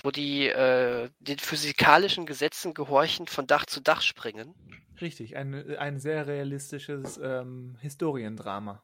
wo 0.02 0.10
die 0.10 0.48
äh, 0.48 1.10
den 1.20 1.38
physikalischen 1.38 2.26
Gesetzen 2.26 2.74
gehorchend 2.74 3.30
von 3.30 3.46
Dach 3.46 3.66
zu 3.66 3.80
Dach 3.80 4.00
springen? 4.02 4.54
Richtig, 5.00 5.36
ein, 5.36 5.76
ein 5.78 5.98
sehr 5.98 6.26
realistisches 6.26 7.18
ähm, 7.22 7.76
Historiendrama. 7.80 8.82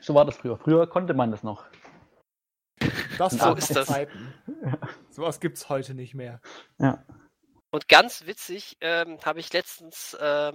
So 0.00 0.14
war 0.14 0.24
das 0.24 0.36
früher. 0.36 0.56
Früher 0.56 0.86
konnte 0.86 1.14
man 1.14 1.30
das 1.30 1.42
noch. 1.42 1.64
Das 3.18 3.32
So 3.32 3.54
ist 3.54 3.74
das. 3.74 3.88
Zeiten. 3.88 4.32
Sowas 5.10 5.40
gibt's 5.40 5.68
heute 5.68 5.94
nicht 5.94 6.14
mehr. 6.14 6.40
Ja. 6.78 7.04
Und 7.70 7.88
ganz 7.88 8.26
witzig 8.26 8.78
ähm, 8.80 9.18
habe 9.24 9.40
ich 9.40 9.52
letztens 9.52 10.14
äh, 10.14 10.52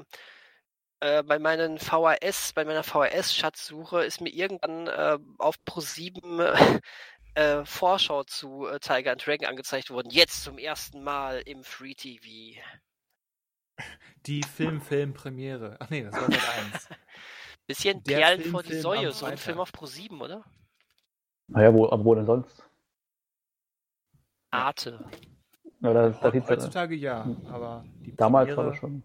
äh, 0.99 1.24
bei 1.24 1.38
meinen 1.38 1.78
VHS, 1.78 2.53
bei 2.53 2.66
meiner 2.66 2.84
VHS-Schatzsuche 2.84 4.03
ist 4.03 4.22
mir 4.22 4.30
irgendwann 4.30 4.88
äh, 4.88 5.20
auf 5.38 5.56
Pro7 5.68 6.82
äh, 7.36 7.66
Vorschau 7.66 8.24
zu 8.24 8.66
äh, 8.68 8.80
Tiger 8.80 9.12
and 9.12 9.26
Dragon 9.26 9.48
angezeigt 9.48 9.91
worden. 9.91 10.10
Jetzt 10.10 10.44
zum 10.44 10.57
ersten 10.57 11.03
Mal 11.03 11.41
im 11.45 11.64
Free 11.64 11.94
TV. 11.94 12.60
Die 14.26 14.41
Film-Film-Premiere. 14.44 15.78
Ach 15.80 15.90
nee, 15.90 16.03
das 16.03 16.14
war 16.14 16.32
Sat 16.32 16.57
1. 16.74 16.90
Bisschen 17.68 18.03
Der 18.03 18.18
Perlen 18.18 18.41
Film, 18.41 18.52
vor 18.52 18.64
die 18.64 18.70
Film 18.70 18.82
Säue, 18.82 19.12
so 19.12 19.26
ein. 19.26 19.38
Film 19.38 19.60
auf 19.60 19.72
Pro7, 19.72 20.22
oder? 20.22 20.45
Naja, 21.48 21.74
wo, 21.74 21.90
aber 21.90 22.06
wo 22.06 22.16
denn 22.16 22.26
sonst? 22.26 22.64
Arte. 24.52 25.03
Ja, 25.82 25.94
da, 25.94 26.10
da 26.10 26.32
sieht's 26.32 26.48
ja, 26.48 26.56
Heutzutage 26.56 26.95
ja, 26.95 27.28
aber 27.48 27.86
die 28.06 28.16
damals 28.16 28.48
Premiere, 28.48 28.57
war 28.57 28.72
das 28.72 28.80
schon. 28.80 29.03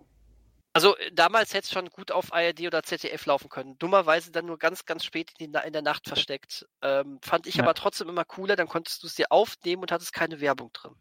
Also 0.72 0.96
äh, 0.96 1.10
damals 1.12 1.52
hätte 1.52 1.64
es 1.66 1.72
schon 1.72 1.88
gut 1.90 2.12
auf 2.12 2.32
ARD 2.32 2.60
oder 2.66 2.82
ZDF 2.82 3.26
laufen 3.26 3.48
können. 3.48 3.78
Dummerweise 3.78 4.30
dann 4.30 4.46
nur 4.46 4.58
ganz, 4.58 4.84
ganz 4.86 5.04
spät 5.04 5.30
in, 5.38 5.52
die, 5.52 5.58
in 5.66 5.72
der 5.72 5.82
Nacht 5.82 6.06
versteckt. 6.08 6.66
Ähm, 6.82 7.18
fand 7.22 7.46
ich 7.46 7.56
Ja. 7.56 7.64
aber 7.64 7.74
trotzdem 7.74 8.08
immer 8.08 8.24
cooler, 8.24 8.56
dann 8.56 8.68
konntest 8.68 9.02
du 9.02 9.06
es 9.06 9.14
dir 9.14 9.26
aufnehmen 9.30 9.82
und 9.82 9.92
hattest 9.92 10.12
keine 10.12 10.40
Werbung 10.40 10.72
drin. 10.72 10.94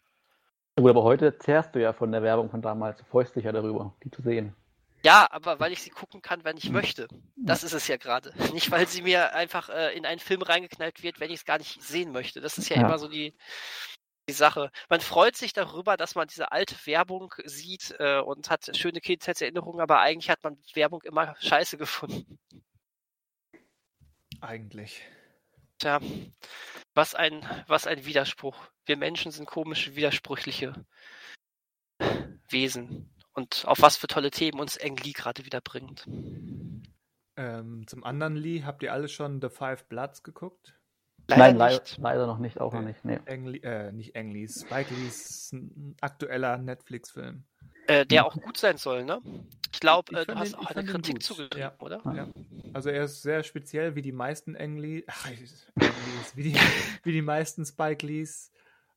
Gut, 0.75 0.89
aber 0.89 1.03
heute 1.03 1.37
zehrst 1.37 1.75
du 1.75 1.81
ja 1.81 1.93
von 1.93 2.11
der 2.11 2.23
Werbung 2.23 2.49
von 2.49 2.61
damals. 2.61 2.97
Du 2.97 3.03
freust 3.05 3.35
dich 3.35 3.43
ja 3.43 3.51
darüber, 3.51 3.95
die 4.03 4.09
zu 4.11 4.21
sehen. 4.21 4.55
Ja, 5.03 5.27
aber 5.31 5.59
weil 5.59 5.71
ich 5.71 5.81
sie 5.81 5.89
gucken 5.91 6.21
kann, 6.21 6.43
wenn 6.43 6.57
ich 6.57 6.69
möchte. 6.71 7.07
Das 7.37 7.63
ist 7.63 7.73
es 7.73 7.87
ja 7.87 7.97
gerade. 7.97 8.33
Nicht, 8.53 8.71
weil 8.71 8.87
sie 8.87 9.01
mir 9.01 9.33
einfach 9.33 9.69
äh, 9.69 9.95
in 9.95 10.05
einen 10.05 10.19
Film 10.19 10.41
reingeknallt 10.41 11.03
wird, 11.03 11.19
wenn 11.19 11.29
ich 11.29 11.37
es 11.37 11.45
gar 11.45 11.57
nicht 11.57 11.81
sehen 11.81 12.11
möchte. 12.11 12.41
Das 12.41 12.57
ist 12.57 12.69
ja, 12.69 12.77
Ja. 12.77 12.87
immer 12.87 12.99
so 12.99 13.07
die, 13.07 13.33
die 14.29 14.33
Sache. 14.33 14.71
Man 14.89 15.01
freut 15.01 15.35
sich 15.35 15.53
darüber, 15.53 15.97
dass 15.97 16.15
man 16.15 16.27
diese 16.27 16.51
alte 16.51 16.75
Werbung 16.85 17.33
sieht 17.45 17.95
äh, 17.99 18.19
und 18.19 18.49
hat 18.49 18.75
schöne 18.77 19.01
Kindheitserinnerungen, 19.01 19.81
aber 19.81 19.99
eigentlich 19.99 20.29
hat 20.29 20.43
man 20.43 20.57
Werbung 20.73 21.01
immer 21.03 21.35
scheiße 21.39 21.77
gefunden. 21.77 22.39
Eigentlich. 24.39 25.01
Tja, 25.79 25.99
was 26.93 27.15
ein, 27.15 27.43
was 27.67 27.87
ein 27.87 28.05
Widerspruch. 28.05 28.55
Wir 28.85 28.97
Menschen 28.97 29.31
sind 29.31 29.47
komische, 29.47 29.95
widersprüchliche 29.95 30.85
Wesen. 32.49 33.13
Und 33.33 33.63
auf 33.65 33.81
was 33.81 33.97
für 33.97 34.07
tolle 34.07 34.31
Themen 34.31 34.59
uns 34.59 34.77
Ang 34.77 34.97
Lee 34.97 35.13
gerade 35.13 35.45
wieder 35.45 35.61
bringt. 35.61 36.05
Ähm, 37.37 37.87
zum 37.87 38.03
anderen 38.03 38.35
Lee, 38.35 38.63
habt 38.63 38.83
ihr 38.83 38.91
alle 38.91 39.07
schon 39.07 39.41
The 39.41 39.49
Five 39.49 39.85
Bloods 39.85 40.23
geguckt? 40.23 40.78
Nein, 41.29 41.39
Leider 41.39 41.57
lei 41.57 41.73
nicht. 41.73 41.97
leider 41.97 42.27
noch 42.27 42.39
nicht, 42.39 42.59
auch 42.59 42.73
noch 42.73 42.81
Nee. 42.81 42.87
nicht. 42.87 43.05
Nee. 43.05 43.19
Ang 43.27 43.45
Lee, 43.45 43.59
äh, 43.59 43.91
nicht 43.91 44.15
Ang 44.15 44.31
Lee, 44.31 44.47
Spike 44.47 44.93
Lees 44.93 45.55
aktueller 46.01 46.57
Netflix-Film. 46.57 47.43
Äh, 47.87 48.05
der 48.05 48.25
auch 48.25 48.35
gut 48.35 48.57
sein 48.57 48.77
soll, 48.77 49.03
ne? 49.03 49.19
Ich 49.73 49.79
glaube, 49.79 50.15
äh, 50.19 50.25
du 50.25 50.35
hast 50.35 50.53
ihn- 50.53 50.55
auch 50.59 50.67
eine 50.67 50.83
Kritik 50.85 51.23
zugeschrieben, 51.23 51.59
Ja. 51.59 51.73
oder? 51.79 52.01
Ja. 52.15 52.27
Also 52.73 52.89
er 52.89 53.03
ist 53.05 53.21
sehr 53.23 53.43
speziell 53.43 53.95
wie 53.95 54.01
die 54.03 54.11
meisten 54.11 54.53
Lees, 54.77 55.03
wie, 56.35 56.43
die, 56.43 56.53
wie 57.03 57.11
die 57.11 57.21
meisten 57.23 57.65
Spike 57.65 58.05
Lees, 58.05 58.51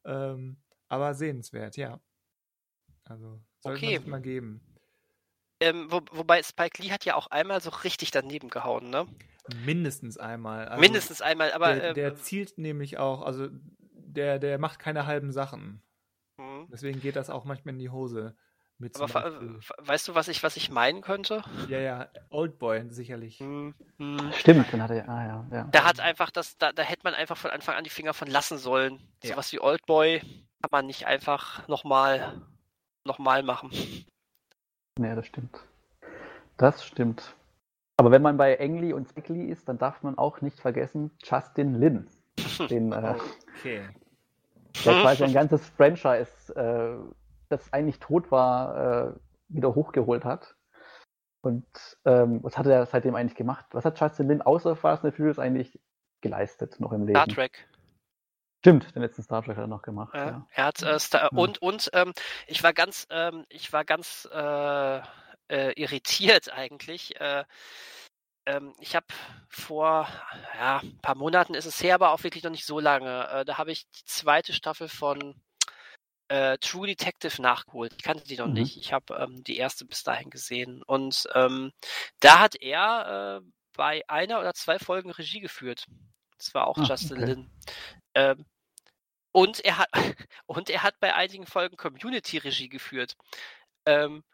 ähm, 0.05 0.59
aber 0.89 1.15
sehenswert, 1.15 1.77
ja. 1.77 2.01
Also 3.05 3.41
sollte 3.61 3.79
Okay. 3.79 3.93
man 3.95 4.03
sich 4.03 4.11
mal 4.11 4.21
geben. 4.21 4.61
Ähm, 5.63 5.87
wo, 5.91 6.01
wobei 6.11 6.43
Spike 6.43 6.83
Lee 6.83 6.91
hat 6.91 7.05
ja 7.05 7.15
auch 7.15 7.29
einmal 7.29 7.61
so 7.61 7.71
richtig 7.71 8.11
daneben 8.11 8.49
gehauen, 8.51 8.91
ne? 8.91 9.07
Mindestens 9.65 10.19
einmal. 10.19 10.69
Also 10.69 10.81
Mindestens 10.81 11.21
einmal, 11.23 11.53
aber 11.53 11.75
der, 11.75 11.91
äh, 11.91 11.95
der 11.95 12.17
zielt 12.17 12.59
nämlich 12.59 12.99
auch, 12.99 13.23
also 13.23 13.49
der, 13.51 14.39
der 14.39 14.59
macht 14.59 14.79
keine 14.79 15.07
halben 15.07 15.33
Sachen. 15.33 15.83
hm. 16.37 16.67
Deswegen 16.71 17.01
geht 17.01 17.17
das 17.17 17.31
auch 17.31 17.45
manchmal 17.45 17.75
in 17.75 17.79
die 17.81 17.91
Hose. 17.91 18.37
Mit 18.79 18.97
aber 18.97 19.07
fa- 19.07 19.31
weißt 19.79 20.09
du, 20.09 20.15
was 20.17 20.27
ich, 20.27 20.43
was 20.43 20.57
ich 20.57 20.71
meinen 20.71 21.03
könnte? 21.03 21.45
ja, 21.69 21.79
ja, 21.79 22.09
Oldboy 22.31 22.89
sicherlich. 22.91 23.39
Hm, 23.39 23.75
hm. 23.99 24.33
Stimmt, 24.33 24.73
dann 24.73 24.83
hat 24.83 24.91
er, 24.91 25.09
ah 25.09 25.25
ja, 25.25 25.47
ja. 25.53 25.65
Da 25.71 25.85
hat 25.85 26.01
einfach 26.01 26.31
das, 26.31 26.57
da, 26.59 26.73
da 26.73 26.83
hätte 26.83 27.03
man 27.05 27.15
einfach 27.15 27.37
von 27.37 27.53
Anfang 27.53 27.77
an 27.77 27.85
die 27.85 27.91
Finger 27.91 28.13
von 28.15 28.27
lassen 28.29 28.59
sollen. 28.59 29.01
Ja. 29.23 29.31
Sowas 29.31 29.53
wie 29.53 29.61
Oldboy 29.61 30.19
kann 30.21 30.69
man 30.73 30.87
nicht 30.87 31.07
einfach 31.07 31.67
nochmal 31.69 32.43
noch 33.05 33.19
mal 33.19 33.43
machen. 33.43 33.71
Nee, 34.99 35.15
das 35.15 35.27
stimmt. 35.27 35.59
Das 36.57 36.85
stimmt. 36.85 37.35
Aber 37.97 38.11
wenn 38.11 38.23
man 38.23 38.37
bei 38.37 38.55
Engli 38.57 38.93
und 38.93 39.09
Spickley 39.09 39.45
ist, 39.45 39.69
dann 39.69 39.79
darf 39.79 40.03
man 40.03 40.19
auch 40.19 40.41
nicht 40.41 40.61
vergessen 40.61 41.11
Justin 41.23 41.75
Lin, 41.75 42.07
den, 42.71 42.93
äh, 42.93 43.15
Okay. 43.59 43.89
der 44.85 45.01
quasi 45.01 45.25
ein 45.25 45.33
ganzes 45.33 45.67
Franchise, 45.71 46.55
äh, 46.55 46.97
das 47.49 47.73
eigentlich 47.73 48.01
tot 48.01 48.31
war, 48.31 49.09
äh, 49.09 49.13
wieder 49.49 49.75
hochgeholt 49.75 50.25
hat. 50.25 50.57
Und 51.43 51.67
ähm, 52.05 52.39
was 52.43 52.57
hat 52.57 52.67
er 52.67 52.87
seitdem 52.87 53.15
eigentlich 53.15 53.37
gemacht? 53.37 53.67
Was 53.73 53.85
hat 53.85 53.99
Justin 54.01 54.29
Lin 54.29 54.43
außer 54.43 54.77
Fast 54.77 55.05
and 55.05 55.15
Furious 55.15 55.39
eigentlich 55.39 55.79
geleistet 56.21 56.79
noch 56.81 56.93
im 56.93 57.07
Leben? 57.07 57.19
Star 57.19 57.27
Trek. 57.27 57.69
Stimmt, 58.63 58.95
den 58.95 59.03
letzten 59.03 59.23
Star 59.25 59.43
Trek 59.43 59.57
hat 59.57 59.65
er 59.65 59.67
noch 59.67 59.83
gemacht. 59.83 60.15
Ja, 60.15 60.27
Ja. 60.27 60.47
Er 60.53 60.65
hat 60.67 60.83
äh, 60.83 60.99
Star 61.01 61.33
und 61.33 61.61
und 61.61 61.91
ähm, 61.95 62.13
ich 62.47 62.63
war 62.63 62.73
ganz 62.73 63.09
ähm, 63.11 63.45
ich 63.49 63.73
war 63.73 63.85
ganz 63.85 64.29
äh, 64.33 64.99
äh, 65.49 65.73
irritiert 65.75 66.53
eigentlich. 66.53 67.21
Äh, 67.21 67.45
ähm, 68.47 68.73
ich 68.79 68.95
habe 68.95 69.07
vor 69.49 70.07
ja, 70.57 70.79
ein 70.79 70.99
paar 71.03 71.17
Monaten 71.17 71.55
ist 71.55 71.67
es 71.67 71.83
her, 71.83 71.97
aber 71.97 72.13
auch 72.13 72.23
wirklich 72.23 72.45
noch 72.45 72.53
nicht 72.53 72.65
so 72.65 72.79
lange. 72.79 73.29
Äh, 73.31 73.45
da 73.45 73.59
habe 73.59 73.73
ich 73.73 73.89
die 73.91 74.05
zweite 74.05 74.53
Staffel 74.53 74.89
von 74.89 75.35
äh, 76.29 76.57
True 76.59 76.87
Detective 76.87 77.43
nachgeholt. 77.43 77.93
Ich 77.97 78.03
kannte 78.05 78.25
die 78.25 78.37
noch 78.37 78.47
Mhm. 78.47 78.53
nicht. 78.55 78.77
Ich 78.77 78.93
habe 78.93 79.15
ähm, 79.17 79.43
die 79.45 79.57
erste 79.57 79.85
bis 79.85 80.05
dahin 80.05 80.31
gesehen. 80.31 80.83
Und 80.85 81.29
ähm, 81.35 81.73
da 82.21 82.39
hat 82.39 82.55
er 82.55 83.43
äh, 83.43 83.49
bei 83.77 84.03
einer 84.09 84.39
oder 84.41 84.55
zwei 84.55 84.79
Folgen 84.79 85.11
Regie 85.11 85.41
geführt. 85.41 85.87
Das 86.43 86.55
war 86.55 86.67
auch 86.67 86.79
Ah, 86.79 86.85
Justin 86.85 87.19
okay. 87.19 87.27
Lin. 87.27 87.51
Ähm, 88.15 88.47
und 89.33 89.65
er 89.65 89.79
hat 89.79 89.89
und 90.47 90.71
er 90.71 90.83
hat 90.83 90.99
bei 91.01 91.15
einigen 91.15 91.47
Folgen 91.47 91.77
Community 91.77 92.39
Regie 92.39 92.69
geführt. 92.69 93.17
Ähm, 93.87 94.25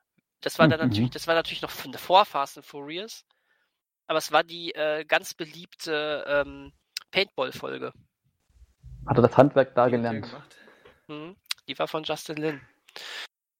das 0.40 0.58
war 0.58 0.68
dann 0.68 0.80
natürlich, 0.80 1.10
mhm. 1.10 1.12
das 1.12 1.26
war 1.26 1.34
natürlich 1.34 1.62
noch 1.62 1.70
von 1.70 1.92
vor 1.94 2.24
Fast 2.24 2.56
and 2.56 2.66
Furious. 2.66 3.24
Aber 4.06 4.18
es 4.18 4.32
war 4.32 4.42
die 4.42 4.74
äh, 4.74 5.04
ganz 5.04 5.34
beliebte 5.34 6.24
ähm, 6.26 6.72
Paintball-Folge. 7.10 7.92
Hat 9.06 9.18
er 9.18 9.22
das 9.22 9.36
Handwerk 9.36 9.74
da 9.74 9.84
er 9.84 9.90
gelernt? 9.90 10.34
Mhm. 11.08 11.36
Die 11.66 11.78
war 11.78 11.88
von 11.88 12.04
Justin 12.04 12.36
Lin. 12.36 12.60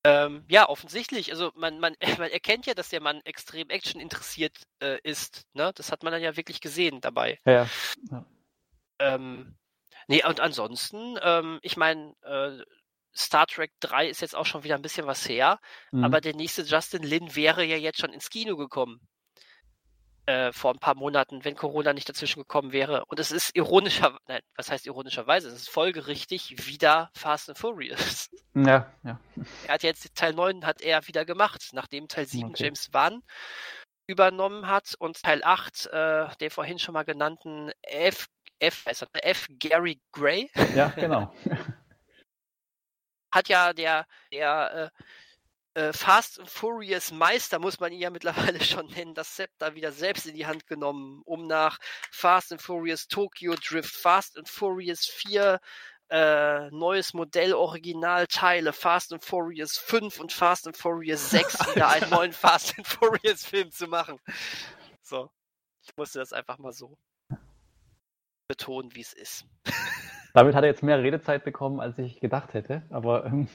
Ähm, 0.05 0.45
ja, 0.49 0.69
offensichtlich. 0.69 1.33
Also 1.33 1.53
man, 1.55 1.81
man, 1.81 1.95
man 2.19 2.31
erkennt 2.31 2.65
ja, 2.67 2.75
dass 2.75 2.89
der 2.89 3.03
Mann 3.03 3.21
extrem 3.25 3.69
Action 3.69 4.01
interessiert 4.01 4.57
äh, 4.83 4.99
ist. 5.03 5.47
Ne? 5.53 5.73
Das 5.75 5.93
hat 5.93 6.03
man 6.03 6.13
dann 6.13 6.23
ja 6.23 6.37
wirklich 6.37 6.61
gesehen 6.61 7.01
dabei. 7.01 7.39
Ja, 7.45 7.69
ja. 8.11 8.25
Ähm, 8.99 9.57
nee, 10.07 10.25
und 10.25 10.41
ansonsten, 10.41 11.19
ähm, 11.23 11.59
ich 11.63 11.77
meine, 11.77 12.15
äh, 12.23 12.59
Star 13.17 13.47
Trek 13.47 13.73
3 13.81 14.09
ist 14.09 14.21
jetzt 14.21 14.37
auch 14.37 14.47
schon 14.47 14.65
wieder 14.65 14.75
ein 14.77 14.83
bisschen 14.83 15.07
was 15.07 15.29
her, 15.29 15.59
Mhm. 15.93 16.05
aber 16.05 16.21
der 16.21 16.35
nächste 16.35 16.63
Justin 16.63 17.03
Lin 17.03 17.35
wäre 17.35 17.65
ja 17.65 17.77
jetzt 17.77 18.01
schon 18.01 18.13
ins 18.13 18.31
Kino 18.31 18.57
gekommen. 18.57 19.01
Äh, 20.27 20.53
vor 20.53 20.75
ein 20.75 20.79
paar 20.79 20.95
Monaten, 20.95 21.43
wenn 21.47 21.57
Corona 21.57 21.95
nicht 21.95 22.07
dazwischen 22.07 22.41
gekommen 22.41 22.71
wäre. 22.73 23.07
Und 23.07 23.19
es 23.19 23.33
ist 23.33 23.57
ironischer, 23.57 24.19
nein, 24.29 24.43
was 24.57 24.71
heißt 24.71 24.85
ironischerweise? 24.87 25.49
Es 25.49 25.55
ist 25.55 25.71
folgerichtig 25.71 26.67
wieder 26.67 27.11
Fast 27.15 27.49
and 27.49 27.57
Furious. 27.57 28.29
ja, 28.55 28.93
ja. 29.05 29.19
Er 29.67 29.73
hat 29.75 29.83
jetzt 29.83 30.15
Teil 30.15 30.35
9 30.35 30.67
hat 30.67 30.83
er 30.83 31.07
wieder 31.09 31.25
gemacht, 31.25 31.71
nachdem 31.73 32.09
Teil 32.09 32.27
7 32.27 32.51
Okay. 32.51 32.65
James 32.65 32.93
Wan 32.93 33.23
übernommen 34.07 34.67
hat 34.69 34.95
und 34.99 35.23
Teil 35.23 35.43
8 35.43 35.87
äh, 35.87 36.29
der 36.41 36.51
vorhin 36.51 36.79
schon 36.79 36.93
mal 36.93 37.05
genannten 37.05 37.71
F, 37.81 38.27
F, 38.61 38.87
heißt 38.87 39.03
er, 39.03 39.27
F. 39.27 39.47
Gary 39.59 40.01
Gray 40.13 40.51
Ja, 40.75 40.89
genau. 40.97 41.35
hat 43.31 43.49
ja 43.49 43.73
der, 43.73 44.07
der 44.33 44.93
äh, 44.95 45.03
äh, 45.79 45.93
Fast 45.93 46.41
and 46.41 46.51
Furious 46.51 47.13
Meister, 47.13 47.59
muss 47.59 47.79
man 47.79 47.93
ihn 47.93 48.01
ja 48.01 48.11
mittlerweile 48.11 48.61
schon 48.65 48.87
nennen, 48.89 49.15
das 49.15 49.35
Zepter 49.35 49.75
wieder 49.75 49.93
selbst 49.93 50.27
in 50.27 50.35
die 50.35 50.47
Hand 50.47 50.67
genommen, 50.67 51.23
um 51.25 51.47
nach 51.47 51.79
Fast 52.11 52.53
and 52.53 52.61
Furious 52.61 53.07
Tokyo 53.07 53.55
Drift, 53.55 53.95
Fast 53.95 54.37
and 54.37 54.49
Furious 54.49 55.07
4, 55.07 55.61
äh, 56.11 56.71
neues 56.71 57.15
Modell, 57.15 57.53
Originalteile, 57.55 58.73
Fast 58.73 59.13
and 59.13 59.25
Furious 59.25 59.79
5 59.79 60.19
und 60.19 60.33
Fast 60.33 60.67
and 60.67 60.77
Furious 60.77 61.31
6 61.31 61.75
wieder 61.75 61.89
einen 61.89 62.11
neuen 62.11 62.33
Fast 62.33 62.77
and 62.77 62.87
Furious 62.87 63.45
Film 63.45 63.71
zu 63.71 63.87
machen. 63.87 64.19
So. 65.03 65.31
Ich 65.83 65.97
musste 65.97 66.19
das 66.19 66.33
einfach 66.33 66.59
mal 66.59 66.73
so 66.73 66.99
betonen, 68.49 68.95
wie 68.95 69.01
es 69.03 69.13
ist. 69.13 69.45
Damit 70.35 70.55
hat 70.55 70.65
er 70.65 70.71
jetzt 70.71 70.83
mehr 70.83 70.99
Redezeit 71.03 71.45
bekommen, 71.45 71.81
als 71.81 71.99
ich 71.99 72.21
gedacht 72.21 72.55
hätte. 72.55 72.83
Aber 72.91 73.27
ähm, 73.27 73.49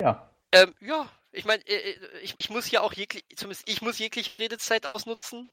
ja. 0.00 0.30
Ähm, 0.52 0.74
ja, 0.80 1.08
ich 1.32 1.44
meine, 1.44 1.62
äh, 1.66 1.92
äh, 1.92 1.96
ich, 2.22 2.34
ich 2.38 2.50
muss 2.50 2.70
ja 2.70 2.80
auch 2.82 2.92
jeglich, 2.92 3.24
zumindest 3.36 3.68
ich 3.68 3.82
muss 3.82 3.98
jegliche 3.98 4.38
Redezeit 4.38 4.86
ausnutzen, 4.86 5.50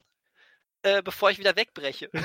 äh, 0.82 1.02
bevor 1.02 1.30
ich 1.30 1.38
wieder 1.38 1.56
wegbreche. 1.56 2.08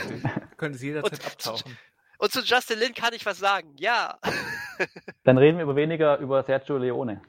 Du 0.55 0.57
könntest 0.57 0.83
jederzeit 0.85 1.19
Und- 1.19 1.25
abtauchen. 1.25 1.77
Und 2.17 2.31
zu 2.31 2.39
Justin 2.39 2.79
Lin 2.79 2.93
kann 2.93 3.13
ich 3.13 3.25
was 3.25 3.37
sagen. 3.39 3.75
Ja. 3.77 4.19
Dann 5.25 5.37
reden 5.37 5.57
wir 5.57 5.63
über 5.65 5.75
weniger 5.75 6.17
über 6.19 6.41
Sergio 6.43 6.77
Leone. 6.77 7.21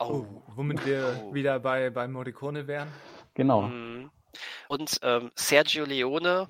Oh, 0.00 0.24
womit 0.48 0.84
wir 0.84 1.20
Oh. 1.22 1.32
wieder 1.32 1.60
bei, 1.60 1.90
bei 1.90 2.08
Morricone 2.08 2.66
wären. 2.66 2.88
Genau. 3.34 3.62
Mhm. 3.62 4.10
Und 4.66 4.98
ähm, 5.02 5.30
Sergio 5.36 5.84
Leone 5.84 6.48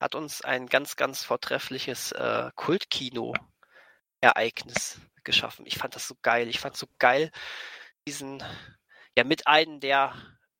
hat 0.00 0.14
uns 0.14 0.42
ein 0.42 0.66
ganz, 0.66 0.96
ganz 0.96 1.24
vortreffliches 1.24 2.12
äh, 2.12 2.50
Kultkino-Ereignis 2.54 5.00
geschaffen. 5.24 5.66
Ich 5.66 5.78
fand 5.78 5.94
das 5.94 6.06
so 6.06 6.14
geil. 6.22 6.48
Ich 6.48 6.60
fand 6.60 6.76
so 6.76 6.86
geil, 6.98 7.30
diesen, 8.06 8.42
ja, 9.16 9.24
mit 9.24 9.46
einem 9.46 9.80
der 9.80 10.14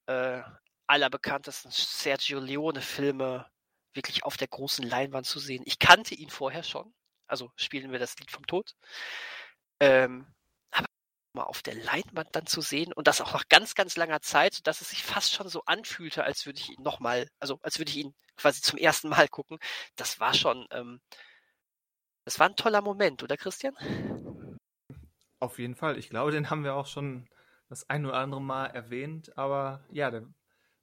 äh, 0.06 0.42
allerbekanntesten 0.86 1.70
Sergio 1.70 2.40
Leone-Filme 2.40 3.46
wirklich 3.94 4.24
auf 4.24 4.36
der 4.36 4.48
großen 4.48 4.86
Leinwand 4.86 5.26
zu 5.26 5.38
sehen. 5.38 5.62
Ich 5.66 5.78
kannte 5.78 6.14
ihn 6.14 6.30
vorher 6.30 6.62
schon. 6.62 6.94
Also 7.26 7.50
spielen 7.56 7.92
wir 7.92 7.98
das 7.98 8.16
Lied 8.18 8.30
vom 8.30 8.46
Tod. 8.46 8.74
Ähm, 9.80 10.26
aber 10.70 10.86
mal 11.32 11.44
auf 11.44 11.62
der 11.62 11.74
Leinwand 11.74 12.28
dann 12.32 12.46
zu 12.46 12.60
sehen 12.60 12.92
und 12.92 13.08
das 13.08 13.20
auch 13.20 13.32
nach 13.32 13.48
ganz, 13.48 13.74
ganz 13.74 13.96
langer 13.96 14.20
Zeit, 14.20 14.54
sodass 14.54 14.80
es 14.80 14.90
sich 14.90 15.02
fast 15.02 15.34
schon 15.34 15.48
so 15.48 15.62
anfühlte, 15.64 16.24
als 16.24 16.46
würde 16.46 16.60
ich 16.60 16.70
ihn 16.70 16.82
nochmal, 16.82 17.28
also 17.40 17.58
als 17.62 17.78
würde 17.78 17.90
ich 17.90 17.98
ihn 17.98 18.14
quasi 18.36 18.60
zum 18.60 18.78
ersten 18.78 19.08
Mal 19.08 19.28
gucken. 19.28 19.58
Das 19.96 20.20
war 20.20 20.34
schon, 20.34 20.66
ähm, 20.70 21.00
das 22.24 22.38
war 22.38 22.48
ein 22.48 22.56
toller 22.56 22.82
Moment, 22.82 23.22
oder 23.22 23.36
Christian? 23.36 23.76
Auf 25.38 25.58
jeden 25.58 25.76
Fall. 25.76 25.98
Ich 25.98 26.08
glaube, 26.10 26.32
den 26.32 26.50
haben 26.50 26.64
wir 26.64 26.74
auch 26.74 26.86
schon 26.86 27.28
das 27.68 27.88
ein 27.88 28.06
oder 28.06 28.18
andere 28.18 28.40
Mal 28.40 28.66
erwähnt. 28.66 29.36
Aber 29.36 29.84
ja, 29.90 30.10
der, 30.10 30.26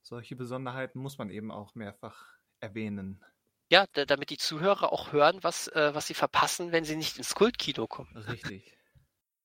solche 0.02 0.36
Besonderheiten 0.36 1.00
muss 1.00 1.18
man 1.18 1.30
eben 1.30 1.52
auch 1.52 1.76
mehrfach 1.76 2.38
erwähnen. 2.60 3.24
Ja, 3.70 3.86
da, 3.94 4.06
damit 4.06 4.30
die 4.30 4.38
Zuhörer 4.38 4.94
auch 4.94 5.12
hören, 5.12 5.40
was, 5.42 5.68
äh, 5.70 5.92
was 5.94 6.08
sie 6.08 6.14
verpassen, 6.14 6.72
wenn 6.72 6.84
sie 6.84 6.96
nicht 6.96 7.18
ins 7.18 7.36
Kultkino 7.36 7.88
kommen. 7.88 8.16
Richtig. 8.16 8.78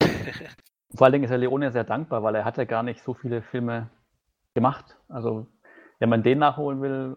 Vor 0.95 1.05
allen 1.05 1.13
Dingen 1.13 1.25
ist 1.25 1.31
der 1.31 1.39
Leone 1.39 1.71
sehr 1.71 1.85
dankbar, 1.85 2.23
weil 2.23 2.35
er 2.35 2.45
hat 2.45 2.57
ja 2.57 2.65
gar 2.65 2.83
nicht 2.83 3.03
so 3.03 3.15
viele 3.15 3.43
Filme 3.43 3.91
gemacht. 4.55 4.97
Also 5.09 5.47
wenn 5.99 6.09
man 6.09 6.23
den 6.23 6.39
nachholen 6.39 6.81
will, 6.81 7.17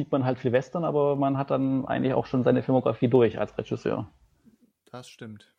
sieht 0.00 0.12
man 0.12 0.24
halt 0.24 0.38
viel 0.38 0.52
Western, 0.52 0.84
aber 0.84 1.14
man 1.14 1.36
hat 1.36 1.50
dann 1.50 1.84
eigentlich 1.84 2.14
auch 2.14 2.24
schon 2.24 2.42
seine 2.42 2.62
Filmografie 2.62 3.08
durch 3.08 3.38
als 3.38 3.56
Regisseur. 3.58 4.10
Das 4.90 5.10
stimmt. 5.10 5.54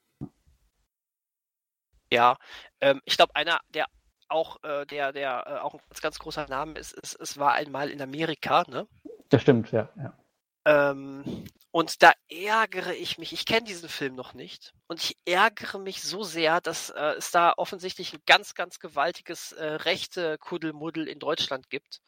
Ja, 2.11 2.37
ähm, 2.81 3.01
ich 3.05 3.17
glaube, 3.17 3.35
einer, 3.35 3.59
der 3.69 3.85
auch, 4.29 4.57
äh, 4.63 4.87
der, 4.87 5.13
der 5.13 5.43
äh, 5.45 5.59
auch 5.59 5.75
ein 5.75 5.81
ganz, 5.89 6.01
ganz 6.01 6.19
großer 6.19 6.47
Name 6.47 6.79
ist, 6.79 6.93
ist, 6.93 7.19
es 7.21 7.37
war 7.37 7.53
einmal 7.53 7.91
in 7.91 8.01
Amerika, 8.01 8.63
ne? 8.67 8.87
Das 9.29 9.43
stimmt, 9.43 9.71
ja. 9.71 9.89
ja. 9.95 10.17
Ähm, 10.65 11.45
und 11.69 12.01
da 12.01 12.13
ärgere 12.29 12.95
ich 12.95 13.19
mich, 13.19 13.31
ich 13.31 13.45
kenne 13.45 13.67
diesen 13.67 13.89
Film 13.89 14.15
noch 14.15 14.33
nicht, 14.33 14.73
und 14.87 14.99
ich 15.03 15.17
ärgere 15.25 15.77
mich 15.77 16.01
so 16.01 16.23
sehr, 16.23 16.61
dass 16.61 16.89
äh, 16.89 17.13
es 17.17 17.29
da 17.29 17.53
offensichtlich 17.57 18.13
ein 18.13 18.23
ganz, 18.25 18.55
ganz 18.55 18.79
gewaltiges 18.79 19.51
äh, 19.51 19.65
rechte 19.65 20.39
Kuddelmuddel 20.39 21.07
in 21.07 21.19
Deutschland 21.19 21.69
gibt. 21.69 22.01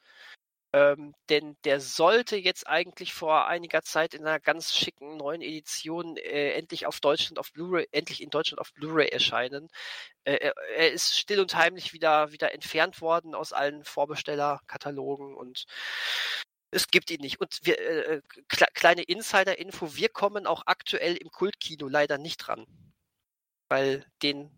Ähm, 0.75 1.13
denn 1.29 1.55
der 1.65 1.79
sollte 1.79 2.35
jetzt 2.35 2.67
eigentlich 2.67 3.13
vor 3.13 3.45
einiger 3.47 3.83
Zeit 3.83 4.15
in 4.15 4.25
einer 4.25 4.39
ganz 4.39 4.73
schicken 4.73 5.17
neuen 5.17 5.43
Edition 5.43 6.17
äh, 6.17 6.53
endlich 6.53 6.87
auf 6.87 6.99
Deutschland 6.99 7.37
auf 7.37 7.53
Blu-ray, 7.53 7.87
endlich 7.91 8.21
in 8.23 8.31
Deutschland 8.31 8.59
auf 8.59 8.73
Blu-ray 8.73 9.09
erscheinen. 9.09 9.69
Äh, 10.23 10.37
er, 10.37 10.55
er 10.75 10.91
ist 10.91 11.15
still 11.15 11.39
und 11.39 11.55
heimlich 11.55 11.93
wieder, 11.93 12.31
wieder 12.31 12.53
entfernt 12.53 13.01
worden 13.01 13.35
aus 13.35 13.53
allen 13.53 13.83
Vorbestellerkatalogen 13.83 15.35
und 15.35 15.65
es 16.71 16.87
gibt 16.87 17.11
ihn 17.11 17.21
nicht. 17.21 17.39
Und 17.39 17.59
wir, 17.63 17.79
äh, 17.79 18.21
kle 18.49 18.65
kleine 18.73 19.03
Insider-Info, 19.03 19.95
wir 19.95 20.09
kommen 20.09 20.47
auch 20.47 20.63
aktuell 20.65 21.15
im 21.17 21.29
Kultkino 21.29 21.87
leider 21.87 22.17
nicht 22.17 22.37
dran. 22.37 22.65
Weil 23.69 24.05
den, 24.23 24.49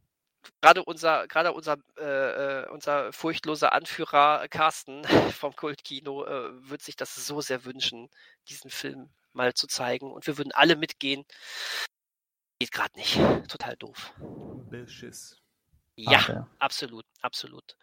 gerade 0.61 0.83
unser, 0.83 1.27
gerade 1.27 1.53
unser, 1.53 1.77
äh, 1.97 2.63
äh, 2.63 2.69
unser 2.69 3.13
furchtloser 3.13 3.73
Anführer 3.73 4.47
Carsten 4.49 5.03
vom 5.33 5.55
Kultkino 5.55 6.25
äh, 6.25 6.69
wird 6.69 6.81
sich 6.81 6.95
das 6.95 7.15
so 7.15 7.41
sehr 7.41 7.65
wünschen, 7.65 8.09
diesen 8.49 8.69
Film 8.69 9.09
mal 9.33 9.53
zu 9.53 9.67
zeigen. 9.67 10.11
Und 10.11 10.27
wir 10.27 10.37
würden 10.37 10.51
alle 10.51 10.75
mitgehen. 10.75 11.25
Geht 12.59 12.71
gerade 12.71 12.97
nicht. 12.97 13.19
Total 13.49 13.75
doof. 13.77 14.13
Beschiss. 14.69 15.37
Ja, 15.97 16.19
Ach, 16.19 16.29
ja. 16.29 16.49
absolut, 16.59 17.05
absolut. 17.21 17.75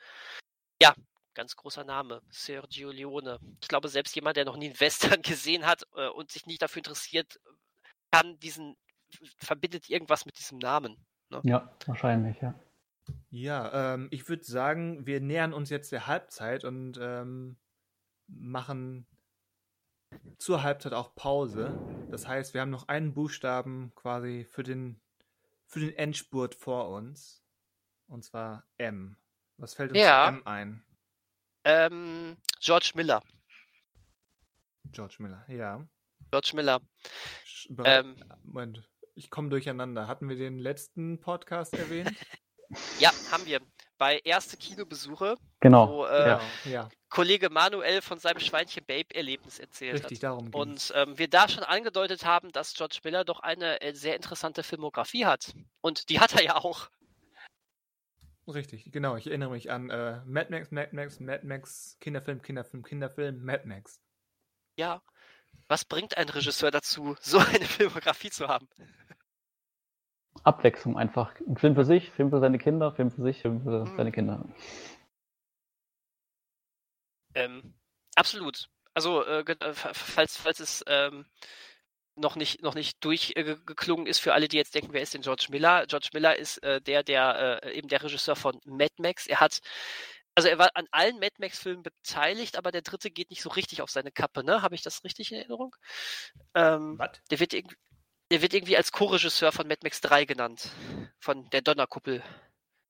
Ja, 0.81 0.95
ganz 1.35 1.57
großer 1.57 1.85
Name, 1.85 2.23
Sergio 2.31 2.91
Leone. 2.91 3.39
Ich 3.61 3.69
glaube, 3.69 3.89
selbst 3.89 4.15
jemand, 4.15 4.37
der 4.37 4.45
noch 4.45 4.57
nie 4.57 4.67
einen 4.67 4.81
Western 4.81 5.23
gesehen 5.23 5.67
hat 5.67 5.85
äh, 5.95 6.09
und 6.09 6.31
sich 6.31 6.47
nicht 6.47 6.63
dafür 6.63 6.81
interessiert, 6.81 7.41
kann 8.11 8.39
diesen, 8.41 8.77
verbindet 9.39 9.89
irgendwas 9.89 10.27
mit 10.27 10.39
diesem 10.39 10.59
Namen. 10.59 11.03
Ne? 11.33 11.41
Ja, 11.45 11.71
wahrscheinlich, 11.87 12.41
ja. 12.41 12.55
Ja, 13.31 13.95
ähm, 13.95 14.09
ich 14.11 14.29
würde 14.29 14.45
sagen, 14.45 15.07
wir 15.07 15.21
nähern 15.21 15.53
uns 15.53 15.71
jetzt 15.71 15.91
der 15.91 16.07
Halbzeit 16.07 16.65
und 16.65 16.99
ähm, 17.01 17.57
machen 18.29 19.07
zur 20.39 20.63
Halbzeit 20.63 20.93
auch 20.93 21.15
Pause. 21.15 21.73
Das 22.11 22.29
heißt, 22.29 22.55
wir 22.55 22.61
haben 22.61 22.71
noch 22.71 22.89
einen 22.89 23.15
Buchstaben 23.15 23.93
quasi 23.95 24.45
für 24.49 24.63
den, 24.63 25.01
für 25.67 25.81
den 25.81 25.97
Endspurt 25.97 26.55
vor 26.55 26.91
uns. 26.91 27.43
Und 28.07 28.25
zwar 28.25 28.65
M. 28.79 29.17
Was 29.57 29.75
fällt 29.75 29.91
uns 29.93 30.01
Ja. 30.01 30.29
M 30.29 30.43
ein? 30.47 30.85
Ähm, 31.65 32.37
George 32.61 32.93
Miller. 32.95 33.23
George 34.93 35.17
Miller, 35.21 35.45
ja. 35.49 35.87
George 36.31 36.53
Miller. 36.55 36.81
Sch- 37.47 37.69
Ähm, 37.85 38.17
Moment. 38.45 38.89
Ich 39.15 39.31
komme 39.31 39.49
durcheinander. 39.51 40.07
Hatten 40.09 40.29
wir 40.29 40.37
den 40.37 40.59
letzten 40.59 41.21
Podcast 41.21 41.75
erwähnt? 41.75 42.13
Ja, 42.99 43.11
haben 43.31 43.45
wir. 43.47 43.61
Bei 43.99 44.19
erste 44.25 44.57
Kinobesuche, 44.57 45.37
Genau. 45.61 45.89
wo 45.89 46.05
äh, 46.07 46.27
ja. 46.29 46.41
ja, 46.65 46.89
Kollege 47.09 47.51
Manuel 47.51 48.01
von 48.03 48.19
seinem 48.19 48.41
Schweinchen 48.41 48.85
Babe-Erlebnis 48.85 49.59
erzählt 49.61 49.95
richtig, 50.03 50.19
hat. 50.19 50.23
darum 50.25 50.51
ging's. 50.51 50.91
Und 50.91 50.93
ähm, 50.97 51.19
wir 51.19 51.29
da 51.29 51.49
schon 51.49 51.63
angedeutet 51.63 52.25
haben, 52.25 52.51
dass 52.51 52.75
George 52.75 52.99
Miller 53.05 53.25
doch 53.25 53.41
eine 53.41 53.81
äh, 53.81 53.95
sehr 53.95 54.17
interessante 54.17 54.63
Filmografie 54.63 55.27
hat. 55.27 55.55
Und 55.83 56.09
die 56.09 56.19
hat 56.19 56.35
er 56.35 56.43
ja 56.43 56.57
auch. 56.57 56.89
Richtig, 58.49 58.91
genau. 58.91 59.17
Ich 59.17 59.29
erinnere 59.29 59.51
mich 59.51 59.71
an 59.71 59.89
äh, 59.91 60.21
Mad 60.25 60.51
Max, 60.51 60.71
Mad 60.73 60.89
Max, 60.93 61.21
Mad 61.21 61.47
Max, 61.47 61.97
Kinderfilm, 62.01 62.43
Kinderfilm, 62.43 62.83
Kinderfilm, 62.83 63.45
Mad 63.45 63.67
Max. 63.67 64.01
Ja. 64.77 65.01
Was 65.69 65.85
bringt 65.85 66.17
ein 66.17 66.29
Regisseur 66.29 66.71
dazu, 66.71 67.17
so 67.21 67.39
eine 67.39 67.65
Filmografie 67.65 68.31
zu 68.31 68.49
haben? 68.49 68.69
Abwechslung 70.45 70.97
einfach. 70.99 71.35
Ein 71.47 71.57
Film 71.57 71.75
für 71.75 71.85
sich, 71.85 72.11
Film 72.11 72.31
für 72.31 72.41
seine 72.41 72.59
Kinder, 72.59 72.93
Film 72.93 73.11
für 73.11 73.23
sich, 73.23 73.41
Film 73.43 73.63
für 73.63 73.85
Mhm. 73.85 73.97
seine 73.97 74.13
Kinder. 74.13 74.45
Ähm, 77.35 77.75
absolut. 78.15 78.69
Also, 78.95 79.25
äh, 79.25 79.41
äh, 79.41 79.73
fa- 79.75 79.95
falls, 79.95 80.37
falls 80.37 80.61
es 80.61 80.85
ähm, 80.87 81.27
noch 82.17 82.37
nicht, 82.37 82.63
noch 82.63 82.75
nicht 82.75 83.03
durchgeklungen 83.05 84.07
ist 84.07 84.19
für 84.19 84.35
alle, 84.35 84.49
die 84.49 84.59
jetzt 84.59 84.75
denken, 84.75 84.93
wer 84.93 85.01
ist 85.03 85.15
denn 85.15 85.23
George 85.23 85.47
Miller? 85.51 85.87
George 85.87 86.11
Miller 86.13 86.37
ist 86.37 86.59
äh, 86.63 86.81
der, 86.83 87.03
der 87.03 87.63
äh, 87.65 87.73
eben 87.79 87.89
der 87.89 88.03
Regisseur 88.03 88.37
von 88.37 88.61
Mad 88.67 88.93
Max. 88.99 89.27
Er 89.27 89.41
hat, 89.41 89.61
also 90.35 90.49
er 90.49 90.59
war 90.59 90.71
an 90.75 90.87
allen 90.91 91.19
Mad 91.19 91.35
Max-Filmen 91.39 91.83
beteiligt, 91.83 92.57
aber 92.57 92.73
der 92.73 92.83
dritte 92.83 93.11
geht 93.11 93.31
nicht 93.31 93.43
so 93.43 93.51
richtig 93.51 93.83
auf 93.83 93.91
seine 93.91 94.11
Kappe, 94.13 94.45
ne? 94.45 94.63
Habe 94.63 94.75
ich 94.75 94.83
das 94.83 95.05
richtig 95.05 95.31
in 95.33 95.39
Erinnerung? 95.39 95.75
Ähm, 96.55 96.99
Was? 96.99 97.11
der 97.31 97.41
wird 97.41 97.53
irgendwie. 97.55 97.77
Der 98.31 98.41
wird 98.41 98.55
irgendwie 98.55 98.79
als 98.79 98.93
Co-Regisseur 98.93 99.53
von 99.53 99.69
Mad 99.69 99.81
Max 99.83 100.01
3 100.01 100.25
genannt. 100.25 100.71
Von 101.21 101.51
der 101.51 101.61
Donnerkuppel. 101.61 102.23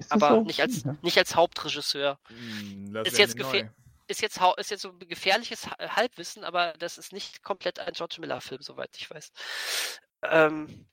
Aber 0.09 0.29
so? 0.31 0.41
nicht, 0.43 0.61
als, 0.61 0.85
Ja. 0.85 0.97
nicht 1.03 1.19
als 1.19 1.35
Hauptregisseur. 1.35 2.21
Hm, 2.29 2.95
Ist 3.05 3.19
jetzt 3.19 3.35
ist 4.09 4.21
jetzt, 4.21 4.41
ist 4.59 4.71
jetzt 4.71 4.83
so 4.83 4.91
ein 4.91 4.99
gefährliches 5.01 5.67
Ha- 5.67 5.97
Halbwissen, 5.97 6.45
aber 6.45 6.75
das 6.75 6.97
ist 6.99 7.13
nicht 7.13 7.43
komplett 7.43 7.79
ein 7.81 7.93
George 7.93 8.17
Miller-Film, 8.21 8.63
soweit 8.63 8.97
ich 8.97 9.11
weiß. 9.11 9.33
Ähm, 10.25 10.87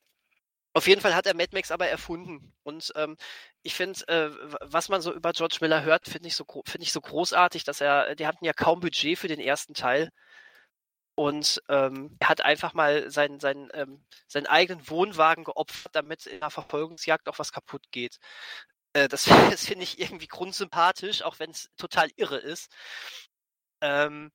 auf 0.73 0.87
jeden 0.87 1.01
Fall 1.01 1.15
hat 1.15 1.25
er 1.25 1.35
Mad 1.35 1.49
Max 1.53 1.71
aber 1.71 1.87
erfunden. 1.87 2.53
Und 2.63 2.91
ähm, 2.95 3.17
ich 3.63 3.75
finde, 3.75 4.07
äh, 4.07 4.31
was 4.61 4.89
man 4.89 5.01
so 5.01 5.13
über 5.13 5.31
George 5.33 5.57
Miller 5.61 5.83
hört, 5.83 6.07
finde 6.07 6.27
ich, 6.27 6.35
so, 6.35 6.45
find 6.65 6.83
ich 6.83 6.91
so 6.91 7.01
großartig, 7.01 7.63
dass 7.63 7.81
er, 7.81 8.15
die 8.15 8.27
hatten 8.27 8.45
ja 8.45 8.53
kaum 8.53 8.79
Budget 8.79 9.17
für 9.17 9.27
den 9.27 9.39
ersten 9.39 9.73
Teil. 9.73 10.09
Und 11.15 11.61
ähm, 11.67 12.15
er 12.19 12.29
hat 12.29 12.41
einfach 12.45 12.73
mal 12.73 13.11
seinen, 13.11 13.39
seinen, 13.41 13.69
ähm, 13.73 14.05
seinen 14.27 14.47
eigenen 14.47 14.89
Wohnwagen 14.89 15.43
geopfert, 15.43 15.93
damit 15.93 16.25
in 16.27 16.39
der 16.39 16.49
Verfolgungsjagd 16.49 17.27
auch 17.27 17.39
was 17.39 17.51
kaputt 17.51 17.91
geht. 17.91 18.19
Äh, 18.93 19.07
das 19.09 19.25
das 19.51 19.65
finde 19.65 19.83
ich 19.83 19.99
irgendwie 19.99 20.27
grundsympathisch, 20.27 21.23
auch 21.23 21.39
wenn 21.39 21.51
es 21.51 21.69
total 21.77 22.09
irre 22.15 22.37
ist. 22.37 22.71
Ähm, 23.81 24.31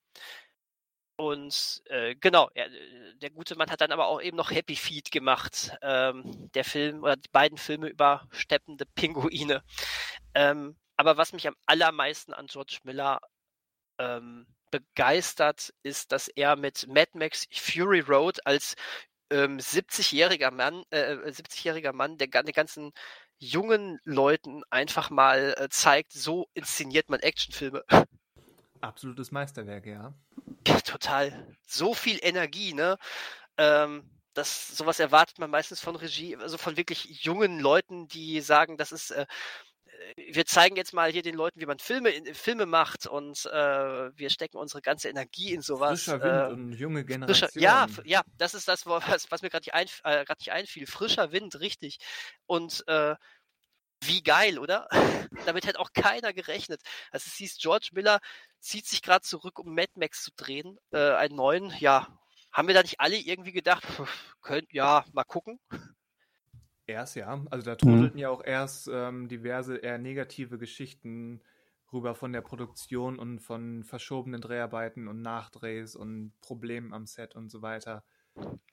und 1.16 1.82
äh, 1.86 2.16
genau, 2.16 2.50
er, 2.54 2.66
äh, 2.66 3.14
der 3.16 3.30
gute 3.30 3.56
Mann 3.56 3.70
hat 3.70 3.80
dann 3.80 3.92
aber 3.92 4.08
auch 4.08 4.20
eben 4.20 4.36
noch 4.36 4.50
Happy 4.50 4.76
Feet 4.76 5.10
gemacht. 5.10 5.72
Ähm, 5.82 6.50
der 6.54 6.64
Film 6.64 7.02
oder 7.02 7.16
die 7.16 7.28
beiden 7.30 7.58
Filme 7.58 7.88
über 7.88 8.26
steppende 8.32 8.84
Pinguine. 8.86 9.62
Ähm, 10.34 10.76
aber 10.96 11.16
was 11.16 11.32
mich 11.32 11.46
am 11.46 11.56
allermeisten 11.66 12.34
an 12.34 12.46
George 12.46 12.78
Miller 12.84 13.20
ähm, 13.98 14.46
begeistert, 14.70 15.72
ist, 15.84 16.12
dass 16.12 16.28
er 16.28 16.56
mit 16.56 16.88
Mad 16.88 17.10
Max 17.14 17.46
Fury 17.52 18.00
Road 18.00 18.44
als 18.46 18.74
ähm, 19.30 19.58
70-jähriger 19.58 20.50
Mann, 20.50 20.84
äh, 20.90 21.14
70-jähriger 21.14 21.92
Mann, 21.92 22.18
der, 22.18 22.28
der 22.28 22.52
ganzen 22.52 22.92
jungen 23.38 24.00
Leuten 24.04 24.62
einfach 24.70 25.10
mal 25.10 25.54
äh, 25.58 25.68
zeigt, 25.68 26.12
so 26.12 26.48
inszeniert 26.54 27.08
man 27.08 27.20
Actionfilme. 27.20 27.84
Absolutes 28.84 29.32
Meisterwerk, 29.32 29.86
ja. 29.86 30.14
Ja, 30.66 30.80
total. 30.80 31.56
So 31.66 31.94
viel 31.94 32.18
Energie, 32.22 32.74
ne? 32.74 32.96
Ähm, 33.56 34.10
das, 34.34 34.68
sowas 34.76 34.98
erwartet 35.00 35.38
man 35.38 35.50
meistens 35.50 35.80
von 35.80 35.96
Regie, 35.96 36.36
also 36.36 36.58
von 36.58 36.76
wirklich 36.76 37.22
jungen 37.22 37.60
Leuten, 37.60 38.08
die 38.08 38.40
sagen, 38.40 38.76
das 38.76 38.92
ist, 38.92 39.10
äh, 39.12 39.26
äh, 40.16 40.34
wir 40.34 40.44
zeigen 40.44 40.76
jetzt 40.76 40.92
mal 40.92 41.10
hier 41.10 41.22
den 41.22 41.36
Leuten, 41.36 41.60
wie 41.60 41.66
man 41.66 41.78
Filme, 41.78 42.10
in, 42.10 42.34
Filme 42.34 42.66
macht 42.66 43.06
und 43.06 43.46
äh, 43.46 44.10
wir 44.18 44.30
stecken 44.30 44.56
unsere 44.56 44.82
ganze 44.82 45.08
Energie 45.08 45.52
in 45.52 45.62
sowas. 45.62 46.04
Frischer 46.04 46.20
äh, 46.20 46.24
Wind 46.24 46.50
und 46.50 46.72
junge 46.72 47.04
Frischer, 47.04 47.48
Generation. 47.48 47.62
ja, 47.62 47.84
f- 47.84 48.02
ja, 48.04 48.22
das 48.38 48.54
ist 48.54 48.68
das, 48.68 48.86
was, 48.86 49.30
was 49.30 49.42
mir 49.42 49.50
gerade 49.50 49.64
nicht, 49.64 49.74
einf 49.74 50.00
äh, 50.04 50.24
nicht 50.38 50.52
einfiel. 50.52 50.86
Frischer 50.86 51.32
Wind, 51.32 51.60
richtig. 51.60 51.98
Und 52.46 52.84
äh, 52.88 53.14
wie 54.06 54.22
geil, 54.22 54.58
oder? 54.58 54.88
Damit 55.46 55.66
hätte 55.66 55.80
auch 55.80 55.92
keiner 55.92 56.32
gerechnet. 56.32 56.80
Also 57.10 57.24
es 57.28 57.34
hieß, 57.34 57.58
George 57.58 57.90
Miller 57.92 58.20
zieht 58.60 58.86
sich 58.86 59.02
gerade 59.02 59.22
zurück, 59.22 59.58
um 59.58 59.74
Mad 59.74 59.92
Max 59.96 60.22
zu 60.22 60.30
drehen, 60.36 60.78
äh, 60.92 61.12
einen 61.14 61.36
neuen. 61.36 61.72
Ja, 61.78 62.08
haben 62.52 62.68
wir 62.68 62.74
da 62.74 62.82
nicht 62.82 63.00
alle 63.00 63.16
irgendwie 63.16 63.52
gedacht, 63.52 63.84
könnt, 64.40 64.72
ja, 64.72 65.04
mal 65.12 65.24
gucken. 65.24 65.58
Erst, 66.86 67.16
ja. 67.16 67.42
Also 67.50 67.64
da 67.64 67.76
trudelten 67.76 68.18
ja 68.18 68.28
auch 68.28 68.44
erst 68.44 68.88
ähm, 68.92 69.28
diverse 69.28 69.76
eher 69.76 69.98
negative 69.98 70.58
Geschichten 70.58 71.42
rüber 71.92 72.14
von 72.14 72.32
der 72.32 72.42
Produktion 72.42 73.18
und 73.18 73.40
von 73.40 73.84
verschobenen 73.84 74.40
Dreharbeiten 74.40 75.08
und 75.08 75.22
Nachdrehs 75.22 75.96
und 75.96 76.32
Problemen 76.40 76.92
am 76.92 77.06
Set 77.06 77.34
und 77.34 77.50
so 77.50 77.62
weiter. 77.62 78.04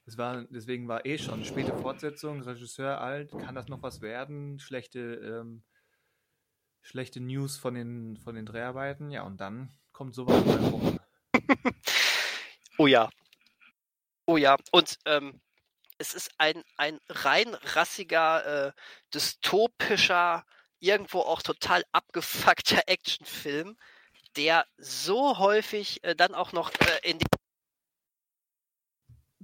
Es 0.05 0.17
war, 0.17 0.43
deswegen 0.49 0.87
war 0.87 1.05
eh 1.05 1.17
schon 1.17 1.45
späte 1.45 1.77
Fortsetzung, 1.77 2.41
Regisseur 2.41 2.99
alt, 2.99 3.31
kann 3.31 3.55
das 3.55 3.67
noch 3.67 3.81
was 3.81 4.01
werden? 4.01 4.59
Schlechte, 4.59 4.99
ähm, 4.99 5.63
schlechte 6.81 7.21
News 7.21 7.57
von 7.57 7.75
den, 7.75 8.17
von 8.17 8.35
den 8.35 8.45
Dreharbeiten, 8.45 9.11
ja, 9.11 9.23
und 9.23 9.39
dann 9.39 9.71
kommt 9.93 10.13
sowas 10.15 10.43
mal 10.45 10.57
rum. 10.57 10.99
Oh 12.77 12.87
ja. 12.87 13.09
Oh 14.25 14.37
ja. 14.37 14.57
Und 14.71 14.97
ähm, 15.05 15.39
es 15.99 16.15
ist 16.15 16.31
ein, 16.39 16.63
ein 16.77 16.99
rein 17.09 17.53
rassiger, 17.53 18.69
äh, 18.69 18.71
dystopischer, 19.13 20.45
irgendwo 20.79 21.19
auch 21.19 21.43
total 21.43 21.83
abgefuckter 21.91 22.81
Actionfilm, 22.87 23.77
der 24.35 24.65
so 24.77 25.37
häufig 25.37 26.03
äh, 26.03 26.15
dann 26.15 26.33
auch 26.33 26.53
noch 26.53 26.71
äh, 26.71 27.09
in 27.09 27.19
den 27.19 27.27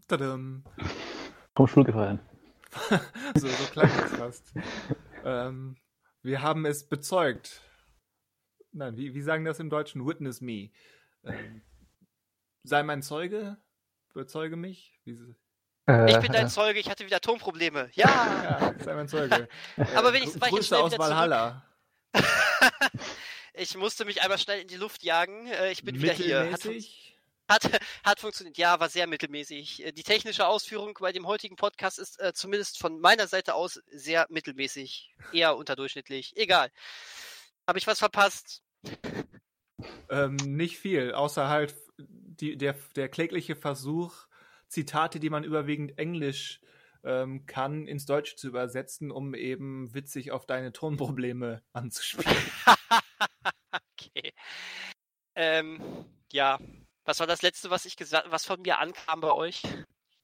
Tadam. 0.08 0.64
Vom 1.56 1.68
Stuhl 1.68 1.84
gefallen. 1.84 2.20
so, 3.36 3.48
so 3.48 3.66
klang 3.72 3.90
es 4.06 4.12
fast. 4.16 4.54
ähm, 5.26 5.78
wir 6.22 6.42
haben 6.42 6.66
es 6.66 6.88
bezeugt. 6.88 7.62
Nein, 8.72 8.96
wie, 8.98 9.14
wie 9.14 9.22
sagen 9.22 9.44
das 9.46 9.60
im 9.60 9.70
Deutschen? 9.70 10.06
Witness 10.06 10.42
me. 10.42 10.70
Ähm, 11.24 11.62
sei 12.64 12.84
mein 12.84 13.02
Zeuge, 13.02 13.58
bezeuge 14.14 14.56
mich. 14.56 15.00
Wie, 15.06 15.16
sie- 15.16 15.36
Äh, 15.88 16.12
Ich 16.12 16.20
bin 16.20 16.32
dein 16.32 16.50
Zeuge, 16.50 16.80
ich 16.80 16.90
hatte 16.90 17.06
wieder 17.06 17.20
Tonprobleme. 17.22 17.90
Ja! 17.94 18.06
ja, 18.60 18.74
sei 18.84 18.94
mein 18.94 19.08
Zeuge. 19.08 19.48
Aber 19.96 20.10
Äh, 20.10 20.14
wenigstens 20.14 20.42
war 20.42 20.50
ich 20.50 20.56
jetzt 20.56 20.68
schnell 20.68 20.82
aus 20.82 20.92
wieder 20.92 21.04
zurück. 21.04 21.10
Valhalla. 21.18 21.66
ich 23.54 23.76
musste 23.78 24.06
mich 24.06 24.22
einmal 24.22 24.38
schnell 24.38 24.62
in 24.62 24.68
die 24.68 24.76
Luft 24.78 25.04
jagen. 25.04 25.48
Äh, 25.48 25.72
Ich 25.72 25.84
bin 25.84 25.96
wieder 26.02 26.14
hier. 26.14 26.52
Hat. 26.52 26.62
Hat, 27.50 27.64
hat 28.04 28.20
funktioniert. 28.20 28.58
Ja, 28.58 28.80
war 28.80 28.90
sehr 28.90 29.08
mittelmäßig. 29.08 29.86
Äh, 29.86 29.92
Die 29.92 30.04
technische 30.04 30.48
Ausführung 30.48 30.98
bei 31.00 31.12
dem 31.12 31.28
heutigen 31.28 31.56
Podcast 31.56 32.00
ist 32.00 32.20
äh, 32.20 32.34
zumindest 32.34 32.80
von 32.80 33.00
meiner 33.00 33.28
Seite 33.28 33.56
aus 33.56 33.82
sehr 33.88 34.28
mittelmäßig. 34.30 35.14
Eher 35.32 35.56
unterdurchschnittlich. 35.58 36.36
Egal. 36.38 36.72
Habe 37.68 37.80
ich 37.80 37.88
was 37.88 38.00
verpasst? 38.00 38.64
Ähm, 40.10 40.36
nicht 40.36 40.78
viel, 40.80 41.14
außer 41.14 41.50
halt 41.50 41.76
die, 41.98 42.58
der, 42.58 42.76
der 42.96 43.10
klägliche 43.10 43.56
Versuch, 43.56 44.28
Zitate, 44.68 45.20
die 45.20 45.30
man 45.30 45.44
überwiegend 45.44 45.98
Englisch 45.98 46.62
ähm, 47.04 47.46
kann, 47.46 47.88
ins 47.88 48.06
Deutsche 48.06 48.36
zu 48.36 48.48
übersetzen, 48.48 49.12
um 49.12 49.34
eben 49.34 49.94
witzig 49.94 50.32
auf 50.32 50.46
deine 50.46 50.72
Tonprobleme 50.72 51.62
anzuspielen. 51.74 52.36
okay. 53.72 54.34
Ähm, 55.36 55.82
ja. 56.32 56.60
Was 57.08 57.22
war 57.22 57.28
das 57.28 57.42
letzte, 57.42 57.70
was 57.70 57.86
ich 57.86 57.96
gesagt, 57.96 58.30
was 58.32 58.46
von 58.46 58.62
mir 58.62 58.80
ankam 58.80 59.22
bei 59.22 59.32
euch? 59.32 59.64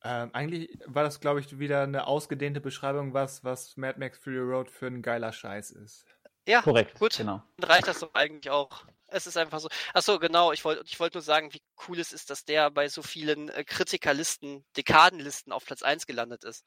Ähm, 0.04 0.32
eigentlich 0.34 0.78
war 0.86 1.04
das, 1.04 1.22
glaube 1.22 1.40
ich, 1.40 1.58
wieder 1.58 1.84
eine 1.84 2.08
ausgedehnte 2.08 2.60
Beschreibung, 2.60 3.14
was, 3.14 3.42
was 3.46 3.78
Mad 3.78 3.98
Max 3.98 4.18
Fury 4.18 4.40
Road 4.40 4.70
für 4.70 4.88
ein 4.88 5.02
geiler 5.02 5.32
Scheiß 5.32 5.72
ist. 5.72 6.06
Ja, 6.46 6.62
Korrekt, 6.62 7.00
gut. 7.00 7.16
genau. 7.16 7.42
Dann 7.56 7.70
reicht 7.72 7.88
das 7.88 8.00
doch 8.00 8.14
eigentlich 8.14 8.52
auch. 8.52 8.86
Es 9.08 9.28
ist 9.28 9.38
einfach 9.38 9.60
so. 9.60 9.70
Achso, 9.94 10.20
genau. 10.20 10.52
Ich 10.52 10.66
wollte 10.66 10.84
ich 10.86 11.00
wollte 11.00 11.20
nur 11.20 11.22
sagen, 11.24 11.54
wie 11.54 11.62
cool 11.88 12.00
es 12.00 12.12
ist, 12.12 12.30
dass 12.30 12.44
der 12.44 12.70
bei 12.70 12.90
so 12.90 13.02
vielen 13.02 13.48
äh, 13.48 13.64
Kritikerlisten, 13.64 14.66
Dekadenlisten 14.76 15.54
auf 15.54 15.64
Platz 15.66 15.84
1 15.84 16.06
gelandet 16.06 16.44
ist. 16.44 16.66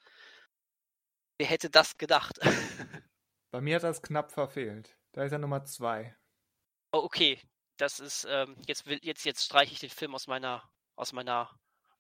Wer 1.39 1.49
hätte 1.49 1.69
das 1.69 1.99
gedacht? 1.99 2.39
Bei 3.51 3.61
mir 3.61 3.77
hat 3.77 3.83
das 3.83 4.01
knapp 4.01 4.33
verfehlt. 4.33 4.97
Da 5.13 5.25
ist 5.25 5.33
er 5.33 5.39
Nummer 5.39 5.65
zwei. 5.65 6.17
oh, 6.93 7.01
okay. 7.01 7.39
Das 7.77 8.01
ist, 8.01 8.27
ähm, 8.29 8.57
jetzt 8.67 8.87
will, 8.87 8.99
jetzt, 9.03 9.25
jetzt 9.25 9.45
streiche 9.45 9.73
ich 9.73 9.81
den 9.81 9.91
Film 9.91 10.15
aus 10.15 10.27
meiner, 10.27 10.63
aus 10.95 11.13
meiner 11.13 11.51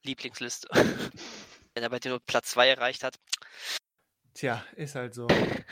Lieblingsliste. 0.03 0.69
Wenn 1.75 1.83
er 1.83 1.91
bei 1.91 1.99
dir 1.99 2.11
nur 2.11 2.21
Platz 2.21 2.51
2 2.51 2.69
erreicht 2.69 3.05
hat. 3.05 3.19
Tja, 4.33 4.65
ist 4.77 4.95
halt 4.95 5.15
so. 5.15 5.27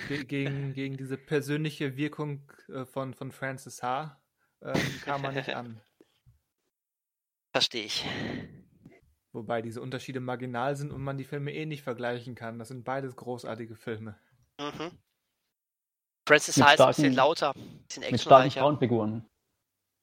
Ge 0.09 0.25
gegen, 0.25 0.73
gegen 0.75 0.97
diese 0.97 1.17
persönliche 1.17 1.97
Wirkung 1.97 2.51
äh, 2.69 2.85
von, 2.85 3.15
von 3.15 3.33
Francis 3.33 3.83
H. 3.83 4.21
Ähm, 4.63 5.01
kam 5.03 5.23
man 5.23 5.35
nicht 5.35 5.55
an. 5.55 5.81
Verstehe 7.53 7.85
ich. 7.85 8.05
Wobei 9.33 9.63
diese 9.63 9.81
Unterschiede 9.81 10.21
marginal 10.21 10.77
sind 10.77 10.93
und 10.93 11.03
man 11.03 11.19
die 11.19 11.25
Filme 11.25 11.53
eh 11.53 11.67
nicht 11.67 11.83
vergleichen 11.83 12.35
kann. 12.35 12.59
Das 12.59 12.69
sind 12.69 12.85
beides 12.85 13.17
großartige 13.17 13.77
Filme. 13.77 14.19
Mhm. 14.61 14.99
Francis 16.27 16.61
H. 16.61 16.75
ist 16.75 16.81
ein 16.81 16.89
bisschen 16.89 17.15
lauter, 17.15 17.55
ein 17.55 17.85
bisschen 17.87 18.01
Mit 18.11 18.21
starken 18.21 18.47
actionreicher. 18.47 18.61
Frauenfiguren. 18.61 19.29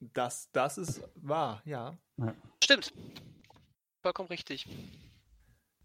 Das, 0.01 0.51
das 0.51 0.77
ist 0.77 1.07
wahr, 1.15 1.61
ja. 1.63 1.97
Stimmt. 2.63 2.91
Vollkommen 4.01 4.29
richtig. 4.29 4.67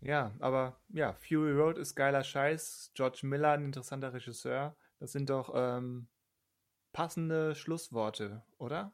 Ja, 0.01 0.33
aber 0.41 0.81
ja, 0.89 1.13
Fury 1.15 1.53
Road 1.53 1.79
ist 1.79 1.95
geiler 1.95 2.25
Scheiß. 2.25 2.93
George 2.95 3.21
Miller, 3.25 3.53
ein 3.53 3.65
interessanter 3.65 4.13
Regisseur. 4.13 4.75
Das 4.99 5.13
sind 5.13 5.29
doch 5.29 5.53
ähm, 5.55 6.09
passende 6.93 7.55
Schlussworte, 7.55 8.43
oder? 8.59 8.93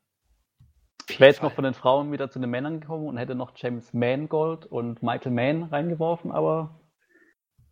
Ich 1.08 1.20
wäre 1.20 1.30
jetzt 1.30 1.42
noch 1.42 1.52
von 1.52 1.64
den 1.64 1.74
Frauen 1.74 2.10
wieder 2.10 2.30
zu 2.30 2.38
den 2.38 2.50
Männern 2.50 2.80
gekommen 2.80 3.06
und 3.06 3.16
hätte 3.16 3.34
noch 3.34 3.52
James 3.56 3.92
Mangold 3.92 4.66
und 4.66 5.02
Michael 5.02 5.32
Mann 5.32 5.64
reingeworfen, 5.64 6.32
aber 6.32 6.80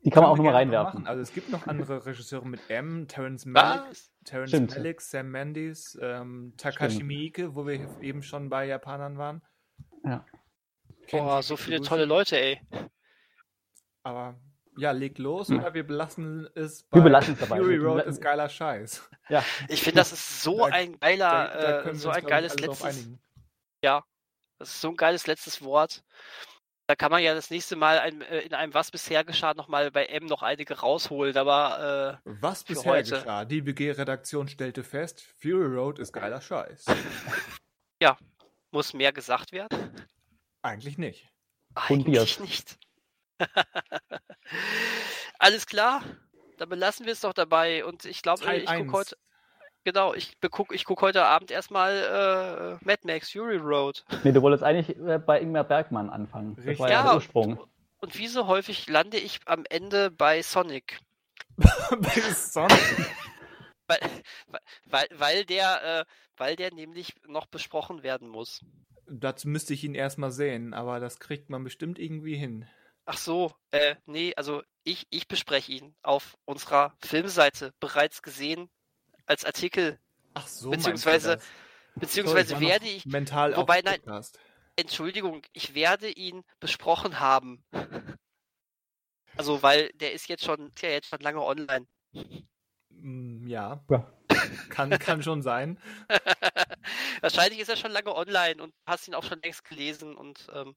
die 0.05 0.11
kann 0.11 0.23
man 0.23 0.33
auch 0.33 0.37
nochmal 0.37 0.55
reinwerfen. 0.55 1.07
Also 1.07 1.21
es 1.23 1.33
gibt 1.33 1.51
noch 1.51 1.67
andere 1.67 2.05
Regisseure 2.07 2.47
mit 2.47 2.61
M, 2.69 3.07
Terrence 3.09 3.45
Malick, 3.47 3.97
Stimmt. 4.49 4.71
Malick 4.77 5.01
Sam 5.01 5.31
Mendes, 5.31 5.99
ähm, 6.01 6.55
Takashi 6.57 6.97
Stimmt. 6.97 7.07
Miike, 7.09 7.55
wo 7.55 7.67
wir 7.67 8.01
eben 8.01 8.23
schon 8.23 8.49
bei 8.49 8.67
Japanern 8.67 9.19
waren. 9.19 9.43
Ja. 10.05 10.25
Kennt 11.07 11.25
Boah, 11.25 11.43
so 11.43 11.57
viele 11.57 11.81
tolle 11.83 12.05
Leute, 12.07 12.39
ey. 12.41 12.61
Aber 14.03 14.37
ja, 14.79 14.93
leg 14.93 15.19
los 15.19 15.49
Hm. 15.49 15.59
oder 15.59 15.75
wir 15.75 15.87
belassen 15.87 16.49
es 16.55 16.87
Wir 16.93 17.03
belassen 17.03 17.35
es 17.35 17.41
dabei. 17.41 17.59
Fury 17.59 17.77
Road 17.77 18.05
ist 18.07 18.21
geiler 18.23 18.49
Scheiß. 18.49 19.09
Ja, 19.29 19.45
Ich 19.69 19.83
finde, 19.83 19.99
das 20.01 20.13
ist 20.13 20.43
so 20.43 20.59
Da- 20.59 20.67
ein 20.73 20.99
geiler, 20.99 21.29
Da, 21.49 21.83
da 21.83 21.91
äh, 21.91 21.95
so 21.95 22.09
ein 22.11 22.25
geiles 22.25 22.59
letztes, 22.59 22.83
einigen. 22.85 23.21
das 23.83 24.69
ist 24.75 24.81
so 24.81 24.89
ein 24.89 24.97
geiles 24.97 25.27
letztes 25.27 25.63
Wort. 25.63 26.03
Da 26.91 26.97
kann 26.97 27.13
man 27.13 27.23
ja 27.23 27.35
das 27.35 27.51
nächste 27.51 27.77
Mal 27.77 28.01
ein, 28.01 28.21
äh, 28.23 28.41
in 28.41 28.53
einem 28.53 28.75
Was 28.75 28.91
bisher 28.91 29.23
geschah 29.23 29.55
nochmal 29.55 29.93
bei 29.93 30.07
M 30.07 30.27
noch 30.27 30.43
einige 30.43 30.81
rausholen, 30.81 31.37
aber 31.37 32.21
äh, 32.25 32.31
Was 32.43 32.65
bisher 32.65 32.91
heute. 32.91 33.11
geschah? 33.21 33.45
Die 33.45 33.61
BG-Redaktion 33.61 34.49
stellte 34.49 34.83
fest, 34.83 35.23
Fury 35.41 35.73
Road 35.73 36.01
ist 36.01 36.13
geiler 36.13 36.41
Scheiß. 36.41 36.87
muss 38.73 38.93
mehr 38.93 39.13
gesagt 39.13 39.53
werden? 39.53 39.69
Eigentlich 40.63 40.99
nicht. 40.99 41.29
Fundiert. 41.77 42.23
Eigentlich 42.23 42.41
nicht. 42.41 42.79
Alles 45.39 45.67
klar, 45.67 46.03
dann 46.59 46.71
belassen 46.71 47.07
wir 47.07 47.13
es 47.13 47.21
doch 47.21 47.35
dabei 47.35 47.85
und 47.85 48.05
ich 48.05 48.21
glaube, 48.21 48.43
ich 48.53 48.69
1. 48.69 48.81
gucke 48.81 48.99
heute, 48.99 49.17
genau, 49.85 50.15
ich 50.15 50.39
gucke 50.51 50.75
ich 50.75 50.85
guck 50.85 51.03
heute 51.03 51.25
Abend 51.25 51.51
erstmal 51.51 52.79
äh, 52.81 52.85
Mad 52.85 53.01
Max 53.05 53.31
Fury 53.31 53.57
Road. 53.57 54.05
nee, 54.25 54.33
du 54.33 54.43
wolltest 54.43 54.63
eigentlich 54.63 54.97
äh, 54.99 55.19
bei 55.19 55.41
Ingmar 55.41 55.65
Bergmann 55.65 56.11
anfangen. 56.11 56.57
Das 56.57 56.79
war 56.79 56.89
ja, 56.89 57.01
Ja, 57.01 57.03
der 57.05 57.15
Ursprung. 57.17 57.59
Und 58.01 58.19
wie 58.19 58.29
so 58.29 58.47
häufig 58.47 58.89
lande 58.89 59.19
ich 59.19 59.41
am 59.47 59.65
Ende 59.69 60.11
bei 60.11 60.43
Sonic. 60.43 61.01
Bei 61.59 62.21
Sonic. 62.33 62.79
Weil, 63.87 63.99
weil, 64.85 65.09
weil 65.17 65.45
der, 65.45 65.83
äh, 65.83 66.05
weil 66.37 66.55
der 66.55 66.73
nämlich 66.73 67.13
noch 67.27 67.47
besprochen 67.47 68.05
werden 68.05 68.29
muss. 68.29 68.65
Dazu 69.09 69.49
müsste 69.49 69.75
ich 69.75 69.83
ihn 69.83 69.97
erstmal 69.97 70.31
sehen, 70.31 70.75
aber 70.75 71.01
das 71.01 71.19
kriegt 71.19 71.51
man 71.51 71.65
bestimmt 71.65 71.99
irgendwie 71.99 72.37
hin. 72.37 72.69
Ach 73.05 73.17
so, 73.17 73.53
äh, 73.73 73.97
nee, 74.07 74.33
also 74.37 74.63
ich, 74.85 75.09
ich 75.11 75.27
bespreche 75.27 75.73
ihn 75.73 75.97
auf 76.03 76.37
unserer 76.45 76.95
Filmseite 77.01 77.73
bereits 77.81 78.23
gesehen 78.23 78.71
als 79.31 79.45
Artikel, 79.45 79.99
Ach 80.35 80.47
so, 80.47 80.71
Beziehungsweise- 80.71 81.41
beziehungsweise 81.95 82.51
Sorry, 82.51 82.63
war 82.65 82.71
werde 82.73 82.87
ich, 82.89 83.07
mental 83.07 83.57
wobei, 83.57 83.81
nein. 83.83 84.01
Podcast. 84.03 84.39
Entschuldigung, 84.77 85.43
ich 85.53 85.75
werde 85.75 86.11
ihn 86.11 86.45
besprochen 86.61 87.19
haben. 87.21 87.65
Also, 89.37 89.63
weil 89.63 89.91
der 89.95 90.13
ist 90.13 90.29
jetzt 90.29 90.45
schon, 90.45 90.75
der 90.83 90.91
jetzt 90.91 91.09
schon 91.09 91.21
lange 91.21 91.41
online. 91.41 91.87
Mm, 92.91 93.47
Ja, 93.47 93.83
Ja. 93.89 94.13
kann, 94.69 94.91
kann 94.99 95.23
schon 95.23 95.41
sein. 95.41 95.79
Wahrscheinlich 97.21 97.61
ist 97.61 97.69
er 97.69 97.77
schon 97.77 97.93
lange 97.93 98.15
online 98.15 98.61
und 98.61 98.75
hast 98.87 99.07
ihn 99.07 99.15
auch 99.15 99.23
schon 99.23 99.41
längst 99.41 99.65
gelesen 99.65 100.17
und 100.17 100.47
ähm, 100.53 100.75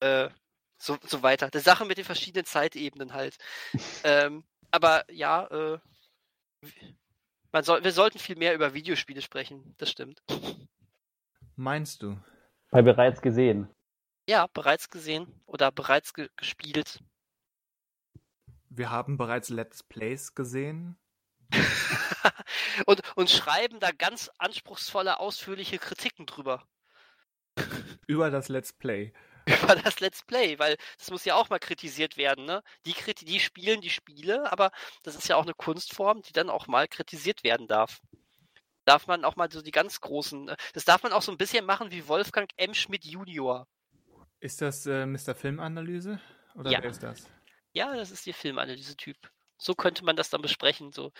äh, 0.00 0.28
so, 0.78 0.98
so 1.06 1.22
weiter. 1.22 1.48
Die 1.48 1.60
Sache 1.60 1.84
mit 1.84 1.96
den 1.96 2.04
verschiedenen 2.04 2.44
Zeitebenen 2.44 3.12
halt. 3.14 3.38
ähm, 4.04 4.44
aber 4.72 5.04
ja, 5.10 5.46
äh, 5.46 5.78
man 7.52 7.64
soll, 7.64 7.84
wir 7.84 7.92
sollten 7.92 8.18
viel 8.18 8.36
mehr 8.36 8.54
über 8.54 8.74
Videospiele 8.74 9.22
sprechen, 9.22 9.74
das 9.78 9.90
stimmt. 9.90 10.22
Meinst 11.56 12.02
du? 12.02 12.16
Bei 12.70 12.82
bereits 12.82 13.20
gesehen. 13.20 13.68
Ja, 14.28 14.46
bereits 14.54 14.90
gesehen 14.90 15.26
oder 15.46 15.72
bereits 15.72 16.14
ge 16.14 16.28
gespielt. 16.36 17.00
Wir 18.68 18.90
haben 18.90 19.16
bereits 19.16 19.48
Let's 19.48 19.82
Plays 19.82 20.34
gesehen. 20.34 20.96
und, 22.86 23.02
und 23.16 23.28
schreiben 23.28 23.80
da 23.80 23.90
ganz 23.90 24.30
anspruchsvolle, 24.38 25.18
ausführliche 25.18 25.78
Kritiken 25.78 26.26
drüber. 26.26 26.62
Über 28.06 28.30
das 28.30 28.48
Let's 28.48 28.72
Play. 28.72 29.12
über 29.64 29.74
das 29.76 30.00
Let's 30.00 30.22
Play, 30.24 30.58
weil 30.58 30.76
das 30.98 31.10
muss 31.10 31.24
ja 31.24 31.34
auch 31.34 31.50
mal 31.50 31.58
kritisiert 31.58 32.16
werden, 32.16 32.44
ne? 32.44 32.62
Die, 32.86 32.92
kriti 32.92 33.24
die 33.24 33.40
spielen 33.40 33.80
die 33.80 33.90
Spiele, 33.90 34.50
aber 34.52 34.70
das 35.02 35.16
ist 35.16 35.28
ja 35.28 35.36
auch 35.36 35.42
eine 35.42 35.54
Kunstform, 35.54 36.22
die 36.22 36.32
dann 36.32 36.50
auch 36.50 36.66
mal 36.66 36.88
kritisiert 36.88 37.44
werden 37.44 37.66
darf. 37.66 38.00
Darf 38.84 39.06
man 39.06 39.24
auch 39.24 39.36
mal 39.36 39.50
so 39.50 39.62
die 39.62 39.70
ganz 39.70 40.00
großen, 40.00 40.48
äh, 40.48 40.56
das 40.74 40.84
darf 40.84 41.02
man 41.02 41.12
auch 41.12 41.22
so 41.22 41.32
ein 41.32 41.38
bisschen 41.38 41.64
machen 41.66 41.90
wie 41.90 42.08
Wolfgang 42.08 42.50
M. 42.56 42.74
Schmidt 42.74 43.04
Junior. 43.04 43.66
Ist 44.40 44.62
das 44.62 44.86
äh, 44.86 45.06
Mr. 45.06 45.34
Filmanalyse? 45.34 46.20
Oder 46.54 46.70
Ja. 46.70 46.82
wer 46.82 46.90
ist 46.90 47.02
das? 47.02 47.28
Ja, 47.72 47.94
das 47.94 48.10
ist 48.10 48.26
der 48.26 48.34
Filmanalyse-Typ. 48.34 49.16
So 49.58 49.74
könnte 49.74 50.04
man 50.04 50.16
das 50.16 50.30
dann 50.30 50.42
besprechen, 50.42 50.92
so. 50.92 51.12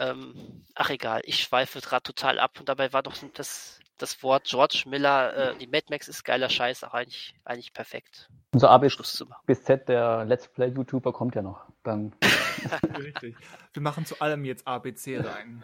Ähm, 0.00 0.64
ach 0.74 0.88
egal, 0.88 1.20
ich 1.24 1.42
schweife 1.42 1.80
gerade 1.80 2.02
total 2.02 2.38
ab 2.38 2.58
und 2.58 2.70
dabei 2.70 2.92
war 2.94 3.02
doch 3.02 3.14
das, 3.34 3.80
das 3.98 4.22
Wort 4.22 4.44
George 4.44 4.84
Miller, 4.86 5.36
äh, 5.36 5.58
die 5.58 5.66
Mad 5.66 5.84
Max 5.90 6.08
ist 6.08 6.24
geiler 6.24 6.48
Scheiß, 6.48 6.84
auch 6.84 6.94
eigentlich, 6.94 7.34
eigentlich 7.44 7.74
perfekt. 7.74 8.30
Unser 8.54 8.70
A 8.70 8.78
bis, 8.78 8.94
Schluss 8.94 9.12
zu 9.12 9.26
machen. 9.26 9.42
bis 9.44 9.62
Z, 9.62 9.90
der 9.90 10.24
Let's 10.24 10.48
Play-YouTuber, 10.48 11.12
kommt 11.12 11.34
ja 11.34 11.42
noch. 11.42 11.66
Dann 11.82 12.14
Richtig. 12.98 13.36
Wir 13.74 13.82
machen 13.82 14.06
zu 14.06 14.18
allem 14.20 14.44
jetzt 14.44 14.66
ABC 14.66 15.18
rein. 15.18 15.62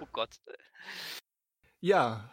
Oh 0.00 0.06
Gott. 0.12 0.40
Ja, 1.80 2.30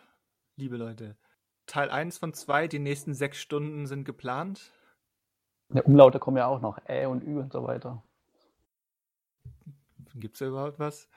liebe 0.56 0.78
Leute. 0.78 1.18
Teil 1.66 1.90
1 1.90 2.20
von 2.20 2.34
2, 2.34 2.68
die 2.68 2.80
nächsten 2.80 3.14
sechs 3.16 3.40
Stunden 3.40 3.88
sind 3.88 4.04
geplant. 4.04 4.72
der 5.70 5.86
Umlaute 5.86 6.20
kommen 6.20 6.38
ja 6.38 6.46
auch 6.46 6.62
noch. 6.62 6.78
Ä 6.88 7.06
und 7.08 7.24
Ü 7.24 7.40
und 7.40 7.52
so 7.52 7.64
weiter. 7.64 8.04
Gibt 10.16 10.36
es 10.36 10.40
da 10.40 10.48
überhaupt 10.48 10.80
was? 10.80 11.08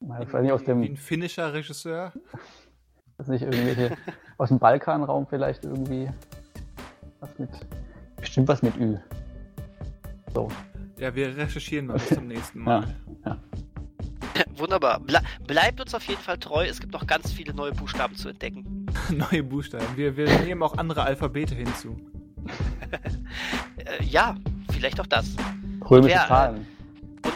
Nicht, 0.00 0.34
aus 0.52 0.60
Wie 0.60 0.64
dem, 0.64 0.82
ein 0.82 0.96
finnischer 0.96 1.52
Regisseur? 1.52 2.12
weiß 3.18 3.28
nicht, 3.28 3.42
irgendwelche, 3.42 3.96
aus 4.38 4.48
dem 4.48 4.58
Balkanraum 4.58 5.26
vielleicht 5.26 5.64
irgendwie. 5.64 6.08
Was 7.20 7.38
mit, 7.38 7.50
bestimmt 8.16 8.48
was 8.48 8.62
mit 8.62 8.76
Ü. 8.76 8.98
So, 10.34 10.48
Ja, 10.98 11.14
wir 11.14 11.34
recherchieren 11.36 11.86
mal 11.86 11.94
bis 11.94 12.08
zum 12.08 12.26
nächsten 12.26 12.60
Mal. 12.60 12.94
Wunderbar. 14.56 15.00
Ble 15.00 15.20
bleibt 15.46 15.80
uns 15.80 15.94
auf 15.94 16.04
jeden 16.04 16.20
Fall 16.20 16.38
treu. 16.38 16.66
Es 16.66 16.80
gibt 16.80 16.92
noch 16.92 17.06
ganz 17.06 17.32
viele 17.32 17.54
neue 17.54 17.72
Buchstaben 17.72 18.14
zu 18.16 18.28
entdecken. 18.28 18.86
Neue 19.10 19.42
Buchstaben. 19.42 19.84
Wir, 19.96 20.16
wir 20.16 20.26
nehmen 20.40 20.62
auch 20.62 20.76
andere 20.76 21.02
Alphabete 21.02 21.54
hinzu. 21.54 21.96
Äh, 23.78 24.04
ja, 24.04 24.34
vielleicht 24.70 25.00
auch 25.00 25.06
das. 25.06 25.36
römische 25.90 26.14
Wer, 26.14 26.24
äh, 26.24 26.28
Zahlen. 26.28 26.66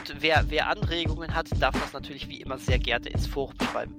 Und 0.00 0.22
wer, 0.22 0.44
wer 0.48 0.68
Anregungen 0.68 1.34
hat, 1.34 1.46
darf 1.60 1.78
das 1.78 1.92
natürlich 1.92 2.26
wie 2.26 2.40
immer 2.40 2.56
sehr 2.56 2.78
gerne 2.78 3.06
ins 3.10 3.26
Forum 3.26 3.54
schreiben. 3.70 3.94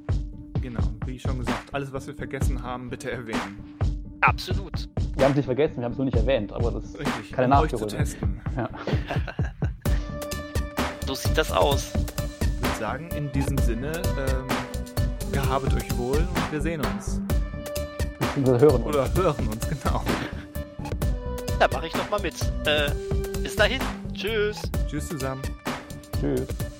Genau, 0.59 0.81
wie 1.05 1.19
schon 1.19 1.37
gesagt, 1.37 1.71
alles, 1.71 1.93
was 1.93 2.07
wir 2.07 2.15
vergessen 2.15 2.63
haben, 2.63 2.89
bitte 2.89 3.11
erwähnen. 3.11 3.77
Absolut. 4.21 4.89
Wir 5.15 5.25
haben 5.25 5.31
es 5.31 5.37
nicht 5.37 5.45
vergessen, 5.45 5.77
wir 5.77 5.85
haben 5.85 5.91
es 5.91 5.97
nur 5.99 6.05
nicht 6.05 6.17
erwähnt, 6.17 6.53
aber 6.53 6.71
das 6.71 6.97
Richtig, 6.97 7.31
kann 7.31 7.51
um 7.51 7.59
euch 7.59 7.75
zu 7.75 7.85
testen. 7.85 8.41
Ja. 8.55 8.69
So 11.07 11.15
sieht 11.15 11.37
das 11.37 11.51
aus. 11.51 11.91
Ich 12.39 12.61
würde 12.61 12.75
sagen, 12.79 13.09
in 13.11 13.29
diesem 13.33 13.57
Sinne, 13.57 13.91
ähm, 14.17 14.47
gehabet 15.33 15.73
euch 15.73 15.97
wohl 15.97 16.19
und 16.19 16.51
wir 16.51 16.61
sehen 16.61 16.79
uns. 16.85 17.19
Wir 18.37 18.59
hören 18.59 18.81
uns. 18.81 18.85
Oder 18.85 19.13
hören 19.13 19.47
uns, 19.49 19.67
genau. 19.67 20.01
Da 21.59 21.67
mache 21.67 21.87
ich 21.87 21.93
doch 21.93 22.09
mal 22.09 22.21
mit. 22.21 22.35
Äh, 22.65 22.91
bis 23.43 23.57
dahin. 23.57 23.81
Tschüss. 24.13 24.61
Tschüss 24.87 25.09
zusammen. 25.09 25.41
Tschüss. 26.21 26.70